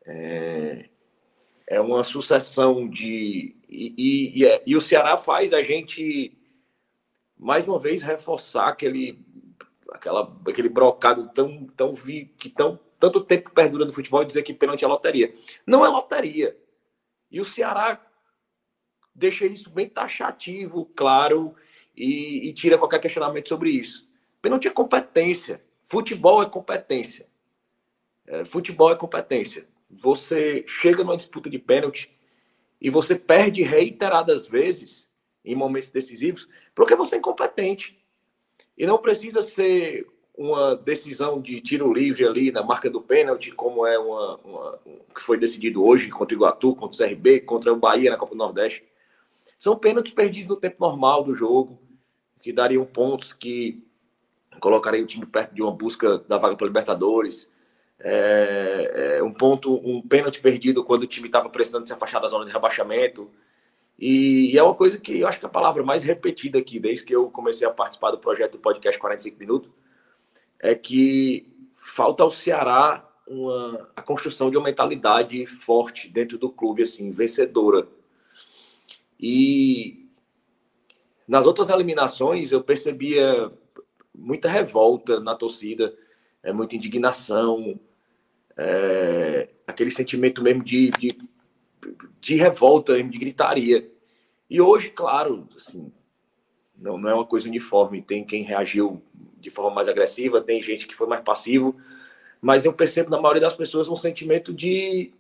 É, 0.05 0.89
é 1.67 1.79
uma 1.79 2.03
sucessão 2.03 2.87
de. 2.87 3.55
E, 3.69 3.93
e, 3.97 4.39
e, 4.39 4.45
é, 4.45 4.63
e, 4.65 4.75
o 4.75 4.81
Ceará 4.81 5.17
faz 5.17 5.53
a 5.53 5.63
gente, 5.63 6.37
mais 7.37 7.67
uma 7.67 7.79
vez, 7.79 8.01
reforçar 8.01 8.67
aquele, 8.67 9.19
aquela, 9.91 10.35
aquele 10.47 10.69
brocado 10.69 11.27
tão, 11.29 11.65
tão 11.67 11.93
vi, 11.93 12.25
que 12.37 12.49
tão, 12.49 12.79
tanto 12.99 13.21
tempo 13.21 13.51
perdura 13.51 13.85
no 13.85 13.93
futebol 13.93 14.21
e 14.21 14.27
dizer 14.27 14.43
que 14.43 14.53
pênalti 14.53 14.83
é 14.83 14.87
loteria. 14.87 15.33
Não 15.65 15.85
é 15.85 15.89
loteria. 15.89 16.57
E 17.31 17.39
o 17.41 17.45
Ceará 17.45 17.99
deixa 19.15 19.45
isso 19.45 19.69
bem 19.69 19.87
taxativo, 19.87 20.85
claro, 20.95 21.55
e, 21.95 22.49
e 22.49 22.53
tira 22.53 22.77
qualquer 22.77 22.99
questionamento 22.99 23.49
sobre 23.49 23.71
isso. 23.71 24.09
Pênalti 24.41 24.67
é 24.67 24.71
competência. 24.71 25.63
Futebol 25.83 26.41
é 26.41 26.45
competência. 26.45 27.27
É, 28.25 28.45
futebol 28.45 28.91
é 28.91 28.95
competência. 28.95 29.67
Você 29.93 30.63
chega 30.67 31.03
numa 31.03 31.17
disputa 31.17 31.49
de 31.49 31.59
pênalti 31.59 32.09
e 32.81 32.89
você 32.89 33.15
perde 33.15 33.61
reiteradas 33.61 34.47
vezes 34.47 35.11
em 35.43 35.55
momentos 35.55 35.89
decisivos 35.89 36.47
porque 36.73 36.95
você 36.95 37.15
é 37.15 37.19
incompetente. 37.19 37.97
E 38.77 38.85
não 38.85 38.97
precisa 38.97 39.41
ser 39.41 40.07
uma 40.35 40.75
decisão 40.75 41.39
de 41.39 41.61
tiro 41.61 41.93
livre 41.93 42.25
ali 42.25 42.51
na 42.51 42.63
marca 42.63 42.89
do 42.89 42.99
pênalti, 42.99 43.51
como 43.51 43.85
é 43.85 43.99
uma, 43.99 44.37
uma 44.37 44.79
que 45.13 45.21
foi 45.21 45.37
decidido 45.37 45.85
hoje 45.85 46.09
contra 46.09 46.35
o 46.35 46.37
Iguatu, 46.37 46.75
contra 46.75 47.05
o 47.05 47.07
CRB, 47.07 47.41
contra 47.41 47.71
o 47.71 47.77
Bahia 47.77 48.09
na 48.09 48.17
Copa 48.17 48.33
do 48.33 48.39
Nordeste. 48.39 48.83
São 49.59 49.77
pênaltis 49.77 50.13
perdidos 50.13 50.49
no 50.49 50.55
tempo 50.55 50.77
normal 50.79 51.23
do 51.23 51.35
jogo, 51.35 51.79
que 52.41 52.51
dariam 52.51 52.85
pontos 52.85 53.31
que 53.31 53.85
colocariam 54.59 55.03
o 55.03 55.07
time 55.07 55.25
perto 55.25 55.53
de 55.53 55.61
uma 55.61 55.71
busca 55.71 56.17
da 56.19 56.37
vaga 56.37 56.55
para 56.55 56.67
Libertadores. 56.67 57.51
É, 58.05 59.17
é, 59.17 59.23
um 59.23 59.31
ponto, 59.31 59.75
um 59.75 60.01
pênalti 60.01 60.41
perdido 60.41 60.83
quando 60.83 61.03
o 61.03 61.07
time 61.07 61.27
estava 61.27 61.49
precisando 61.49 61.87
se 61.87 61.93
afastar 61.93 62.19
da 62.19 62.27
zona 62.27 62.45
de 62.45 62.51
rebaixamento. 62.51 63.31
E, 63.97 64.53
e, 64.53 64.57
é 64.57 64.63
uma 64.63 64.75
coisa 64.75 64.99
que 64.99 65.21
eu 65.21 65.27
acho 65.27 65.39
que 65.39 65.45
é 65.45 65.47
a 65.47 65.51
palavra 65.51 65.83
mais 65.83 66.03
repetida 66.03 66.59
aqui, 66.59 66.79
desde 66.79 67.05
que 67.05 67.15
eu 67.15 67.29
comecei 67.29 67.65
a 67.65 67.71
participar 67.71 68.11
do 68.11 68.17
projeto 68.17 68.53
do 68.53 68.59
podcast 68.59 68.99
45 68.99 69.39
Minutos, 69.39 69.71
é 70.59 70.75
que 70.75 71.47
falta 71.73 72.23
ao 72.23 72.31
Ceará 72.31 73.09
uma, 73.25 73.89
a 73.95 74.01
construção 74.01 74.51
de 74.51 74.57
uma 74.57 74.65
mentalidade 74.65 75.45
forte 75.45 76.09
dentro 76.09 76.37
do 76.37 76.49
clube, 76.49 76.83
assim, 76.83 77.09
vencedora. 77.11 77.87
E 79.17 80.09
nas 81.25 81.45
outras 81.45 81.69
eliminações 81.69 82.51
eu 82.51 82.61
percebia 82.61 83.49
muita 84.13 84.49
revolta 84.49 85.21
na 85.21 85.35
torcida, 85.35 85.95
é, 86.41 86.51
muita 86.51 86.75
indignação, 86.75 87.79
é, 88.57 89.49
aquele 89.65 89.89
sentimento 89.89 90.41
mesmo 90.41 90.63
de, 90.63 90.89
de, 90.91 91.17
de 92.19 92.35
revolta, 92.35 93.01
de 93.01 93.17
gritaria. 93.17 93.89
E 94.49 94.61
hoje, 94.61 94.89
claro, 94.89 95.47
assim, 95.55 95.91
não, 96.77 96.97
não 96.97 97.09
é 97.09 97.13
uma 97.13 97.25
coisa 97.25 97.47
uniforme. 97.47 98.01
Tem 98.01 98.23
quem 98.23 98.43
reagiu 98.43 99.01
de 99.39 99.49
forma 99.49 99.71
mais 99.71 99.87
agressiva, 99.87 100.41
tem 100.41 100.61
gente 100.61 100.87
que 100.87 100.95
foi 100.95 101.07
mais 101.07 101.23
passivo, 101.23 101.75
mas 102.41 102.65
eu 102.65 102.73
percebo 102.73 103.09
na 103.09 103.19
maioria 103.19 103.41
das 103.41 103.55
pessoas 103.55 103.89
um 103.89 103.95
sentimento 103.95 104.53
de 104.53 105.13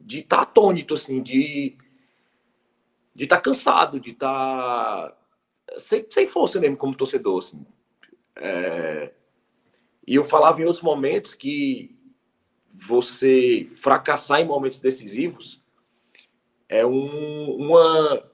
de 0.00 0.18
estar 0.18 0.36
tá 0.36 0.42
atônito, 0.42 0.94
assim, 0.94 1.22
de 1.22 1.76
de 3.14 3.24
estar 3.24 3.36
tá 3.36 3.42
cansado, 3.42 4.00
de 4.00 4.10
estar 4.10 5.08
tá 5.08 5.16
sem, 5.78 6.04
sem 6.10 6.26
força 6.26 6.60
mesmo 6.60 6.76
como 6.76 6.96
torcedor, 6.96 7.38
assim. 7.38 7.64
É, 8.36 9.12
e 10.06 10.14
eu 10.14 10.24
falava 10.24 10.60
em 10.60 10.64
outros 10.64 10.82
momentos 10.82 11.34
que 11.34 11.96
você 12.70 13.64
fracassar 13.80 14.40
em 14.40 14.46
momentos 14.46 14.80
decisivos 14.80 15.62
é 16.68 16.84
um, 16.84 17.56
uma 17.56 18.30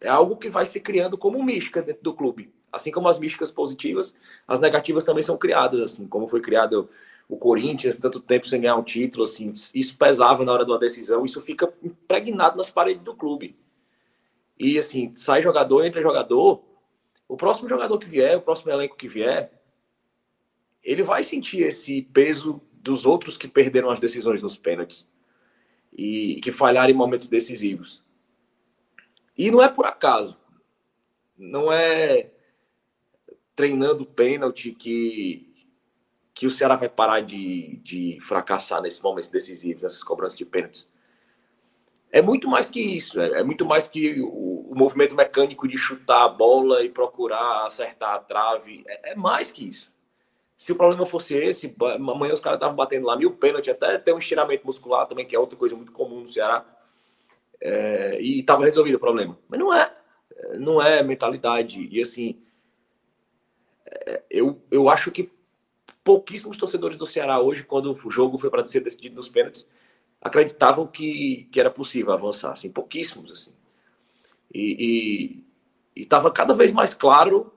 é 0.00 0.08
algo 0.08 0.36
que 0.36 0.48
vai 0.48 0.66
se 0.66 0.80
criando 0.80 1.16
como 1.16 1.42
mística 1.42 1.82
dentro 1.82 2.02
do 2.02 2.14
clube. 2.14 2.52
Assim 2.70 2.90
como 2.90 3.08
as 3.08 3.18
místicas 3.18 3.50
positivas, 3.50 4.14
as 4.46 4.60
negativas 4.60 5.04
também 5.04 5.22
são 5.22 5.36
criadas, 5.36 5.80
assim 5.80 6.06
como 6.06 6.28
foi 6.28 6.40
criado 6.40 6.88
o 7.28 7.36
Corinthians, 7.36 7.98
tanto 7.98 8.20
tempo 8.20 8.46
sem 8.46 8.60
ganhar 8.60 8.76
um 8.76 8.82
título, 8.82 9.24
assim, 9.24 9.52
isso 9.74 9.96
pesava 9.96 10.44
na 10.44 10.52
hora 10.52 10.64
de 10.64 10.70
uma 10.70 10.78
decisão, 10.78 11.24
isso 11.24 11.42
fica 11.42 11.72
impregnado 11.82 12.56
nas 12.56 12.70
paredes 12.70 13.02
do 13.02 13.14
clube. 13.14 13.58
E 14.58 14.78
assim, 14.78 15.14
sai 15.14 15.42
jogador, 15.42 15.84
entra 15.84 16.00
jogador, 16.00 16.62
o 17.28 17.36
próximo 17.36 17.68
jogador 17.68 17.98
que 17.98 18.06
vier, 18.06 18.36
o 18.36 18.40
próximo 18.40 18.72
elenco 18.72 18.96
que 18.96 19.06
vier, 19.06 19.52
ele 20.82 21.02
vai 21.02 21.22
sentir 21.22 21.62
esse 21.62 22.02
peso 22.02 22.60
dos 22.72 23.04
outros 23.04 23.36
que 23.36 23.48
perderam 23.48 23.90
as 23.90 23.98
decisões 23.98 24.42
nos 24.42 24.56
pênaltis 24.56 25.08
e 25.92 26.40
que 26.42 26.52
falharam 26.52 26.90
em 26.90 26.96
momentos 26.96 27.28
decisivos. 27.28 28.04
E 29.36 29.50
não 29.50 29.62
é 29.62 29.68
por 29.68 29.86
acaso. 29.86 30.38
Não 31.36 31.72
é 31.72 32.30
treinando 33.54 34.06
pênalti 34.06 34.72
que, 34.72 35.66
que 36.34 36.46
o 36.46 36.50
Ceará 36.50 36.76
vai 36.76 36.88
parar 36.88 37.20
de, 37.20 37.76
de 37.82 38.18
fracassar 38.20 38.80
nesses 38.80 39.00
momentos 39.00 39.28
decisivos, 39.28 39.82
nessas 39.82 40.02
cobranças 40.02 40.38
de 40.38 40.44
pênaltis. 40.44 40.88
É 42.10 42.22
muito 42.22 42.48
mais 42.48 42.68
que 42.70 42.80
isso. 42.80 43.20
É, 43.20 43.40
é 43.40 43.42
muito 43.42 43.66
mais 43.66 43.86
que 43.86 44.20
o, 44.20 44.70
o, 44.70 44.74
movimento 44.74 45.14
mecânico 45.14 45.68
de 45.68 45.76
chutar 45.76 46.24
a 46.24 46.28
bola 46.28 46.82
e 46.82 46.88
procurar 46.88 47.66
acertar 47.66 48.14
a 48.14 48.18
trave. 48.18 48.84
É, 48.86 49.12
é 49.12 49.14
mais 49.14 49.50
que 49.50 49.68
isso. 49.68 49.92
Se 50.58 50.72
o 50.72 50.76
problema 50.76 51.06
fosse 51.06 51.36
esse, 51.36 51.72
amanhã 51.80 52.32
os 52.32 52.40
caras 52.40 52.56
estavam 52.56 52.74
batendo 52.74 53.06
lá 53.06 53.16
mil 53.16 53.30
pênaltis, 53.36 53.70
até 53.70 53.96
ter 53.96 54.12
um 54.12 54.18
estiramento 54.18 54.66
muscular 54.66 55.06
também, 55.06 55.24
que 55.24 55.36
é 55.36 55.38
outra 55.38 55.56
coisa 55.56 55.76
muito 55.76 55.92
comum 55.92 56.22
no 56.22 56.28
Ceará. 56.28 56.66
É, 57.60 58.20
e 58.20 58.40
estava 58.40 58.64
resolvido 58.64 58.96
o 58.96 59.00
problema. 59.00 59.38
Mas 59.48 59.60
não 59.60 59.72
é. 59.72 59.96
Não 60.58 60.82
é 60.82 61.00
mentalidade. 61.00 61.88
E 61.88 62.00
assim, 62.00 62.42
é, 63.86 64.24
eu, 64.28 64.60
eu 64.68 64.88
acho 64.88 65.12
que 65.12 65.30
pouquíssimos 66.02 66.56
torcedores 66.56 66.96
do 66.98 67.06
Ceará 67.06 67.40
hoje, 67.40 67.62
quando 67.62 67.92
o 67.92 68.10
jogo 68.10 68.36
foi 68.36 68.50
para 68.50 68.64
ser 68.64 68.80
decidido 68.80 69.14
nos 69.14 69.28
pênaltis, 69.28 69.64
acreditavam 70.20 70.88
que, 70.88 71.48
que 71.52 71.60
era 71.60 71.70
possível 71.70 72.12
avançar. 72.12 72.50
Assim, 72.50 72.72
pouquíssimos. 72.72 73.30
Assim. 73.30 73.54
E 74.52 75.44
estava 75.94 76.32
cada 76.32 76.52
vez 76.52 76.72
mais 76.72 76.92
claro 76.92 77.52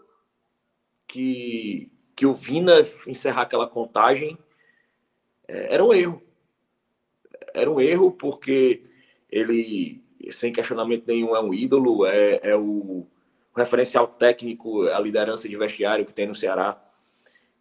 que 1.08 1.92
que 2.22 2.26
o 2.28 2.34
Vina 2.34 2.82
encerrar 3.08 3.42
aquela 3.42 3.68
contagem 3.68 4.38
é, 5.48 5.74
era 5.74 5.84
um 5.84 5.92
erro. 5.92 6.22
Era 7.52 7.68
um 7.68 7.82
erro 7.82 8.12
porque 8.12 8.84
ele, 9.28 10.04
sem 10.30 10.54
questionamento 10.54 11.08
nenhum, 11.08 11.36
é 11.36 11.42
um 11.42 11.52
ídolo, 11.52 12.06
é, 12.06 12.40
é 12.44 12.56
o, 12.56 12.62
o 12.62 13.08
referencial 13.58 14.06
técnico, 14.06 14.84
a 14.90 15.00
liderança 15.00 15.50
de 15.50 15.58
vestiário 15.58 16.06
que 16.06 16.14
tem 16.14 16.28
no 16.28 16.36
Ceará. 16.36 16.80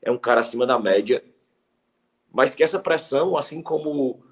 É 0.02 0.10
um 0.10 0.18
cara 0.18 0.40
acima 0.40 0.66
da 0.66 0.78
média. 0.78 1.24
Mas 2.30 2.54
que 2.54 2.62
essa 2.62 2.78
pressão, 2.78 3.38
assim 3.38 3.62
como 3.62 4.22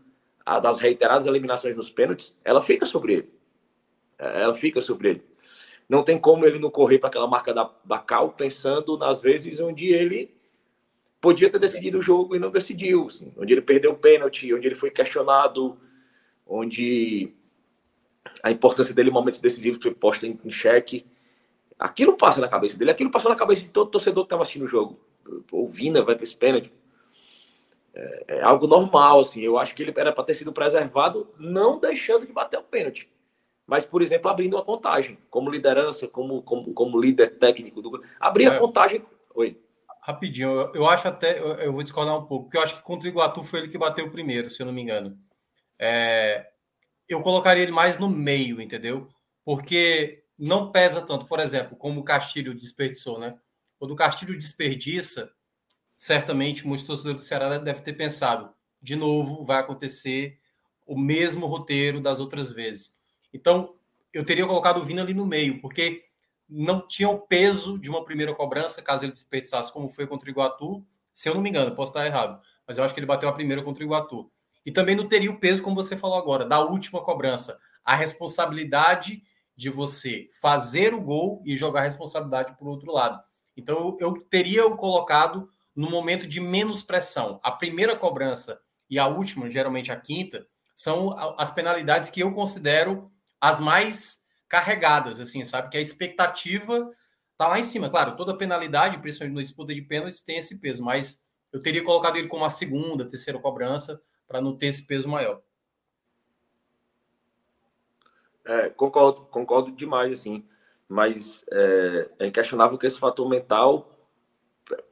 a 0.45 0.61
das 0.61 0.79
reiteradas 0.79 1.27
eliminações 1.27 1.75
nos 1.75 1.89
pênaltis, 1.89 2.39
ela 2.45 2.61
fica 2.61 2.85
sobre 2.85 3.15
ele. 3.15 3.33
Ela 4.19 4.53
fica 4.53 4.83
sobre 4.83 5.09
ele. 5.09 5.28
Não 5.89 6.03
tem 6.03 6.19
como 6.19 6.45
ele 6.45 6.59
não 6.59 6.71
correr 6.71 6.99
para 6.99 7.09
aquela 7.09 7.27
marca 7.27 7.55
da, 7.55 7.99
Cal 7.99 8.31
pensando 8.33 8.99
nas 8.99 9.23
vezes 9.23 9.59
onde 9.59 9.87
ele 9.87 10.35
podia 11.21 11.51
ter 11.51 11.59
decidido 11.59 11.99
o 11.99 12.03
jogo 12.03 12.37
e 12.37 12.39
não 12.39 12.51
decidiu. 12.51 13.07
Assim, 13.07 13.33
onde 13.39 13.55
ele 13.55 13.63
perdeu 13.63 13.93
o 13.93 13.97
pênalti, 13.97 14.53
onde 14.53 14.67
ele 14.67 14.75
foi 14.75 14.91
questionado, 14.91 15.79
onde 16.47 17.33
a 18.43 18.51
importância 18.51 18.95
dele 18.95 19.09
em 19.09 19.13
momentos 19.13 19.41
decisivos 19.41 19.83
foi 19.83 19.95
posta 19.95 20.27
em, 20.27 20.39
em 20.45 20.51
xeque. 20.51 21.07
Aquilo 21.79 22.17
passa 22.19 22.41
na 22.41 22.49
cabeça 22.49 22.77
dele, 22.77 22.91
aquilo 22.91 23.11
passou 23.11 23.31
na 23.31 23.37
cabeça 23.37 23.63
de 23.63 23.69
todo 23.69 23.91
torcedor 23.91 24.25
que 24.25 24.27
estava 24.27 24.43
assistindo 24.43 24.67
o 24.67 24.69
jogo. 24.69 25.01
O 25.51 25.67
Vina 25.69 26.03
vai 26.03 26.17
para 26.17 26.25
esse 26.25 26.37
pênalti. 26.37 26.73
É, 27.95 28.25
é, 28.29 28.43
algo 28.43 28.67
normal, 28.67 29.21
assim. 29.21 29.41
Eu 29.41 29.59
acho 29.59 29.75
que 29.75 29.83
ele 29.83 29.95
era 29.97 30.13
para 30.13 30.25
ter 30.25 30.35
sido 30.35 30.53
preservado, 30.53 31.29
não 31.39 31.79
deixando 31.79 32.27
de 32.27 32.33
bater 32.33 32.59
o 32.59 32.63
pênalti 32.63 33.09
mas, 33.69 33.85
por 33.85 34.01
exemplo, 34.01 34.31
abrindo 34.31 34.57
uma 34.57 34.65
contagem, 34.65 35.19
como 35.29 35.51
liderança, 35.51 36.09
como, 36.09 36.43
como, 36.43 36.73
como 36.73 36.99
líder 36.99 37.39
técnico 37.39 37.83
do 37.83 38.03
abrir 38.19 38.45
é. 38.45 38.47
a 38.47 38.59
contagem. 38.59 39.05
Oi. 39.35 39.61
Rapidinho, 40.01 40.49
eu, 40.49 40.73
eu 40.73 40.87
acho 40.87 41.07
até, 41.07 41.39
eu, 41.39 41.49
eu, 41.57 41.71
vou 41.71 41.83
discordar 41.83 42.17
um 42.17 42.25
pouco, 42.25 42.45
porque 42.45 42.57
eu 42.57 42.63
acho 42.63 42.77
que 42.77 42.83
contra 42.83 43.07
o 43.07 43.11
Iguatu 43.11 43.45
foi 43.45 43.61
ele 43.61 43.69
que 43.69 43.77
bateu 43.77 44.11
primeiro, 44.11 44.49
se 44.49 44.63
eu 44.63 44.65
não 44.65 44.73
me 44.73 44.81
engano. 44.81 45.19
É, 45.79 46.49
eu 47.07 47.21
colocaria 47.21 47.63
ele 47.63 47.71
mais 47.71 47.99
no 47.99 48.09
meio, 48.09 48.59
entendeu? 48.59 49.07
Porque 49.45 50.25
não 50.39 50.73
pesa 50.73 51.03
tanto, 51.03 51.27
por 51.27 51.39
exemplo, 51.39 51.77
como 51.77 52.01
o 52.01 52.05
Castilho 52.05 52.55
desperdiçou, 52.55 53.19
né? 53.19 53.39
Quando 53.79 53.91
o 53.91 53.97
Castilho 53.97 54.39
desperdiça, 54.39 55.31
certamente 55.95 56.67
muitos 56.67 56.87
torcedores 56.87 57.21
do 57.21 57.27
Ceará 57.27 57.59
devem 57.59 57.83
ter 57.83 57.93
pensado, 57.93 58.51
de 58.81 58.97
novo 58.97 59.45
vai 59.45 59.61
acontecer 59.61 60.39
o 60.87 60.99
mesmo 60.99 61.45
roteiro 61.45 62.01
das 62.01 62.19
outras 62.19 62.51
vezes. 62.51 62.98
Então, 63.33 63.75
eu 64.13 64.25
teria 64.25 64.47
colocado 64.47 64.79
o 64.79 64.85
Vina 64.85 65.03
ali 65.03 65.15
no 65.15 65.27
meio, 65.27 65.61
porque 65.61 66.05
não 66.49 66.87
tinha 66.87 67.09
o 67.09 67.21
peso 67.21 67.79
de 67.79 67.91
uma 67.91 68.05
primeira 68.05 68.35
cobrança, 68.35 68.81
caso 68.81 69.05
ele 69.05 69.13
desperdiçasse, 69.13 69.73
como 69.73 69.91
foi 69.91 70.07
contra 70.07 70.29
o 70.29 70.31
Iguatu. 70.31 70.85
Se 71.13 71.29
eu 71.29 71.35
não 71.35 71.43
me 71.43 71.51
engano, 71.51 71.75
posso 71.75 71.91
estar 71.91 72.07
errado, 72.07 72.41
mas 72.67 72.79
eu 72.79 72.85
acho 72.85 72.95
que 72.95 73.01
ele 73.01 73.07
bateu 73.07 73.29
a 73.29 73.33
primeira 73.33 73.63
contra 73.63 73.83
o 73.83 73.87
Iguatu. 73.87 74.31
E 74.65 74.73
também 74.73 74.97
não 74.97 75.09
teria 75.09 75.31
o 75.31 75.39
peso, 75.39 75.63
como 75.63 75.77
você 75.77 75.97
falou 75.97 76.17
agora, 76.17 76.45
da 76.45 76.61
última 76.61 77.03
cobrança. 77.03 77.59
A 77.85 77.95
responsabilidade 77.95 79.23
de 79.57 79.71
você 79.71 80.29
fazer 80.41 80.95
o 80.95 81.01
gol 81.01 81.43
e 81.45 81.57
jogar 81.57 81.81
a 81.81 81.85
responsabilidade 81.85 82.57
para 82.57 82.67
o 82.67 82.71
outro 82.71 82.93
lado. 82.93 83.23
Então, 83.57 83.77
eu, 83.77 83.97
eu 84.01 84.23
teria 84.31 84.67
o 84.67 84.77
colocado 84.77 85.49
no 85.75 85.91
momento 85.91 86.27
de 86.27 86.41
menos 86.41 86.83
pressão. 86.83 87.41
A 87.43 87.51
primeira 87.51 87.97
cobrança 87.97 88.61
e 88.89 88.99
a 88.99 89.07
última, 89.07 89.51
geralmente 89.51 89.91
a 89.91 89.97
quinta, 89.97 90.47
são 90.75 91.17
as 91.37 91.51
penalidades 91.51 92.09
que 92.09 92.21
eu 92.21 92.33
considero 92.33 93.11
as 93.41 93.61
mais 93.61 94.25
carregadas, 94.49 95.21
assim, 95.21 95.45
sabe? 95.45 95.71
Que 95.71 95.79
a 95.79 95.81
expectativa 95.81 96.91
tá 97.37 97.49
lá 97.49 97.59
em 97.59 97.65
cima. 97.65 97.91
Claro, 97.91 98.17
toda 98.17 98.37
penalidade, 98.37 98.99
principalmente 98.99 99.37
na 99.37 99.43
disputa 99.43 99.75
de 99.75 99.83
pênaltis, 99.83 100.23
tem 100.23 100.39
esse 100.39 100.59
peso, 100.59 100.83
mas 100.83 101.23
eu 101.53 101.63
teria 101.63 101.85
colocado 101.85 102.17
ele 102.17 102.29
como 102.29 102.45
a 102.45 102.51
segunda, 102.51 103.09
terceira 103.09 103.39
cobrança, 103.39 104.03
para 104.27 104.41
não 104.41 104.57
ter 104.57 104.67
esse 104.67 104.87
peso 104.87 105.09
maior. 105.09 105.41
É, 108.45 108.71
concordo, 108.71 109.23
concordo 109.27 109.71
demais, 109.73 110.21
assim. 110.21 110.45
Mas 110.89 111.45
é, 111.53 112.11
é 112.21 112.27
inquestionável 112.27 112.79
que 112.79 112.87
esse 112.87 112.99
fator 112.99 113.29
mental 113.29 114.09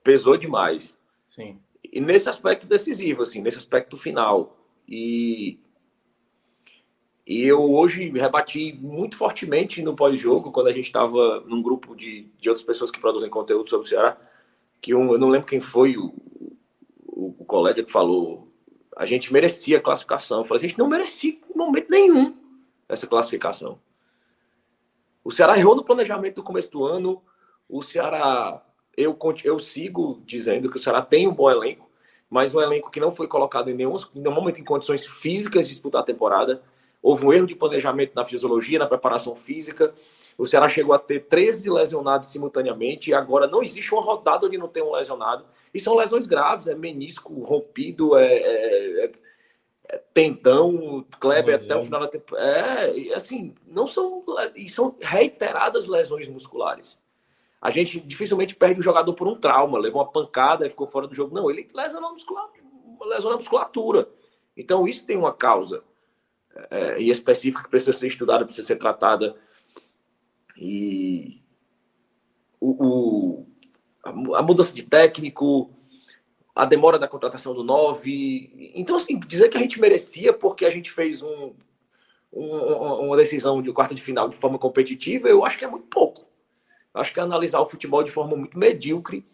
pesou 0.03 0.37
demais. 0.37 0.97
Sim. 1.31 1.59
E 1.83 2.01
nesse 2.01 2.29
aspecto 2.29 2.67
decisivo, 2.67 3.23
assim, 3.23 3.41
nesse 3.41 3.57
aspecto 3.57 3.97
final. 3.97 4.59
E 4.87 5.59
e 7.27 7.43
eu 7.45 7.73
hoje 7.75 8.09
rebati 8.11 8.73
muito 8.81 9.17
fortemente 9.17 9.83
no 9.83 9.97
pós-jogo, 9.97 10.53
quando 10.53 10.69
a 10.69 10.73
gente 10.73 10.85
estava 10.85 11.41
num 11.41 11.61
grupo 11.61 11.97
de, 11.97 12.31
de 12.39 12.49
outras 12.49 12.65
pessoas 12.65 12.89
que 12.89 13.01
produzem 13.01 13.29
conteúdo 13.29 13.69
sobre 13.69 13.87
o 13.87 13.89
Ceará, 13.89 14.17
que 14.81 14.95
um, 14.95 15.11
eu 15.13 15.19
não 15.19 15.29
lembro 15.29 15.49
quem 15.49 15.61
foi 15.61 15.97
o, 15.97 16.15
o, 17.05 17.35
o, 17.41 17.45
colega 17.45 17.83
que 17.83 17.91
falou, 17.91 18.49
a 18.97 19.05
gente 19.05 19.33
merecia 19.33 19.79
a 19.79 19.81
classificação. 19.81 20.39
Eu 20.39 20.45
falei, 20.45 20.65
a 20.65 20.69
gente 20.69 20.79
não 20.79 20.87
merecia 20.87 21.33
em 21.33 21.59
momento 21.59 21.91
nenhum 21.91 22.37
essa 22.89 23.09
classificação. 23.09 23.81
O 25.25 25.33
Ceará 25.33 25.59
errou 25.59 25.75
no 25.75 25.83
planejamento 25.83 26.37
do 26.37 26.45
começo 26.45 26.71
do 26.71 26.85
ano, 26.85 27.21
o 27.69 27.83
Ceará, 27.83 28.65
eu, 28.97 29.19
eu 29.43 29.59
sigo 29.59 30.23
dizendo 30.25 30.71
que 30.71 30.77
o 30.77 30.81
Ceará 30.81 31.03
tem 31.03 31.27
um 31.27 31.35
bom 31.35 31.51
elenco, 31.51 31.91
mas 32.31 32.55
um 32.55 32.61
elenco 32.61 32.89
que 32.89 33.01
não 33.01 33.11
foi 33.11 33.27
colocado 33.27 33.69
em 33.69 33.75
nenhum, 33.75 33.97
em 33.97 34.21
nenhum 34.21 34.35
momento 34.35 34.61
em 34.61 34.65
condições 34.65 35.05
físicas 35.05 35.67
de 35.67 35.73
disputar 35.73 36.03
a 36.03 36.05
temporada, 36.05 36.63
Houve 37.07 37.25
um 37.25 37.33
erro 37.33 37.47
de 37.47 37.55
planejamento 37.55 38.17
na 38.17 38.25
fisiologia, 38.25 38.81
na 38.81 38.87
preparação 38.89 39.37
física. 39.37 39.95
O 40.37 40.45
Ceará 40.45 40.69
chegou 40.69 40.93
a 40.93 40.99
ter 40.99 41.21
13 41.21 41.71
lesionados 41.71 42.31
simultaneamente 42.31 43.11
e 43.11 43.15
agora 43.15 43.47
não 43.47 43.63
existe 43.63 43.95
uma 43.95 44.03
rodada 44.03 44.45
onde 44.45 44.59
não 44.59 44.67
tem 44.67 44.83
um 44.83 44.91
lesionado. 44.91 45.45
E 45.73 45.79
são 45.79 45.95
lesões 45.95 46.27
graves, 46.27 46.67
é 46.67 46.75
menisco 46.75 47.33
rompido, 47.45 48.17
é, 48.17 48.27
é, 48.27 49.05
é, 49.05 49.13
é 49.91 50.03
tendão, 50.13 51.07
Kleber 51.21 51.55
até 51.55 51.77
o 51.77 51.81
final 51.81 52.01
da 52.01 52.09
temporada. 52.09 52.45
É, 52.45 53.15
assim, 53.15 53.55
não 53.65 53.87
são. 53.87 54.25
E 54.57 54.69
são 54.69 54.97
reiteradas 55.01 55.87
lesões 55.87 56.27
musculares. 56.27 56.99
A 57.61 57.71
gente 57.71 58.01
dificilmente 58.01 58.57
perde 58.57 58.81
o 58.81 58.83
jogador 58.83 59.15
por 59.15 59.29
um 59.29 59.37
trauma, 59.37 59.79
levou 59.79 60.03
uma 60.03 60.11
pancada 60.11 60.67
e 60.67 60.71
ficou 60.71 60.89
fora 60.89 61.07
do 61.07 61.15
jogo. 61.15 61.33
Não, 61.33 61.49
ele 61.49 61.69
lesiona 61.73 62.09
a 62.09 62.11
musculatura. 62.11 62.65
Lesiona 63.03 63.37
a 63.37 63.39
musculatura. 63.39 64.09
Então, 64.57 64.89
isso 64.89 65.07
tem 65.07 65.17
uma 65.17 65.33
causa 65.33 65.85
é, 66.71 67.01
e 67.01 67.11
específica 67.11 67.63
que 67.63 67.71
precisa 67.71 67.93
ser 67.93 68.09
estudada, 68.09 68.45
precisa 68.45 68.67
ser 68.67 68.77
tratada. 68.77 69.37
E 70.57 71.43
o, 72.61 73.47
o, 74.05 74.35
a 74.35 74.43
mudança 74.43 74.73
de 74.73 74.83
técnico, 74.83 75.71
a 76.55 76.65
demora 76.65 76.99
da 76.99 77.09
contratação 77.09 77.55
do 77.55 77.63
9. 77.63 78.73
Então, 78.75 78.97
assim, 78.97 79.19
dizer 79.21 79.49
que 79.49 79.57
a 79.57 79.61
gente 79.61 79.81
merecia 79.81 80.33
porque 80.33 80.65
a 80.65 80.71
gente 80.71 80.91
fez 80.91 81.23
um, 81.23 81.55
um, 82.33 83.07
uma 83.07 83.17
decisão 83.17 83.61
de 83.61 83.73
quarta 83.73 83.95
de 83.95 84.03
final 84.03 84.29
de 84.29 84.37
forma 84.37 84.59
competitiva, 84.59 85.29
eu 85.29 85.45
acho 85.45 85.59
que 85.59 85.65
é 85.65 85.69
muito 85.69 85.87
pouco. 85.87 86.27
Eu 86.95 87.01
acho 87.01 87.13
que 87.13 87.21
é 87.21 87.23
analisar 87.23 87.61
o 87.61 87.69
futebol 87.69 88.03
de 88.03 88.11
forma 88.11 88.35
muito 88.37 88.59
medíocre, 88.59 89.27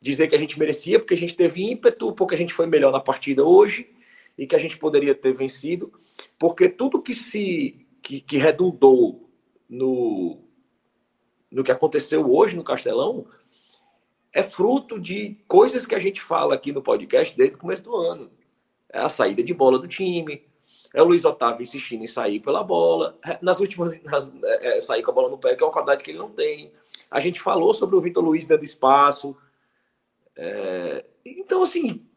dizer 0.00 0.28
que 0.28 0.36
a 0.36 0.38
gente 0.38 0.58
merecia 0.58 0.98
porque 0.98 1.14
a 1.14 1.16
gente 1.18 1.34
teve 1.34 1.62
ímpeto, 1.62 2.12
porque 2.12 2.34
a 2.34 2.38
gente 2.38 2.52
foi 2.52 2.66
melhor 2.66 2.92
na 2.92 3.00
partida 3.00 3.42
hoje 3.42 3.97
e 4.38 4.46
que 4.46 4.54
a 4.54 4.58
gente 4.58 4.78
poderia 4.78 5.14
ter 5.14 5.32
vencido, 5.32 5.92
porque 6.38 6.68
tudo 6.68 7.02
que 7.02 7.14
se 7.14 7.86
que, 8.00 8.20
que 8.20 8.38
redundou 8.38 9.28
no, 9.68 10.38
no 11.50 11.64
que 11.64 11.72
aconteceu 11.72 12.32
hoje 12.32 12.56
no 12.56 12.64
Castelão 12.64 13.26
é 14.32 14.42
fruto 14.42 15.00
de 15.00 15.36
coisas 15.48 15.84
que 15.84 15.94
a 15.94 15.98
gente 15.98 16.22
fala 16.22 16.54
aqui 16.54 16.72
no 16.72 16.80
podcast 16.80 17.36
desde 17.36 17.56
o 17.56 17.60
começo 17.60 17.82
do 17.82 17.96
ano. 17.96 18.30
É 18.90 19.00
a 19.00 19.08
saída 19.08 19.42
de 19.42 19.52
bola 19.52 19.78
do 19.78 19.88
time, 19.88 20.46
é 20.94 21.02
o 21.02 21.04
Luiz 21.04 21.24
Otávio 21.24 21.62
insistindo 21.62 22.04
em 22.04 22.06
sair 22.06 22.40
pela 22.40 22.62
bola, 22.62 23.18
é, 23.26 23.38
nas 23.42 23.60
últimas 23.60 24.00
nas, 24.04 24.32
é, 24.42 24.78
é, 24.78 24.80
sair 24.80 25.02
com 25.02 25.10
a 25.10 25.14
bola 25.14 25.28
no 25.28 25.38
pé, 25.38 25.56
que 25.56 25.62
é 25.62 25.66
uma 25.66 25.72
qualidade 25.72 26.04
que 26.04 26.10
ele 26.10 26.18
não 26.18 26.30
tem. 26.30 26.72
A 27.10 27.20
gente 27.20 27.40
falou 27.40 27.74
sobre 27.74 27.96
o 27.96 28.00
Vitor 28.00 28.24
Luiz 28.24 28.46
dando 28.46 28.62
espaço. 28.62 29.36
É, 30.36 31.04
então, 31.24 31.62
assim, 31.62 32.07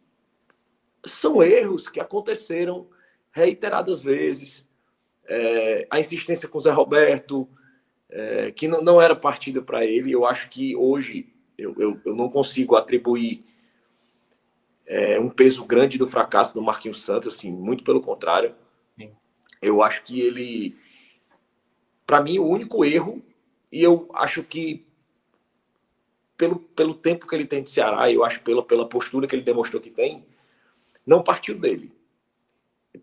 são 1.06 1.42
erros 1.42 1.90
que 1.90 2.00
aconteceram 2.00 2.88
reiteradas 3.32 4.02
vezes. 4.02 4.70
É, 5.26 5.88
a 5.90 6.00
insistência 6.00 6.48
com 6.48 6.58
o 6.58 6.62
Zé 6.62 6.72
Roberto, 6.72 7.48
é, 8.10 8.52
que 8.52 8.68
não, 8.68 8.82
não 8.82 9.02
era 9.02 9.16
partida 9.16 9.62
para 9.62 9.86
ele, 9.86 10.12
eu 10.12 10.26
acho 10.26 10.50
que 10.50 10.76
hoje 10.76 11.34
eu, 11.58 11.76
eu, 11.78 12.02
eu 12.06 12.16
não 12.16 12.30
consigo 12.30 12.76
atribuir 12.76 13.44
é, 14.86 15.20
um 15.20 15.30
peso 15.30 15.64
grande 15.64 15.98
do 15.98 16.08
fracasso 16.08 16.54
do 16.54 16.62
Marquinhos 16.62 17.04
Santos, 17.04 17.34
assim, 17.34 17.52
muito 17.52 17.84
pelo 17.84 18.02
contrário. 18.02 18.54
Sim. 19.00 19.12
Eu 19.62 19.82
acho 19.82 20.04
que 20.04 20.20
ele, 20.20 20.76
para 22.06 22.22
mim, 22.22 22.40
o 22.40 22.46
único 22.46 22.84
erro, 22.84 23.24
e 23.72 23.82
eu 23.82 24.10
acho 24.14 24.44
que 24.44 24.86
pelo, 26.36 26.58
pelo 26.58 26.96
tempo 26.96 27.28
que 27.28 27.36
ele 27.36 27.46
tem 27.46 27.62
de 27.62 27.70
Ceará, 27.70 28.12
eu 28.12 28.24
acho 28.24 28.42
pela, 28.42 28.64
pela 28.64 28.90
postura 28.90 29.28
que 29.28 29.36
ele 29.36 29.44
demonstrou 29.44 29.82
que 29.82 29.92
tem, 29.92 30.26
não 31.06 31.24
partiu 31.24 31.58
dele. 31.58 31.92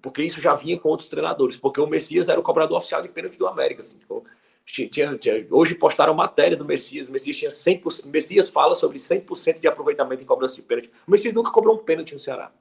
Porque 0.03 0.23
isso 0.23 0.41
já 0.41 0.55
vinha 0.55 0.79
com 0.79 0.89
outros 0.89 1.09
treinadores, 1.09 1.57
porque 1.57 1.81
o 1.81 1.87
Messias 1.87 2.29
era 2.29 2.39
o 2.39 2.43
cobrador 2.43 2.77
oficial 2.77 3.03
de 3.03 3.09
pênalti 3.09 3.39
do 3.39 3.47
América. 3.47 3.81
Assim, 3.81 3.99
tipo, 3.99 4.25
tinha, 4.65 5.17
tinha, 5.17 5.47
hoje 5.51 5.75
postaram 5.75 6.13
matéria 6.13 6.57
do 6.57 6.65
Messias, 6.65 7.09
o 7.09 7.13
Messias 7.13 7.37
tinha 7.37 7.51
100%, 7.51 8.05
o 8.05 8.09
Messias 8.09 8.51
fala 8.51 8.75
sobre 8.75 8.99
100% 8.99 9.61
de 9.61 9.67
aproveitamento 9.67 10.23
em 10.23 10.27
cobrança 10.27 10.57
de 10.57 10.63
pênalti. 10.63 10.91
O 11.07 11.11
Messias 11.11 11.33
nunca 11.33 11.51
cobrou 11.51 11.75
um 11.75 11.79
pênalti 11.79 12.13
no 12.13 12.19
Ceará. 12.19 12.53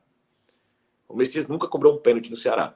O 1.07 1.15
Messias 1.15 1.47
nunca 1.47 1.67
cobrou 1.67 1.95
um 1.95 1.97
pênalti 1.97 2.29
no 2.29 2.37
Ceará. 2.37 2.73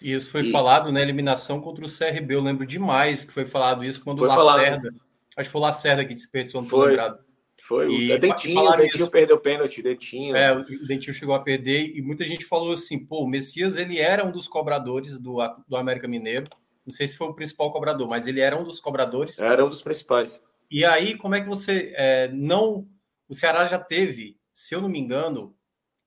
Isso 0.00 0.30
foi 0.30 0.42
e... 0.42 0.50
falado 0.50 0.90
na 0.90 1.00
eliminação 1.00 1.60
contra 1.60 1.84
o 1.84 1.88
CRB. 1.88 2.34
Eu 2.34 2.40
lembro 2.40 2.66
demais 2.66 3.24
que 3.24 3.32
foi 3.32 3.44
falado 3.44 3.84
isso 3.84 4.02
quando 4.02 4.20
o 4.20 4.24
Lacerda. 4.24 4.78
Falado. 4.78 5.00
Acho 5.36 5.48
que 5.48 5.52
foi 5.52 5.60
o 5.60 5.64
Lacerda 5.64 6.04
que 6.04 6.14
desperdiçou, 6.14 6.62
não 6.62 6.68
foi 6.68 6.90
lembrado. 6.90 7.18
Foi 7.62 7.88
e, 7.88 8.12
o 8.12 8.18
Dentinho, 8.18 8.60
o 8.60 8.76
Dentinho 8.76 9.08
perdeu 9.08 9.38
pênalti, 9.38 9.80
Dentinho. 9.80 10.34
É, 10.34 10.52
o 10.52 10.64
Dentinho 10.84 11.14
chegou 11.14 11.32
a 11.32 11.38
perder 11.38 11.96
e 11.96 12.02
muita 12.02 12.24
gente 12.24 12.44
falou 12.44 12.72
assim, 12.72 12.98
pô, 12.98 13.22
o 13.22 13.28
Messias, 13.28 13.76
ele 13.76 14.00
era 14.00 14.26
um 14.26 14.32
dos 14.32 14.48
cobradores 14.48 15.20
do, 15.20 15.36
do 15.68 15.76
América 15.76 16.08
Mineiro, 16.08 16.50
não 16.84 16.92
sei 16.92 17.06
se 17.06 17.16
foi 17.16 17.28
o 17.28 17.34
principal 17.34 17.70
cobrador, 17.70 18.08
mas 18.08 18.26
ele 18.26 18.40
era 18.40 18.58
um 18.58 18.64
dos 18.64 18.80
cobradores. 18.80 19.38
Era 19.38 19.64
um 19.64 19.70
dos 19.70 19.80
principais. 19.80 20.42
E 20.68 20.84
aí, 20.84 21.16
como 21.16 21.36
é 21.36 21.40
que 21.40 21.46
você 21.46 21.92
é, 21.94 22.28
não... 22.32 22.88
O 23.28 23.34
Ceará 23.34 23.64
já 23.68 23.78
teve, 23.78 24.36
se 24.52 24.74
eu 24.74 24.80
não 24.80 24.88
me 24.88 24.98
engano, 24.98 25.56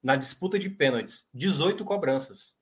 na 0.04 0.18
disputa 0.18 0.60
de 0.60 0.70
pênaltis, 0.70 1.30
18 1.34 1.86
cobranças. 1.86 2.58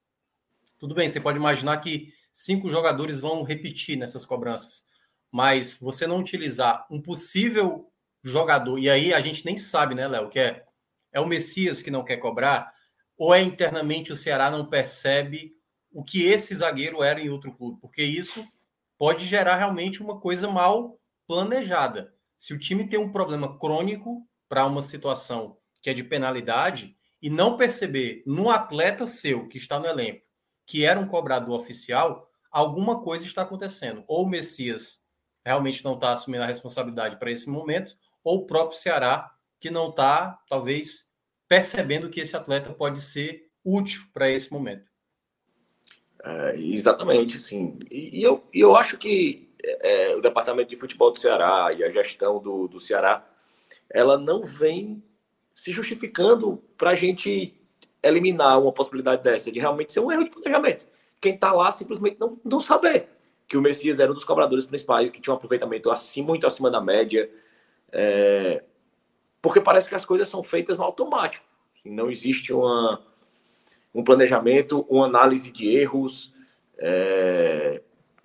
Tudo 0.77 0.93
bem, 0.93 1.09
você 1.09 1.19
pode 1.19 1.39
imaginar 1.39 1.77
que 1.77 2.13
cinco 2.31 2.69
jogadores 2.69 3.19
vão 3.19 3.41
repetir 3.41 3.97
nessas 3.97 4.23
cobranças, 4.23 4.83
mas 5.31 5.79
você 5.79 6.05
não 6.05 6.19
utilizar 6.19 6.85
um 6.91 7.01
possível 7.01 7.91
jogador, 8.23 8.79
e 8.79 8.89
aí 8.89 9.13
a 9.13 9.19
gente 9.19 9.45
nem 9.45 9.57
sabe, 9.57 9.93
né, 9.95 10.07
Léo, 10.07 10.29
que 10.29 10.39
é, 10.39 10.63
é 11.11 11.19
o 11.19 11.27
Messias 11.27 11.81
que 11.81 11.91
não 11.91 12.03
quer 12.03 12.17
cobrar, 12.17 12.73
ou 13.17 13.33
é 13.33 13.41
internamente 13.41 14.11
o 14.11 14.15
Ceará 14.15 14.49
não 14.49 14.65
percebe 14.65 15.53
o 15.91 16.03
que 16.03 16.23
esse 16.25 16.55
zagueiro 16.55 17.03
era 17.03 17.19
em 17.19 17.29
outro 17.29 17.53
clube, 17.53 17.79
porque 17.79 18.01
isso 18.01 18.45
pode 18.97 19.25
gerar 19.25 19.57
realmente 19.57 20.01
uma 20.01 20.19
coisa 20.19 20.49
mal 20.49 20.99
planejada. 21.27 22.13
Se 22.37 22.53
o 22.53 22.59
time 22.59 22.87
tem 22.87 22.99
um 22.99 23.11
problema 23.11 23.57
crônico 23.59 24.27
para 24.49 24.65
uma 24.65 24.81
situação 24.81 25.57
que 25.81 25.89
é 25.89 25.93
de 25.93 26.03
penalidade 26.03 26.95
e 27.21 27.29
não 27.29 27.57
perceber 27.57 28.23
no 28.25 28.49
atleta 28.49 29.05
seu 29.05 29.47
que 29.47 29.57
está 29.57 29.79
no 29.79 29.85
elenco, 29.85 30.25
que 30.65 30.85
era 30.85 30.99
um 30.99 31.07
cobrador 31.07 31.59
oficial, 31.59 32.29
alguma 32.51 33.01
coisa 33.01 33.25
está 33.25 33.41
acontecendo. 33.41 34.03
Ou 34.07 34.25
o 34.25 34.29
Messias 34.29 35.03
realmente 35.45 35.83
não 35.83 35.95
está 35.95 36.13
assumindo 36.13 36.43
a 36.43 36.47
responsabilidade 36.47 37.17
para 37.17 37.31
esse 37.31 37.49
momento, 37.49 37.95
ou 38.23 38.39
o 38.39 38.45
próprio 38.45 38.79
Ceará 38.79 39.33
que 39.59 39.69
não 39.69 39.89
está, 39.89 40.39
talvez, 40.49 41.11
percebendo 41.47 42.09
que 42.09 42.19
esse 42.19 42.35
atleta 42.35 42.71
pode 42.73 43.01
ser 43.01 43.49
útil 43.63 44.03
para 44.13 44.29
esse 44.29 44.51
momento. 44.51 44.91
É, 46.23 46.57
exatamente, 46.57 47.39
sim. 47.39 47.79
E, 47.89 48.21
eu, 48.21 48.43
eu 48.53 48.75
acho 48.75 48.97
que 48.97 49.53
é, 49.63 50.15
o 50.15 50.21
departamento 50.21 50.69
de 50.69 50.75
futebol 50.75 51.11
do 51.11 51.19
Ceará 51.19 51.73
e 51.73 51.83
a 51.83 51.91
gestão 51.91 52.41
do, 52.41 52.67
do 52.67 52.79
Ceará, 52.79 53.25
ela 53.89 54.17
não 54.17 54.43
vem 54.43 55.03
se 55.55 55.71
justificando 55.71 56.63
para 56.77 56.91
a 56.91 56.95
gente 56.95 57.53
eliminar 58.01 58.61
uma 58.61 58.71
possibilidade 58.71 59.23
dessa, 59.23 59.51
de 59.51 59.59
realmente 59.59 59.93
ser 59.93 59.99
um 59.99 60.11
erro 60.11 60.25
de 60.25 60.29
planejamento. 60.29 60.87
Quem 61.21 61.35
está 61.35 61.53
lá 61.53 61.71
simplesmente 61.71 62.19
não, 62.19 62.39
não 62.43 62.59
saber 62.59 63.07
que 63.47 63.55
o 63.55 63.61
Messias 63.61 63.99
era 63.99 64.11
um 64.11 64.13
dos 64.13 64.25
cobradores 64.25 64.65
principais, 64.65 65.09
que 65.09 65.21
tinha 65.21 65.33
um 65.33 65.37
aproveitamento 65.37 65.89
assim, 65.89 66.21
muito 66.21 66.45
acima 66.45 66.69
da 66.69 66.81
média. 66.81 67.29
É, 67.95 68.63
porque 69.39 69.61
parece 69.61 69.87
que 69.87 69.93
as 69.95 70.03
coisas 70.03 70.27
são 70.27 70.41
feitas 70.41 70.79
no 70.79 70.83
automático. 70.83 71.45
Não 71.85 72.09
existe 72.09 72.51
uma, 72.51 73.05
um 73.93 74.03
planejamento, 74.03 74.85
uma 74.89 75.05
análise 75.05 75.51
de 75.51 75.67
erros, 75.69 76.33
é, 76.77 77.81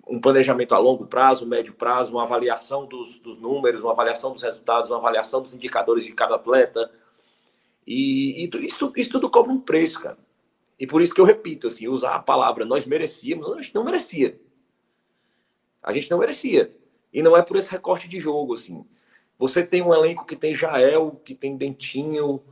um 0.07 0.19
planejamento 0.19 0.73
a 0.73 0.79
longo 0.79 1.05
prazo, 1.05 1.45
médio 1.45 1.73
prazo, 1.73 2.11
uma 2.11 2.23
avaliação 2.23 2.85
dos, 2.87 3.19
dos, 3.19 3.37
números, 3.37 3.83
uma 3.83 3.91
avaliação 3.91 4.33
dos 4.33 4.41
resultados, 4.41 4.89
uma 4.89 4.97
avaliação 4.97 5.41
dos 5.41 5.53
indicadores 5.53 6.03
de 6.03 6.13
cada 6.13 6.35
atleta. 6.35 6.91
E, 7.85 8.43
e 8.43 8.65
isso, 8.65 8.91
isso 8.95 9.11
tudo 9.11 9.29
cobra 9.29 9.51
um 9.51 9.61
preço, 9.61 10.01
cara. 10.01 10.17
E 10.79 10.87
por 10.87 11.01
isso 11.01 11.13
que 11.13 11.21
eu 11.21 11.25
repito, 11.25 11.67
assim, 11.67 11.87
usar 11.87 12.15
a 12.15 12.19
palavra 12.19 12.65
nós 12.65 12.85
merecíamos, 12.85 13.51
a 13.51 13.61
gente 13.61 13.75
não 13.75 13.83
merecia. 13.83 14.39
A 15.83 15.93
gente 15.93 16.09
não 16.09 16.17
merecia. 16.17 16.75
E 17.13 17.21
não 17.21 17.35
é 17.35 17.41
por 17.41 17.57
esse 17.57 17.69
recorte 17.69 18.07
de 18.07 18.19
jogo, 18.19 18.53
assim. 18.53 18.85
Você 19.39 19.63
tem 19.65 19.81
um 19.81 19.93
elenco 19.93 20.25
que 20.25 20.35
tem 20.35 20.53
Jael, 20.53 21.19
que 21.23 21.33
tem 21.33 21.55
Dentinho, 21.55 22.43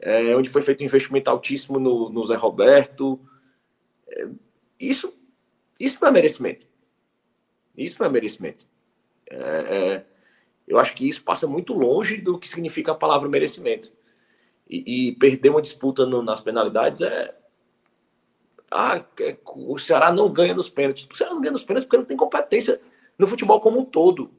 é, 0.00 0.34
onde 0.34 0.50
foi 0.50 0.62
feito 0.62 0.82
um 0.82 0.86
investimento 0.86 1.30
altíssimo 1.30 1.78
no, 1.78 2.10
no 2.10 2.26
Zé 2.26 2.34
Roberto. 2.34 3.20
É, 4.08 4.28
isso, 4.80 5.16
isso 5.78 5.96
não 6.00 6.08
é 6.08 6.10
merecimento. 6.10 6.66
Isso 7.76 8.00
não 8.00 8.08
é 8.08 8.10
merecimento. 8.10 8.66
É, 9.30 9.36
é, 9.36 10.06
eu 10.66 10.78
acho 10.80 10.92
que 10.96 11.08
isso 11.08 11.22
passa 11.22 11.46
muito 11.46 11.72
longe 11.72 12.16
do 12.16 12.36
que 12.36 12.48
significa 12.48 12.90
a 12.90 12.96
palavra 12.96 13.28
merecimento. 13.28 13.92
E, 14.68 15.10
e 15.10 15.12
perder 15.16 15.50
uma 15.50 15.62
disputa 15.62 16.04
no, 16.04 16.20
nas 16.20 16.40
penalidades 16.40 17.00
é. 17.02 17.34
Ah, 18.70 19.02
é, 19.20 19.38
o 19.46 19.78
Ceará 19.78 20.12
não 20.12 20.30
ganha 20.30 20.52
nos 20.52 20.68
pênaltis. 20.68 21.06
O 21.08 21.16
Ceará 21.16 21.32
não 21.32 21.40
ganha 21.40 21.52
nos 21.52 21.62
pênaltis 21.62 21.86
porque 21.86 21.96
não 21.96 22.04
tem 22.04 22.16
competência 22.16 22.80
no 23.16 23.28
futebol 23.28 23.60
como 23.60 23.78
um 23.78 23.84
todo. 23.84 24.30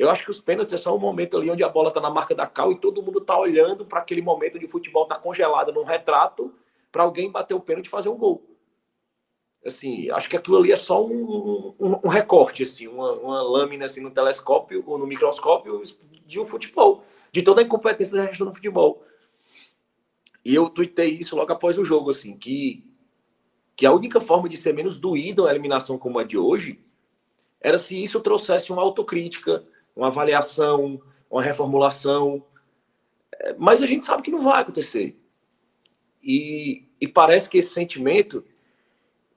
Eu 0.00 0.08
acho 0.08 0.24
que 0.24 0.30
os 0.30 0.40
pênaltis 0.40 0.72
é 0.72 0.78
só 0.78 0.96
um 0.96 0.98
momento 0.98 1.36
ali 1.36 1.50
onde 1.50 1.62
a 1.62 1.68
bola 1.68 1.88
está 1.88 2.00
na 2.00 2.08
marca 2.08 2.34
da 2.34 2.46
cal 2.46 2.72
e 2.72 2.80
todo 2.80 3.02
mundo 3.02 3.18
está 3.18 3.38
olhando 3.38 3.84
para 3.84 3.98
aquele 3.98 4.22
momento 4.22 4.58
de 4.58 4.66
futebol 4.66 5.04
tá 5.04 5.14
congelado 5.14 5.74
num 5.74 5.84
retrato 5.84 6.54
para 6.90 7.02
alguém 7.02 7.30
bater 7.30 7.52
o 7.52 7.60
pênalti 7.60 7.84
e 7.84 7.90
fazer 7.90 8.08
um 8.08 8.16
gol. 8.16 8.42
Assim, 9.62 10.10
acho 10.10 10.26
que 10.26 10.38
aquilo 10.38 10.56
ali 10.56 10.72
é 10.72 10.76
só 10.76 11.04
um, 11.04 11.74
um, 11.78 12.00
um 12.02 12.08
recorte, 12.08 12.62
assim, 12.62 12.88
uma, 12.88 13.12
uma, 13.12 13.42
lâmina 13.42 13.84
assim, 13.84 14.00
no 14.00 14.10
telescópio 14.10 14.82
ou 14.86 14.96
no 14.96 15.06
microscópio 15.06 15.82
de 16.24 16.40
um 16.40 16.46
futebol, 16.46 17.04
de 17.30 17.42
toda 17.42 17.60
a 17.60 17.64
incompetência 17.64 18.16
da 18.16 18.26
gestão 18.26 18.46
do 18.46 18.54
futebol. 18.54 19.04
E 20.42 20.54
eu 20.54 20.70
tuitei 20.70 21.10
isso 21.10 21.36
logo 21.36 21.52
após 21.52 21.76
o 21.76 21.84
jogo, 21.84 22.08
assim, 22.08 22.38
que, 22.38 22.90
que 23.76 23.84
a 23.84 23.92
única 23.92 24.18
forma 24.18 24.48
de 24.48 24.56
ser 24.56 24.72
menos 24.72 24.96
doído 24.96 25.46
a 25.46 25.50
eliminação 25.50 25.98
como 25.98 26.18
a 26.18 26.24
de 26.24 26.38
hoje 26.38 26.82
era 27.60 27.76
se 27.76 28.02
isso 28.02 28.18
trouxesse 28.20 28.72
uma 28.72 28.80
autocrítica, 28.80 29.62
uma 29.94 30.08
avaliação, 30.08 31.00
uma 31.30 31.42
reformulação. 31.42 32.44
Mas 33.58 33.82
a 33.82 33.86
gente 33.86 34.06
sabe 34.06 34.22
que 34.22 34.30
não 34.30 34.40
vai 34.40 34.62
acontecer. 34.62 35.18
E, 36.22 36.88
e 37.00 37.08
parece 37.08 37.48
que 37.48 37.58
esse 37.58 37.72
sentimento 37.72 38.44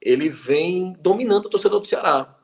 ele 0.01 0.27
vem 0.27 0.93
dominando 0.99 1.45
o 1.45 1.49
torcedor 1.49 1.79
do 1.79 1.87
Ceará. 1.87 2.37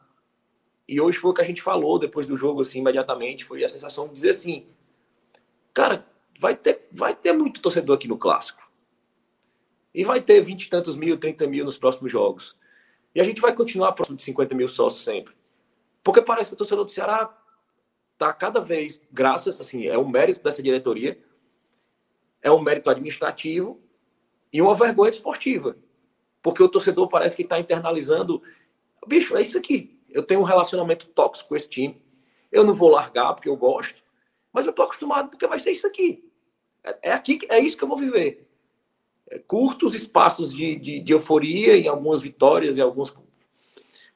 E 0.87 0.99
hoje 0.99 1.17
foi 1.17 1.31
o 1.31 1.33
que 1.33 1.41
a 1.41 1.45
gente 1.45 1.61
falou 1.61 1.99
depois 1.99 2.25
do 2.25 2.37
jogo, 2.37 2.61
assim, 2.61 2.79
imediatamente, 2.79 3.43
foi 3.45 3.63
a 3.63 3.67
sensação 3.67 4.07
de 4.07 4.13
dizer 4.13 4.29
assim, 4.29 4.65
cara, 5.73 6.07
vai 6.39 6.55
ter, 6.55 6.87
vai 6.89 7.13
ter 7.13 7.33
muito 7.33 7.61
torcedor 7.61 7.97
aqui 7.97 8.07
no 8.07 8.17
Clássico. 8.17 8.67
E 9.93 10.03
vai 10.03 10.21
ter 10.21 10.41
vinte 10.41 10.65
e 10.65 10.69
tantos 10.69 10.95
mil, 10.95 11.17
30 11.17 11.47
mil 11.47 11.65
nos 11.65 11.77
próximos 11.77 12.11
jogos. 12.11 12.55
E 13.13 13.19
a 13.19 13.23
gente 13.23 13.41
vai 13.41 13.53
continuar 13.53 13.91
próximo 13.91 14.15
de 14.15 14.23
50 14.23 14.55
mil 14.55 14.67
sócios 14.67 15.03
sempre. 15.03 15.33
Porque 16.03 16.21
parece 16.21 16.49
que 16.49 16.53
o 16.55 16.57
torcedor 16.57 16.85
do 16.85 16.91
Ceará 16.91 17.35
está 18.19 18.33
cada 18.33 18.59
vez, 18.59 19.01
graças, 19.09 19.61
assim, 19.61 19.87
é 19.87 19.97
um 19.97 20.07
mérito 20.07 20.43
dessa 20.43 20.61
diretoria, 20.61 21.17
é 22.41 22.51
um 22.51 22.61
mérito 22.61 22.89
administrativo 22.89 23.79
e 24.51 24.61
uma 24.61 24.75
vergonha 24.75 25.09
esportiva. 25.09 25.77
Porque 26.41 26.61
o 26.61 26.67
torcedor 26.67 27.07
parece 27.07 27.35
que 27.35 27.43
está 27.43 27.57
internalizando. 27.59 28.41
Bicho, 29.07 29.37
é 29.37 29.41
isso 29.41 29.57
aqui. 29.57 29.97
Eu 30.09 30.23
tenho 30.23 30.41
um 30.41 30.43
relacionamento 30.43 31.07
tóxico 31.07 31.49
com 31.49 31.55
esse 31.55 31.69
time. 31.69 32.01
Eu 32.51 32.65
não 32.65 32.73
vou 32.73 32.89
largar 32.89 33.33
porque 33.33 33.47
eu 33.47 33.55
gosto, 33.55 34.01
mas 34.51 34.65
eu 34.65 34.71
estou 34.71 34.85
acostumado 34.85 35.29
porque 35.29 35.47
vai 35.47 35.59
ser 35.59 35.71
isso 35.71 35.87
aqui. 35.87 36.29
É, 36.83 37.09
é, 37.09 37.11
aqui, 37.13 37.39
é 37.49 37.59
isso 37.59 37.77
que 37.77 37.83
eu 37.83 37.87
vou 37.87 37.97
viver. 37.97 38.49
É, 39.29 39.39
curtos 39.39 39.93
espaços 39.93 40.53
de, 40.53 40.75
de, 40.75 40.99
de 40.99 41.13
euforia 41.13 41.77
em 41.77 41.87
algumas 41.87 42.21
vitórias 42.21 42.77
e 42.77 42.81
alguns 42.81 43.15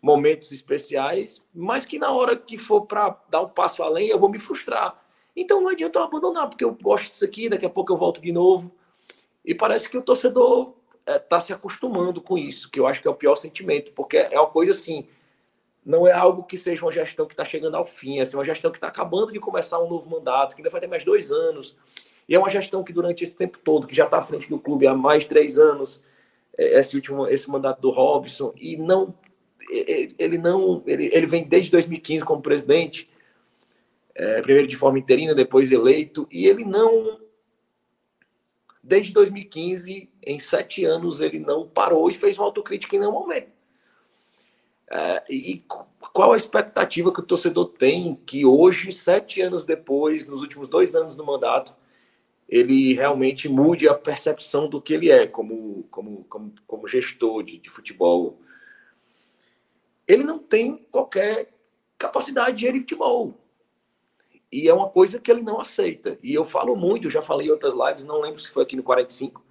momentos 0.04 0.52
especiais, 0.52 1.42
mas 1.56 1.86
que 1.86 1.98
na 1.98 2.12
hora 2.12 2.36
que 2.36 2.58
for 2.58 2.82
para 2.82 3.18
dar 3.30 3.42
um 3.42 3.48
passo 3.48 3.82
além, 3.82 4.10
eu 4.10 4.20
vou 4.20 4.28
me 4.28 4.38
frustrar. 4.38 5.02
Então 5.34 5.62
não 5.62 5.70
adianta 5.70 5.98
eu 5.98 6.04
abandonar, 6.04 6.50
porque 6.50 6.66
eu 6.66 6.74
gosto 6.74 7.10
disso 7.10 7.24
aqui, 7.24 7.48
daqui 7.48 7.66
a 7.66 7.70
pouco 7.70 7.94
eu 7.94 7.96
volto 7.96 8.22
de 8.22 8.34
novo. 8.34 8.76
E 9.46 9.56
parece 9.56 9.88
que 9.88 9.98
o 9.98 10.02
torcedor 10.02 10.74
está 11.08 11.38
é, 11.38 11.40
se 11.40 11.54
acostumando 11.54 12.20
com 12.20 12.38
isso, 12.38 12.70
que 12.70 12.82
eu 12.82 12.86
acho 12.86 13.02
que 13.02 13.08
é 13.08 13.12
o 13.12 13.16
pior 13.16 13.36
sentimento, 13.36 13.94
porque 13.94 14.18
é 14.18 14.38
uma 14.38 14.50
coisa 14.50 14.74
assim, 14.74 15.08
não 15.86 16.06
é 16.06 16.12
algo 16.12 16.44
que 16.44 16.58
seja 16.58 16.84
uma 16.84 16.92
gestão 16.92 17.26
que 17.26 17.34
está 17.34 17.46
chegando 17.46 17.76
ao 17.76 17.86
fim, 17.86 18.20
é 18.20 18.24
assim, 18.24 18.36
uma 18.36 18.46
gestão 18.46 18.72
que 18.72 18.78
está 18.78 18.90
acabando 18.90 19.32
de 19.32 19.40
começar 19.40 19.80
um 19.80 19.88
novo 19.88 20.10
mandato, 20.10 20.54
que 20.54 20.62
ainda 20.62 20.70
vai 20.70 20.82
ter 20.82 20.88
mais 20.88 21.06
dois 21.06 21.32
anos. 21.32 21.78
E 22.28 22.36
é 22.36 22.40
uma 22.40 22.50
gestão 22.50 22.84
que 22.84 22.92
durante 22.92 23.24
esse 23.24 23.36
tempo 23.36 23.58
todo, 23.58 23.88
que 23.88 23.96
já 23.96 24.04
está 24.04 24.18
à 24.18 24.22
frente 24.22 24.50
do 24.50 24.60
clube 24.60 24.86
há 24.86 24.94
mais 24.94 25.24
três 25.24 25.58
anos, 25.58 26.02
é, 26.58 26.78
esse 26.78 26.94
último 26.94 27.26
esse 27.28 27.50
mandato 27.50 27.82
do 27.82 27.90
Robson, 27.90 28.54
e 28.58 28.76
não 28.76 29.14
ele 29.69 30.38
não 30.38 30.84
ele, 30.85 31.10
ele 31.14 31.26
vem 31.26 31.44
desde 31.44 31.72
2015 31.72 32.26
como 32.26 32.41
presidente, 32.41 33.10
é, 34.15 34.41
primeiro 34.41 34.68
de 34.68 34.76
forma 34.76 34.99
interina, 34.99 35.34
depois 35.34 35.72
eleito, 35.72 36.27
e 36.31 36.48
ele 36.48 36.65
não 36.65 37.22
desde 38.84 39.14
2015, 39.14 40.10
em 40.22 40.40
sete 40.40 40.84
anos, 40.84 41.22
ele 41.22 41.40
não 41.40 41.65
parou 41.65 42.10
e 42.10 42.14
fez 42.14 42.38
uma 42.38 42.45
autocrítica 42.45 42.95
em 42.95 42.99
nenhum 42.99 43.14
momento. 43.14 43.48
É, 44.91 45.23
e 45.30 45.64
qual 46.11 46.34
a 46.34 46.38
expectativa 46.38 47.11
que 47.11 47.22
o 47.22 47.23
torcedor 47.23 47.69
tem 47.69 48.15
que 48.26 48.45
hoje, 48.45 48.91
sete 48.91 49.41
anos 49.41 49.64
depois, 49.64 50.27
nos 50.27 50.41
últimos 50.41 50.68
dois 50.68 50.94
anos 50.94 51.15
do 51.15 51.26
mandato, 51.26 51.73
ele 52.48 52.94
realmente 52.94 53.48
mude 53.48 53.88
a 53.88 53.94
percepção 53.94 54.69
do 54.69 54.81
que 54.81 54.94
ele 54.94 55.10
é 55.10 55.26
como, 55.26 55.88
como, 55.90 56.26
como, 56.26 56.53
como 56.68 56.88
gestor 56.88 57.41
de, 57.41 57.57
de 57.57 57.69
futebol 57.69 58.40
ele 60.08 60.24
não 60.24 60.40
tem 60.40 60.78
qualquer 60.92 61.54
capacidade 61.98 62.58
de 62.58 62.64
gerir 62.64 62.82
futebol. 62.82 63.34
E 64.52 64.68
é 64.68 64.74
uma 64.74 64.90
coisa 64.90 65.20
que 65.20 65.32
ele 65.32 65.42
não 65.42 65.60
aceita. 65.60 66.20
E 66.22 66.34
eu 66.34 66.46
falo 66.46 66.76
muito, 66.76 67.10
já 67.10 67.22
falei 67.22 67.48
em 67.48 67.52
outras 67.52 67.74
lives, 67.74 68.06
não 68.06 68.22
lembro 68.22 68.40
se 68.40 68.50
foi 68.50 68.64
aqui 68.64 68.76
no 68.76 68.84
45, 68.84 69.44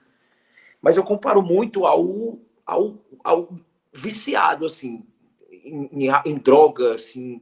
mas 0.80 0.96
eu 0.96 1.04
comparo 1.04 1.42
muito 1.42 1.86
ao, 1.86 2.38
ao, 2.64 2.94
ao 3.24 3.58
viciado, 3.92 4.64
assim, 4.64 5.04
em, 5.50 6.08
em, 6.08 6.12
em 6.26 6.38
droga, 6.38 6.94
assim, 6.94 7.40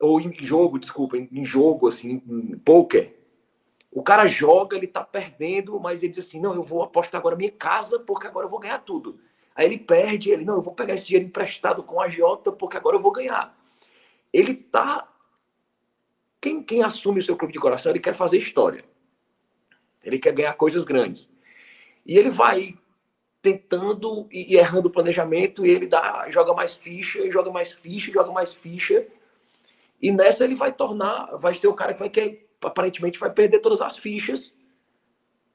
ou 0.00 0.20
em 0.20 0.32
jogo, 0.42 0.78
desculpa, 0.78 1.16
em, 1.16 1.28
em 1.30 1.44
jogo, 1.44 1.88
assim, 1.88 2.22
em 2.26 2.58
poker. 2.58 3.16
O 3.90 4.02
cara 4.02 4.26
joga, 4.26 4.76
ele 4.76 4.86
tá 4.86 5.04
perdendo, 5.04 5.78
mas 5.78 6.02
ele 6.02 6.12
diz 6.12 6.26
assim: 6.26 6.40
não, 6.40 6.54
eu 6.54 6.62
vou 6.62 6.82
apostar 6.82 7.20
agora 7.20 7.36
minha 7.36 7.50
casa 7.50 8.00
porque 8.00 8.26
agora 8.26 8.46
eu 8.46 8.50
vou 8.50 8.58
ganhar 8.58 8.78
tudo. 8.78 9.20
Aí 9.54 9.66
ele 9.66 9.78
perde, 9.78 10.30
ele, 10.30 10.44
não, 10.44 10.56
eu 10.56 10.62
vou 10.62 10.74
pegar 10.74 10.94
esse 10.94 11.06
dinheiro 11.06 11.26
emprestado 11.26 11.82
com 11.82 12.00
a 12.00 12.08
Jota 12.08 12.50
porque 12.50 12.76
agora 12.76 12.96
eu 12.96 13.00
vou 13.00 13.12
ganhar. 13.12 13.56
Ele 14.32 14.54
tá. 14.54 15.08
Quem, 16.40 16.62
quem 16.62 16.82
assume 16.82 17.20
o 17.20 17.22
seu 17.22 17.36
clube 17.36 17.52
de 17.52 17.58
coração, 17.58 17.92
ele 17.92 18.00
quer 18.00 18.14
fazer 18.14 18.38
história. 18.38 18.84
Ele 20.02 20.18
quer 20.18 20.32
ganhar 20.32 20.54
coisas 20.54 20.84
grandes. 20.84 21.30
E 22.04 22.18
ele 22.18 22.30
vai 22.30 22.76
tentando 23.40 24.28
e, 24.30 24.56
errando 24.56 24.88
o 24.88 24.90
planejamento, 24.90 25.66
e 25.66 25.70
ele 25.70 25.86
dá, 25.86 26.26
joga 26.30 26.54
mais 26.54 26.74
ficha, 26.74 27.30
joga 27.30 27.50
mais 27.50 27.72
ficha, 27.72 28.12
joga 28.12 28.32
mais 28.32 28.54
ficha. 28.54 29.06
E 30.00 30.10
nessa 30.10 30.44
ele 30.44 30.54
vai 30.54 30.72
tornar, 30.72 31.36
vai 31.36 31.54
ser 31.54 31.68
o 31.68 31.74
cara 31.74 31.92
que 31.92 32.00
vai, 32.00 32.08
quer, 32.08 32.46
aparentemente 32.60 33.18
vai 33.18 33.30
perder 33.30 33.58
todas 33.58 33.80
as 33.80 33.96
fichas, 33.96 34.54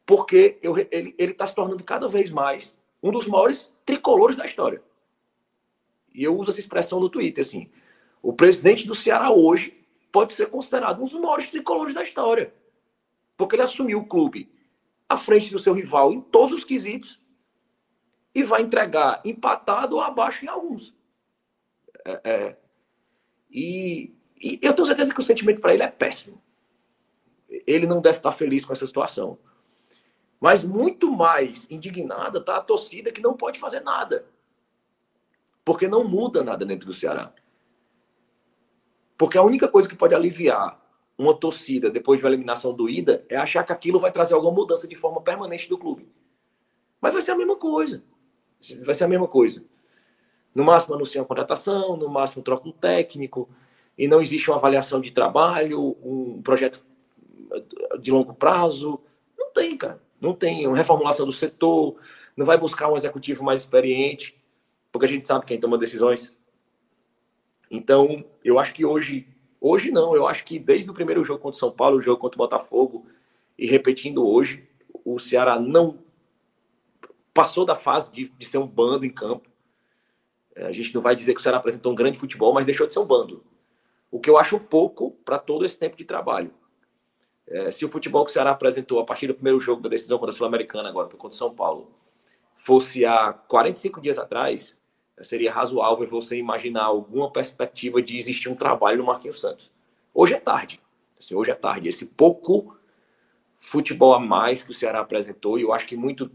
porque 0.05 0.57
eu, 0.61 0.75
ele 0.91 1.15
está 1.17 1.47
se 1.47 1.55
tornando 1.55 1.83
cada 1.83 2.07
vez 2.07 2.29
mais 2.29 2.76
um 3.01 3.11
dos 3.11 3.25
maiores 3.25 3.73
tricolores 3.85 4.35
da 4.35 4.45
história. 4.45 4.81
E 6.13 6.23
eu 6.23 6.35
uso 6.35 6.49
essa 6.49 6.59
expressão 6.59 6.99
no 6.99 7.09
Twitter, 7.09 7.45
assim. 7.45 7.69
O 8.21 8.33
presidente 8.33 8.87
do 8.87 8.95
Ceará 8.95 9.31
hoje 9.31 9.85
pode 10.11 10.33
ser 10.33 10.47
considerado 10.47 10.99
um 11.01 11.07
dos 11.07 11.19
maiores 11.19 11.49
tricolores 11.49 11.93
da 11.93 12.03
história. 12.03 12.53
Porque 13.35 13.55
ele 13.55 13.63
assumiu 13.63 13.99
o 13.99 14.05
clube 14.05 14.51
à 15.07 15.15
frente 15.15 15.51
do 15.51 15.59
seu 15.59 15.73
rival 15.73 16.11
em 16.11 16.21
todos 16.21 16.53
os 16.53 16.65
quesitos 16.65 17.21
e 18.33 18.43
vai 18.43 18.61
entregar 18.61 19.21
empatado 19.23 19.95
ou 19.95 20.01
abaixo 20.01 20.43
em 20.43 20.47
alguns. 20.47 20.95
É, 22.05 22.21
é. 22.23 22.57
E, 23.49 24.15
e, 24.41 24.59
eu 24.61 24.73
tenho 24.73 24.87
certeza 24.87 25.13
que 25.13 25.19
o 25.19 25.23
sentimento 25.23 25.61
para 25.61 25.73
ele 25.73 25.83
é 25.83 25.87
péssimo. 25.87 26.41
Ele 27.65 27.87
não 27.87 28.01
deve 28.01 28.17
estar 28.17 28.31
feliz 28.31 28.65
com 28.65 28.73
essa 28.73 28.85
situação. 28.85 29.39
Mas 30.39 30.63
muito 30.63 31.11
mais 31.11 31.67
indignada 31.69 32.39
está 32.39 32.57
a 32.57 32.61
torcida 32.61 33.11
que 33.11 33.21
não 33.21 33.35
pode 33.35 33.59
fazer 33.59 33.79
nada. 33.79 34.25
Porque 35.65 35.87
não 35.87 36.03
muda 36.03 36.43
nada 36.43 36.65
dentro 36.65 36.87
do 36.87 36.93
Ceará. 36.93 37.33
Porque 39.17 39.37
a 39.37 39.43
única 39.43 39.67
coisa 39.67 39.89
que 39.89 39.95
pode 39.95 40.13
aliviar 40.13 40.79
uma 41.17 41.33
torcida 41.33 41.89
depois 41.89 42.19
de 42.19 42.25
uma 42.25 42.29
eliminação 42.29 42.73
doída 42.73 43.25
é 43.27 43.35
achar 43.35 43.63
que 43.63 43.73
aquilo 43.73 43.99
vai 43.99 44.11
trazer 44.11 44.35
alguma 44.35 44.53
mudança 44.53 44.87
de 44.87 44.95
forma 44.95 45.19
permanente 45.21 45.67
do 45.67 45.77
clube. 45.77 46.07
Mas 47.01 47.13
vai 47.13 47.21
ser 47.21 47.31
a 47.31 47.35
mesma 47.35 47.55
coisa. 47.55 48.03
Vai 48.83 48.93
ser 48.93 49.05
a 49.05 49.07
mesma 49.07 49.27
coisa. 49.27 49.63
No 50.53 50.63
máximo 50.63 50.95
anuncia 50.95 51.21
uma 51.21 51.27
contratação, 51.27 51.97
no 51.97 52.09
máximo 52.09 52.43
troca 52.43 52.67
um 52.67 52.71
técnico, 52.71 53.49
e 53.97 54.07
não 54.07 54.21
existe 54.21 54.49
uma 54.49 54.57
avaliação 54.57 55.01
de 55.01 55.11
trabalho, 55.11 55.97
um 56.03 56.41
projeto 56.41 56.85
de 57.99 58.11
longo 58.11 58.33
prazo. 58.33 59.01
Não 59.37 59.51
tem, 59.51 59.75
cara. 59.75 60.01
Não 60.19 60.33
tem 60.33 60.67
uma 60.67 60.77
reformulação 60.77 61.25
do 61.25 61.31
setor, 61.31 61.97
não 62.35 62.45
vai 62.45 62.57
buscar 62.57 62.91
um 62.91 62.95
executivo 62.95 63.43
mais 63.43 63.61
experiente, 63.61 64.35
porque 64.91 65.05
a 65.05 65.09
gente 65.09 65.27
sabe 65.27 65.45
quem 65.45 65.59
toma 65.59 65.77
decisões. 65.77 66.35
Então, 67.69 68.25
eu 68.43 68.59
acho 68.59 68.73
que 68.73 68.85
hoje, 68.85 69.27
hoje 69.59 69.91
não, 69.91 70.15
eu 70.15 70.27
acho 70.27 70.43
que 70.43 70.57
desde 70.57 70.89
o 70.89 70.93
primeiro 70.93 71.23
jogo 71.23 71.41
contra 71.41 71.57
o 71.57 71.59
São 71.59 71.71
Paulo, 71.71 71.97
o 71.97 72.01
jogo 72.01 72.19
contra 72.19 72.37
o 72.37 72.43
Botafogo, 72.43 73.05
e 73.57 73.65
repetindo 73.65 74.25
hoje, 74.25 74.67
o 75.03 75.19
Ceará 75.19 75.59
não 75.59 75.99
passou 77.33 77.65
da 77.65 77.75
fase 77.75 78.11
de, 78.11 78.29
de 78.29 78.45
ser 78.45 78.57
um 78.57 78.67
bando 78.67 79.05
em 79.05 79.11
campo. 79.11 79.49
É, 80.55 80.65
a 80.65 80.71
gente 80.71 80.93
não 80.93 81.01
vai 81.01 81.15
dizer 81.15 81.33
que 81.33 81.39
o 81.39 81.43
Ceará 81.43 81.57
apresentou 81.57 81.91
um 81.91 81.95
grande 81.95 82.17
futebol, 82.17 82.53
mas 82.53 82.65
deixou 82.65 82.87
de 82.87 82.93
ser 82.93 82.99
um 82.99 83.05
bando. 83.05 83.43
O 84.09 84.19
que 84.19 84.29
eu 84.29 84.37
acho 84.37 84.59
pouco 84.59 85.11
para 85.23 85.37
todo 85.37 85.65
esse 85.65 85.77
tempo 85.77 85.95
de 85.95 86.05
trabalho. 86.05 86.51
É, 87.49 87.71
se 87.71 87.85
o 87.85 87.89
futebol 87.89 88.25
que 88.25 88.31
o 88.31 88.33
Ceará 88.33 88.51
apresentou 88.51 88.99
a 88.99 89.05
partir 89.05 89.27
do 89.27 89.33
primeiro 89.33 89.59
jogo 89.59 89.81
da 89.81 89.89
decisão 89.89 90.17
contra 90.17 90.33
a 90.33 90.37
Sul-Americana, 90.37 90.89
agora 90.89 91.07
contra 91.07 91.27
o 91.27 91.33
São 91.33 91.53
Paulo, 91.53 91.91
fosse 92.55 93.05
há 93.05 93.31
45 93.31 94.01
dias 94.01 94.17
atrás, 94.17 94.77
seria 95.21 95.51
razoável 95.51 96.05
você 96.07 96.37
imaginar 96.37 96.83
alguma 96.83 97.31
perspectiva 97.31 98.01
de 98.01 98.17
existir 98.17 98.49
um 98.49 98.55
trabalho 98.55 98.97
no 98.97 99.05
Marquinhos 99.05 99.39
Santos. 99.39 99.71
Hoje 100.13 100.33
é 100.33 100.39
tarde. 100.39 100.79
Assim, 101.19 101.35
hoje 101.35 101.51
é 101.51 101.55
tarde. 101.55 101.87
Esse 101.87 102.05
pouco 102.05 102.75
futebol 103.57 104.13
a 104.13 104.19
mais 104.19 104.61
que 104.61 104.71
o 104.71 104.73
Ceará 104.73 104.99
apresentou, 104.99 105.57
e 105.57 105.63
eu 105.63 105.73
acho 105.73 105.87
que 105.87 105.95
muito 105.95 106.29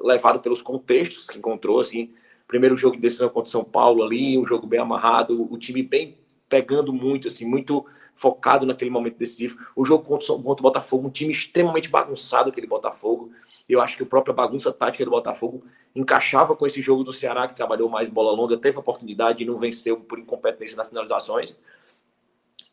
levado 0.00 0.40
pelos 0.40 0.60
contextos 0.60 1.26
que 1.26 1.38
encontrou, 1.38 1.80
assim, 1.80 2.12
primeiro 2.46 2.76
jogo 2.76 2.96
de 2.96 3.02
decisão 3.02 3.28
contra 3.28 3.48
o 3.48 3.50
São 3.50 3.64
Paulo 3.64 4.02
ali, 4.02 4.36
um 4.36 4.46
jogo 4.46 4.66
bem 4.66 4.80
amarrado, 4.80 5.50
o 5.50 5.56
time 5.56 5.82
bem 5.82 6.18
pegando 6.48 6.92
muito, 6.92 7.28
assim, 7.28 7.46
muito 7.46 7.86
focado 8.14 8.66
naquele 8.66 8.90
momento 8.90 9.16
decisivo. 9.16 9.58
O 9.74 9.84
jogo 9.84 10.04
contra, 10.04 10.32
o 10.32 10.38
Botafogo, 10.38 11.08
um 11.08 11.10
time 11.10 11.32
extremamente 11.32 11.88
bagunçado, 11.88 12.50
aquele 12.50 12.66
Botafogo. 12.66 13.32
Eu 13.68 13.80
acho 13.80 13.96
que 13.96 14.02
a 14.02 14.06
própria 14.06 14.34
bagunça 14.34 14.72
tática 14.72 15.04
do 15.04 15.10
Botafogo 15.10 15.64
encaixava 15.94 16.54
com 16.56 16.66
esse 16.66 16.82
jogo 16.82 17.04
do 17.04 17.12
Ceará, 17.12 17.48
que 17.48 17.54
trabalhou 17.54 17.88
mais 17.88 18.08
bola 18.08 18.32
longa, 18.32 18.56
teve 18.56 18.78
oportunidade 18.78 19.42
e 19.42 19.46
não 19.46 19.58
venceu 19.58 19.98
por 19.98 20.18
incompetência 20.18 20.76
nas 20.76 20.88
finalizações. 20.88 21.58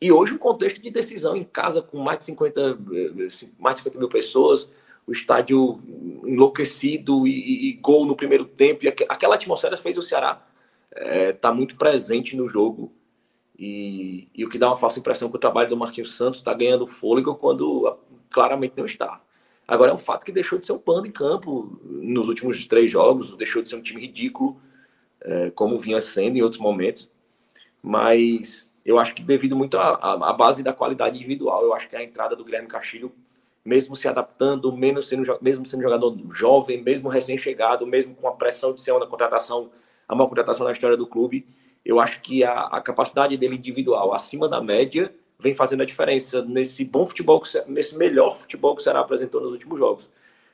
E 0.00 0.10
hoje, 0.10 0.32
um 0.32 0.38
contexto 0.38 0.80
de 0.80 0.90
decisão 0.90 1.36
em 1.36 1.44
casa, 1.44 1.82
com 1.82 1.98
mais 1.98 2.18
de 2.18 2.24
50, 2.24 2.60
eh, 2.60 3.28
mais 3.58 3.74
de 3.74 3.82
50 3.82 3.98
mil 3.98 4.08
pessoas, 4.08 4.72
o 5.06 5.12
estádio 5.12 5.80
enlouquecido 6.24 7.26
e, 7.26 7.32
e, 7.32 7.70
e 7.70 7.72
gol 7.74 8.06
no 8.06 8.16
primeiro 8.16 8.44
tempo. 8.46 8.84
E 8.84 8.88
aquela 8.88 9.34
atmosfera 9.34 9.76
fez 9.76 9.98
o 9.98 10.02
Ceará 10.02 10.42
estar 10.90 11.06
é, 11.06 11.32
tá 11.32 11.52
muito 11.52 11.76
presente 11.76 12.36
no 12.36 12.48
jogo. 12.48 12.92
E, 13.62 14.26
e, 14.34 14.42
o 14.42 14.48
que 14.48 14.56
dá 14.56 14.68
uma 14.68 14.76
falsa 14.76 14.98
impressão 14.98 15.28
que 15.28 15.36
o 15.36 15.38
trabalho 15.38 15.68
do 15.68 15.76
Marquinhos 15.76 16.16
Santos 16.16 16.40
está 16.40 16.54
ganhando 16.54 16.86
fôlego 16.86 17.34
quando 17.34 17.94
claramente 18.30 18.72
não 18.74 18.86
está. 18.86 19.20
Agora 19.68 19.90
é 19.90 19.94
um 19.94 19.98
fato 19.98 20.24
que 20.24 20.32
deixou 20.32 20.58
de 20.58 20.64
ser 20.64 20.72
um 20.72 20.78
pano 20.78 21.06
em 21.06 21.12
campo 21.12 21.78
nos 21.84 22.26
últimos 22.26 22.64
três 22.66 22.90
jogos, 22.90 23.36
deixou 23.36 23.62
de 23.62 23.68
ser 23.68 23.76
um 23.76 23.82
time 23.82 24.00
ridículo, 24.00 24.58
é, 25.20 25.50
como 25.50 25.78
vinha 25.78 26.00
sendo 26.00 26.38
em 26.38 26.42
outros 26.42 26.58
momentos. 26.58 27.10
Mas 27.82 28.74
eu 28.82 28.98
acho 28.98 29.14
que 29.14 29.22
devido 29.22 29.54
muito 29.54 29.78
à, 29.78 30.32
base 30.32 30.62
da 30.62 30.72
qualidade 30.72 31.18
individual, 31.18 31.62
eu 31.62 31.74
acho 31.74 31.86
que 31.86 31.94
a 31.94 32.02
entrada 32.02 32.34
do 32.34 32.42
Guilherme 32.42 32.66
Castilho, 32.66 33.12
mesmo 33.62 33.94
se 33.94 34.08
adaptando, 34.08 34.74
mesmo 34.74 35.02
sendo, 35.02 35.38
mesmo 35.42 35.66
sendo 35.66 35.82
jogador 35.82 36.18
jovem, 36.30 36.82
mesmo 36.82 37.10
recém-chegado, 37.10 37.86
mesmo 37.86 38.14
com 38.14 38.26
a 38.26 38.32
pressão 38.32 38.74
de 38.74 38.80
ser 38.80 38.92
uma 38.92 39.06
contratação, 39.06 39.70
a 40.08 40.14
maior 40.14 40.28
contratação 40.28 40.64
da 40.64 40.72
história 40.72 40.96
do 40.96 41.06
clube, 41.06 41.46
eu 41.84 42.00
acho 42.00 42.20
que 42.20 42.44
a, 42.44 42.62
a, 42.62 42.80
capacidade 42.80 43.36
dele 43.36 43.56
individual 43.56 44.12
acima 44.12 44.48
da 44.48 44.60
média 44.60 45.14
vem 45.38 45.54
fazendo 45.54 45.82
a 45.82 45.86
diferença 45.86 46.42
nesse 46.44 46.84
bom 46.84 47.06
futebol, 47.06 47.42
nesse 47.66 47.96
melhor 47.96 48.36
futebol 48.36 48.74
que 48.74 48.82
o 48.82 48.84
Ceará 48.84 49.00
apresentou 49.00 49.40
nos 49.40 49.52
últimos 49.52 49.78
jogos. 49.78 50.10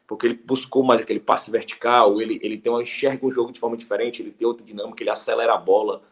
Porque 0.06 0.26
ele 0.26 0.40
buscou 0.44 0.84
mais 0.84 1.00
aquele 1.00 1.18
passe 1.18 1.50
vertical, 1.50 2.22
ele, 2.22 2.38
ele 2.40 2.56
tem 2.56 2.70
uma, 2.70 2.80
enxerga 2.80 3.26
o 3.26 3.30
jogo 3.30 3.52
de 3.52 3.58
forma 3.58 3.76
diferente, 3.76 4.22
ele 4.22 4.30
tem 4.30 4.46
outra 4.46 4.64
dinâmica, 4.64 5.02
ele 5.02 5.10
acelera 5.10 5.54
a 5.54 5.58
bola. 5.58 6.02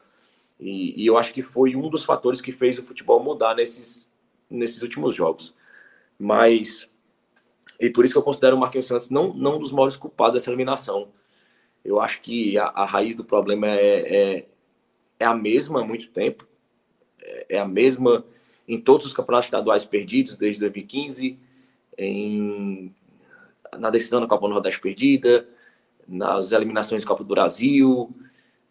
E, 0.59 1.01
e 1.01 1.07
eu 1.07 1.17
acho 1.17 1.33
que 1.33 1.43
foi 1.43 1.77
um 1.77 1.89
dos 1.89 2.05
fatores 2.05 2.41
que 2.41 2.51
fez 2.51 2.77
o 2.79 2.83
futebol 2.83 3.23
mudar 3.23 3.55
nesses, 3.55 4.13
nesses 4.51 4.83
últimos 4.83 5.15
jogos. 5.15 5.55
Mas, 6.19 6.93
e 7.81 7.89
por 7.89 8.05
isso 8.05 8.15
que 8.15 8.19
eu 8.19 8.23
considero 8.23 8.57
o 8.57 8.59
Marquinhos 8.59 8.87
Santos 8.87 9.11
não, 9.11 9.33
não 9.33 9.57
um 9.57 9.59
dos 9.61 9.71
maiores 9.71 9.97
culpados 9.97 10.35
dessa 10.35 10.51
eliminação. 10.51 11.09
Eu 11.85 12.01
acho 12.01 12.21
que 12.21 12.59
a, 12.59 12.67
a 12.67 12.85
raiz 12.85 13.15
do 13.15 13.25
problema 13.25 13.69
é, 13.69 14.17
é 14.17 14.47
é 15.25 15.27
a 15.27 15.35
mesma 15.35 15.81
há 15.81 15.85
muito 15.85 16.09
tempo, 16.11 16.47
é, 17.49 17.59
a 17.59 17.67
mesma 17.67 18.25
em 18.69 18.81
todos 18.81 19.07
os 19.07 19.13
campeonatos 19.13 19.47
estaduais 19.47 19.85
perdidos 19.85 20.37
desde 20.37 20.61
2015, 20.61 21.39
em, 21.97 22.95
na 23.79 23.91
decisão 23.91 24.21
da 24.21 24.27
Copa 24.27 24.47
do 24.47 24.55
Nordeste 24.55 24.81
perdida, 24.81 25.49
nas 26.07 26.53
eliminações 26.53 27.03
da 27.03 27.09
Copa 27.09 27.25
do 27.25 27.29
Brasil, 27.29 28.15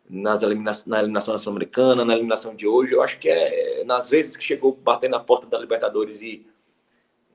nas 0.09 0.43
elimina 0.43 0.71
na 0.85 0.99
eliminação 0.99 1.37
sul-americana, 1.37 2.05
na 2.05 2.13
eliminação 2.13 2.55
de 2.55 2.67
hoje. 2.67 2.93
Eu 2.93 3.01
acho 3.01 3.17
que 3.17 3.29
é 3.29 3.83
nas 3.83 4.09
vezes 4.09 4.37
que 4.37 4.43
chegou 4.43 4.73
batendo 4.75 5.11
na 5.11 5.19
porta 5.19 5.47
da 5.47 5.57
Libertadores 5.57 6.21
e, 6.21 6.45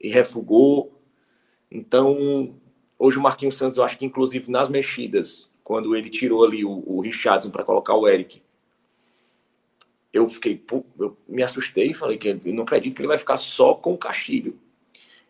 e 0.01 0.09
refugou. 0.09 0.93
Então, 1.71 2.55
hoje 2.99 3.19
o 3.19 3.23
Marquinhos 3.23 3.57
Santos, 3.57 3.79
eu 3.79 3.85
acho 3.85 3.99
que 3.99 4.05
inclusive 4.05 4.51
nas 4.51 4.69
mexidas, 4.69 5.51
quando 5.65 5.97
ele 5.97 6.11
tirou 6.11 6.45
ali 6.45 6.65
o, 6.65 6.83
o 6.87 7.01
Richardson 7.01 7.51
para 7.51 7.65
colocar 7.65 7.95
o 7.95 8.07
Eric, 8.07 8.43
eu 10.13 10.29
fiquei, 10.29 10.63
eu 10.99 11.17
me 11.29 11.43
assustei 11.43 11.91
e 11.91 11.95
falei 11.95 12.17
que 12.17 12.29
eu 12.29 12.55
não 12.55 12.63
acredito 12.63 12.95
que 12.95 13.01
ele 13.01 13.09
vai 13.09 13.19
ficar 13.19 13.37
só 13.37 13.75
com 13.75 13.93
o 13.93 13.99
Castilho. 13.99 14.59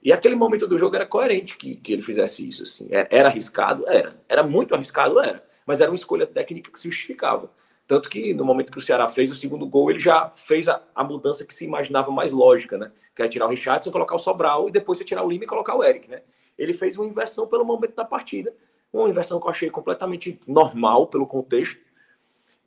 E 0.02 0.12
aquele 0.12 0.36
momento 0.36 0.66
do 0.66 0.78
jogo 0.78 0.94
era 0.94 1.05
coerente 1.05 1.56
que, 1.56 1.76
que 1.76 1.92
ele 1.92 2.02
fizesse 2.02 2.48
isso. 2.48 2.62
Assim. 2.62 2.86
É, 2.90 3.09
era 3.10 3.28
arriscado? 3.28 3.88
Era. 3.88 4.20
Era 4.28 4.42
muito 4.42 4.74
arriscado? 4.74 5.18
Era. 5.18 5.44
Mas 5.66 5.80
era 5.80 5.90
uma 5.90 5.96
escolha 5.96 6.26
técnica 6.26 6.70
que 6.70 6.78
se 6.78 6.88
justificava. 6.88 7.50
Tanto 7.86 8.09
que 8.09 8.32
no 8.32 8.44
momento 8.44 8.70
que 8.70 8.78
o 8.78 8.82
Ceará 8.82 9.09
fez 9.09 9.30
o 9.30 9.34
segundo 9.34 9.66
gol, 9.66 9.90
ele 9.90 9.98
já 9.98 10.30
fez 10.36 10.68
a, 10.68 10.80
a 10.94 11.02
mudança 11.02 11.44
que 11.44 11.55
se 11.55 11.64
imaginava 11.64 12.10
mais 12.10 12.32
lógica, 12.32 12.78
né? 12.78 12.92
Que 13.14 13.22
era 13.22 13.28
tirar 13.28 13.46
o 13.46 13.48
Richardson, 13.48 13.90
colocar 13.90 14.14
o 14.14 14.18
Sobral 14.18 14.68
e 14.68 14.72
depois 14.72 14.98
você 14.98 15.05
tirar 15.05 15.24
o 15.24 15.28
Lima 15.28 15.44
e 15.44 15.46
colocar 15.46 15.74
o 15.74 15.82
Eric, 15.82 16.09
né? 16.09 16.22
Ele 16.56 16.72
fez 16.72 16.96
uma 16.96 17.06
inversão 17.06 17.46
pelo 17.46 17.64
momento 17.64 17.94
da 17.94 18.05
partida. 18.05 18.55
Uma 18.92 19.09
inversão 19.09 19.40
que 19.40 19.46
eu 19.46 19.50
achei 19.50 19.70
completamente 19.70 20.38
normal 20.46 21.06
pelo 21.06 21.26
contexto 21.26 21.78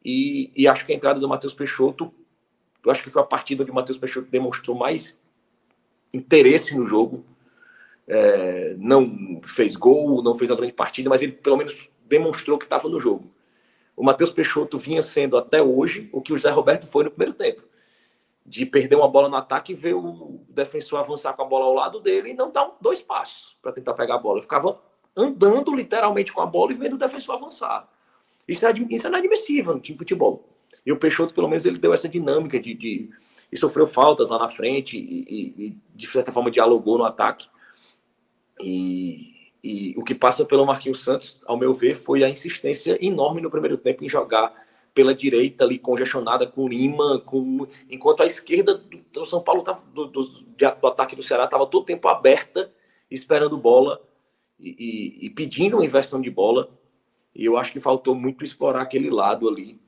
e, 0.03 0.51
e 0.55 0.67
acho 0.67 0.85
que 0.85 0.91
a 0.91 0.95
entrada 0.95 1.19
do 1.19 1.29
Matheus 1.29 1.53
Peixoto, 1.53 2.11
eu 2.83 2.91
acho 2.91 3.03
que 3.03 3.09
foi 3.09 3.21
a 3.21 3.25
partida 3.25 3.61
onde 3.61 3.71
o 3.71 3.75
Matheus 3.75 3.97
Peixoto 3.97 4.29
demonstrou 4.29 4.75
mais 4.75 5.21
interesse 6.13 6.75
no 6.75 6.87
jogo. 6.87 7.23
É, 8.07 8.75
não 8.77 9.41
fez 9.43 9.75
gol, 9.75 10.23
não 10.23 10.35
fez 10.35 10.49
uma 10.49 10.57
grande 10.57 10.73
partida, 10.73 11.09
mas 11.09 11.21
ele 11.21 11.31
pelo 11.33 11.57
menos 11.57 11.89
demonstrou 12.05 12.57
que 12.57 12.65
estava 12.65 12.89
no 12.89 12.99
jogo. 12.99 13.31
O 13.95 14.03
Matheus 14.03 14.31
Peixoto 14.31 14.77
vinha 14.77 15.01
sendo 15.01 15.37
até 15.37 15.61
hoje 15.61 16.09
o 16.11 16.21
que 16.21 16.33
o 16.33 16.37
José 16.37 16.49
Roberto 16.49 16.87
foi 16.87 17.03
no 17.03 17.11
primeiro 17.11 17.33
tempo. 17.33 17.63
De 18.43 18.65
perder 18.65 18.95
uma 18.95 19.07
bola 19.07 19.29
no 19.29 19.35
ataque 19.35 19.71
e 19.71 19.75
ver 19.75 19.93
o 19.93 20.41
defensor 20.49 20.99
avançar 20.99 21.33
com 21.33 21.43
a 21.43 21.45
bola 21.45 21.65
ao 21.65 21.73
lado 21.73 21.99
dele 21.99 22.31
e 22.31 22.33
não 22.33 22.51
dar 22.51 22.75
dois 22.81 23.01
passos 23.01 23.55
para 23.61 23.71
tentar 23.71 23.93
pegar 23.93 24.15
a 24.15 24.17
bola. 24.17 24.37
Ele 24.37 24.41
ficava 24.41 24.81
andando 25.15 25.73
literalmente 25.75 26.33
com 26.33 26.41
a 26.41 26.45
bola 26.45 26.71
e 26.71 26.75
vendo 26.75 26.93
o 26.93 26.97
defensor 26.97 27.35
avançar. 27.35 27.87
Isso 28.51 28.65
é, 28.65 28.73
isso 28.89 29.07
é 29.07 29.09
inadmissível 29.09 29.73
no 29.73 29.79
time 29.79 29.95
de 29.95 29.99
futebol. 29.99 30.47
E 30.85 30.91
o 30.91 30.97
Peixoto, 30.97 31.33
pelo 31.33 31.47
menos, 31.47 31.65
ele 31.65 31.77
deu 31.77 31.93
essa 31.93 32.07
dinâmica 32.07 32.59
de, 32.59 32.73
de 32.73 33.09
e 33.51 33.57
sofreu 33.57 33.85
faltas 33.85 34.29
lá 34.29 34.39
na 34.39 34.47
frente 34.47 34.97
e, 34.97 35.25
e, 35.27 35.65
e 35.65 35.77
de 35.93 36.07
certa 36.07 36.31
forma 36.31 36.49
dialogou 36.49 36.97
no 36.97 37.03
ataque. 37.03 37.49
E, 38.59 39.51
e 39.63 39.93
o 39.97 40.03
que 40.03 40.15
passa 40.15 40.45
pelo 40.45 40.65
Marquinhos 40.65 41.03
Santos, 41.03 41.39
ao 41.45 41.57
meu 41.57 41.73
ver, 41.73 41.95
foi 41.95 42.23
a 42.23 42.29
insistência 42.29 42.97
enorme 43.05 43.41
no 43.41 43.51
primeiro 43.51 43.77
tempo 43.77 44.03
em 44.03 44.09
jogar 44.09 44.53
pela 44.93 45.15
direita 45.15 45.63
ali 45.63 45.79
congestionada 45.79 46.45
com 46.45 46.67
Lima, 46.67 47.19
com 47.25 47.67
enquanto 47.89 48.23
a 48.23 48.25
esquerda 48.25 48.75
do, 49.11 49.25
São 49.25 49.41
Paulo 49.41 49.63
tava, 49.63 49.81
do, 49.93 50.07
do, 50.07 50.23
do 50.23 50.87
ataque 50.87 51.15
do 51.15 51.23
Ceará 51.23 51.45
estava 51.45 51.65
todo 51.65 51.85
tempo 51.85 52.07
aberta, 52.07 52.71
esperando 53.09 53.57
bola 53.57 54.01
e, 54.59 54.75
e, 55.23 55.25
e, 55.27 55.29
pedindo 55.29 55.77
uma 55.77 55.85
inversão 55.85 56.21
de 56.21 56.29
bola. 56.29 56.69
E 57.33 57.45
eu 57.45 57.57
acho 57.57 57.71
que 57.71 57.79
faltou 57.79 58.13
muito 58.13 58.43
explorar 58.43 58.81
aquele 58.81 59.09
lado 59.09 59.47
ali, 59.47 59.79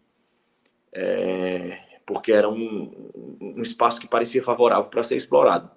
é, 0.91 1.79
porque 2.05 2.31
era 2.31 2.49
um, 2.49 3.11
um 3.39 3.61
espaço 3.61 3.99
que 3.99 4.07
parecia 4.07 4.43
favorável 4.43 4.89
para 4.89 5.03
ser 5.03 5.17
explorado. 5.17 5.69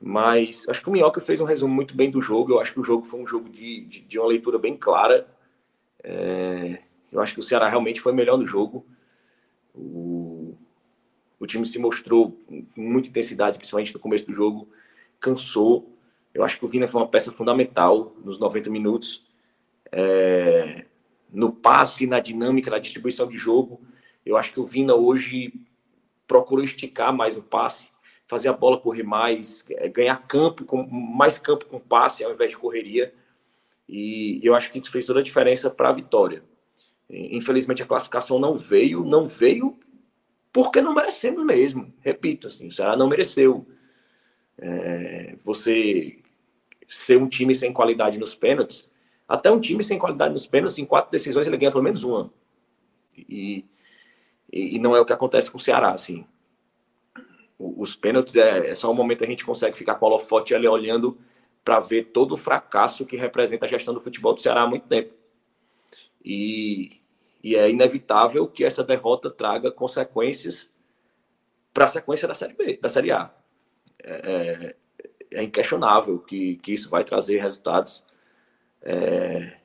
Mas 0.00 0.68
acho 0.68 0.82
que 0.82 0.88
o 0.88 0.92
Minhoca 0.92 1.20
fez 1.20 1.40
um 1.40 1.44
resumo 1.44 1.72
muito 1.72 1.94
bem 1.94 2.10
do 2.10 2.20
jogo. 2.20 2.52
Eu 2.52 2.60
acho 2.60 2.72
que 2.72 2.80
o 2.80 2.84
jogo 2.84 3.04
foi 3.04 3.20
um 3.20 3.26
jogo 3.26 3.48
de, 3.48 3.82
de, 3.82 4.00
de 4.00 4.18
uma 4.18 4.26
leitura 4.26 4.58
bem 4.58 4.76
clara. 4.76 5.28
É, 6.02 6.80
eu 7.12 7.20
acho 7.20 7.34
que 7.34 7.38
o 7.38 7.42
Ceará 7.42 7.68
realmente 7.68 8.00
foi 8.00 8.12
melhor 8.12 8.36
no 8.36 8.44
jogo. 8.44 8.84
O, 9.72 10.56
o 11.38 11.46
time 11.46 11.64
se 11.64 11.78
mostrou 11.78 12.32
com 12.48 12.64
muita 12.76 13.08
intensidade, 13.08 13.58
principalmente 13.58 13.94
no 13.94 14.00
começo 14.00 14.26
do 14.26 14.34
jogo. 14.34 14.68
Cansou. 15.20 15.88
Eu 16.34 16.42
acho 16.42 16.58
que 16.58 16.64
o 16.64 16.68
Vina 16.68 16.88
foi 16.88 17.00
uma 17.00 17.08
peça 17.08 17.30
fundamental 17.30 18.16
nos 18.24 18.40
90 18.40 18.70
minutos. 18.70 19.24
É, 19.92 20.86
no 21.30 21.52
passe, 21.52 22.06
na 22.06 22.18
dinâmica, 22.18 22.70
na 22.70 22.78
distribuição 22.78 23.28
de 23.28 23.38
jogo. 23.38 23.80
Eu 24.24 24.36
acho 24.36 24.52
que 24.52 24.60
o 24.60 24.64
Vina 24.64 24.94
hoje 24.94 25.52
procurou 26.26 26.64
esticar 26.64 27.12
mais 27.14 27.36
o 27.36 27.42
passe, 27.42 27.88
fazer 28.26 28.48
a 28.48 28.52
bola 28.52 28.78
correr 28.78 29.02
mais, 29.02 29.64
é, 29.70 29.88
ganhar 29.88 30.16
campo, 30.26 30.64
com 30.64 30.82
mais 30.82 31.38
campo 31.38 31.66
com 31.66 31.78
passe 31.78 32.24
ao 32.24 32.32
invés 32.32 32.50
de 32.50 32.56
correria. 32.56 33.12
E 33.88 34.40
eu 34.42 34.54
acho 34.54 34.70
que 34.72 34.78
isso 34.78 34.90
fez 34.90 35.06
toda 35.06 35.20
a 35.20 35.22
diferença 35.22 35.70
para 35.70 35.90
a 35.90 35.92
vitória. 35.92 36.42
Infelizmente 37.10 37.82
a 37.82 37.86
classificação 37.86 38.38
não 38.38 38.54
veio, 38.54 39.04
não 39.04 39.26
veio 39.26 39.78
porque 40.52 40.80
não 40.80 40.94
merecemos 40.94 41.44
mesmo. 41.44 41.92
Repito, 42.00 42.46
assim, 42.46 42.68
o 42.68 42.72
Ceará 42.72 42.96
não 42.96 43.08
mereceu. 43.08 43.66
É, 44.58 45.36
você 45.42 46.20
ser 46.86 47.16
um 47.16 47.28
time 47.28 47.54
sem 47.54 47.72
qualidade 47.72 48.18
nos 48.18 48.34
pênaltis, 48.34 48.90
até 49.28 49.50
um 49.50 49.60
time 49.60 49.82
sem 49.82 49.98
qualidade 49.98 50.32
nos 50.32 50.46
pênaltis, 50.46 50.78
em 50.78 50.84
quatro 50.84 51.10
decisões 51.10 51.46
ele 51.46 51.56
ganha 51.56 51.70
pelo 51.70 51.82
menos 51.82 52.02
uma. 52.04 52.32
E, 53.16 53.64
e, 54.52 54.76
e 54.76 54.78
não 54.78 54.94
é 54.94 55.00
o 55.00 55.06
que 55.06 55.12
acontece 55.12 55.50
com 55.50 55.58
o 55.58 55.60
Ceará, 55.60 55.92
assim. 55.92 56.26
os 57.58 57.94
pênaltis 57.94 58.36
é, 58.36 58.70
é, 58.70 58.74
só 58.74 58.90
um 58.90 58.94
momento 58.94 59.18
que 59.18 59.24
a 59.24 59.28
gente 59.28 59.44
consegue 59.44 59.76
ficar 59.76 59.94
com 59.94 60.06
o 60.06 60.08
holofote 60.08 60.54
ali 60.54 60.68
olhando 60.68 61.18
para 61.64 61.80
ver 61.80 62.10
todo 62.12 62.32
o 62.32 62.36
fracasso 62.36 63.06
que 63.06 63.16
representa 63.16 63.66
a 63.66 63.68
gestão 63.68 63.94
do 63.94 64.00
futebol 64.00 64.34
do 64.34 64.40
Ceará 64.40 64.62
há 64.62 64.66
muito 64.66 64.86
tempo. 64.86 65.14
E, 66.24 67.00
e 67.42 67.56
é 67.56 67.70
inevitável 67.70 68.46
que 68.46 68.64
essa 68.64 68.84
derrota 68.84 69.30
traga 69.30 69.70
consequências 69.70 70.72
para 71.72 71.86
a 71.86 71.88
sequência 71.88 72.28
da 72.28 72.34
Série 72.34 72.54
B, 72.54 72.78
da 72.80 72.88
Série 72.88 73.12
A. 73.12 73.32
É, 74.02 74.74
é, 75.32 75.38
é 75.38 75.42
inquestionável 75.42 76.18
que, 76.18 76.56
que 76.56 76.72
isso 76.72 76.90
vai 76.90 77.04
trazer 77.04 77.40
resultados 77.40 78.04
é, 78.82 79.56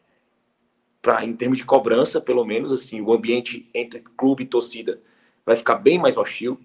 em 1.23 1.33
termos 1.33 1.57
de 1.57 1.65
cobrança, 1.65 2.19
pelo 2.19 2.43
menos 2.45 2.71
assim, 2.71 3.01
o 3.01 3.13
ambiente 3.13 3.69
entre 3.73 3.99
clube 3.99 4.43
e 4.43 4.47
torcida 4.47 5.01
vai 5.45 5.55
ficar 5.55 5.75
bem 5.75 5.97
mais 5.97 6.17
hostil, 6.17 6.59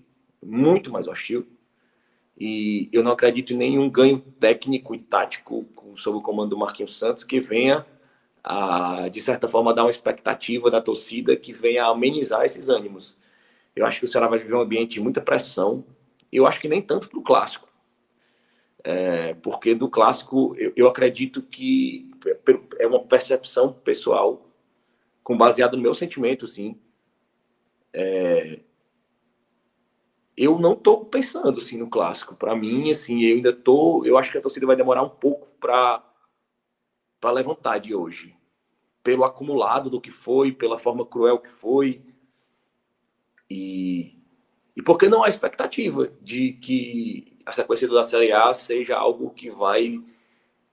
muito 0.45 0.91
mais 0.91 1.07
hostil. 1.07 1.47
E 2.39 2.89
eu 2.93 3.03
não 3.05 3.13
acredito 3.13 3.53
em 3.53 3.57
nenhum 3.57 3.89
ganho 3.89 4.19
técnico 4.41 4.95
e 4.95 5.01
tático 5.01 5.67
sob 5.95 6.19
o 6.19 6.21
comando 6.21 6.51
do 6.51 6.59
Marquinhos 6.59 6.99
Santos 6.99 7.23
que 7.23 7.39
venha 7.39 7.87
a, 8.43 9.09
de 9.09 9.21
certa 9.21 9.47
forma, 9.47 9.75
dar 9.75 9.85
uma 9.85 9.91
expectativa 9.91 10.71
da 10.71 10.81
torcida 10.81 11.37
que 11.37 11.53
venha 11.53 11.87
amenizar 11.87 12.45
esses 12.45 12.69
ânimos. 12.69 13.17
Eu 13.75 13.87
acho 13.87 14.01
que 14.01 14.05
o 14.05 14.09
Ceará 14.09 14.27
vai 14.27 14.39
viver 14.39 14.55
um 14.55 14.61
ambiente 14.61 14.95
de 14.95 15.01
muita 15.01 15.21
pressão. 15.21 15.85
Eu 16.31 16.47
acho 16.47 16.61
que 16.61 16.69
nem 16.69 16.83
tanto 16.83 17.09
para 17.09 17.19
o 17.19 17.23
clássico. 17.23 17.69
É, 18.85 19.35
porque 19.35 19.75
do 19.75 19.89
clássico 19.89 20.57
eu, 20.59 20.73
eu, 20.75 20.89
acredito 20.89 21.41
que 21.41 22.11
é 22.79 22.87
uma 22.87 23.05
percepção 23.05 23.73
pessoal, 23.73 24.49
com 25.23 25.37
baseado 25.37 25.77
no 25.77 25.83
meu 25.83 25.95
sentimento, 25.95 26.45
assim. 26.45 26.81
É, 27.93 28.61
eu 30.37 30.59
não 30.59 30.73
estou 30.73 31.05
pensando 31.05 31.59
assim 31.59 31.77
no 31.77 31.89
clássico. 31.89 32.35
Para 32.35 32.57
mim, 32.57 32.91
assim, 32.91 33.23
eu 33.23 33.37
ainda 33.37 33.53
tô. 33.53 34.05
Eu 34.05 34.17
acho 34.17 34.31
que 34.31 34.39
a 34.39 34.41
torcida 34.41 34.67
vai 34.67 34.77
demorar 34.77 35.03
um 35.03 35.09
pouco 35.09 35.47
para 35.61 36.09
para 37.21 37.31
levantar 37.31 37.79
de 37.79 37.95
hoje, 37.95 38.35
pelo 39.01 39.23
acumulado 39.23 39.89
do 39.89 40.01
que 40.01 40.11
foi, 40.11 40.51
pela 40.51 40.77
forma 40.77 41.07
cruel 41.07 41.39
que 41.39 41.49
foi. 41.49 42.03
E, 43.49 44.19
e 44.75 44.83
porque 44.83 45.09
não 45.09 45.23
há 45.23 45.29
expectativa 45.29 46.13
de 46.21 46.55
que 46.55 47.39
a 47.47 47.53
sequência 47.53 47.87
da 47.87 48.03
Série 48.03 48.33
A 48.33 48.53
seja 48.53 48.97
algo 48.97 49.31
que 49.31 49.49
vai 49.49 50.03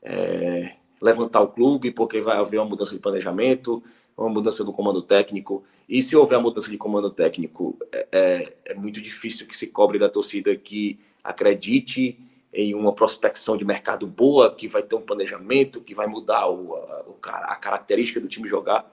é, 0.01 0.77
levantar 1.01 1.41
o 1.41 1.47
clube, 1.47 1.91
porque 1.91 2.21
vai 2.21 2.37
haver 2.37 2.59
uma 2.59 2.69
mudança 2.69 2.91
de 2.91 2.99
planejamento, 2.99 3.83
uma 4.17 4.29
mudança 4.29 4.63
do 4.63 4.73
comando 4.73 5.01
técnico. 5.01 5.63
E 5.87 6.01
se 6.01 6.15
houver 6.15 6.37
a 6.37 6.41
mudança 6.41 6.69
de 6.69 6.77
comando 6.77 7.09
técnico, 7.09 7.77
é, 7.91 8.07
é, 8.11 8.53
é 8.65 8.73
muito 8.73 9.01
difícil 9.01 9.47
que 9.47 9.55
se 9.55 9.67
cobre 9.67 9.97
da 9.97 10.09
torcida 10.09 10.55
que 10.55 10.99
acredite 11.23 12.17
em 12.53 12.73
uma 12.73 12.93
prospecção 12.93 13.55
de 13.55 13.63
mercado 13.63 14.07
boa, 14.07 14.53
que 14.53 14.67
vai 14.67 14.81
ter 14.81 14.95
um 14.95 15.01
planejamento, 15.01 15.81
que 15.81 15.93
vai 15.93 16.07
mudar 16.07 16.49
o, 16.49 16.75
a, 17.23 17.53
a, 17.53 17.55
característica 17.55 18.19
do 18.19 18.27
time 18.27 18.47
jogar. 18.47 18.91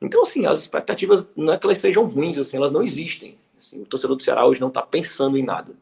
Então, 0.00 0.22
assim, 0.22 0.46
as 0.46 0.58
expectativas 0.60 1.28
não 1.36 1.52
é 1.52 1.58
que 1.58 1.66
elas 1.66 1.78
sejam 1.78 2.04
ruins, 2.06 2.38
assim, 2.38 2.56
elas 2.56 2.70
não 2.70 2.82
existem. 2.82 3.36
Assim, 3.58 3.82
o 3.82 3.86
torcedor 3.86 4.16
do 4.16 4.22
Ceará 4.22 4.46
hoje 4.46 4.60
não 4.60 4.68
está 4.68 4.80
pensando 4.80 5.36
em 5.36 5.42
nada. 5.42 5.74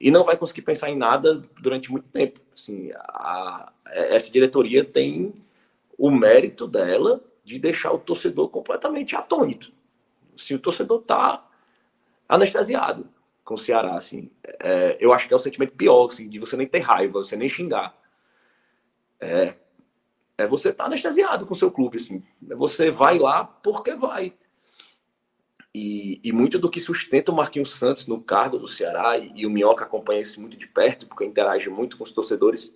E 0.00 0.10
não 0.10 0.24
vai 0.24 0.36
conseguir 0.36 0.62
pensar 0.62 0.90
em 0.90 0.96
nada 0.96 1.40
durante 1.60 1.90
muito 1.90 2.08
tempo. 2.08 2.40
Assim, 2.52 2.90
a, 2.96 3.72
essa 3.92 4.30
diretoria 4.30 4.84
tem 4.84 5.34
o 5.98 6.10
mérito 6.10 6.66
dela 6.66 7.22
de 7.44 7.58
deixar 7.58 7.92
o 7.92 7.98
torcedor 7.98 8.48
completamente 8.48 9.16
atônito. 9.16 9.72
Se 10.36 10.54
o 10.54 10.58
torcedor 10.58 11.00
está 11.00 11.48
anestesiado 12.28 13.08
com 13.44 13.54
o 13.54 13.58
Ceará, 13.58 13.96
assim. 13.96 14.30
É, 14.60 14.96
eu 15.00 15.12
acho 15.12 15.26
que 15.26 15.34
é 15.34 15.36
o 15.36 15.40
sentimento 15.40 15.74
pior, 15.74 16.06
assim, 16.06 16.28
de 16.28 16.38
você 16.38 16.56
nem 16.56 16.66
ter 16.66 16.78
raiva, 16.78 17.22
você 17.22 17.36
nem 17.36 17.48
xingar. 17.48 17.96
É, 19.20 19.54
é 20.38 20.46
você 20.46 20.70
estar 20.70 20.84
tá 20.84 20.88
anestesiado 20.88 21.46
com 21.46 21.52
o 21.52 21.56
seu 21.56 21.70
clube, 21.70 21.96
assim. 21.96 22.22
Você 22.40 22.90
vai 22.90 23.18
lá 23.18 23.44
porque 23.44 23.94
vai. 23.94 24.32
E, 25.74 26.20
e, 26.22 26.32
muito 26.32 26.58
do 26.58 26.70
que 26.70 26.80
sustenta 26.80 27.32
o 27.32 27.34
Marquinhos 27.34 27.74
Santos 27.74 28.06
no 28.06 28.20
cargo 28.20 28.58
do 28.58 28.68
Ceará, 28.68 29.16
e, 29.16 29.32
e 29.34 29.46
o 29.46 29.50
Minhoca 29.50 29.84
acompanha 29.84 30.20
isso 30.20 30.38
muito 30.38 30.56
de 30.56 30.66
perto, 30.66 31.06
porque 31.06 31.24
interage 31.24 31.70
muito 31.70 31.96
com 31.96 32.04
os 32.04 32.12
torcedores, 32.12 32.70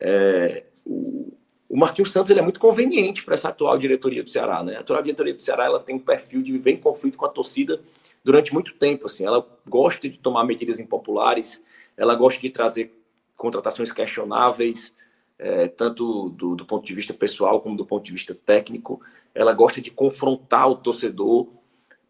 é, 0.00 0.64
o, 0.84 1.32
o 1.68 1.76
Marquinhos 1.76 2.12
Santos 2.12 2.30
ele 2.30 2.40
é 2.40 2.42
muito 2.42 2.60
conveniente 2.60 3.24
para 3.24 3.34
essa 3.34 3.48
atual 3.48 3.76
diretoria 3.76 4.22
do 4.22 4.30
Ceará, 4.30 4.62
né? 4.62 4.76
A 4.76 4.80
atual 4.80 5.02
diretoria 5.02 5.34
do 5.34 5.42
Ceará 5.42 5.64
ela 5.64 5.80
tem 5.80 5.96
um 5.96 5.98
perfil 5.98 6.42
de 6.42 6.52
viver 6.52 6.72
em 6.72 6.76
conflito 6.76 7.18
com 7.18 7.26
a 7.26 7.28
torcida 7.28 7.80
durante 8.24 8.54
muito 8.54 8.74
tempo, 8.74 9.06
assim. 9.06 9.24
Ela 9.24 9.46
gosta 9.68 10.08
de 10.08 10.18
tomar 10.18 10.44
medidas 10.44 10.78
impopulares, 10.78 11.62
ela 11.96 12.14
gosta 12.14 12.40
de 12.40 12.50
trazer 12.50 12.92
contratações 13.36 13.92
questionáveis, 13.92 14.94
é, 15.38 15.68
tanto 15.68 16.30
do, 16.30 16.54
do, 16.54 16.64
ponto 16.64 16.86
de 16.86 16.94
vista 16.94 17.12
pessoal 17.12 17.60
como 17.60 17.76
do 17.76 17.84
ponto 17.84 18.04
de 18.04 18.12
vista 18.12 18.34
técnico. 18.34 19.00
Ela 19.34 19.52
gosta 19.52 19.80
de 19.80 19.90
confrontar 19.90 20.68
o 20.70 20.76
torcedor 20.76 21.48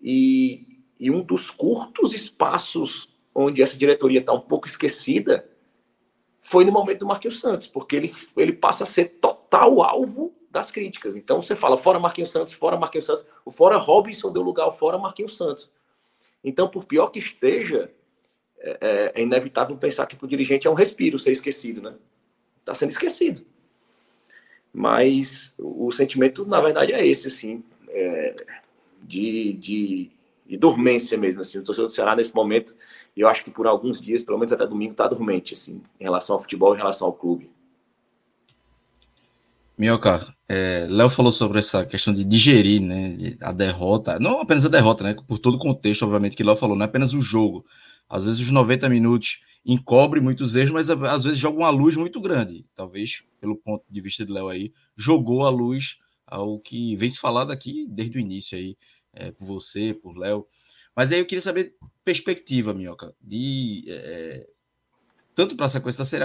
e, 0.01 0.81
e 1.01 1.11
um 1.11 1.23
dos 1.23 1.51
curtos 1.51 2.13
espaços 2.13 3.09
onde 3.35 3.63
essa 3.63 3.77
diretoria 3.77 4.21
está 4.21 4.33
um 4.33 4.41
pouco 4.41 4.67
esquecida 4.67 5.45
foi 6.49 6.65
no 6.65 6.71
momento 6.71 7.01
do 7.01 7.07
Marquinhos 7.07 7.41
Santos, 7.41 7.67
porque 7.67 7.97
ele, 7.97 8.15
ele 8.37 8.53
passa 8.53 8.85
a 8.85 8.87
ser 8.87 9.19
total 9.21 9.83
alvo 9.83 10.33
das 10.49 10.71
críticas. 10.71 11.17
Então 11.17 11.43
você 11.43 11.57
fala 11.57 11.77
fora 11.77 11.99
Marquinhos 11.99 12.31
Santos, 12.31 12.53
fora 12.53 12.77
Marquinhos 12.77 13.05
Santos, 13.05 13.27
o 13.45 13.51
fora 13.51 13.77
Robinson 13.77 14.33
deu 14.33 14.43
lugar 14.43 14.71
fora 14.71 14.97
Marquinhos 14.97 15.37
Santos. 15.37 15.73
Então, 16.45 16.69
por 16.69 16.85
pior 16.85 17.09
que 17.09 17.19
esteja, 17.19 17.91
é, 18.61 18.79
é, 18.81 19.13
é 19.17 19.23
inevitável 19.23 19.77
pensar 19.77 20.07
que 20.07 20.15
para 20.15 20.25
o 20.25 20.29
dirigente 20.29 20.69
é 20.69 20.71
um 20.71 20.75
respiro 20.75 21.19
ser 21.19 21.33
esquecido, 21.33 21.83
né? 21.83 21.97
Está 22.61 22.75
sendo 22.75 22.93
esquecido. 22.93 23.45
Mas 24.73 25.53
o, 25.59 25.91
sentimento, 25.91 26.47
na 26.47 26.61
verdade, 26.61 26.93
é 26.93 27.05
esse, 27.05 27.27
assim, 27.27 27.65
é, 27.89 28.47
de, 29.03 29.53
de, 29.55 30.11
de 30.47 30.57
dormência 30.57 31.19
mesmo, 31.19 31.41
assim. 31.41 31.59
O 31.59 31.65
torcedor 31.65 31.89
do 31.89 31.93
Ceará, 31.93 32.15
nesse 32.15 32.33
momento, 32.33 32.77
eu 33.23 33.29
acho 33.29 33.45
que 33.45 33.51
por 33.51 33.67
alguns 33.67 34.01
dias, 34.01 34.23
pelo 34.23 34.39
menos 34.39 34.53
até 34.53 34.67
domingo, 34.67 34.93
está 34.93 35.09
dormente, 35.09 35.55
assim, 35.55 35.83
em 35.99 36.05
relação 36.05 36.37
ao 36.37 36.43
futebol, 36.43 36.75
em 36.75 36.79
relação 36.79 37.07
ao 37.07 37.13
clube. 37.13 37.51
Minhoca, 39.79 40.35
é, 40.49 40.87
Léo 40.89 41.11
falou 41.11 41.33
sobre 41.33 41.59
essa 41.59 41.85
questão 41.85 42.15
de 42.15 42.25
digerir 42.25 42.81
né, 42.81 43.37
a 43.43 43.53
derrota, 43.53 44.19
não 44.19 44.41
apenas 44.41 44.65
a 44.65 44.71
derrota, 44.71 45.05
né, 45.05 45.15
por 45.27 45.39
todo 45.39 45.57
o 45.57 45.59
contexto, 45.59 46.03
obviamente, 46.03 46.37
que 46.37 46.43
Léo 46.43 46.57
falou, 46.57 46.77
não 46.77 46.85
é 46.85 46.89
apenas 46.89 47.13
o 47.13 47.21
jogo. 47.21 47.65
Às 48.09 48.25
vezes 48.25 48.41
os 48.41 48.51
90 48.51 48.89
minutos 48.89 49.41
encobre 49.65 50.21
muitos 50.21 50.55
erros, 50.55 50.71
mas 50.71 50.89
às 50.89 51.25
vezes 51.25 51.39
joga 51.39 51.59
uma 51.59 51.71
luz 51.71 51.97
muito 51.97 52.21
grande. 52.21 52.65
Talvez, 52.75 53.23
pelo 53.41 53.57
ponto 53.57 53.85
de 53.91 54.01
vista 54.01 54.25
de 54.25 54.33
Léo 54.33 54.49
aí, 54.49 54.73
jogou 54.97 55.45
a 55.45 55.51
luz 55.51 55.99
ao 56.27 56.59
que 56.59 56.97
vem 56.97 57.11
se 57.11 57.19
falado 57.19 57.51
aqui 57.51 57.87
desde 57.89 58.17
o 58.17 58.21
início 58.21 58.57
aí, 58.57 58.77
é, 59.13 59.33
por 59.33 59.47
você, 59.47 59.93
por 59.93 60.17
Léo. 60.17 60.47
Mas 60.97 61.13
aí 61.13 61.19
eu 61.19 61.27
queria 61.27 61.43
saber 61.43 61.77
perspectiva, 62.03 62.73
Minhoca, 62.73 63.15
de 63.21 63.85
é, 63.87 64.49
tanto 65.35 65.55
para 65.55 65.67
a 65.67 65.69
sequência 65.69 65.99
da 65.99 66.05
Série 66.07 66.25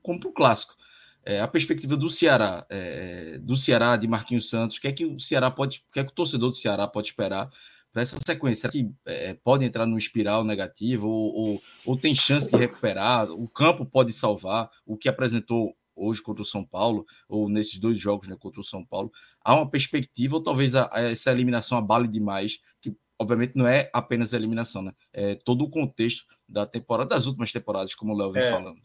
como 0.00 0.20
para 0.20 0.28
o 0.28 0.32
clássico. 0.32 0.76
É, 1.24 1.40
a 1.40 1.48
perspectiva 1.48 1.96
do 1.96 2.08
Ceará, 2.08 2.64
é, 2.70 3.38
do 3.38 3.56
Ceará 3.56 3.96
de 3.96 4.06
Marquinhos 4.06 4.48
Santos, 4.48 4.76
o 4.76 4.80
que 4.80 4.88
é 4.88 4.92
que 4.92 5.04
o 5.04 5.18
Ceará 5.18 5.50
pode, 5.50 5.84
o 5.88 5.92
que 5.92 6.00
é 6.00 6.04
que 6.04 6.10
o 6.10 6.14
torcedor 6.14 6.50
do 6.50 6.56
Ceará 6.56 6.86
pode 6.86 7.08
esperar 7.08 7.50
para 7.92 8.02
essa 8.02 8.16
sequência? 8.24 8.62
Será 8.62 8.72
que 8.72 8.88
é, 9.04 9.34
pode 9.34 9.64
entrar 9.64 9.84
no 9.84 9.98
espiral 9.98 10.44
negativo 10.44 11.08
ou, 11.08 11.34
ou, 11.34 11.62
ou, 11.84 11.96
tem 11.98 12.14
chance 12.14 12.48
de 12.48 12.56
recuperar? 12.56 13.30
O 13.32 13.48
campo 13.48 13.84
pode 13.84 14.12
salvar 14.12 14.70
o 14.86 14.96
que 14.96 15.08
apresentou 15.08 15.76
hoje 15.94 16.22
contra 16.22 16.42
o 16.42 16.46
São 16.46 16.64
Paulo 16.64 17.04
ou 17.28 17.48
nesses 17.48 17.78
dois 17.78 17.98
jogos 17.98 18.28
né, 18.28 18.36
contra 18.38 18.60
o 18.60 18.64
São 18.64 18.84
Paulo? 18.84 19.12
Há 19.42 19.56
uma 19.56 19.68
perspectiva 19.68 20.36
ou 20.36 20.42
talvez 20.42 20.74
a, 20.74 20.88
a 20.92 21.02
essa 21.02 21.32
eliminação 21.32 21.76
abale 21.76 22.06
demais, 22.06 22.60
que 22.80 22.96
obviamente 23.18 23.56
não 23.56 23.66
é 23.66 23.90
apenas 23.92 24.32
a 24.32 24.36
eliminação, 24.36 24.82
né? 24.82 24.92
É 25.12 25.34
todo 25.34 25.64
o 25.64 25.70
contexto 25.70 26.24
da 26.48 26.64
temporada, 26.66 27.10
das 27.10 27.26
últimas 27.26 27.52
temporadas, 27.52 27.94
como 27.94 28.14
o 28.14 28.16
Léo 28.16 28.32
vem 28.32 28.42
é, 28.42 28.50
falando. 28.50 28.80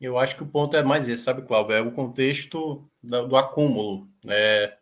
Eu 0.00 0.18
acho 0.18 0.36
que 0.36 0.42
o 0.42 0.48
ponto 0.48 0.76
é 0.76 0.82
mais 0.82 1.08
esse, 1.08 1.22
sabe, 1.22 1.42
Cláudio? 1.42 1.74
É 1.74 1.80
o 1.80 1.92
contexto 1.92 2.88
do, 3.02 3.28
do 3.28 3.36
acúmulo. 3.36 4.08
Né? 4.24 4.72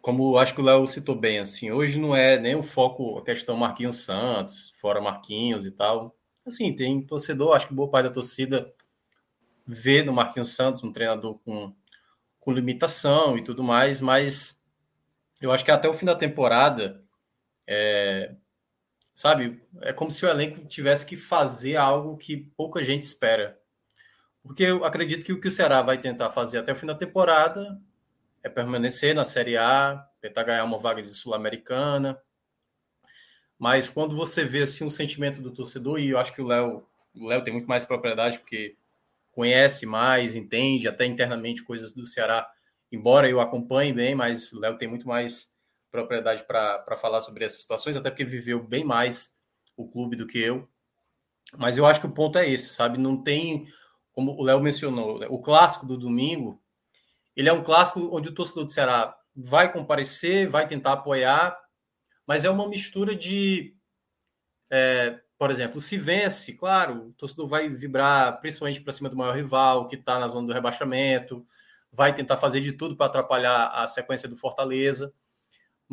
Como 0.00 0.38
acho 0.38 0.54
que 0.54 0.60
o 0.60 0.64
Léo 0.64 0.86
citou 0.86 1.14
bem, 1.14 1.38
assim, 1.38 1.70
hoje 1.70 1.98
não 1.98 2.14
é 2.14 2.38
nem 2.38 2.54
o 2.54 2.62
foco 2.62 3.18
a 3.18 3.24
questão 3.24 3.56
Marquinhos 3.56 4.04
Santos, 4.04 4.74
fora 4.80 5.00
Marquinhos 5.00 5.66
e 5.66 5.70
tal. 5.70 6.14
Assim, 6.46 6.74
tem 6.74 7.00
torcedor, 7.00 7.56
acho 7.56 7.68
que 7.68 7.74
boa 7.74 7.88
parte 7.88 8.08
da 8.08 8.14
torcida 8.14 8.72
vê 9.66 10.02
no 10.02 10.12
Marquinhos 10.12 10.54
Santos 10.54 10.82
um 10.82 10.92
treinador 10.92 11.38
com, 11.38 11.74
com 12.38 12.52
limitação 12.52 13.38
e 13.38 13.42
tudo 13.42 13.64
mais, 13.64 14.02
mas 14.02 14.62
eu 15.40 15.52
acho 15.52 15.64
que 15.64 15.70
até 15.70 15.88
o 15.88 15.94
fim 15.94 16.04
da 16.04 16.14
temporada 16.14 17.03
é, 17.66 18.34
sabe? 19.14 19.62
É 19.80 19.92
como 19.92 20.10
se 20.10 20.24
o 20.24 20.28
elenco 20.28 20.66
tivesse 20.66 21.06
que 21.06 21.16
fazer 21.16 21.76
algo 21.76 22.16
que 22.16 22.36
pouca 22.56 22.82
gente 22.82 23.04
espera. 23.04 23.58
Porque 24.42 24.62
eu 24.62 24.84
acredito 24.84 25.24
que 25.24 25.32
o 25.32 25.40
que 25.40 25.48
o 25.48 25.50
Ceará 25.50 25.80
vai 25.80 25.98
tentar 25.98 26.30
fazer 26.30 26.58
até 26.58 26.72
o 26.72 26.76
fim 26.76 26.86
da 26.86 26.94
temporada 26.94 27.80
é 28.42 28.48
permanecer 28.48 29.14
na 29.14 29.24
Série 29.24 29.56
A, 29.56 30.06
tentar 30.20 30.42
ganhar 30.42 30.64
uma 30.64 30.78
vaga 30.78 31.02
de 31.02 31.08
Sul-Americana. 31.08 32.20
Mas 33.58 33.88
quando 33.88 34.14
você 34.14 34.44
vê 34.44 34.62
assim 34.62 34.84
um 34.84 34.90
sentimento 34.90 35.40
do 35.40 35.50
torcedor, 35.50 35.98
e 35.98 36.10
eu 36.10 36.18
acho 36.18 36.34
que 36.34 36.42
o 36.42 36.46
Léo, 36.46 36.86
o 37.14 37.26
Léo 37.26 37.42
tem 37.42 37.54
muito 37.54 37.66
mais 37.66 37.86
propriedade 37.86 38.38
porque 38.38 38.76
conhece 39.32 39.86
mais, 39.86 40.34
entende 40.34 40.86
até 40.86 41.06
internamente 41.06 41.62
coisas 41.62 41.94
do 41.94 42.06
Ceará, 42.06 42.46
embora 42.92 43.28
eu 43.28 43.40
acompanhe 43.40 43.94
bem, 43.94 44.14
mas 44.14 44.52
o 44.52 44.60
Léo 44.60 44.76
tem 44.76 44.86
muito 44.86 45.08
mais 45.08 45.53
propriedade 45.94 46.42
para 46.42 46.96
falar 46.96 47.20
sobre 47.20 47.44
essas 47.44 47.60
situações, 47.60 47.96
até 47.96 48.10
porque 48.10 48.24
viveu 48.24 48.60
bem 48.60 48.82
mais 48.82 49.32
o 49.76 49.88
clube 49.88 50.16
do 50.16 50.26
que 50.26 50.40
eu. 50.40 50.68
Mas 51.56 51.78
eu 51.78 51.86
acho 51.86 52.00
que 52.00 52.06
o 52.06 52.12
ponto 52.12 52.36
é 52.36 52.50
esse, 52.50 52.74
sabe? 52.74 52.98
Não 52.98 53.22
tem, 53.22 53.72
como 54.12 54.32
o 54.32 54.42
Léo 54.42 54.60
mencionou, 54.60 55.22
o 55.28 55.40
clássico 55.40 55.86
do 55.86 55.96
domingo, 55.96 56.60
ele 57.36 57.48
é 57.48 57.52
um 57.52 57.62
clássico 57.62 58.08
onde 58.12 58.28
o 58.28 58.34
torcedor 58.34 58.64
do 58.64 58.72
Ceará 58.72 59.16
vai 59.36 59.72
comparecer, 59.72 60.48
vai 60.48 60.66
tentar 60.66 60.94
apoiar, 60.94 61.56
mas 62.26 62.44
é 62.44 62.50
uma 62.50 62.68
mistura 62.68 63.14
de. 63.14 63.76
É, 64.68 65.20
por 65.38 65.48
exemplo, 65.48 65.80
se 65.80 65.96
vence, 65.96 66.54
claro, 66.54 67.08
o 67.08 67.12
torcedor 67.12 67.46
vai 67.46 67.68
vibrar 67.68 68.40
principalmente 68.40 68.80
para 68.80 68.92
cima 68.92 69.08
do 69.08 69.16
maior 69.16 69.36
rival, 69.36 69.86
que 69.86 69.94
está 69.94 70.18
na 70.18 70.26
zona 70.26 70.48
do 70.48 70.52
rebaixamento, 70.52 71.46
vai 71.92 72.12
tentar 72.12 72.36
fazer 72.36 72.60
de 72.60 72.72
tudo 72.72 72.96
para 72.96 73.06
atrapalhar 73.06 73.68
a 73.68 73.86
sequência 73.86 74.28
do 74.28 74.36
Fortaleza 74.36 75.14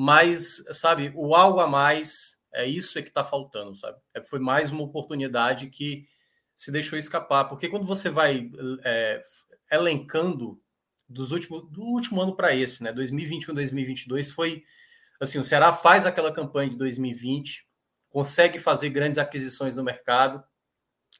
mas, 0.03 0.65
sabe, 0.71 1.13
o 1.15 1.35
algo 1.35 1.59
a 1.59 1.67
mais 1.67 2.41
é 2.51 2.65
isso 2.65 2.97
é 2.97 3.03
que 3.03 3.09
está 3.09 3.23
faltando, 3.23 3.75
sabe? 3.75 3.99
É, 4.15 4.23
foi 4.23 4.39
mais 4.39 4.71
uma 4.71 4.81
oportunidade 4.81 5.69
que 5.69 6.07
se 6.55 6.71
deixou 6.71 6.97
escapar, 6.97 7.45
porque 7.45 7.69
quando 7.69 7.85
você 7.85 8.09
vai 8.09 8.49
é, 8.83 9.23
elencando 9.71 10.59
dos 11.07 11.31
últimos, 11.31 11.69
do 11.69 11.83
último 11.83 12.19
ano 12.19 12.35
para 12.35 12.51
esse, 12.51 12.81
né, 12.81 12.91
2021, 12.91 13.53
2022, 13.53 14.31
foi 14.31 14.63
assim, 15.19 15.37
o 15.37 15.43
Ceará 15.43 15.71
faz 15.71 16.03
aquela 16.03 16.31
campanha 16.31 16.71
de 16.71 16.79
2020, 16.79 17.63
consegue 18.09 18.57
fazer 18.57 18.89
grandes 18.89 19.19
aquisições 19.19 19.77
no 19.77 19.83
mercado, 19.83 20.43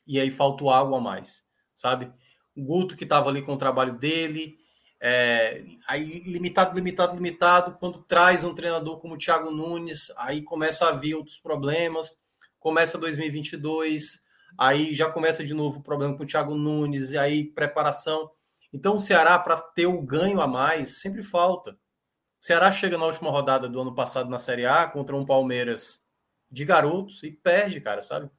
e 0.07 0.19
aí 0.19 0.31
falta 0.31 0.63
algo 0.63 0.95
a 0.95 0.99
mais, 0.99 1.45
sabe? 1.75 2.11
O 2.55 2.63
Guto 2.63 2.97
que 2.97 3.03
estava 3.03 3.29
ali 3.29 3.43
com 3.43 3.53
o 3.53 3.59
trabalho 3.59 3.99
dele, 3.99 4.57
é, 5.03 5.63
aí 5.87 6.19
limitado, 6.19 6.75
limitado, 6.75 7.15
limitado. 7.15 7.77
Quando 7.79 8.03
traz 8.03 8.43
um 8.43 8.53
treinador 8.53 8.99
como 8.99 9.15
o 9.15 9.17
Thiago 9.17 9.49
Nunes, 9.49 10.13
aí 10.15 10.43
começa 10.43 10.87
a 10.87 10.91
vir 10.91 11.15
outros 11.15 11.37
problemas. 11.37 12.21
Começa 12.59 12.99
2022, 12.99 14.21
aí 14.55 14.93
já 14.93 15.09
começa 15.09 15.43
de 15.43 15.55
novo 15.55 15.79
o 15.79 15.83
problema 15.83 16.15
com 16.15 16.21
o 16.21 16.27
Thiago 16.27 16.53
Nunes, 16.53 17.13
e 17.13 17.17
aí 17.17 17.45
preparação. 17.45 18.29
Então 18.71 18.95
o 18.95 18.99
Ceará, 18.99 19.39
para 19.39 19.57
ter 19.57 19.87
o 19.87 19.99
ganho 19.99 20.39
a 20.39 20.45
mais, 20.45 21.01
sempre 21.01 21.23
falta. 21.23 21.71
O 21.71 22.45
Ceará 22.45 22.71
chega 22.71 22.95
na 22.95 23.07
última 23.07 23.31
rodada 23.31 23.67
do 23.67 23.81
ano 23.81 23.95
passado 23.95 24.29
na 24.29 24.37
Série 24.37 24.67
A 24.67 24.87
contra 24.87 25.15
um 25.15 25.25
Palmeiras 25.25 26.05
de 26.49 26.63
garotos 26.63 27.23
e 27.23 27.31
perde, 27.31 27.81
cara, 27.81 28.03
sabe? 28.03 28.29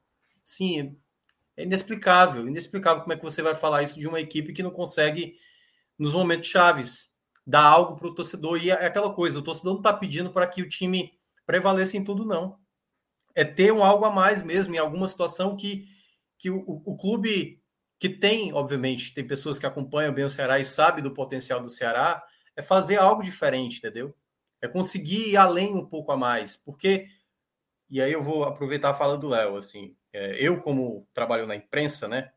Sim, 0.45 0.97
é 1.57 1.63
inexplicável, 1.63 2.47
inexplicável 2.47 3.01
como 3.01 3.13
é 3.13 3.17
que 3.17 3.23
você 3.23 3.41
vai 3.41 3.55
falar 3.55 3.83
isso 3.83 3.99
de 3.99 4.07
uma 4.07 4.21
equipe 4.21 4.53
que 4.53 4.63
não 4.63 4.71
consegue 4.71 5.35
nos 5.97 6.13
momentos 6.13 6.49
chaves, 6.49 7.11
dar 7.45 7.63
algo 7.63 7.95
para 7.95 8.07
o 8.07 8.15
torcedor. 8.15 8.63
E 8.63 8.71
é 8.71 8.85
aquela 8.85 9.13
coisa, 9.13 9.39
o 9.39 9.41
torcedor 9.41 9.73
não 9.73 9.79
está 9.79 9.93
pedindo 9.93 10.31
para 10.31 10.47
que 10.47 10.61
o 10.61 10.69
time 10.69 11.13
prevaleça 11.45 11.97
em 11.97 12.03
tudo, 12.03 12.25
não. 12.25 12.57
É 13.35 13.43
ter 13.43 13.71
um 13.71 13.83
algo 13.83 14.05
a 14.05 14.11
mais 14.11 14.43
mesmo, 14.43 14.75
em 14.75 14.77
alguma 14.77 15.07
situação 15.07 15.55
que, 15.55 15.87
que 16.37 16.49
o, 16.49 16.63
o, 16.67 16.95
clube 16.95 17.61
que 17.99 18.09
tem, 18.09 18.53
obviamente, 18.53 19.13
tem 19.13 19.25
pessoas 19.25 19.57
que 19.57 19.65
acompanham 19.65 20.13
bem 20.13 20.25
o 20.25 20.29
Ceará 20.29 20.59
e 20.59 20.65
sabe 20.65 21.01
do 21.01 21.13
potencial 21.13 21.59
do 21.59 21.69
Ceará, 21.69 22.23
é 22.55 22.61
fazer 22.61 22.97
algo 22.97 23.23
diferente, 23.23 23.79
entendeu? 23.79 24.15
É 24.61 24.67
conseguir 24.67 25.31
ir 25.31 25.37
além 25.37 25.73
um 25.75 25.85
pouco 25.85 26.11
a 26.11 26.17
mais, 26.17 26.55
porque 26.55 27.07
e 27.89 28.01
aí 28.01 28.11
eu 28.11 28.23
vou 28.23 28.43
aproveitar 28.43 28.89
a 28.89 28.93
fala 28.95 29.17
do 29.17 29.27
Léo, 29.27 29.55
assim, 29.55 29.95
é, 30.11 30.35
eu 30.43 30.59
como 30.59 31.07
trabalho 31.13 31.45
na 31.45 31.55
imprensa, 31.55 32.07
né, 32.07 32.31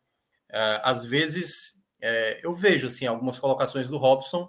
é, 0.51 0.81
às 0.85 1.05
vezes 1.05 1.76
é, 2.09 2.41
eu 2.41 2.55
vejo 2.55 2.87
assim 2.87 3.05
algumas 3.05 3.37
colocações 3.37 3.89
do 3.89 3.97
Robson 3.97 4.49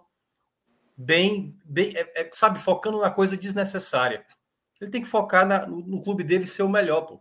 bem, 0.95 1.57
bem 1.65 1.91
é, 1.97 2.21
é, 2.21 2.29
sabe, 2.31 2.59
focando 2.59 2.99
na 2.99 3.09
coisa 3.09 3.35
desnecessária. 3.35 4.23
Ele 4.79 4.91
tem 4.91 5.01
que 5.01 5.07
focar 5.07 5.43
na, 5.43 5.65
no, 5.65 5.81
no, 5.81 6.03
clube 6.03 6.23
dele 6.23 6.45
ser 6.45 6.61
o 6.61 6.69
melhor, 6.69 7.01
pô. 7.01 7.19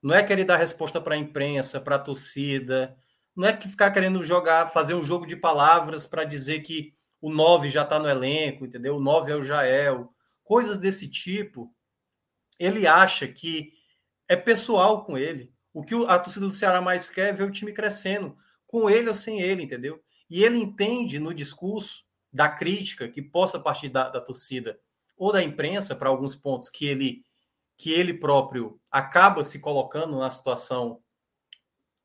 Não 0.00 0.14
é 0.14 0.22
querer 0.22 0.44
dar 0.44 0.58
resposta 0.58 1.00
para 1.00 1.16
a 1.16 1.18
imprensa, 1.18 1.80
para 1.80 1.96
a 1.96 1.98
torcida. 1.98 2.96
Não 3.34 3.48
é 3.48 3.52
que 3.52 3.66
ficar 3.66 3.90
querendo 3.90 4.22
jogar, 4.22 4.68
fazer 4.68 4.94
um 4.94 5.02
jogo 5.02 5.26
de 5.26 5.34
palavras 5.34 6.06
para 6.06 6.22
dizer 6.22 6.60
que 6.60 6.94
o 7.20 7.28
9 7.28 7.68
já 7.68 7.82
está 7.82 7.98
no 7.98 8.08
elenco, 8.08 8.64
entendeu? 8.64 8.96
O 8.96 9.00
9 9.00 9.32
é 9.32 9.34
o 9.34 9.42
Jael. 9.42 10.14
Coisas 10.44 10.78
desse 10.78 11.08
tipo. 11.08 11.74
Ele 12.60 12.86
acha 12.86 13.26
que 13.26 13.72
é 14.28 14.36
pessoal 14.36 15.04
com 15.04 15.18
ele. 15.18 15.52
O 15.72 15.82
que 15.82 15.96
a 16.06 16.16
torcida 16.16 16.46
do 16.46 16.52
Ceará 16.52 16.80
mais 16.80 17.10
quer 17.10 17.30
é 17.30 17.32
ver 17.32 17.42
o 17.42 17.50
time 17.50 17.72
crescendo 17.72 18.36
com 18.68 18.88
ele 18.88 19.08
ou 19.08 19.14
sem 19.14 19.40
ele, 19.40 19.64
entendeu? 19.64 20.00
E 20.30 20.44
ele 20.44 20.58
entende 20.58 21.18
no 21.18 21.34
discurso 21.34 22.04
da 22.32 22.48
crítica 22.48 23.08
que 23.08 23.20
possa 23.20 23.58
partir 23.58 23.88
da, 23.88 24.08
da 24.08 24.20
torcida 24.20 24.78
ou 25.16 25.32
da 25.32 25.42
imprensa 25.42 25.96
para 25.96 26.08
alguns 26.08 26.36
pontos 26.36 26.70
que 26.70 26.86
ele 26.86 27.24
que 27.76 27.92
ele 27.92 28.12
próprio 28.12 28.80
acaba 28.90 29.44
se 29.44 29.60
colocando 29.60 30.18
na 30.18 30.28
situação 30.30 31.00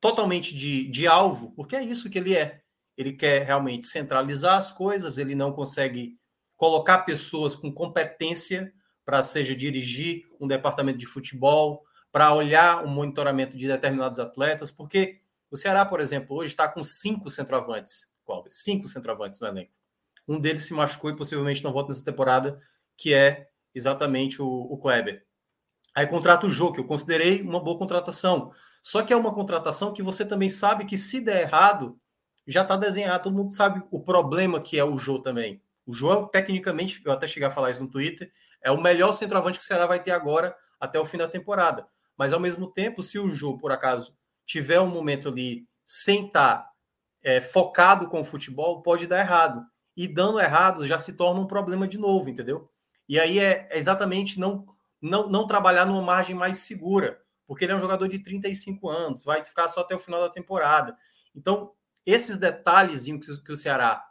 totalmente 0.00 0.54
de, 0.54 0.84
de 0.88 1.06
alvo, 1.08 1.50
porque 1.56 1.74
é 1.74 1.82
isso 1.82 2.08
que 2.08 2.18
ele 2.18 2.36
é. 2.36 2.62
Ele 2.96 3.12
quer 3.12 3.44
realmente 3.44 3.86
centralizar 3.86 4.56
as 4.56 4.72
coisas, 4.72 5.18
ele 5.18 5.34
não 5.34 5.52
consegue 5.52 6.16
colocar 6.56 7.00
pessoas 7.00 7.56
com 7.56 7.72
competência 7.72 8.72
para 9.04 9.20
seja 9.20 9.54
dirigir 9.54 10.28
um 10.38 10.46
departamento 10.46 10.98
de 10.98 11.06
futebol, 11.06 11.82
para 12.12 12.32
olhar 12.32 12.84
o 12.84 12.88
monitoramento 12.88 13.56
de 13.56 13.66
determinados 13.66 14.20
atletas, 14.20 14.70
porque 14.70 15.20
o 15.54 15.56
Ceará, 15.56 15.84
por 15.84 16.00
exemplo, 16.00 16.36
hoje 16.36 16.52
está 16.52 16.66
com 16.66 16.82
cinco 16.82 17.30
centroavantes, 17.30 18.08
Clóvis, 18.26 18.54
cinco 18.56 18.88
centroavantes 18.88 19.38
no 19.38 19.46
elenco. 19.46 19.70
Um 20.26 20.40
deles 20.40 20.64
se 20.64 20.74
machucou 20.74 21.10
e 21.10 21.16
possivelmente 21.16 21.62
não 21.62 21.72
volta 21.72 21.90
nessa 21.90 22.04
temporada, 22.04 22.58
que 22.96 23.14
é 23.14 23.46
exatamente 23.72 24.42
o, 24.42 24.48
o 24.48 24.76
Kleber. 24.76 25.24
Aí 25.94 26.08
contrata 26.08 26.44
o 26.44 26.50
Jô, 26.50 26.72
que 26.72 26.80
eu 26.80 26.84
considerei 26.84 27.40
uma 27.40 27.62
boa 27.62 27.78
contratação. 27.78 28.50
Só 28.82 29.00
que 29.02 29.12
é 29.12 29.16
uma 29.16 29.32
contratação 29.32 29.92
que 29.92 30.02
você 30.02 30.24
também 30.24 30.48
sabe 30.48 30.86
que 30.86 30.96
se 30.96 31.20
der 31.20 31.42
errado, 31.42 32.00
já 32.48 32.62
está 32.62 32.76
desenhado, 32.76 33.22
todo 33.22 33.36
mundo 33.36 33.52
sabe 33.52 33.80
o 33.92 34.00
problema 34.02 34.60
que 34.60 34.76
é 34.76 34.84
o 34.84 34.98
Jô 34.98 35.20
também. 35.22 35.62
O 35.86 35.92
Jô, 35.92 36.26
tecnicamente, 36.26 37.00
eu 37.04 37.12
até 37.12 37.28
cheguei 37.28 37.46
a 37.46 37.52
falar 37.52 37.70
isso 37.70 37.82
no 37.82 37.88
Twitter, 37.88 38.32
é 38.60 38.72
o 38.72 38.80
melhor 38.80 39.12
centroavante 39.12 39.58
que 39.58 39.64
o 39.64 39.66
Ceará 39.68 39.86
vai 39.86 40.02
ter 40.02 40.10
agora 40.10 40.56
até 40.80 40.98
o 40.98 41.04
fim 41.04 41.18
da 41.18 41.28
temporada. 41.28 41.86
Mas, 42.16 42.32
ao 42.32 42.40
mesmo 42.40 42.72
tempo, 42.72 43.04
se 43.04 43.20
o 43.20 43.30
Jô, 43.30 43.56
por 43.56 43.70
acaso, 43.70 44.16
tiver 44.46 44.80
um 44.80 44.88
momento 44.88 45.28
ali 45.28 45.66
sem 45.84 46.26
estar 46.26 46.58
tá, 46.58 46.70
é, 47.22 47.40
focado 47.40 48.08
com 48.08 48.20
o 48.20 48.24
futebol, 48.24 48.82
pode 48.82 49.06
dar 49.06 49.20
errado. 49.20 49.64
E 49.96 50.08
dando 50.08 50.40
errado 50.40 50.86
já 50.86 50.98
se 50.98 51.14
torna 51.14 51.40
um 51.40 51.46
problema 51.46 51.86
de 51.86 51.98
novo, 51.98 52.28
entendeu? 52.28 52.70
E 53.08 53.20
aí 53.20 53.38
é 53.38 53.68
exatamente 53.72 54.40
não, 54.40 54.66
não, 55.00 55.28
não 55.28 55.46
trabalhar 55.46 55.84
numa 55.84 56.02
margem 56.02 56.34
mais 56.34 56.58
segura, 56.58 57.20
porque 57.46 57.64
ele 57.64 57.72
é 57.72 57.76
um 57.76 57.80
jogador 57.80 58.08
de 58.08 58.18
35 58.18 58.88
anos, 58.88 59.24
vai 59.24 59.42
ficar 59.44 59.68
só 59.68 59.80
até 59.80 59.94
o 59.94 60.00
final 60.00 60.20
da 60.20 60.30
temporada. 60.30 60.96
Então, 61.34 61.72
esses 62.06 62.38
detalhes 62.38 63.04
que, 63.44 63.52
o 63.52 63.56
Ceará 63.56 64.04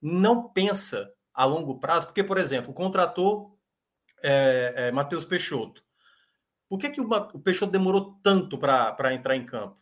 não 0.00 0.48
pensa 0.48 1.10
a 1.32 1.44
longo 1.44 1.78
prazo, 1.78 2.06
porque, 2.06 2.24
por 2.24 2.38
exemplo, 2.38 2.72
contratou 2.72 3.58
é, 4.22 4.72
é, 4.76 4.92
Matheus 4.92 5.24
Peixoto. 5.24 5.84
Por 6.68 6.78
que, 6.78 6.90
que 6.90 7.00
o, 7.00 7.40
Peixoto 7.40 7.72
demorou 7.72 8.18
tanto 8.22 8.58
para 8.58 9.14
entrar 9.14 9.36
em 9.36 9.46
campo? 9.46 9.80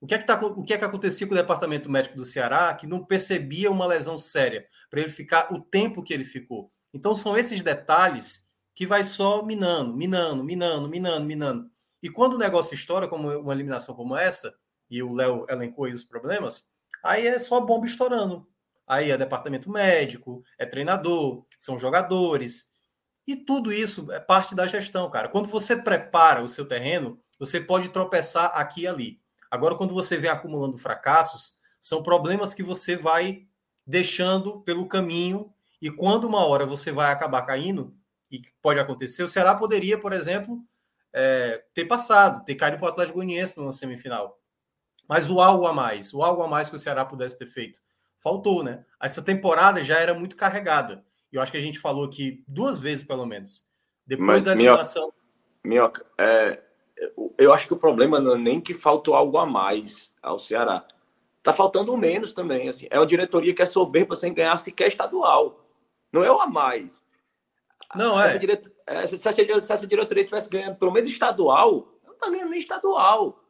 O 0.00 0.06
que, 0.06 0.14
é 0.14 0.18
que 0.18 0.26
tá, 0.26 0.38
o 0.44 0.62
que 0.62 0.74
é 0.74 0.78
que 0.78 0.84
acontecia 0.84 1.26
com 1.26 1.32
o 1.32 1.36
departamento 1.36 1.90
médico 1.90 2.16
do 2.16 2.24
Ceará 2.24 2.74
que 2.74 2.86
não 2.86 3.04
percebia 3.04 3.70
uma 3.70 3.86
lesão 3.86 4.18
séria 4.18 4.66
para 4.90 5.00
ele 5.00 5.08
ficar 5.08 5.52
o 5.52 5.60
tempo 5.60 6.02
que 6.02 6.12
ele 6.12 6.24
ficou? 6.24 6.70
Então 6.92 7.16
são 7.16 7.36
esses 7.36 7.62
detalhes 7.62 8.46
que 8.74 8.86
vai 8.86 9.02
só 9.02 9.42
minando, 9.42 9.96
minando, 9.96 10.44
minando, 10.44 10.88
minando, 10.88 11.24
minando. 11.24 11.70
E 12.02 12.10
quando 12.10 12.34
o 12.34 12.38
negócio 12.38 12.74
estoura, 12.74 13.08
como 13.08 13.30
uma 13.30 13.54
eliminação 13.54 13.94
como 13.94 14.14
essa, 14.16 14.54
e 14.90 15.02
o 15.02 15.14
Léo 15.14 15.46
elencou 15.48 15.86
aí 15.86 15.92
os 15.92 16.04
problemas, 16.04 16.68
aí 17.02 17.26
é 17.26 17.38
só 17.38 17.60
bomba 17.60 17.86
estourando. 17.86 18.46
Aí 18.86 19.10
é 19.10 19.18
departamento 19.18 19.70
médico, 19.70 20.44
é 20.58 20.64
treinador, 20.66 21.44
são 21.58 21.78
jogadores. 21.78 22.70
E 23.26 23.34
tudo 23.36 23.72
isso 23.72 24.10
é 24.12 24.20
parte 24.20 24.54
da 24.54 24.66
gestão, 24.66 25.10
cara. 25.10 25.28
Quando 25.28 25.48
você 25.48 25.76
prepara 25.76 26.42
o 26.42 26.48
seu 26.48 26.64
terreno, 26.64 27.20
você 27.38 27.60
pode 27.60 27.88
tropeçar 27.88 28.52
aqui 28.54 28.82
e 28.82 28.86
ali. 28.86 29.20
Agora, 29.50 29.74
quando 29.74 29.94
você 29.94 30.16
vem 30.16 30.30
acumulando 30.30 30.78
fracassos, 30.78 31.58
são 31.80 32.02
problemas 32.02 32.54
que 32.54 32.62
você 32.62 32.96
vai 32.96 33.46
deixando 33.86 34.60
pelo 34.62 34.88
caminho, 34.88 35.52
e 35.80 35.90
quando 35.90 36.24
uma 36.24 36.44
hora 36.44 36.66
você 36.66 36.90
vai 36.90 37.12
acabar 37.12 37.42
caindo, 37.42 37.94
e 38.30 38.42
pode 38.60 38.80
acontecer, 38.80 39.22
o 39.22 39.28
Ceará 39.28 39.54
poderia, 39.54 40.00
por 40.00 40.12
exemplo, 40.12 40.60
é, 41.12 41.62
ter 41.72 41.84
passado, 41.84 42.44
ter 42.44 42.56
caído 42.56 42.78
para 42.78 42.86
o 42.86 42.88
Atlético 42.88 43.18
Goianiense 43.18 43.56
numa 43.56 43.72
semifinal. 43.72 44.40
Mas 45.08 45.30
o 45.30 45.40
algo 45.40 45.66
a 45.66 45.72
mais, 45.72 46.12
o 46.12 46.22
algo 46.22 46.42
a 46.42 46.48
mais 46.48 46.68
que 46.68 46.74
o 46.76 46.78
Ceará 46.78 47.04
pudesse 47.04 47.38
ter 47.38 47.46
feito, 47.46 47.80
faltou, 48.18 48.64
né? 48.64 48.84
Essa 49.00 49.22
temporada 49.22 49.82
já 49.84 49.98
era 49.98 50.12
muito 50.12 50.36
carregada. 50.36 51.04
Eu 51.36 51.42
acho 51.42 51.52
que 51.52 51.58
a 51.58 51.62
gente 51.62 51.78
falou 51.78 52.04
aqui 52.04 52.42
duas 52.48 52.80
vezes, 52.80 53.04
pelo 53.04 53.26
menos. 53.26 53.64
Depois 54.06 54.26
Mas, 54.26 54.42
da 54.42 54.52
eliminação. 54.52 55.12
Minhoca, 55.64 56.06
é, 56.16 56.62
eu 57.36 57.52
acho 57.52 57.66
que 57.66 57.74
o 57.74 57.78
problema 57.78 58.20
não 58.20 58.34
é 58.34 58.38
nem 58.38 58.60
que 58.60 58.72
faltou 58.72 59.14
algo 59.14 59.36
a 59.36 59.44
mais 59.44 60.14
ao 60.22 60.38
Ceará. 60.38 60.86
Tá 61.42 61.52
faltando 61.52 61.96
menos 61.96 62.32
também. 62.32 62.68
Assim. 62.68 62.86
É 62.90 62.98
uma 62.98 63.06
diretoria 63.06 63.54
que 63.54 63.62
é 63.62 63.66
soberba 63.66 64.14
sem 64.14 64.32
ganhar 64.32 64.56
sequer 64.56 64.88
estadual. 64.88 65.66
Não 66.12 66.24
é 66.24 66.30
o 66.30 66.40
a 66.40 66.46
mais. 66.46 67.04
Não 67.94 68.20
é. 68.20 68.38
Direto... 68.38 68.70
É, 68.86 69.06
se, 69.06 69.16
essa, 69.16 69.86
diretoria 69.86 70.24
tivesse 70.24 70.48
ganhando 70.48 70.76
pelo 70.76 70.92
menos 70.92 71.08
estadual, 71.08 71.92
não 72.04 72.14
tá 72.14 72.30
ganhando 72.30 72.50
nem 72.50 72.60
estadual. 72.60 73.42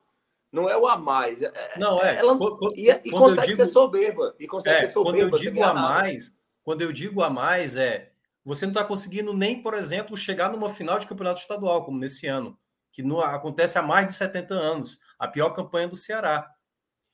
Não 0.51 0.69
é 0.69 0.77
o 0.77 0.87
a 0.87 0.97
mais. 0.97 1.43
É, 1.43 1.53
é, 1.55 1.79
não 1.79 2.03
é. 2.03 2.17
Ela... 2.17 2.37
Quando, 2.37 2.73
e, 2.75 2.91
e 2.91 3.11
consegue 3.11 3.49
digo... 3.49 3.57
ser 3.57 3.67
soberba. 3.67 4.35
E 4.39 4.47
consegue 4.47 4.77
é, 4.77 4.81
ser 4.87 4.93
soberba. 4.93 5.19
Quando 5.19 5.33
eu 5.33 5.39
digo 5.39 5.63
a 5.63 5.75
mais, 5.75 6.35
quando 6.67 6.83
eu 6.83 6.93
digo 6.93 7.23
a 7.23 7.31
mais, 7.31 7.77
é 7.77 8.11
você 8.45 8.67
não 8.67 8.73
está 8.73 8.83
conseguindo 8.83 9.33
nem, 9.33 9.63
por 9.63 9.73
exemplo, 9.73 10.17
chegar 10.17 10.51
numa 10.51 10.69
final 10.69 10.99
de 10.99 11.07
campeonato 11.07 11.39
estadual, 11.39 11.85
como 11.85 11.97
nesse 11.97 12.27
ano, 12.27 12.59
que 12.91 13.05
acontece 13.23 13.79
há 13.79 13.83
mais 13.83 14.09
de 14.09 14.15
70 14.15 14.53
anos, 14.53 14.99
a 15.17 15.29
pior 15.29 15.51
campanha 15.51 15.87
do 15.87 15.95
Ceará. 15.95 16.53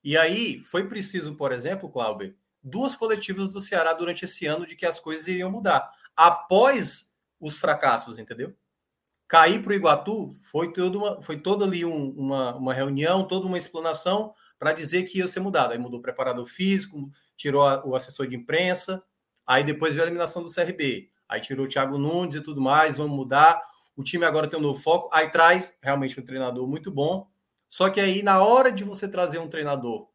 E 0.03 0.17
aí 0.17 0.63
foi 0.65 0.89
preciso, 0.89 1.35
por 1.35 1.53
exemplo, 1.53 1.91
Cláudio, 1.91 2.35
duas 2.63 2.97
coletivas 2.97 3.47
do 3.47 3.61
Ceará 3.61 3.93
durante 3.93 4.25
esse 4.25 4.47
ano 4.47 4.67
de 4.67 4.75
que 4.75 4.87
as 4.87 4.99
coisas 4.99 5.29
iriam 5.29 5.51
mudar. 5.51 5.93
Após 6.17 7.13
os 7.39 7.59
fracassos, 7.59 8.19
entendeu? 8.19 8.57
Cair 9.29 9.63
para 9.63 9.73
o 9.73 9.75
Iguatu 9.75 10.33
foi, 10.51 10.73
toda 10.73 10.97
uma, 10.97 11.21
foi 11.21 11.39
toda 11.39 11.67
ali 11.67 11.85
um, 11.85 12.09
uma, 12.13 12.57
uma 12.57 12.73
reunião, 12.73 13.29
toda 13.29 13.47
uma 13.47 13.59
explanação 13.59 14.33
para 14.59 14.73
dizer 14.73 15.03
que 15.03 15.19
ia 15.19 15.29
ser 15.29 15.41
mudado. 15.41 15.73
Aí 15.73 15.79
mudou 15.79 15.99
o 15.99 16.03
preparador 16.03 16.47
físico, 16.47 17.11
tirou 17.37 17.69
a, 17.69 17.85
o 17.85 17.95
assessor 17.95 18.27
de 18.27 18.35
imprensa, 18.35 19.03
aí 19.47 19.65
depois 19.65 19.95
veio 19.95 20.05
a 20.05 20.07
eliminação 20.07 20.43
do 20.43 20.53
CRB. 20.53 21.11
Aí 21.29 21.41
tirou 21.41 21.67
o 21.67 21.69
Thiago 21.69 21.97
Nunes 21.99 22.35
e 22.35 22.41
tudo 22.41 22.61
mais, 22.61 22.97
vamos 22.97 23.17
mudar. 23.17 23.61
O 23.97 24.03
time 24.03 24.25
agora 24.25 24.49
tem 24.49 24.59
um 24.59 24.63
novo 24.63 24.81
foco. 24.81 25.09
Aí 25.13 25.31
traz 25.31 25.77
realmente 25.81 26.19
um 26.21 26.25
treinador 26.25 26.67
muito 26.67 26.91
bom. 26.91 27.27
Só 27.69 27.89
que 27.89 28.01
aí, 28.01 28.23
na 28.23 28.43
hora 28.43 28.71
de 28.71 28.85
você 28.85 29.09
trazer 29.09 29.39
um 29.39 29.49
treinador, 29.49 30.09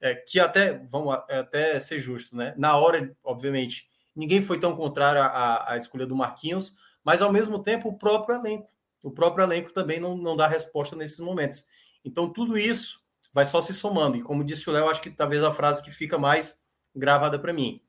é, 0.00 0.14
que 0.14 0.40
até, 0.40 0.78
vamos 0.90 1.14
até 1.14 1.78
ser 1.78 1.98
justo, 1.98 2.36
né? 2.36 2.54
Na 2.56 2.76
hora, 2.76 3.16
obviamente, 3.22 3.88
ninguém 4.14 4.42
foi 4.42 4.58
tão 4.58 4.74
contrário 4.74 5.22
à, 5.22 5.72
à 5.72 5.76
escolha 5.76 6.06
do 6.06 6.16
Marquinhos, 6.16 6.74
mas 7.04 7.22
ao 7.22 7.32
mesmo 7.32 7.62
tempo 7.62 7.88
o 7.88 7.96
próprio 7.96 8.36
elenco. 8.36 8.68
O 9.02 9.10
próprio 9.10 9.44
elenco 9.44 9.72
também 9.72 10.00
não, 10.00 10.16
não 10.16 10.36
dá 10.36 10.48
resposta 10.48 10.96
nesses 10.96 11.20
momentos. 11.20 11.64
Então, 12.04 12.28
tudo 12.28 12.58
isso 12.58 13.00
vai 13.32 13.46
só 13.46 13.60
se 13.60 13.72
somando. 13.72 14.16
E 14.16 14.22
como 14.22 14.44
disse 14.44 14.68
o 14.68 14.72
Léo, 14.72 14.88
acho 14.88 15.00
que 15.00 15.10
talvez 15.10 15.42
a 15.42 15.52
frase 15.52 15.82
que 15.82 15.90
fica 15.90 16.18
mais 16.18 16.60
gravada 16.94 17.38
para 17.38 17.52
mim. 17.52 17.80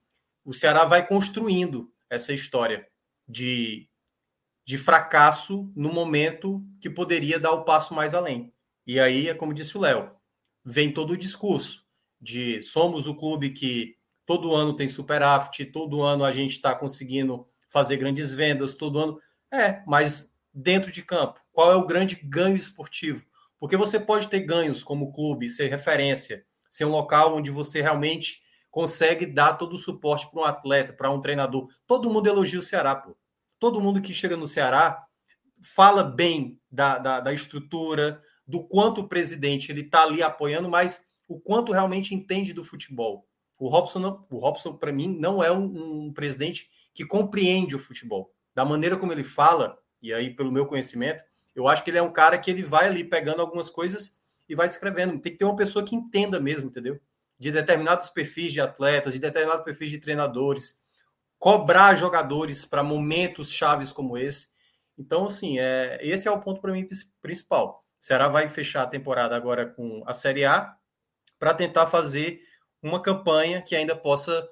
O 0.46 0.54
Ceará 0.54 0.86
vai 0.86 1.06
construindo 1.06 1.92
essa 2.08 2.32
história 2.32 2.88
de, 3.28 3.90
de 4.64 4.78
fracasso 4.78 5.72
no 5.76 5.92
momento 5.92 6.64
que 6.80 6.90
poderia 6.90 7.40
dar 7.40 7.52
o 7.52 7.66
passo 7.66 7.96
mais 7.96 8.14
além. 8.14 8.54
E 8.86 9.00
aí 9.00 9.28
é 9.28 9.34
como 9.34 9.54
disse 9.54 9.76
o 9.76 9.82
Léo, 9.82 10.12
vem 10.64 10.94
todo 10.94 11.12
o 11.12 11.18
discurso 11.18 11.84
de 12.22 12.62
somos 12.62 13.08
o 13.08 13.16
clube 13.16 13.50
que 13.50 13.98
todo 14.26 14.56
ano 14.56 14.76
tem 14.76 14.88
superávit, 14.88 15.66
todo 15.66 16.04
ano 16.04 16.24
a 16.24 16.32
gente 16.32 16.52
está 16.52 16.74
conseguindo 16.76 17.48
fazer 17.70 17.98
grandes 17.98 18.32
vendas, 18.32 18.74
todo 18.74 19.00
ano. 19.00 19.20
É, 19.52 19.84
mas 19.86 20.34
dentro 20.54 20.92
de 20.92 21.02
campo, 21.02 21.40
qual 21.52 21.72
é 21.72 21.76
o 21.76 21.86
grande 21.86 22.16
ganho 22.16 22.56
esportivo? 22.56 23.26
Porque 23.60 23.76
você 23.76 24.00
pode 24.00 24.28
ter 24.28 24.42
ganhos 24.42 24.84
como 24.84 25.12
clube, 25.12 25.50
ser 25.50 25.70
referência, 25.70 26.46
ser 26.70 26.86
um 26.86 26.92
local 26.92 27.36
onde 27.36 27.52
você 27.52 27.82
realmente 27.82 28.42
consegue 28.76 29.26
dar 29.26 29.54
todo 29.54 29.76
o 29.76 29.78
suporte 29.78 30.30
para 30.30 30.42
um 30.42 30.44
atleta, 30.44 30.92
para 30.92 31.10
um 31.10 31.22
treinador. 31.22 31.70
Todo 31.88 32.10
mundo 32.10 32.28
elogia 32.28 32.60
o 32.60 32.62
Ceará, 32.62 32.94
pô. 32.94 33.16
Todo 33.58 33.80
mundo 33.80 34.02
que 34.02 34.14
chega 34.14 34.36
no 34.36 34.46
Ceará 34.46 35.02
fala 35.64 36.04
bem 36.04 36.60
da, 36.70 36.98
da, 36.98 37.22
da 37.22 37.32
estrutura, 37.32 38.22
do 38.46 38.68
quanto 38.68 39.00
o 39.00 39.08
presidente 39.08 39.72
ele 39.72 39.80
está 39.80 40.04
ali 40.04 40.22
apoiando, 40.22 40.70
mas 40.70 41.08
o 41.26 41.40
quanto 41.40 41.72
realmente 41.72 42.14
entende 42.14 42.52
do 42.52 42.66
futebol. 42.66 43.26
O 43.58 43.70
Robson, 43.70 44.26
o 44.30 44.38
Robson 44.40 44.74
para 44.74 44.92
mim, 44.92 45.08
não 45.08 45.42
é 45.42 45.50
um, 45.50 46.08
um, 46.08 46.14
presidente 46.14 46.70
que 46.94 47.06
compreende 47.06 47.78
o 47.78 47.80
futebol. 47.80 48.34
Da 48.54 48.66
maneira 48.66 48.98
como 48.98 49.14
ele 49.14 49.24
fala, 49.24 49.80
e 50.02 50.14
aí 50.14 50.36
pelo 50.36 50.52
meu 50.52 50.66
conhecimento, 50.66 51.24
eu 51.56 51.70
acho 51.70 51.82
que 51.82 51.92
ele 51.92 52.00
é 52.00 52.04
um 52.04 52.12
cara 52.12 52.38
que 52.38 52.52
ele 52.52 52.62
vai 52.62 52.88
ali 52.88 53.06
pegando 53.06 53.42
algumas 53.42 53.70
coisas 53.70 54.18
e 54.50 54.54
vai 54.54 54.68
escrevendo. 54.68 55.18
Tem 55.22 55.32
que 55.32 55.38
ter 55.38 55.46
uma 55.46 55.56
pessoa 55.56 55.86
que 55.86 55.96
entenda 55.96 56.42
mesmo, 56.42 56.68
entendeu? 56.68 57.00
De 57.38 57.52
determinados 57.52 58.10
perfis 58.10 58.54
de 58.54 58.62
atletas, 58.62 59.14
de 59.14 59.20
determinados 59.20 59.64
perfis 59.64 59.92
de 59.92 60.00
treinadores, 60.00 60.80
cobrar 61.38 61.96
jogadores 61.96 62.66
para 62.66 62.84
momentos 62.84 63.52
chaves 63.52 63.92
como 63.92 64.18
esse. 64.18 64.50
Então, 64.98 65.26
assim, 65.26 65.60
é, 65.60 66.00
esse 66.02 66.28
é 66.28 66.32
o 66.32 66.40
ponto 66.40 66.62
para 66.62 66.72
mim 66.72 66.88
principal. 67.22 67.84
O 68.00 68.06
Ceará 68.06 68.28
vai 68.28 68.48
fechar 68.48 68.84
a 68.84 68.88
temporada 68.88 69.36
agora 69.36 69.66
com 69.66 70.04
a 70.06 70.14
Série 70.14 70.46
A 70.46 70.76
para 71.38 71.54
tentar 71.54 71.88
fazer 71.88 72.40
uma 72.82 73.02
campanha 73.02 73.62
que 73.62 73.76
ainda 73.76 73.96
possa 73.96 74.48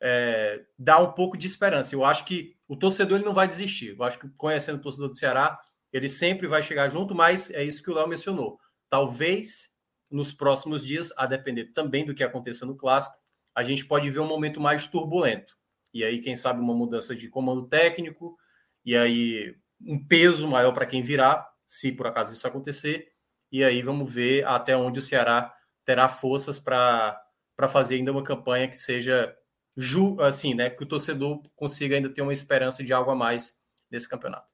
é, 0.00 0.64
dar 0.78 1.00
um 1.00 1.12
pouco 1.12 1.36
de 1.36 1.46
esperança. 1.46 1.94
Eu 1.94 2.04
acho 2.04 2.24
que 2.24 2.56
o 2.68 2.76
torcedor 2.76 3.18
ele 3.18 3.24
não 3.24 3.34
vai 3.34 3.48
desistir. 3.48 3.96
Eu 3.96 4.02
acho 4.02 4.18
que 4.18 4.28
conhecendo 4.36 4.78
o 4.78 4.82
torcedor 4.82 5.08
do 5.08 5.16
Ceará, 5.16 5.58
ele 5.92 6.08
sempre 6.08 6.46
vai 6.46 6.62
chegar 6.62 6.88
junto, 6.88 7.14
mas 7.14 7.50
é 7.50 7.64
isso 7.64 7.82
que 7.82 7.90
o 7.90 7.94
Léo 7.94 8.06
mencionou. 8.06 8.58
Talvez 8.88 9.70
nos 10.10 10.32
próximos 10.32 10.84
dias, 10.84 11.12
a 11.16 11.26
depender 11.26 11.66
também 11.66 12.04
do 12.04 12.14
que 12.14 12.24
aconteça 12.24 12.64
no 12.64 12.76
clássico, 12.76 13.16
a 13.54 13.62
gente 13.62 13.84
pode 13.86 14.10
ver 14.10 14.20
um 14.20 14.26
momento 14.26 14.60
mais 14.60 14.86
turbulento. 14.86 15.56
E 15.92 16.04
aí, 16.04 16.20
quem 16.20 16.36
sabe, 16.36 16.60
uma 16.60 16.74
mudança 16.74 17.14
de 17.14 17.28
comando 17.28 17.66
técnico, 17.66 18.36
e 18.84 18.96
aí 18.96 19.56
um 19.80 20.02
peso 20.04 20.48
maior 20.48 20.72
para 20.72 20.86
quem 20.86 21.02
virá, 21.02 21.48
se 21.66 21.92
por 21.92 22.06
acaso 22.06 22.32
isso 22.32 22.46
acontecer. 22.46 23.12
E 23.50 23.62
aí 23.64 23.82
vamos 23.82 24.12
ver 24.12 24.46
até 24.46 24.76
onde 24.76 24.98
o 24.98 25.02
Ceará 25.02 25.54
terá 25.84 26.08
forças 26.08 26.58
para 26.58 27.20
fazer 27.68 27.96
ainda 27.96 28.12
uma 28.12 28.22
campanha 28.22 28.68
que 28.68 28.76
seja 28.76 29.34
ju, 29.76 30.20
assim, 30.20 30.54
né, 30.54 30.68
que 30.68 30.82
o 30.82 30.86
torcedor 30.86 31.42
consiga 31.54 31.96
ainda 31.96 32.08
ter 32.08 32.20
uma 32.20 32.32
esperança 32.32 32.82
de 32.82 32.92
algo 32.92 33.10
a 33.10 33.14
mais 33.14 33.58
nesse 33.90 34.08
campeonato. 34.08 34.52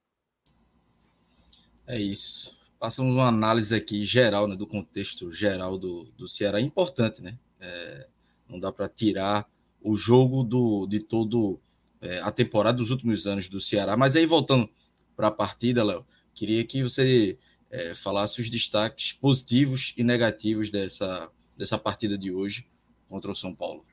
É 1.86 1.98
isso. 1.98 2.56
Passamos 2.78 3.12
uma 3.12 3.28
análise 3.28 3.74
aqui 3.74 4.04
geral, 4.04 4.46
né, 4.46 4.56
do 4.56 4.66
contexto 4.66 5.32
geral 5.32 5.78
do, 5.78 6.04
do 6.16 6.28
Ceará, 6.28 6.60
importante, 6.60 7.22
né? 7.22 7.38
É, 7.60 8.06
Não 8.48 8.58
dá 8.58 8.70
para 8.70 8.88
tirar 8.88 9.48
o 9.80 9.96
jogo 9.96 10.42
do, 10.42 10.86
de 10.86 11.00
todo 11.00 11.60
é, 12.00 12.20
a 12.20 12.30
temporada 12.30 12.78
dos 12.78 12.90
últimos 12.90 13.26
anos 13.26 13.48
do 13.48 13.60
Ceará. 13.60 13.96
Mas 13.96 14.16
aí, 14.16 14.26
voltando 14.26 14.68
para 15.16 15.28
a 15.28 15.30
partida, 15.30 15.82
Léo, 15.84 16.04
queria 16.34 16.64
que 16.64 16.82
você 16.82 17.38
é, 17.70 17.94
falasse 17.94 18.40
os 18.40 18.50
destaques 18.50 19.12
positivos 19.12 19.94
e 19.96 20.04
negativos 20.04 20.70
dessa, 20.70 21.30
dessa 21.56 21.78
partida 21.78 22.16
de 22.16 22.32
hoje 22.32 22.66
contra 23.08 23.30
o 23.30 23.36
São 23.36 23.54
Paulo. 23.54 23.84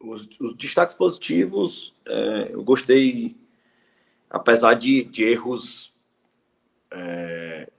Os, 0.00 0.28
os 0.40 0.54
destaques 0.56 0.96
positivos, 0.96 1.94
é, 2.06 2.50
eu 2.52 2.62
gostei, 2.62 3.36
apesar 4.28 4.74
de, 4.74 5.04
de 5.04 5.24
erros 5.24 5.89
é, 6.90 7.70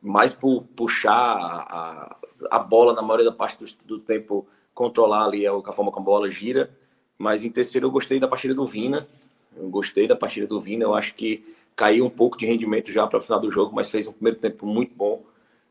mais 0.00 0.34
por 0.34 0.62
puxar 0.74 1.12
a, 1.12 2.16
a 2.50 2.58
bola 2.58 2.94
na 2.94 3.02
maioria 3.02 3.30
da 3.30 3.36
parte 3.36 3.58
do, 3.58 3.66
do 3.84 3.98
tempo, 3.98 4.46
controlar 4.74 5.24
ali 5.24 5.46
a, 5.46 5.52
a 5.52 5.72
forma 5.72 5.90
como 5.90 6.06
a 6.06 6.10
bola 6.10 6.30
gira. 6.30 6.70
Mas 7.18 7.44
em 7.44 7.50
terceiro, 7.50 7.86
eu 7.86 7.90
gostei 7.90 8.20
da 8.20 8.28
partida 8.28 8.54
do 8.54 8.66
Vina. 8.66 9.08
Eu 9.56 9.68
gostei 9.68 10.06
da 10.06 10.14
partida 10.14 10.46
do 10.46 10.60
Vina. 10.60 10.84
Eu 10.84 10.94
acho 10.94 11.14
que 11.14 11.54
caiu 11.74 12.06
um 12.06 12.10
pouco 12.10 12.38
de 12.38 12.46
rendimento 12.46 12.92
já 12.92 13.06
para 13.06 13.18
o 13.18 13.22
final 13.22 13.40
do 13.40 13.50
jogo, 13.50 13.74
mas 13.74 13.90
fez 13.90 14.06
um 14.06 14.12
primeiro 14.12 14.38
tempo 14.38 14.66
muito 14.66 14.94
bom, 14.94 15.22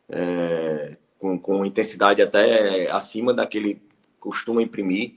é, 0.07 0.97
com, 1.19 1.37
com 1.39 1.65
intensidade 1.65 2.21
até 2.21 2.91
acima 2.91 3.33
daquele 3.33 3.81
costuma 4.19 4.61
imprimir, 4.61 5.13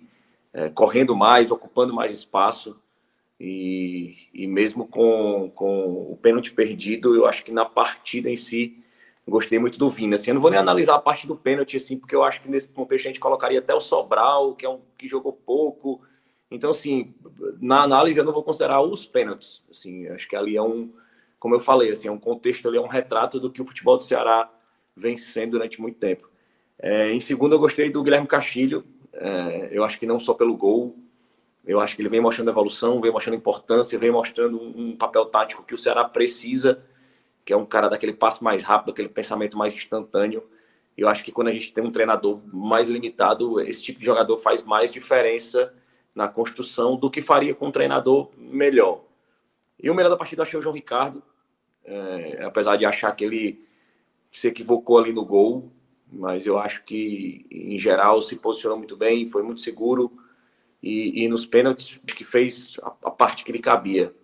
é, 0.52 0.68
correndo 0.68 1.14
mais, 1.16 1.50
ocupando 1.50 1.94
mais 1.94 2.12
espaço. 2.12 2.78
E, 3.40 4.16
e 4.34 4.46
mesmo 4.46 4.86
com, 4.86 5.50
com 5.54 6.12
o 6.12 6.18
pênalti 6.20 6.52
perdido, 6.52 7.14
eu 7.14 7.26
acho 7.26 7.44
que 7.44 7.52
na 7.52 7.64
partida 7.64 8.28
em 8.28 8.36
si 8.36 8.82
Gostei 9.28 9.58
muito 9.58 9.78
do 9.78 9.88
Vina. 9.88 10.14
Assim, 10.14 10.30
eu 10.30 10.34
não 10.34 10.40
vou 10.40 10.50
nem 10.50 10.58
analisar 10.58 10.94
a 10.94 11.00
parte 11.00 11.26
do 11.26 11.36
pênalti, 11.36 11.76
assim, 11.76 11.98
porque 11.98 12.14
eu 12.14 12.24
acho 12.24 12.40
que 12.40 12.48
nesse 12.48 12.70
contexto 12.70 13.04
a 13.04 13.08
gente 13.08 13.20
colocaria 13.20 13.58
até 13.58 13.74
o 13.74 13.80
Sobral, 13.80 14.54
que 14.54 14.64
é 14.64 14.68
um 14.68 14.80
que 14.96 15.06
jogou 15.06 15.32
pouco. 15.32 16.00
Então, 16.50 16.70
assim, 16.70 17.14
na 17.60 17.82
análise 17.82 18.18
eu 18.18 18.24
não 18.24 18.32
vou 18.32 18.42
considerar 18.42 18.80
os 18.80 19.04
pênaltis. 19.04 19.62
Assim, 19.70 20.08
acho 20.08 20.26
que 20.26 20.34
ali 20.34 20.56
é 20.56 20.62
um, 20.62 20.90
como 21.38 21.54
eu 21.54 21.60
falei, 21.60 21.90
assim, 21.90 22.08
é 22.08 22.10
um 22.10 22.18
contexto 22.18 22.66
ali, 22.66 22.78
é 22.78 22.80
um 22.80 22.86
retrato 22.86 23.38
do 23.38 23.50
que 23.50 23.60
o 23.60 23.66
futebol 23.66 23.98
do 23.98 24.02
Ceará 24.02 24.50
vem 24.96 25.18
sendo 25.18 25.52
durante 25.52 25.80
muito 25.80 25.98
tempo. 25.98 26.28
É, 26.78 27.12
em 27.12 27.20
segundo, 27.20 27.54
eu 27.54 27.58
gostei 27.58 27.90
do 27.90 28.02
Guilherme 28.02 28.26
Castilho. 28.26 28.82
É, 29.12 29.68
eu 29.70 29.84
acho 29.84 29.98
que 29.98 30.06
não 30.06 30.18
só 30.18 30.32
pelo 30.32 30.56
gol, 30.56 30.96
eu 31.68 31.80
acho 31.80 31.94
que 31.94 32.00
ele 32.00 32.08
vem 32.08 32.20
mostrando 32.20 32.50
evolução, 32.50 32.98
vem 32.98 33.12
mostrando 33.12 33.36
importância, 33.36 33.98
vem 33.98 34.10
mostrando 34.10 34.58
um, 34.58 34.96
papel 34.96 35.26
tático 35.26 35.62
que 35.62 35.74
o 35.74 35.78
Ceará 35.78 36.02
precisa 36.02 36.82
que 37.44 37.52
é 37.52 37.56
um 37.56 37.64
cara 37.64 37.88
daquele 37.88 38.12
passo 38.12 38.44
mais 38.44 38.62
rápido, 38.62 38.90
aquele 38.90 39.08
pensamento 39.08 39.56
mais 39.56 39.74
instantâneo. 39.74 40.46
Eu 40.96 41.08
acho 41.08 41.24
que 41.24 41.32
quando 41.32 41.48
a 41.48 41.52
gente 41.52 41.72
tem 41.72 41.82
um 41.82 41.90
treinador 41.90 42.40
mais 42.52 42.90
limitado, 42.90 43.58
esse 43.60 43.82
tipo 43.82 43.98
de 44.00 44.04
jogador 44.04 44.36
faz 44.36 44.62
mais 44.62 44.92
diferença 44.92 45.74
na 46.14 46.28
construção 46.28 46.96
do 46.96 47.10
que 47.10 47.22
faria 47.22 47.54
com 47.54 47.68
um 47.68 47.72
treinador 47.72 48.30
melhor. 48.36 49.02
E 49.82 49.88
o 49.88 49.94
melhor 49.94 50.10
da 50.10 50.16
partida 50.16 50.42
achei 50.42 50.58
o 50.58 50.62
João 50.62 50.74
Ricardo, 50.74 51.22
é, 51.84 52.44
apesar 52.44 52.76
de 52.76 52.84
achar 52.84 53.12
que 53.12 53.24
ele 53.24 53.66
se 54.30 54.48
equivocou 54.48 54.98
ali 54.98 55.12
no 55.12 55.24
gol, 55.24 55.72
mas 56.12 56.44
eu 56.44 56.58
acho 56.58 56.84
que 56.84 57.46
em 57.50 57.78
geral 57.78 58.20
se 58.20 58.36
posicionou 58.36 58.76
muito 58.76 58.94
bem, 58.94 59.26
foi 59.26 59.42
muito 59.42 59.62
seguro 59.62 60.12
e, 60.82 61.24
e 61.24 61.28
nos 61.28 61.46
pênaltis 61.46 62.00
que 62.06 62.24
fez 62.24 62.76
a, 62.82 62.94
a 63.04 63.10
parte 63.10 63.44
que 63.44 63.52
lhe 63.52 63.58
cabia. 63.58 64.14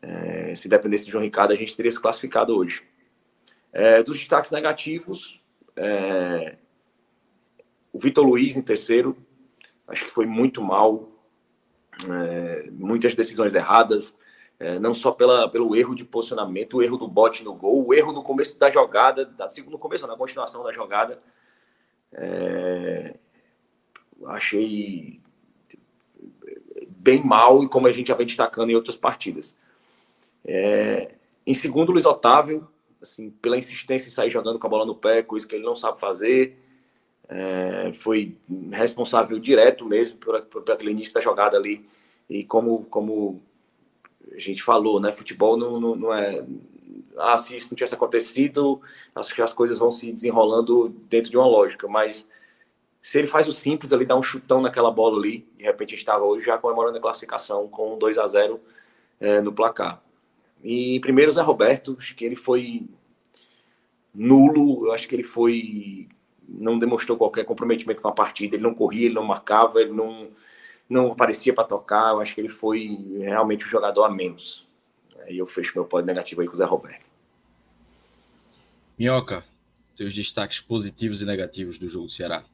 É, 0.00 0.54
se 0.54 0.68
dependesse 0.68 1.06
do 1.06 1.10
João 1.10 1.24
Ricardo, 1.24 1.52
a 1.52 1.56
gente 1.56 1.74
teria 1.74 1.90
se 1.90 2.00
classificado 2.00 2.56
hoje. 2.56 2.84
É, 3.72 4.02
dos 4.02 4.18
destaques 4.18 4.50
negativos, 4.50 5.40
é, 5.74 6.56
o 7.92 7.98
Vitor 7.98 8.24
Luiz 8.24 8.56
em 8.56 8.62
terceiro, 8.62 9.16
acho 9.86 10.04
que 10.04 10.10
foi 10.10 10.26
muito 10.26 10.62
mal, 10.62 11.10
é, 12.08 12.70
muitas 12.70 13.14
decisões 13.14 13.54
erradas, 13.54 14.16
é, 14.58 14.78
não 14.78 14.94
só 14.94 15.12
pela, 15.12 15.50
pelo 15.50 15.76
erro 15.76 15.94
de 15.94 16.04
posicionamento, 16.04 16.78
o 16.78 16.82
erro 16.82 16.96
do 16.96 17.08
bote 17.08 17.44
no 17.44 17.54
gol, 17.54 17.86
o 17.86 17.92
erro 17.92 18.12
no 18.12 18.22
começo 18.22 18.58
da 18.58 18.70
jogada, 18.70 19.26
da, 19.26 19.48
no 19.66 19.78
começo, 19.78 20.06
na 20.06 20.16
continuação 20.16 20.62
da 20.62 20.72
jogada. 20.72 21.22
É, 22.12 23.18
achei 24.26 25.20
bem 27.06 27.22
mal 27.22 27.62
e 27.62 27.68
como 27.68 27.86
a 27.86 27.92
gente 27.92 28.08
já 28.08 28.14
vem 28.14 28.26
destacando 28.26 28.70
em 28.70 28.74
outras 28.74 28.96
partidas. 28.96 29.54
É, 30.44 31.12
em 31.46 31.54
segundo, 31.54 31.92
Luiz 31.92 32.04
Otávio, 32.04 32.66
assim, 33.00 33.30
pela 33.30 33.56
insistência 33.56 34.08
em 34.08 34.10
sair 34.10 34.30
jogando 34.30 34.58
com 34.58 34.66
a 34.66 34.70
bola 34.70 34.84
no 34.84 34.96
pé, 34.96 35.22
coisa 35.22 35.46
que 35.46 35.54
ele 35.54 35.64
não 35.64 35.76
sabe 35.76 36.00
fazer. 36.00 36.58
É, 37.28 37.92
foi 37.92 38.36
responsável 38.72 39.38
direto 39.38 39.84
mesmo 39.84 40.18
por, 40.18 40.40
por, 40.42 40.62
por, 40.62 40.72
aquele 40.72 40.90
início 40.90 41.14
da 41.14 41.20
jogada 41.20 41.56
ali. 41.56 41.86
E 42.28 42.42
como, 42.42 42.84
como 42.90 43.40
a 44.32 44.38
gente 44.38 44.62
falou, 44.62 45.00
né? 45.00 45.12
Futebol 45.12 45.56
não, 45.56 45.78
não, 45.78 45.94
não 45.94 46.12
é. 46.12 46.44
Ah, 47.16 47.38
se 47.38 47.56
isso 47.56 47.68
não 47.70 47.76
tivesse 47.76 47.94
acontecido, 47.94 48.80
acho 49.14 49.32
que 49.32 49.40
as 49.40 49.52
coisas 49.52 49.78
vão 49.78 49.92
se 49.92 50.12
desenrolando 50.12 50.88
dentro 51.08 51.30
de 51.30 51.36
uma 51.36 51.46
lógica. 51.46 51.86
Mas 51.86 52.26
se 53.06 53.20
ele 53.20 53.28
faz 53.28 53.46
o 53.46 53.52
simples 53.52 53.92
ali, 53.92 54.04
dá 54.04 54.16
um 54.16 54.22
chutão 54.22 54.60
naquela 54.60 54.90
bola 54.90 55.16
ali, 55.16 55.46
de 55.56 55.62
repente 55.62 55.94
estava 55.94 56.24
hoje 56.24 56.46
já 56.46 56.58
comemorando 56.58 56.98
a 56.98 57.00
classificação 57.00 57.68
com 57.68 57.96
2 57.96 58.18
a 58.18 58.26
0 58.26 58.60
é, 59.20 59.40
no 59.40 59.52
placar. 59.52 60.02
E 60.60 60.98
primeiro 60.98 61.30
o 61.30 61.34
Zé 61.34 61.40
Roberto, 61.40 61.94
acho 62.00 62.16
que 62.16 62.24
ele 62.24 62.34
foi 62.34 62.84
nulo, 64.12 64.88
eu 64.88 64.92
acho 64.92 65.06
que 65.06 65.14
ele 65.14 65.22
foi 65.22 66.08
não 66.48 66.80
demonstrou 66.80 67.16
qualquer 67.16 67.44
comprometimento 67.44 68.02
com 68.02 68.08
a 68.08 68.12
partida, 68.12 68.56
ele 68.56 68.64
não 68.64 68.74
corria, 68.74 69.06
ele 69.06 69.14
não 69.14 69.24
marcava, 69.24 69.80
ele 69.80 69.92
não 69.92 70.28
não 70.88 71.12
aparecia 71.12 71.54
para 71.54 71.62
tocar, 71.62 72.10
eu 72.10 72.20
acho 72.20 72.34
que 72.34 72.40
ele 72.40 72.48
foi 72.48 73.06
realmente 73.20 73.66
o 73.66 73.68
jogador 73.68 74.02
a 74.02 74.10
menos. 74.10 74.66
Aí 75.20 75.38
eu 75.38 75.46
fecho 75.46 75.74
meu 75.76 75.84
pódio 75.84 76.06
negativo 76.06 76.40
aí 76.40 76.48
com 76.48 76.54
o 76.54 76.56
Zé 76.56 76.64
Roberto. 76.64 77.08
Minhoca, 78.98 79.44
seus 79.94 80.12
destaques 80.12 80.58
positivos 80.58 81.22
e 81.22 81.24
negativos 81.24 81.78
do 81.78 81.86
jogo 81.86 82.06
do 82.06 82.12
Ceará. 82.12 82.44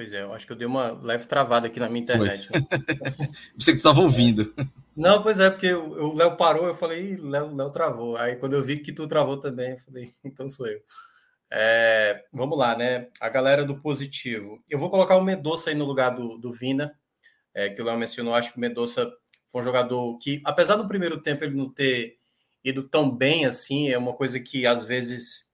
Pois 0.00 0.14
é, 0.14 0.22
eu 0.22 0.32
acho 0.32 0.46
que 0.46 0.52
eu 0.52 0.56
dei 0.56 0.66
uma 0.66 0.92
leve 0.92 1.26
travada 1.26 1.66
aqui 1.66 1.78
na 1.78 1.86
minha 1.86 2.02
internet. 2.02 2.48
Você 3.54 3.72
que 3.72 3.76
estava 3.76 4.00
ouvindo. 4.00 4.50
Não, 4.96 5.22
pois 5.22 5.38
é, 5.38 5.50
porque 5.50 5.74
o 5.74 6.14
Léo 6.14 6.38
parou, 6.38 6.66
eu 6.66 6.72
falei, 6.72 7.18
Léo, 7.18 7.54
Léo 7.54 7.70
travou. 7.70 8.16
Aí 8.16 8.36
quando 8.36 8.54
eu 8.54 8.64
vi 8.64 8.78
que 8.78 8.94
tu 8.94 9.06
travou 9.06 9.36
também, 9.36 9.72
eu 9.72 9.78
falei, 9.78 10.10
então 10.24 10.48
sou 10.48 10.66
eu. 10.66 10.80
É, 11.50 12.24
vamos 12.32 12.56
lá, 12.56 12.74
né? 12.74 13.08
A 13.20 13.28
galera 13.28 13.62
do 13.62 13.78
positivo. 13.78 14.64
Eu 14.70 14.78
vou 14.78 14.88
colocar 14.88 15.18
o 15.18 15.22
Medoça 15.22 15.68
aí 15.68 15.76
no 15.76 15.84
lugar 15.84 16.14
do, 16.14 16.38
do 16.38 16.50
Vina, 16.50 16.98
é, 17.52 17.68
que 17.68 17.82
o 17.82 17.84
Léo 17.84 17.98
mencionou. 17.98 18.34
Acho 18.34 18.52
que 18.52 18.56
o 18.56 18.60
Medoça 18.60 19.12
foi 19.52 19.60
um 19.60 19.64
jogador 19.64 20.16
que, 20.16 20.40
apesar 20.46 20.76
do 20.76 20.88
primeiro 20.88 21.20
tempo 21.20 21.44
ele 21.44 21.54
não 21.54 21.68
ter 21.68 22.16
ido 22.64 22.84
tão 22.84 23.14
bem 23.14 23.44
assim, 23.44 23.90
é 23.90 23.98
uma 23.98 24.14
coisa 24.14 24.40
que 24.40 24.66
às 24.66 24.82
vezes 24.82 25.46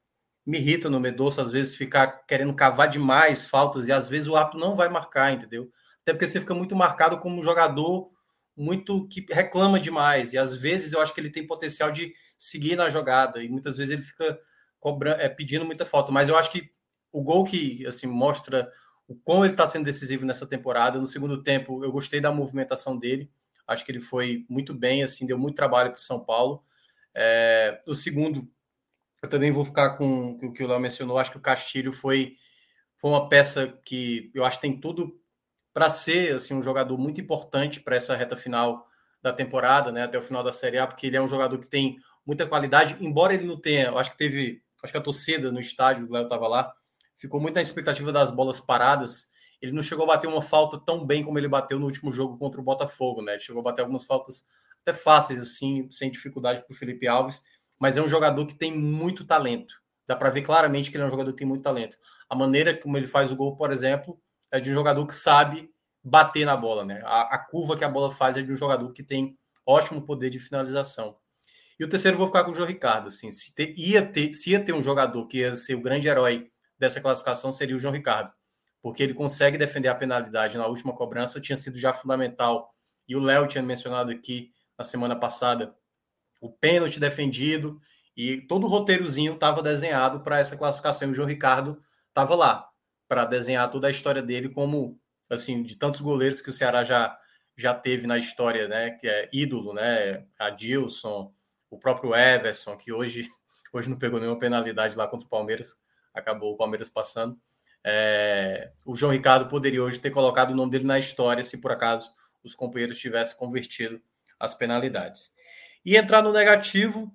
me 0.47 0.59
irrita 0.59 0.89
no 0.89 1.01
Medoça, 1.01 1.43
às 1.43 1.51
vezes 1.51 1.75
ficar 1.75 2.25
querendo 2.27 2.55
cavar 2.55 2.89
demais 2.89 3.45
faltas 3.45 3.89
e 3.89 3.93
às 3.93 4.09
vezes 4.09 4.29
o 4.29 4.37
árbitro 4.37 4.61
não 4.61 4.77
vai 4.77 4.89
marcar, 4.89 5.33
entendeu? 5.33 5.71
Até 6.03 6.13
porque 6.13 6.27
você 6.27 6.41
fica 6.41 6.55
muito 6.55 6.77
marcado 6.77 7.19
como 7.19 7.41
um 7.41 7.43
jogador 7.43 8.11
muito 8.57 9.07
que 9.09 9.27
reclama 9.29 9.81
demais 9.81 10.33
e 10.33 10.39
às 10.39 10.55
vezes 10.55 10.93
eu 10.93 11.01
acho 11.01 11.13
que 11.13 11.21
ele 11.21 11.31
tem 11.31 11.47
potencial 11.47 11.91
de 11.91 12.15
seguir 12.39 12.77
na 12.77 12.89
jogada 12.89 13.43
e 13.43 13.49
muitas 13.49 13.77
vezes 13.77 13.93
ele 13.93 14.03
fica 14.03 14.39
cobrando, 14.79 15.21
é, 15.21 15.29
pedindo 15.29 15.65
muita 15.65 15.85
falta, 15.85 16.13
mas 16.13 16.29
eu 16.29 16.37
acho 16.37 16.51
que 16.51 16.71
o 17.13 17.23
gol 17.23 17.45
que 17.45 17.85
assim 17.87 18.07
mostra 18.07 18.71
o 19.09 19.15
quão 19.15 19.45
ele 19.45 19.55
está 19.55 19.67
sendo 19.67 19.85
decisivo 19.85 20.25
nessa 20.25 20.47
temporada. 20.47 20.99
No 20.99 21.07
segundo 21.07 21.43
tempo, 21.43 21.85
eu 21.85 21.93
gostei 21.93 22.21
da 22.21 22.33
movimentação 22.33 22.99
dele. 22.99 23.31
Acho 23.67 23.85
que 23.85 23.93
ele 23.93 24.01
foi 24.01 24.45
muito 24.49 24.75
bem, 24.75 25.03
assim, 25.03 25.27
deu 25.27 25.39
muito 25.39 25.57
trabalho 25.57 25.91
para 25.91 25.99
o 25.99 26.03
São 26.03 26.21
Paulo. 26.21 26.63
É, 27.15 27.81
o 27.87 27.95
segundo, 27.95 28.49
eu 29.27 29.31
também 29.31 29.53
vou 29.53 29.65
ficar 29.65 29.91
com 29.97 30.39
o 30.43 30.53
que 30.53 30.65
o 30.65 30.69
Léo 30.69 30.81
mencionou. 30.81 31.19
Acho 31.19 31.33
que 31.33 31.37
o 31.37 31.43
Castilho 31.43 31.93
foi, 31.93 32.37
foi 32.97 33.11
uma 33.11 33.29
peça 33.29 33.79
que 33.85 34.31
eu 34.35 34.45
acho 34.45 34.57
que 34.57 34.63
tem 34.63 34.81
tudo 34.81 35.21
para 35.75 35.91
ser 35.91 36.37
assim, 36.37 36.55
um 36.55 36.63
jogador 36.63 36.97
muito 36.97 37.21
importante 37.21 37.81
para 37.81 37.97
essa 37.97 38.17
reta 38.17 38.37
final 38.37 38.89
da 39.23 39.33
temporada, 39.33 39.91
né, 39.93 40.05
até 40.05 40.17
o 40.17 40.23
final 40.23 40.43
da 40.43 40.53
Série 40.53 40.79
A, 40.79 40.87
porque 40.87 41.07
ele 41.07 41.17
é 41.17 41.21
um 41.21 41.29
jogador 41.29 41.59
que 41.59 41.69
tem 41.69 41.99
muita 42.25 42.47
qualidade, 42.47 42.97
embora 43.01 43.35
ele 43.35 43.45
não 43.45 43.61
tenha, 43.61 43.87
eu 43.87 43.99
acho 43.99 44.13
que 44.13 44.17
teve, 44.17 44.63
acho 44.83 44.93
que 44.93 44.99
a 44.99 45.03
torcida 45.03 45.51
no 45.51 45.61
estádio, 45.61 46.07
o 46.07 46.13
Léo 46.13 46.25
estava 46.25 46.47
lá, 46.49 46.73
ficou 47.17 47.41
muito 47.41 47.57
na 47.57 47.61
expectativa 47.61 48.13
das 48.13 48.31
bolas 48.31 48.61
paradas. 48.61 49.29
Ele 49.61 49.73
não 49.73 49.83
chegou 49.83 50.05
a 50.05 50.09
bater 50.09 50.29
uma 50.29 50.43
falta 50.43 50.79
tão 50.79 51.05
bem 51.05 51.25
como 51.25 51.39
ele 51.39 51.49
bateu 51.49 51.79
no 51.79 51.87
último 51.87 52.13
jogo 52.13 52.39
contra 52.39 52.61
o 52.61 52.65
Botafogo, 52.65 53.23
né? 53.23 53.33
Ele 53.33 53.41
chegou 53.41 53.61
a 53.61 53.65
bater 53.65 53.81
algumas 53.81 54.05
faltas 54.05 54.47
até 54.83 54.93
fáceis, 54.93 55.39
assim, 55.39 55.89
sem 55.91 56.11
dificuldade 56.11 56.63
para 56.65 56.73
o 56.73 56.77
Felipe 56.77 57.09
Alves 57.09 57.43
mas 57.79 57.97
é 57.97 58.03
um 58.03 58.09
jogador 58.09 58.47
que 58.47 58.55
tem 58.55 58.73
muito 58.73 59.25
talento. 59.25 59.75
Dá 60.07 60.15
para 60.15 60.31
ver 60.31 60.43
claramente 60.43 60.91
que 60.91 60.97
ele 60.97 61.05
é 61.05 61.07
um 61.07 61.11
jogador 61.11 61.33
que 61.33 61.39
tem 61.39 61.47
muito 61.47 61.63
talento. 61.63 61.99
A 62.29 62.37
maneira 62.37 62.77
como 62.77 62.97
ele 62.97 63.07
faz 63.07 63.31
o 63.31 63.37
gol, 63.37 63.57
por 63.57 63.73
exemplo, 63.73 64.21
é 64.51 64.61
de 64.61 64.71
um 64.71 64.75
jogador 64.75 65.05
que 65.07 65.15
sabe 65.15 65.71
bater 66.03 66.47
na 66.47 66.57
bola, 66.57 66.85
né? 66.85 67.03
A, 67.05 67.35
a 67.35 67.39
curva 67.39 67.77
que 67.77 67.85
a 67.85 67.89
bola 67.89 68.11
faz 68.11 68.37
é 68.37 68.43
de 68.43 68.53
um 68.53 68.57
jogador 68.57 68.93
que 68.93 69.03
tem 69.03 69.37
ótimo 69.67 70.03
poder 70.03 70.31
de 70.31 70.39
finalização. 70.39 71.17
E 71.79 71.85
o 71.85 71.89
terceiro 71.89 72.17
vou 72.17 72.29
ficar 72.29 72.45
com 72.45 72.53
o 72.53 72.55
João 72.55 72.69
Ricardo. 72.69 73.09
Assim, 73.09 73.31
se, 73.31 73.55
ter, 73.55 73.75
ia 73.77 74.01
ter, 74.07 74.33
se 74.33 74.51
ia 74.51 74.65
ter 74.65 74.73
um 74.73 74.83
jogador 74.83 75.27
que 75.27 75.39
ia 75.39 75.55
ser 75.57 75.75
o 75.75 75.81
grande 75.81 76.09
herói 76.09 76.51
dessa 76.79 77.01
classificação, 77.01 77.53
seria 77.53 77.75
o 77.77 77.79
João 77.79 77.93
Ricardo. 77.93 78.33
porque 78.81 79.03
ele 79.03 79.15
consegue 79.15 79.59
defender 79.59 79.89
a 79.89 79.95
penalidade 79.95 80.57
na 80.57 80.67
última 80.67 80.93
cobrança, 80.95 81.41
tinha 81.41 81.57
sido 81.57 81.77
já 81.77 81.93
fundamental. 81.93 82.73
E 83.09 83.17
o 83.17 83.21
Léo 83.21 83.49
tinha 83.49 83.63
mencionado 83.63 84.13
aqui 84.13 84.53
na 84.79 84.85
semana 84.85 85.17
passada 85.17 85.75
o 86.47 86.53
pênalti 86.53 87.01
defendido 87.01 87.81
e 88.17 88.41
todo 88.41 88.65
o 88.65 88.71
roteirozinho 88.71 89.35
estava 89.35 89.63
desenhado 89.63 90.21
para 90.21 90.39
essa 90.39 90.57
classificação. 90.57 91.11
O 91.11 91.15
João 91.15 91.29
Ricardo 91.29 91.83
estava 92.09 92.35
lá 92.35 92.69
para 93.09 93.25
desenhar 93.25 93.71
toda 93.71 93.89
a 93.89 93.91
história 93.91 94.23
dele 94.23 94.49
como 94.49 94.99
assim 95.29 95.63
de 95.63 95.77
tantos 95.77 96.01
goleiros 96.01 96.41
que 96.41 96.51
o 96.51 96.53
Ceará 96.53 96.85
já 96.85 97.19
já 97.59 97.73
teve 97.73 98.07
na 98.07 98.19
história, 98.19 98.69
né? 98.69 98.91
Que 98.91 99.09
é 99.09 99.29
ídolo, 99.33 99.73
né? 99.73 100.27
Adilson, 100.39 101.33
o 101.71 101.79
próprio 101.79 102.15
Everson, 102.15 102.77
que 102.77 102.93
hoje 102.93 103.29
hoje 103.73 103.91
não 103.91 103.99
pegou 103.99 104.21
nenhuma 104.21 104.39
penalidade 104.39 104.97
lá 104.97 105.07
contra 105.07 105.27
o 105.27 105.31
Palmeiras, 105.31 105.75
acabou 106.15 106.53
o 106.53 106.57
Palmeiras 106.57 106.91
passando. 106.91 107.39
É, 107.83 108.73
o 108.85 108.95
João 108.95 109.13
Ricardo 109.13 109.49
poderia 109.49 109.83
hoje 109.83 109.99
ter 109.99 110.11
colocado 110.11 110.51
o 110.51 110.55
nome 110.55 110.71
dele 110.71 110.85
na 110.85 110.99
história 110.99 111.43
se 111.43 111.59
por 111.59 111.73
acaso 111.73 112.11
os 112.43 112.55
companheiros 112.55 112.99
tivessem 112.99 113.39
convertido 113.39 114.01
as 114.39 114.55
penalidades. 114.55 115.33
E 115.87 115.97
entrar 115.97 116.21
no 116.21 116.33
negativo, 116.33 117.15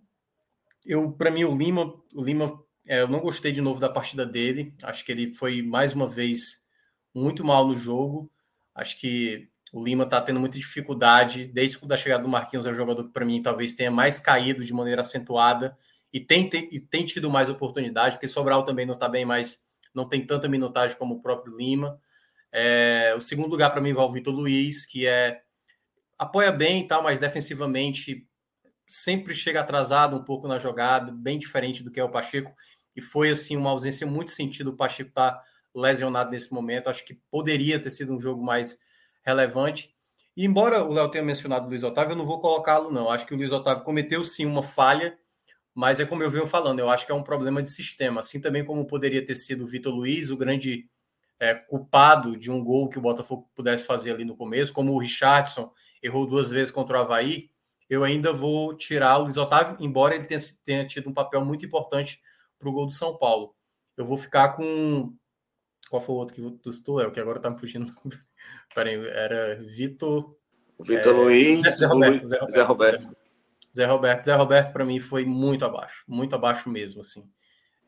eu 0.85 1.11
para 1.11 1.29
mim 1.29 1.43
o 1.43 1.53
Lima, 1.53 1.93
o 2.15 2.23
Lima, 2.23 2.57
é, 2.87 3.01
eu 3.01 3.07
não 3.09 3.19
gostei 3.19 3.51
de 3.51 3.59
novo 3.59 3.81
da 3.81 3.89
partida 3.89 4.25
dele. 4.25 4.73
Acho 4.83 5.03
que 5.03 5.11
ele 5.11 5.29
foi 5.33 5.61
mais 5.61 5.91
uma 5.91 6.07
vez 6.07 6.63
muito 7.13 7.43
mal 7.43 7.67
no 7.67 7.75
jogo. 7.75 8.31
Acho 8.73 8.97
que 8.97 9.49
o 9.73 9.83
Lima 9.83 10.05
está 10.05 10.21
tendo 10.21 10.39
muita 10.39 10.57
dificuldade 10.57 11.49
desde 11.49 11.77
a 11.91 11.97
chegada 11.97 12.23
do 12.23 12.29
Marquinhos, 12.29 12.65
é 12.65 12.69
um 12.69 12.73
jogador 12.73 13.03
que 13.03 13.11
para 13.11 13.25
mim 13.25 13.41
talvez 13.41 13.73
tenha 13.73 13.91
mais 13.91 14.21
caído 14.21 14.63
de 14.63 14.73
maneira 14.73 15.01
acentuada 15.01 15.77
e 16.13 16.21
tem, 16.21 16.49
tem, 16.49 16.69
e 16.71 16.79
tem 16.79 17.05
tido 17.05 17.29
mais 17.29 17.49
oportunidade, 17.49 18.15
porque 18.15 18.27
Sobral 18.27 18.65
também 18.65 18.85
não 18.85 18.93
está 18.93 19.09
bem, 19.09 19.25
mas 19.25 19.65
não 19.93 20.07
tem 20.07 20.25
tanta 20.25 20.47
minutagem 20.47 20.97
como 20.97 21.15
o 21.15 21.21
próprio 21.21 21.57
Lima. 21.57 21.99
É, 22.49 23.13
o 23.17 23.21
segundo 23.21 23.49
lugar 23.49 23.71
para 23.71 23.81
mim 23.81 23.93
vai 23.93 24.05
o 24.05 24.11
Vitor 24.11 24.33
Luiz, 24.33 24.85
que 24.85 25.05
é 25.05 25.41
apoia 26.17 26.53
bem 26.53 26.81
e 26.81 26.87
tal, 26.87 27.03
mas 27.03 27.19
defensivamente 27.19 28.30
sempre 28.91 29.33
chega 29.33 29.61
atrasado 29.61 30.17
um 30.17 30.23
pouco 30.23 30.47
na 30.47 30.59
jogada, 30.59 31.11
bem 31.11 31.39
diferente 31.39 31.81
do 31.81 31.89
que 31.89 31.99
é 31.99 32.03
o 32.03 32.09
Pacheco, 32.09 32.53
e 32.95 33.01
foi 33.01 33.29
assim 33.29 33.55
uma 33.55 33.69
ausência 33.69 34.05
muito 34.05 34.31
sentido 34.31 34.71
o 34.71 34.75
Pacheco 34.75 35.11
tá 35.11 35.41
lesionado 35.73 36.29
nesse 36.31 36.53
momento, 36.53 36.89
acho 36.89 37.05
que 37.05 37.13
poderia 37.31 37.79
ter 37.79 37.89
sido 37.89 38.13
um 38.13 38.19
jogo 38.19 38.43
mais 38.43 38.79
relevante. 39.23 39.95
E 40.35 40.45
embora 40.45 40.83
o 40.83 40.93
Léo 40.93 41.09
tenha 41.09 41.23
mencionado 41.23 41.65
o 41.65 41.69
Luiz 41.69 41.83
Otávio, 41.83 42.11
eu 42.11 42.17
não 42.17 42.25
vou 42.25 42.39
colocá-lo 42.39 42.91
não. 42.91 43.09
Acho 43.09 43.25
que 43.25 43.33
o 43.33 43.37
Luiz 43.37 43.51
Otávio 43.51 43.83
cometeu 43.83 44.23
sim 44.25 44.45
uma 44.45 44.63
falha, 44.63 45.17
mas 45.73 46.01
é 46.01 46.05
como 46.05 46.21
eu 46.21 46.29
venho 46.29 46.45
falando, 46.45 46.79
eu 46.79 46.89
acho 46.89 47.05
que 47.05 47.11
é 47.13 47.15
um 47.15 47.23
problema 47.23 47.61
de 47.61 47.69
sistema, 47.69 48.19
assim 48.19 48.41
também 48.41 48.65
como 48.65 48.85
poderia 48.85 49.25
ter 49.25 49.35
sido 49.35 49.63
o 49.63 49.67
Vitor 49.67 49.93
Luiz, 49.93 50.29
o 50.29 50.37
grande 50.37 50.89
é, 51.39 51.55
culpado 51.55 52.35
de 52.35 52.51
um 52.51 52.61
gol 52.61 52.89
que 52.89 52.97
o 52.97 53.01
Botafogo 53.01 53.49
pudesse 53.55 53.85
fazer 53.85 54.11
ali 54.11 54.25
no 54.25 54.35
começo, 54.35 54.73
como 54.73 54.93
o 54.93 54.99
Richardson 54.99 55.71
errou 56.03 56.27
duas 56.27 56.49
vezes 56.49 56.71
contra 56.71 56.99
o 56.99 57.01
Havaí, 57.01 57.50
eu 57.91 58.05
ainda 58.05 58.31
vou 58.31 58.73
tirar 58.73 59.17
o 59.17 59.23
Luiz 59.23 59.35
Otávio, 59.35 59.75
embora 59.81 60.15
ele 60.15 60.23
tenha, 60.23 60.39
tenha 60.63 60.87
tido 60.87 61.09
um 61.09 61.13
papel 61.13 61.43
muito 61.43 61.65
importante 61.65 62.21
para 62.57 62.69
o 62.69 62.71
gol 62.71 62.85
do 62.85 62.93
São 62.93 63.17
Paulo. 63.17 63.53
Eu 63.97 64.05
vou 64.05 64.17
ficar 64.17 64.55
com. 64.55 65.13
Qual 65.89 66.01
foi 66.01 66.15
o 66.15 66.17
outro 66.17 66.33
que 66.33 66.51
tu 66.63 66.71
citou, 66.71 67.01
É 67.01 67.11
que 67.11 67.19
agora 67.19 67.37
tá 67.37 67.49
me 67.49 67.59
fugindo. 67.59 67.93
Peraí, 68.73 68.95
era 69.09 69.55
Vitor. 69.55 70.37
Vitor 70.79 71.13
é... 71.13 71.17
Luiz, 71.17 71.77
Zé 71.77 71.85
Roberto, 71.85 72.27
Zé 72.29 72.37
Roberto. 72.37 72.51
Zé 72.53 72.63
Roberto. 72.63 73.15
Zé 73.75 73.85
Roberto, 73.85 74.37
Roberto 74.37 74.71
para 74.71 74.85
mim 74.85 74.99
foi 75.01 75.25
muito 75.25 75.65
abaixo, 75.65 76.05
muito 76.07 76.33
abaixo 76.33 76.69
mesmo, 76.69 77.01
assim. 77.01 77.29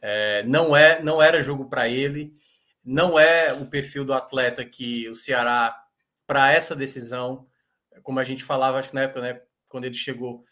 É, 0.02 0.44
não 0.44 0.76
é, 0.76 1.02
não 1.02 1.22
era 1.22 1.40
jogo 1.40 1.70
para 1.70 1.88
ele, 1.88 2.34
não 2.84 3.18
é 3.18 3.54
o 3.54 3.66
perfil 3.66 4.04
do 4.04 4.14
atleta 4.14 4.66
que 4.66 5.08
o 5.08 5.16
Ceará 5.16 5.74
para 6.28 6.52
essa 6.52 6.76
decisão, 6.76 7.48
como 8.02 8.20
a 8.20 8.24
gente 8.24 8.44
falava, 8.44 8.80
acho 8.80 8.90
que 8.90 8.96
na 8.96 9.04
época, 9.04 9.22
né, 9.22 9.42
quando 9.74 9.86
ele 9.86 9.96
chegou, 9.96 10.46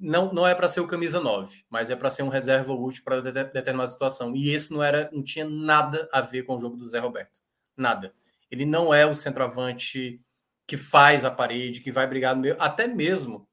não, 0.00 0.32
não 0.32 0.48
é 0.48 0.54
para 0.54 0.66
ser 0.66 0.80
o 0.80 0.86
camisa 0.86 1.20
9, 1.20 1.66
mas 1.68 1.90
é 1.90 1.94
para 1.94 2.10
ser 2.10 2.22
um 2.22 2.30
reserva 2.30 2.72
útil 2.72 3.04
para 3.04 3.20
de, 3.20 3.30
determinada 3.30 3.90
situação. 3.90 4.34
E 4.34 4.48
esse 4.48 4.72
não 4.72 4.82
era, 4.82 5.10
não 5.12 5.22
tinha 5.22 5.44
nada 5.44 6.08
a 6.10 6.22
ver 6.22 6.44
com 6.44 6.56
o 6.56 6.58
jogo 6.58 6.74
do 6.74 6.88
Zé 6.88 6.98
Roberto. 6.98 7.38
Nada. 7.76 8.14
Ele 8.50 8.64
não 8.64 8.94
é 8.94 9.04
o 9.04 9.14
centroavante 9.14 10.18
que 10.66 10.78
faz 10.78 11.22
a 11.26 11.30
parede, 11.30 11.82
que 11.82 11.92
vai 11.92 12.06
brigar 12.06 12.34
no 12.34 12.40
meio, 12.40 12.56
até 12.58 12.86
mesmo 12.86 13.46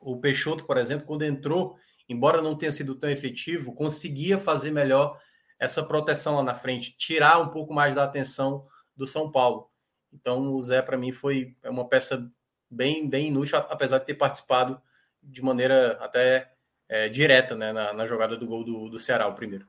o 0.00 0.18
Peixoto, 0.18 0.64
por 0.64 0.78
exemplo, 0.78 1.06
quando 1.06 1.24
entrou, 1.24 1.76
embora 2.08 2.40
não 2.40 2.56
tenha 2.56 2.72
sido 2.72 2.94
tão 2.94 3.10
efetivo, 3.10 3.74
conseguia 3.74 4.38
fazer 4.38 4.70
melhor 4.70 5.20
essa 5.58 5.82
proteção 5.82 6.36
lá 6.36 6.42
na 6.42 6.54
frente, 6.54 6.96
tirar 6.96 7.38
um 7.38 7.48
pouco 7.48 7.74
mais 7.74 7.96
da 7.96 8.04
atenção 8.04 8.66
do 8.96 9.06
São 9.06 9.30
Paulo. 9.30 9.68
Então, 10.10 10.54
o 10.54 10.60
Zé, 10.62 10.80
para 10.80 10.96
mim, 10.96 11.12
foi 11.12 11.54
uma 11.66 11.86
peça 11.86 12.30
bem, 12.70 13.08
bem 13.08 13.28
inútil, 13.28 13.58
apesar 13.58 13.98
de 13.98 14.06
ter 14.06 14.14
participado 14.14 14.80
de 15.22 15.42
maneira 15.42 15.98
até 16.00 16.52
é, 16.88 17.08
direta 17.08 17.54
né, 17.54 17.72
na, 17.72 17.92
na, 17.92 18.06
jogada 18.06 18.36
do 18.36 18.46
gol 18.46 18.64
do, 18.64 18.88
do 18.88 18.98
Ceará, 18.98 19.26
o 19.26 19.34
primeiro. 19.34 19.66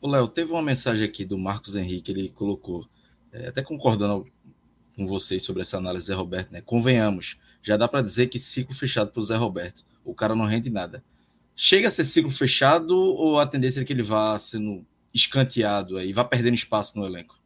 O 0.00 0.08
Léo, 0.08 0.28
teve 0.28 0.52
uma 0.52 0.62
mensagem 0.62 1.06
aqui 1.06 1.24
do 1.24 1.38
Marcos 1.38 1.76
Henrique, 1.76 2.12
ele 2.12 2.28
colocou, 2.28 2.86
é, 3.32 3.48
até 3.48 3.62
concordando 3.62 4.26
com 4.94 5.06
vocês 5.06 5.42
sobre 5.42 5.62
essa 5.62 5.78
análise 5.78 6.06
Zé 6.06 6.14
Roberto, 6.14 6.52
né? 6.52 6.60
Convenhamos, 6.60 7.38
já 7.62 7.76
dá 7.76 7.88
para 7.88 8.02
dizer 8.02 8.28
que 8.28 8.38
ciclo 8.38 8.74
fechado 8.74 9.10
para 9.10 9.20
o 9.20 9.24
Zé 9.24 9.34
Roberto. 9.34 9.84
O 10.04 10.14
cara 10.14 10.34
não 10.34 10.44
rende 10.44 10.70
nada. 10.70 11.02
Chega 11.56 11.88
a 11.88 11.90
ser 11.90 12.04
ciclo 12.04 12.30
fechado 12.30 12.96
ou 12.96 13.38
a 13.38 13.46
tendência 13.46 13.80
é 13.80 13.84
que 13.84 13.92
ele 13.92 14.02
vá 14.02 14.38
sendo 14.38 14.84
escanteado 15.12 15.96
aí, 15.96 16.12
vá 16.12 16.24
perdendo 16.24 16.54
espaço 16.54 16.98
no 16.98 17.06
elenco? 17.06 17.38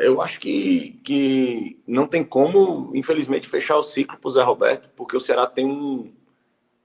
Eu 0.00 0.20
acho 0.20 0.38
que, 0.38 1.00
que 1.02 1.80
não 1.86 2.06
tem 2.06 2.22
como, 2.22 2.90
infelizmente, 2.94 3.48
fechar 3.48 3.76
o 3.76 3.82
ciclo 3.82 4.18
para 4.18 4.28
o 4.28 4.30
Zé 4.30 4.42
Roberto, 4.42 4.90
porque 4.94 5.16
o 5.16 5.20
Ceará 5.20 5.46
tem 5.46 5.64
um, 5.64 6.12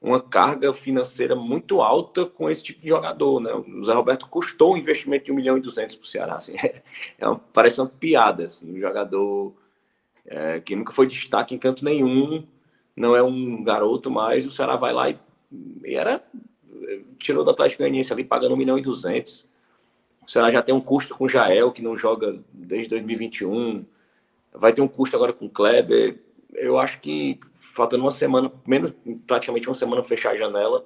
uma 0.00 0.20
carga 0.20 0.72
financeira 0.72 1.36
muito 1.36 1.82
alta 1.82 2.24
com 2.24 2.48
esse 2.48 2.62
tipo 2.62 2.80
de 2.80 2.88
jogador. 2.88 3.40
Né? 3.40 3.52
O 3.52 3.84
Zé 3.84 3.92
Roberto 3.92 4.26
custou 4.28 4.74
um 4.74 4.76
investimento 4.76 5.26
de 5.26 5.32
1 5.32 5.34
milhão 5.34 5.58
e 5.58 5.60
200 5.60 5.96
para 5.96 6.04
o 6.04 6.06
Ceará. 6.06 6.36
Assim, 6.36 6.56
é, 6.58 6.82
é 7.18 7.28
uma, 7.28 7.38
parece 7.52 7.80
uma 7.80 7.88
piada. 7.88 8.46
Assim, 8.46 8.72
um 8.72 8.80
jogador 8.80 9.52
é, 10.24 10.60
que 10.60 10.74
nunca 10.74 10.92
foi 10.92 11.06
destaque 11.06 11.54
em 11.54 11.58
canto 11.58 11.84
nenhum, 11.84 12.46
não 12.96 13.14
é 13.14 13.22
um 13.22 13.62
garoto, 13.62 14.10
mas 14.10 14.46
o 14.46 14.50
Ceará 14.50 14.76
vai 14.76 14.92
lá 14.92 15.10
e, 15.10 15.18
e 15.84 15.94
era 15.94 16.22
tirou 17.18 17.44
da 17.44 17.52
Atlético 17.52 17.82
Goianiense 17.82 18.12
ali 18.12 18.24
pagando 18.24 18.54
1 18.54 18.56
milhão 18.56 18.78
e 18.78 18.82
200 18.82 19.46
o 20.28 20.30
Ceará 20.30 20.50
já 20.50 20.62
tem 20.62 20.74
um 20.74 20.80
custo 20.80 21.16
com 21.16 21.24
o 21.24 21.28
Jael, 21.28 21.72
que 21.72 21.80
não 21.80 21.96
joga 21.96 22.38
desde 22.52 22.90
2021. 22.90 23.82
Vai 24.52 24.74
ter 24.74 24.82
um 24.82 24.86
custo 24.86 25.16
agora 25.16 25.32
com 25.32 25.46
o 25.46 25.50
Kleber. 25.50 26.18
Eu 26.52 26.78
acho 26.78 27.00
que 27.00 27.40
faltando 27.58 28.04
uma 28.04 28.10
semana, 28.10 28.52
menos 28.66 28.92
praticamente 29.26 29.66
uma 29.66 29.74
semana 29.74 30.02
fechar 30.02 30.32
a 30.32 30.36
janela, 30.36 30.84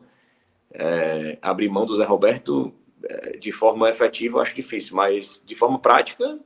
é, 0.70 1.38
abrir 1.42 1.68
mão 1.68 1.84
do 1.84 1.96
Zé 1.96 2.04
Roberto 2.04 2.72
é, 3.02 3.36
de 3.36 3.50
forma 3.50 3.90
efetiva, 3.90 4.40
acho 4.40 4.54
difícil, 4.54 4.94
mas 4.94 5.42
de 5.44 5.56
forma 5.56 5.76
prática, 5.76 6.38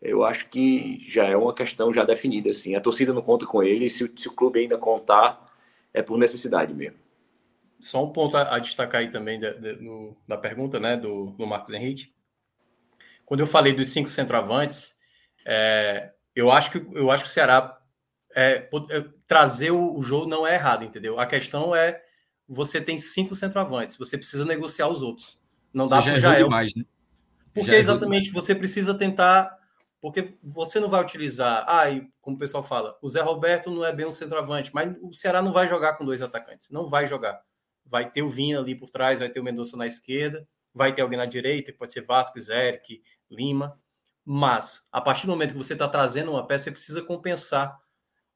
eu 0.00 0.24
acho 0.24 0.48
que 0.48 1.04
já 1.10 1.26
é 1.26 1.36
uma 1.36 1.52
questão 1.52 1.92
já 1.92 2.04
definida. 2.04 2.48
Assim. 2.48 2.74
A 2.74 2.80
torcida 2.80 3.12
não 3.12 3.20
conta 3.20 3.44
com 3.44 3.62
ele, 3.62 3.86
se, 3.86 4.10
se 4.16 4.28
o 4.28 4.32
clube 4.32 4.60
ainda 4.60 4.78
contar, 4.78 5.46
é 5.92 6.00
por 6.00 6.16
necessidade 6.16 6.72
mesmo. 6.72 6.96
Só 7.80 8.04
um 8.04 8.12
ponto 8.12 8.36
a, 8.36 8.56
a 8.56 8.58
destacar 8.58 9.00
aí 9.00 9.10
também 9.10 9.38
de, 9.38 9.72
no, 9.80 10.16
da 10.26 10.36
pergunta 10.36 10.80
né, 10.80 10.96
do, 10.96 11.30
do 11.30 11.46
Marcos 11.46 11.72
Henrique. 11.72 12.12
Quando 13.24 13.40
eu 13.40 13.46
falei 13.46 13.72
dos 13.72 13.88
cinco 13.88 14.08
centroavantes, 14.08 14.98
é, 15.46 16.12
eu, 16.34 16.50
acho 16.50 16.70
que, 16.70 16.86
eu 16.92 17.10
acho 17.10 17.24
que 17.24 17.30
o 17.30 17.32
Ceará 17.32 17.78
é, 18.34 18.68
é, 18.90 19.04
trazer 19.26 19.70
o, 19.70 19.96
o, 19.96 20.02
jogo 20.02 20.26
não 20.26 20.46
é 20.46 20.54
errado, 20.54 20.84
entendeu? 20.84 21.20
A 21.20 21.26
questão 21.26 21.74
é 21.74 22.02
você 22.48 22.80
tem 22.80 22.98
cinco 22.98 23.34
centroavantes, 23.34 23.96
você 23.96 24.16
precisa 24.16 24.44
negociar 24.44 24.88
os 24.88 25.02
outros. 25.02 25.38
Não 25.72 25.86
dá 25.86 26.00
para 26.00 26.18
já 26.18 26.34
é 26.34 26.42
demais, 26.42 26.74
né? 26.74 26.84
Porque 27.52 27.72
exatamente 27.72 28.30
você 28.30 28.54
precisa 28.54 28.94
tentar 28.94 29.58
porque 30.00 30.38
você 30.42 30.78
não 30.78 30.88
vai 30.88 31.02
utilizar. 31.02 31.64
Ah, 31.68 31.90
e 31.90 32.08
como 32.20 32.36
o 32.36 32.38
pessoal 32.38 32.62
fala, 32.62 32.96
o 33.02 33.08
Zé 33.08 33.20
Roberto 33.20 33.70
não 33.70 33.84
é 33.84 33.92
bem 33.92 34.06
um 34.06 34.12
centroavante, 34.12 34.70
mas 34.72 34.96
o 35.02 35.12
Ceará 35.12 35.42
não 35.42 35.52
vai 35.52 35.68
jogar 35.68 35.94
com 35.94 36.04
dois 36.04 36.22
atacantes. 36.22 36.70
Não 36.70 36.88
vai 36.88 37.06
jogar 37.06 37.42
vai 37.88 38.10
ter 38.10 38.22
o 38.22 38.28
Vinha 38.28 38.58
ali 38.58 38.74
por 38.74 38.90
trás, 38.90 39.18
vai 39.18 39.28
ter 39.28 39.40
o 39.40 39.44
Mendonça 39.44 39.76
na 39.76 39.86
esquerda, 39.86 40.46
vai 40.74 40.94
ter 40.94 41.02
alguém 41.02 41.18
na 41.18 41.26
direita, 41.26 41.72
que 41.72 41.78
pode 41.78 41.92
ser 41.92 42.02
Vasquez, 42.02 42.48
Eric, 42.48 43.02
Lima. 43.30 43.78
Mas, 44.24 44.86
a 44.92 45.00
partir 45.00 45.26
do 45.26 45.32
momento 45.32 45.52
que 45.52 45.58
você 45.58 45.72
está 45.72 45.88
trazendo 45.88 46.30
uma 46.30 46.46
peça, 46.46 46.64
você 46.64 46.72
precisa 46.72 47.02
compensar. 47.02 47.78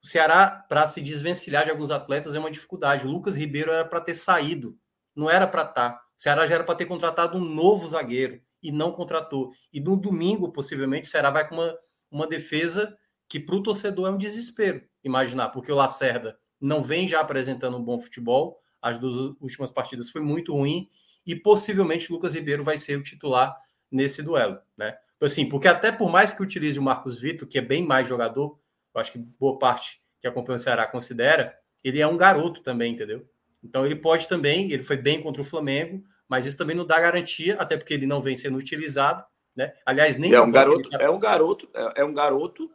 O 0.03 0.07
Ceará, 0.07 0.65
para 0.69 0.87
se 0.87 1.01
desvencilhar 1.01 1.65
de 1.65 1.71
alguns 1.71 1.91
atletas, 1.91 2.35
é 2.35 2.39
uma 2.39 2.51
dificuldade. 2.51 3.07
O 3.07 3.11
Lucas 3.11 3.37
Ribeiro 3.37 3.71
era 3.71 3.85
para 3.85 4.01
ter 4.01 4.15
saído, 4.15 4.77
não 5.15 5.31
era 5.31 5.47
para 5.47 5.63
estar. 5.63 5.91
Tá. 5.91 6.03
O 6.17 6.23
Ceará 6.23 6.47
já 6.47 6.57
era 6.57 6.65
para 6.65 6.75
ter 6.75 6.87
contratado 6.87 7.37
um 7.37 7.45
novo 7.45 7.87
zagueiro 7.87 8.41
e 8.63 8.73
não 8.73 8.93
contratou. 8.93 9.53
E 9.73 9.81
no 9.81 9.97
domingo, 9.97 10.53
possivelmente, 10.53 11.09
o 11.09 11.11
Ceará 11.11 11.31
vai 11.31 11.49
com 11.49 11.57
uma, 11.57 11.79
uma 12.11 12.27
defesa 12.27 12.97
que 13.29 13.41
para 13.41 13.57
o 13.57 13.63
torcedor 13.63 14.09
é 14.09 14.11
um 14.11 14.19
desespero 14.19 14.83
imaginar, 15.03 15.49
porque 15.49 15.73
o 15.73 15.75
Lacerda 15.75 16.39
não 16.61 16.83
vem 16.83 17.09
já 17.09 17.21
apresentando 17.21 17.77
um 17.77 17.83
bom 17.83 18.01
futebol, 18.01 18.62
as 18.83 18.99
duas 18.99 19.35
últimas 19.41 19.71
partidas 19.71 20.11
foi 20.11 20.21
muito 20.21 20.53
ruim 20.53 20.91
e 21.25 21.37
possivelmente 21.37 22.13
Lucas 22.13 22.35
Ribeiro 22.35 22.65
vai 22.65 22.77
ser 22.77 22.99
o 22.99 23.03
titular 23.03 23.57
nesse 23.91 24.23
duelo, 24.23 24.59
né? 24.77 24.97
Assim, 25.21 25.49
porque 25.49 25.69
até 25.69 25.93
por 25.93 26.11
mais 26.11 26.35
que 26.35 26.43
utilize 26.43 26.77
o 26.79 26.83
Marcos 26.83 27.21
Vitor, 27.21 27.47
que 27.47 27.57
é 27.57 27.63
bem 27.63 27.87
mais 27.87 28.09
jogador, 28.09 28.59
eu 28.93 29.01
acho 29.01 29.13
que 29.13 29.19
boa 29.19 29.57
parte 29.57 30.03
que 30.21 30.27
acompanha 30.27 30.57
o 30.57 30.61
Ceará 30.61 30.85
considera, 30.87 31.57
ele 31.85 32.01
é 32.01 32.07
um 32.07 32.17
garoto 32.17 32.61
também, 32.61 32.93
entendeu? 32.93 33.25
Então 33.63 33.87
ele 33.87 33.95
pode 33.95 34.27
também, 34.27 34.73
ele 34.73 34.83
foi 34.83 34.97
bem 34.97 35.23
contra 35.23 35.41
o 35.41 35.45
Flamengo, 35.45 36.03
mas 36.29 36.45
isso 36.45 36.57
também 36.57 36.75
não 36.75 36.85
dá 36.85 36.99
garantia, 37.01 37.55
até 37.55 37.77
porque 37.77 37.95
ele 37.95 38.07
não 38.07 38.21
vem 38.21 38.35
sendo 38.35 38.59
utilizado, 38.59 39.25
né? 39.55 39.73
Aliás, 39.87 40.17
nem 40.17 40.33
é 40.33 40.41
um 40.41 40.51
garoto, 40.51 40.91
tá... 40.91 40.99
é 41.01 41.09
um 41.09 41.19
garoto, 41.21 41.69
é, 41.73 42.01
é 42.01 42.05
um 42.05 42.13
garoto 42.13 42.69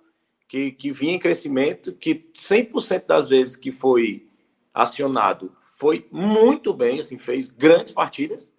que, 0.47 0.71
que 0.71 0.91
vinha 0.91 1.13
em 1.13 1.19
crescimento, 1.19 1.91
que 1.93 2.29
100% 2.33 3.05
das 3.05 3.27
vezes 3.27 3.55
que 3.57 3.71
foi 3.71 4.29
acionado 4.73 5.53
foi 5.77 6.07
muito 6.11 6.73
bem, 6.73 6.99
assim, 6.99 7.19
fez 7.19 7.49
grandes 7.49 7.91
partidas, 7.91 8.51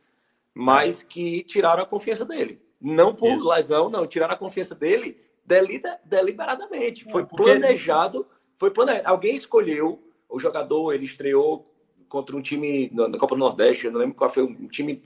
mas 0.55 1.03
que 1.03 1.43
tiraram 1.43 1.83
a 1.83 1.87
confiança 1.87 2.25
dele. 2.25 2.63
Não 2.81 3.13
por 3.13 3.37
Isso. 3.37 3.49
lesão, 3.49 3.91
não, 3.91 4.07
tiraram 4.07 4.35
a 4.35 4.39
confiança 4.39 4.73
dele 4.73 5.17
deliberadamente. 5.45 7.03
Foi 7.11 7.27
porque... 7.27 7.43
planejado, 7.43 8.25
foi 8.55 8.71
planejado. 8.71 9.09
Alguém 9.09 9.35
escolheu 9.35 10.01
o 10.29 10.39
jogador, 10.39 10.93
ele 10.93 11.07
estreou 11.07 11.69
contra 12.09 12.37
um 12.37 12.41
time 12.41 12.89
na 12.93 13.19
Copa 13.19 13.35
do 13.35 13.41
Nordeste, 13.41 13.87
eu 13.87 13.93
não 13.93 13.99
lembro 13.99 14.15
qual 14.15 14.31
foi 14.31 14.45
um 14.45 14.69
time 14.69 15.03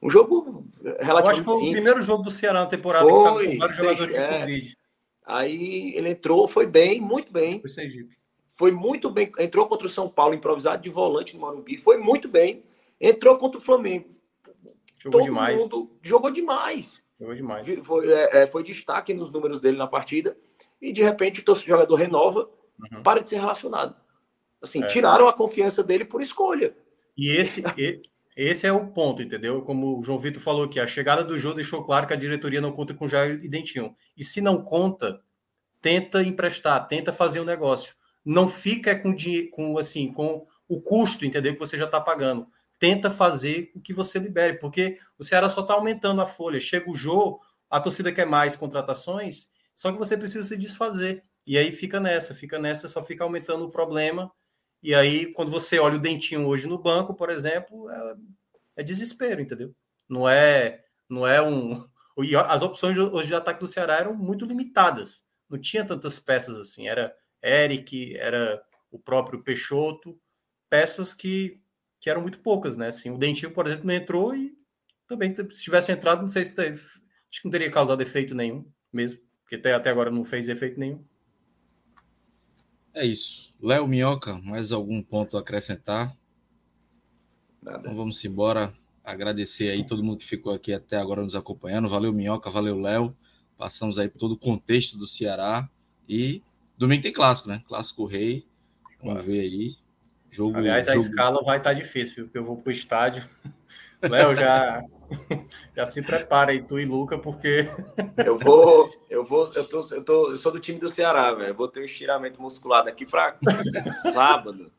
um 0.00 0.08
jogo 0.08 0.64
relativamente 1.00 1.10
Eu 1.10 1.16
acho 1.16 1.40
que 1.40 1.44
foi 1.44 1.54
simples. 1.54 1.70
o 1.70 1.72
primeiro 1.72 2.02
jogo 2.02 2.22
do 2.22 2.30
Ceará 2.30 2.60
na 2.60 2.66
temporada 2.66 3.08
foi, 3.08 3.46
que 3.46 3.52
com 3.52 3.58
vários 3.58 3.76
jogadores 3.76 4.16
é. 4.16 4.28
de 4.28 4.38
Covid. 4.38 4.76
Aí 5.26 5.92
ele 5.96 6.10
entrou, 6.10 6.46
foi 6.46 6.66
bem, 6.66 7.00
muito 7.00 7.32
bem. 7.32 7.60
Foi 7.60 7.70
Sergipe. 7.70 8.16
Foi 8.54 8.70
muito 8.70 9.10
bem. 9.10 9.32
Entrou 9.38 9.66
contra 9.66 9.86
o 9.86 9.90
São 9.90 10.08
Paulo, 10.08 10.34
improvisado 10.34 10.82
de 10.82 10.90
volante 10.90 11.34
no 11.34 11.40
Morumbi. 11.40 11.76
Foi 11.78 11.96
muito 11.96 12.28
bem. 12.28 12.64
Entrou 13.00 13.36
contra 13.36 13.58
o 13.58 13.62
Flamengo. 13.62 14.08
Jogou 14.98 15.20
Todo 15.20 15.24
demais. 15.24 15.60
Mundo 15.60 15.90
jogou 16.00 16.30
demais. 16.30 17.04
Jogou 17.18 17.34
demais. 17.34 17.66
Foi, 17.82 18.12
é, 18.12 18.42
é, 18.42 18.46
foi 18.46 18.62
destaque 18.62 19.12
nos 19.12 19.30
números 19.30 19.58
dele 19.58 19.76
na 19.76 19.86
partida. 19.86 20.36
E 20.80 20.92
de 20.92 21.02
repente 21.02 21.42
o 21.46 21.54
jogador 21.54 21.94
renova, 21.96 22.48
uhum. 22.78 23.02
para 23.02 23.20
de 23.20 23.30
ser 23.30 23.40
relacionado. 23.40 23.96
Assim, 24.60 24.84
é. 24.84 24.86
tiraram 24.86 25.26
a 25.26 25.32
confiança 25.32 25.82
dele 25.82 26.04
por 26.04 26.22
escolha. 26.22 26.76
E 27.16 27.30
esse, 27.30 27.62
esse 28.36 28.66
é 28.66 28.72
o 28.72 28.86
ponto, 28.86 29.22
entendeu? 29.22 29.62
Como 29.62 29.98
o 29.98 30.02
João 30.02 30.18
Vitor 30.18 30.40
falou 30.40 30.64
aqui, 30.64 30.78
a 30.78 30.86
chegada 30.86 31.24
do 31.24 31.38
João 31.38 31.54
deixou 31.54 31.84
claro 31.84 32.06
que 32.06 32.12
a 32.12 32.16
diretoria 32.16 32.60
não 32.60 32.72
conta 32.72 32.94
com 32.94 33.08
Jair 33.08 33.40
e 33.42 33.48
Dentinho. 33.48 33.94
E 34.16 34.22
se 34.22 34.40
não 34.40 34.62
conta, 34.62 35.20
tenta 35.80 36.22
emprestar, 36.22 36.86
tenta 36.86 37.12
fazer 37.12 37.40
um 37.40 37.44
negócio. 37.44 37.94
Não 38.24 38.48
fica 38.48 38.98
com, 38.98 39.14
com 39.50 39.78
assim, 39.78 40.12
com 40.12 40.46
o 40.68 40.80
custo, 40.80 41.24
entendeu? 41.24 41.52
Que 41.52 41.58
você 41.58 41.76
já 41.76 41.86
está 41.86 42.00
pagando. 42.00 42.46
Tenta 42.78 43.10
fazer 43.10 43.70
o 43.74 43.80
que 43.80 43.92
você 43.92 44.18
libere, 44.18 44.58
porque 44.58 44.98
o 45.18 45.24
Ceará 45.24 45.48
só 45.48 45.60
está 45.60 45.74
aumentando 45.74 46.20
a 46.20 46.26
folha. 46.26 46.60
Chega 46.60 46.90
o 46.90 46.96
Jô, 46.96 47.40
a 47.70 47.80
torcida 47.80 48.12
quer 48.12 48.26
mais 48.26 48.56
contratações, 48.56 49.50
só 49.74 49.92
que 49.92 49.98
você 49.98 50.16
precisa 50.16 50.46
se 50.46 50.56
desfazer. 50.56 51.24
E 51.46 51.58
aí 51.58 51.72
fica 51.72 51.98
nessa, 51.98 52.34
fica 52.34 52.58
nessa, 52.58 52.88
só 52.88 53.04
fica 53.04 53.24
aumentando 53.24 53.64
o 53.64 53.70
problema 53.70 54.30
e 54.82 54.94
aí, 54.94 55.32
quando 55.32 55.50
você 55.50 55.78
olha 55.78 55.96
o 55.96 56.00
Dentinho 56.00 56.46
hoje 56.46 56.66
no 56.66 56.76
banco, 56.76 57.14
por 57.14 57.30
exemplo, 57.30 57.88
é, 57.88 58.16
é 58.78 58.82
desespero, 58.82 59.40
entendeu? 59.40 59.72
Não 60.08 60.28
é, 60.28 60.82
não 61.08 61.24
é 61.26 61.40
um. 61.40 61.86
As 62.48 62.62
opções 62.62 62.98
hoje 62.98 63.28
de 63.28 63.34
ataque 63.34 63.60
do 63.60 63.66
Ceará 63.66 63.98
eram 63.98 64.14
muito 64.14 64.44
limitadas. 64.44 65.24
Não 65.48 65.58
tinha 65.58 65.84
tantas 65.84 66.18
peças 66.18 66.56
assim. 66.56 66.88
Era 66.88 67.14
Eric, 67.42 68.16
era 68.16 68.62
o 68.90 68.98
próprio 68.98 69.42
Peixoto, 69.42 70.18
peças 70.68 71.12
que, 71.12 71.60
que 72.00 72.08
eram 72.08 72.22
muito 72.22 72.38
poucas, 72.40 72.76
né? 72.76 72.88
Assim, 72.88 73.10
o 73.10 73.18
Dentinho, 73.18 73.52
por 73.52 73.66
exemplo, 73.66 73.86
não 73.86 73.94
entrou 73.94 74.34
e 74.34 74.56
também, 75.06 75.34
se 75.34 75.62
tivesse 75.62 75.92
entrado, 75.92 76.20
não 76.20 76.28
sei 76.28 76.44
se 76.44 76.54
teve, 76.54 76.80
acho 76.80 77.40
que 77.40 77.44
não 77.44 77.50
teria 77.50 77.70
causado 77.70 78.02
efeito 78.02 78.34
nenhum 78.34 78.64
mesmo, 78.92 79.20
porque 79.42 79.56
até, 79.56 79.74
até 79.74 79.90
agora 79.90 80.10
não 80.10 80.24
fez 80.24 80.48
efeito 80.48 80.78
nenhum. 80.78 81.04
É 82.94 83.04
isso. 83.04 83.54
Léo 83.60 83.86
Minhoca, 83.86 84.38
mais 84.38 84.70
algum 84.70 85.02
ponto 85.02 85.36
a 85.36 85.40
acrescentar? 85.40 86.14
Nada. 87.62 87.78
Então 87.80 87.96
vamos 87.96 88.22
embora. 88.24 88.72
Agradecer 89.02 89.70
aí 89.70 89.84
todo 89.84 90.04
mundo 90.04 90.18
que 90.18 90.26
ficou 90.26 90.52
aqui 90.52 90.72
até 90.72 90.96
agora 90.96 91.22
nos 91.22 91.34
acompanhando. 91.34 91.88
Valeu, 91.88 92.12
Minhoca, 92.12 92.50
valeu, 92.50 92.78
Léo. 92.78 93.16
Passamos 93.56 93.98
aí 93.98 94.08
por 94.08 94.18
todo 94.18 94.32
o 94.32 94.38
contexto 94.38 94.98
do 94.98 95.06
Ceará. 95.06 95.68
E 96.08 96.42
domingo 96.82 97.02
tem 97.02 97.12
clássico, 97.12 97.48
né? 97.48 97.62
Clássico 97.66 98.04
Rei. 98.04 98.46
Vamos 98.98 99.24
Clássico. 99.24 99.32
ver 99.32 99.40
aí. 99.40 99.76
Jogo, 100.30 100.58
Aliás, 100.58 100.86
jogo... 100.86 100.98
a 100.98 101.00
escala 101.00 101.42
vai 101.44 101.58
estar 101.58 101.72
difícil, 101.74 102.24
porque 102.24 102.38
eu 102.38 102.44
vou 102.44 102.56
para 102.56 102.70
o 102.70 102.72
estádio. 102.72 103.24
Léo, 104.02 104.34
já, 104.34 104.82
já 105.76 105.86
se 105.86 106.02
prepara 106.02 106.50
aí, 106.50 106.62
tu 106.62 106.80
e 106.80 106.84
Luca, 106.84 107.18
porque. 107.18 107.68
eu 108.24 108.36
vou, 108.36 108.90
eu 109.08 109.24
vou, 109.24 109.50
eu 109.54 109.64
tô, 109.64 109.80
eu 109.92 110.02
tô, 110.02 110.30
eu 110.30 110.36
sou 110.36 110.50
do 110.50 110.58
time 110.58 110.80
do 110.80 110.88
Ceará, 110.88 111.32
velho. 111.32 111.50
Eu 111.50 111.54
vou 111.54 111.68
ter 111.68 111.80
um 111.80 111.84
estiramento 111.84 112.42
muscular 112.42 112.84
daqui 112.84 113.06
para 113.06 113.36
sábado. 114.12 114.72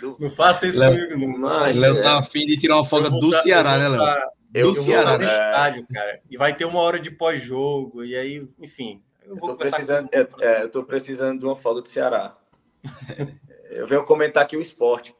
Do... 0.00 0.16
Não 0.20 0.30
faça 0.30 0.66
isso 0.66 0.78
Léo, 0.78 1.08
comigo, 1.08 1.38
não. 1.38 1.66
Léo 1.72 2.02
tá 2.02 2.18
afim 2.18 2.46
de 2.46 2.56
tirar 2.56 2.76
uma 2.76 2.84
folga 2.84 3.10
do 3.10 3.30
tá, 3.30 3.38
Ceará, 3.38 3.78
né, 3.78 3.88
Léo? 3.88 3.98
Tá, 3.98 4.30
do 4.52 4.58
eu, 4.58 4.74
Ceará, 4.74 5.12
eu 5.12 5.18
vou 5.18 5.26
né? 5.26 5.32
estádio, 5.32 5.86
cara. 5.92 6.20
E 6.30 6.36
vai 6.36 6.54
ter 6.54 6.66
uma 6.66 6.78
hora 6.78 7.00
de 7.00 7.10
pós-jogo, 7.10 8.04
e 8.04 8.14
aí, 8.14 8.48
enfim. 8.60 9.02
Eu, 9.28 9.34
eu, 9.34 9.40
tô 9.40 9.56
precisando, 9.56 10.08
é, 10.40 10.62
eu 10.62 10.70
tô 10.70 10.82
precisando 10.82 11.38
de 11.38 11.44
uma 11.44 11.54
folga 11.54 11.82
do 11.82 11.88
Ceará. 11.88 12.36
eu 13.70 13.86
venho 13.86 14.04
comentar 14.04 14.42
aqui 14.42 14.56
o 14.56 14.60
esporte. 14.60 15.14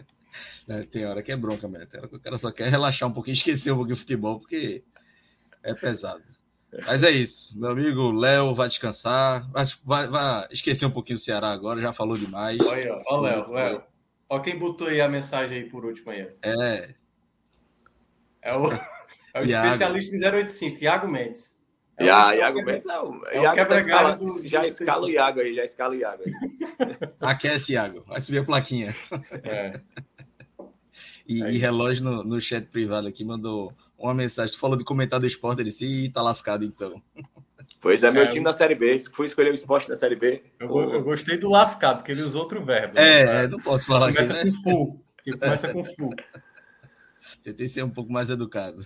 É, 0.69 0.83
tem 0.83 1.07
hora 1.07 1.23
que 1.23 1.31
é 1.31 1.37
bronca, 1.37 1.69
mesmo. 1.69 1.87
Tem 1.87 2.01
hora 2.01 2.09
que 2.09 2.17
o 2.17 2.21
cara 2.21 2.37
só 2.37 2.51
quer 2.51 2.69
relaxar 2.69 3.09
um 3.09 3.13
pouquinho, 3.13 3.33
esquecer 3.35 3.71
um 3.71 3.77
pouquinho 3.77 3.95
o 3.95 3.99
futebol, 3.99 4.39
porque 4.39 4.83
é 5.63 5.73
pesado. 5.75 6.23
Mas 6.85 7.05
é 7.05 7.11
isso. 7.11 7.59
Meu 7.59 7.71
amigo 7.71 8.11
Léo 8.11 8.55
vai 8.55 8.69
descansar. 8.69 9.49
Vai, 9.85 10.09
vai, 10.09 10.47
esquecer 10.51 10.85
um 10.85 10.91
pouquinho 10.91 11.17
o 11.17 11.21
Ceará 11.21 11.53
agora, 11.53 11.81
já 11.81 11.93
falou 11.93 12.19
demais. 12.19 12.59
Olha, 12.61 13.01
ó, 13.07 13.21
Léo, 13.21 13.51
Léo. 13.53 13.83
Ó, 14.29 14.41
quem 14.41 14.59
botou 14.59 14.89
aí 14.89 15.01
a 15.01 15.09
mensagem 15.09 15.59
aí 15.59 15.71
por 15.71 15.85
último 15.85 16.11
aí. 16.11 16.29
É. 16.43 16.95
É 18.43 18.57
o, 18.57 18.71
é 19.35 19.41
o 19.41 19.45
especialista 19.45 20.17
em 20.17 20.21
085, 20.21 20.83
Iago 20.83 21.09
Mendes. 21.09 21.56
É 21.99 22.05
Ia, 22.05 22.35
Iago 22.35 22.63
Mendes 22.63 22.87
é 22.87 22.99
o, 23.01 23.27
é 23.27 23.43
Iago 23.43 23.69
tá 23.69 23.81
escala, 23.81 24.17
do, 24.17 24.47
já 24.49 24.67
escala 24.67 25.07
o 25.07 25.11
Iago 25.11 25.41
aí, 25.41 25.55
já 25.55 25.65
escala 25.65 25.95
o 25.95 25.97
Iago 25.97 26.23
aí. 26.27 26.33
Aquece, 27.21 27.73
Iago. 27.73 28.05
Vai 28.07 28.21
subir 28.21 28.39
a 28.39 28.45
plaquinha. 28.45 28.95
É. 29.45 29.81
E, 31.29 31.43
é 31.43 31.51
e 31.53 31.59
relógio 31.59 32.05
no, 32.05 32.23
no, 32.23 32.41
chat 32.41 32.67
privado 32.67 33.09
aqui 33.09 33.25
mandou 33.25 33.73
uma 33.99 34.15
mensagem. 34.15 34.57
falou 34.57 34.77
de 34.77 34.85
comentar 34.85 35.19
do 35.19 35.27
esporte, 35.27 35.61
ele 35.61 35.71
disse, 35.71 36.09
tá 36.11 36.23
lascado 36.23 36.65
então. 36.65 37.03
Pois 37.81 38.03
é, 38.03 38.11
meu 38.11 38.23
é, 38.23 38.27
time 38.27 38.41
na 38.41 38.53
Série 38.53 38.75
B. 38.75 38.99
Fui 39.13 39.27
escolher 39.27 39.51
o 39.51 39.55
esporte 39.55 39.89
na 39.89 39.95
Série 39.95 40.17
B. 40.17 40.43
Eu, 40.59 40.69
eu 40.93 41.03
gostei 41.05 41.37
do 41.37 41.49
lascado, 41.49 41.99
porque 41.99 42.11
ele 42.11 42.23
usou 42.23 42.43
outro 42.43 42.65
verbo. 42.65 42.99
É, 42.99 43.25
né? 43.25 43.49
não 43.49 43.61
posso 43.61 43.87
falar 43.87 44.13
começa 44.13 44.33
aqui, 44.33 44.47
né? 44.47 44.53
com 44.53 44.63
full. 44.63 45.05
Ele 45.25 45.37
começa 45.37 45.73
com 45.73 45.85
full. 45.85 46.11
Tentei 47.45 47.69
ser 47.69 47.85
um 47.85 47.91
pouco 47.91 48.13
mais 48.13 48.29
educado. 48.29 48.85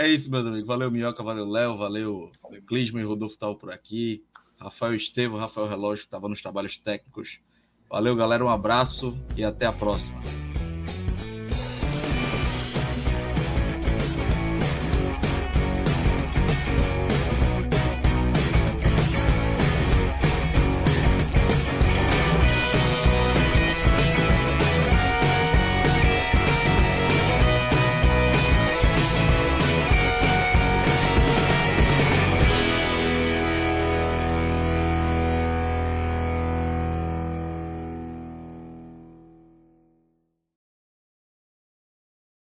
É 0.00 0.08
isso, 0.08 0.30
meus 0.30 0.46
amigos. 0.46 0.66
Valeu, 0.66 0.90
Minhoca, 0.90 1.22
valeu, 1.22 1.44
Léo, 1.44 1.76
valeu, 1.76 2.32
Clisman 2.66 3.02
e 3.02 3.04
Rodolfo 3.04 3.34
estavam 3.34 3.54
por 3.54 3.70
aqui. 3.70 4.24
Rafael 4.58 4.94
Estevam, 4.94 5.38
Rafael 5.38 5.68
Relógio, 5.68 6.04
que 6.04 6.06
estava 6.06 6.26
nos 6.26 6.40
trabalhos 6.40 6.78
técnicos. 6.78 7.40
Valeu, 7.86 8.16
galera. 8.16 8.42
Um 8.42 8.48
abraço 8.48 9.14
e 9.36 9.44
até 9.44 9.66
a 9.66 9.72
próxima. 9.72 10.18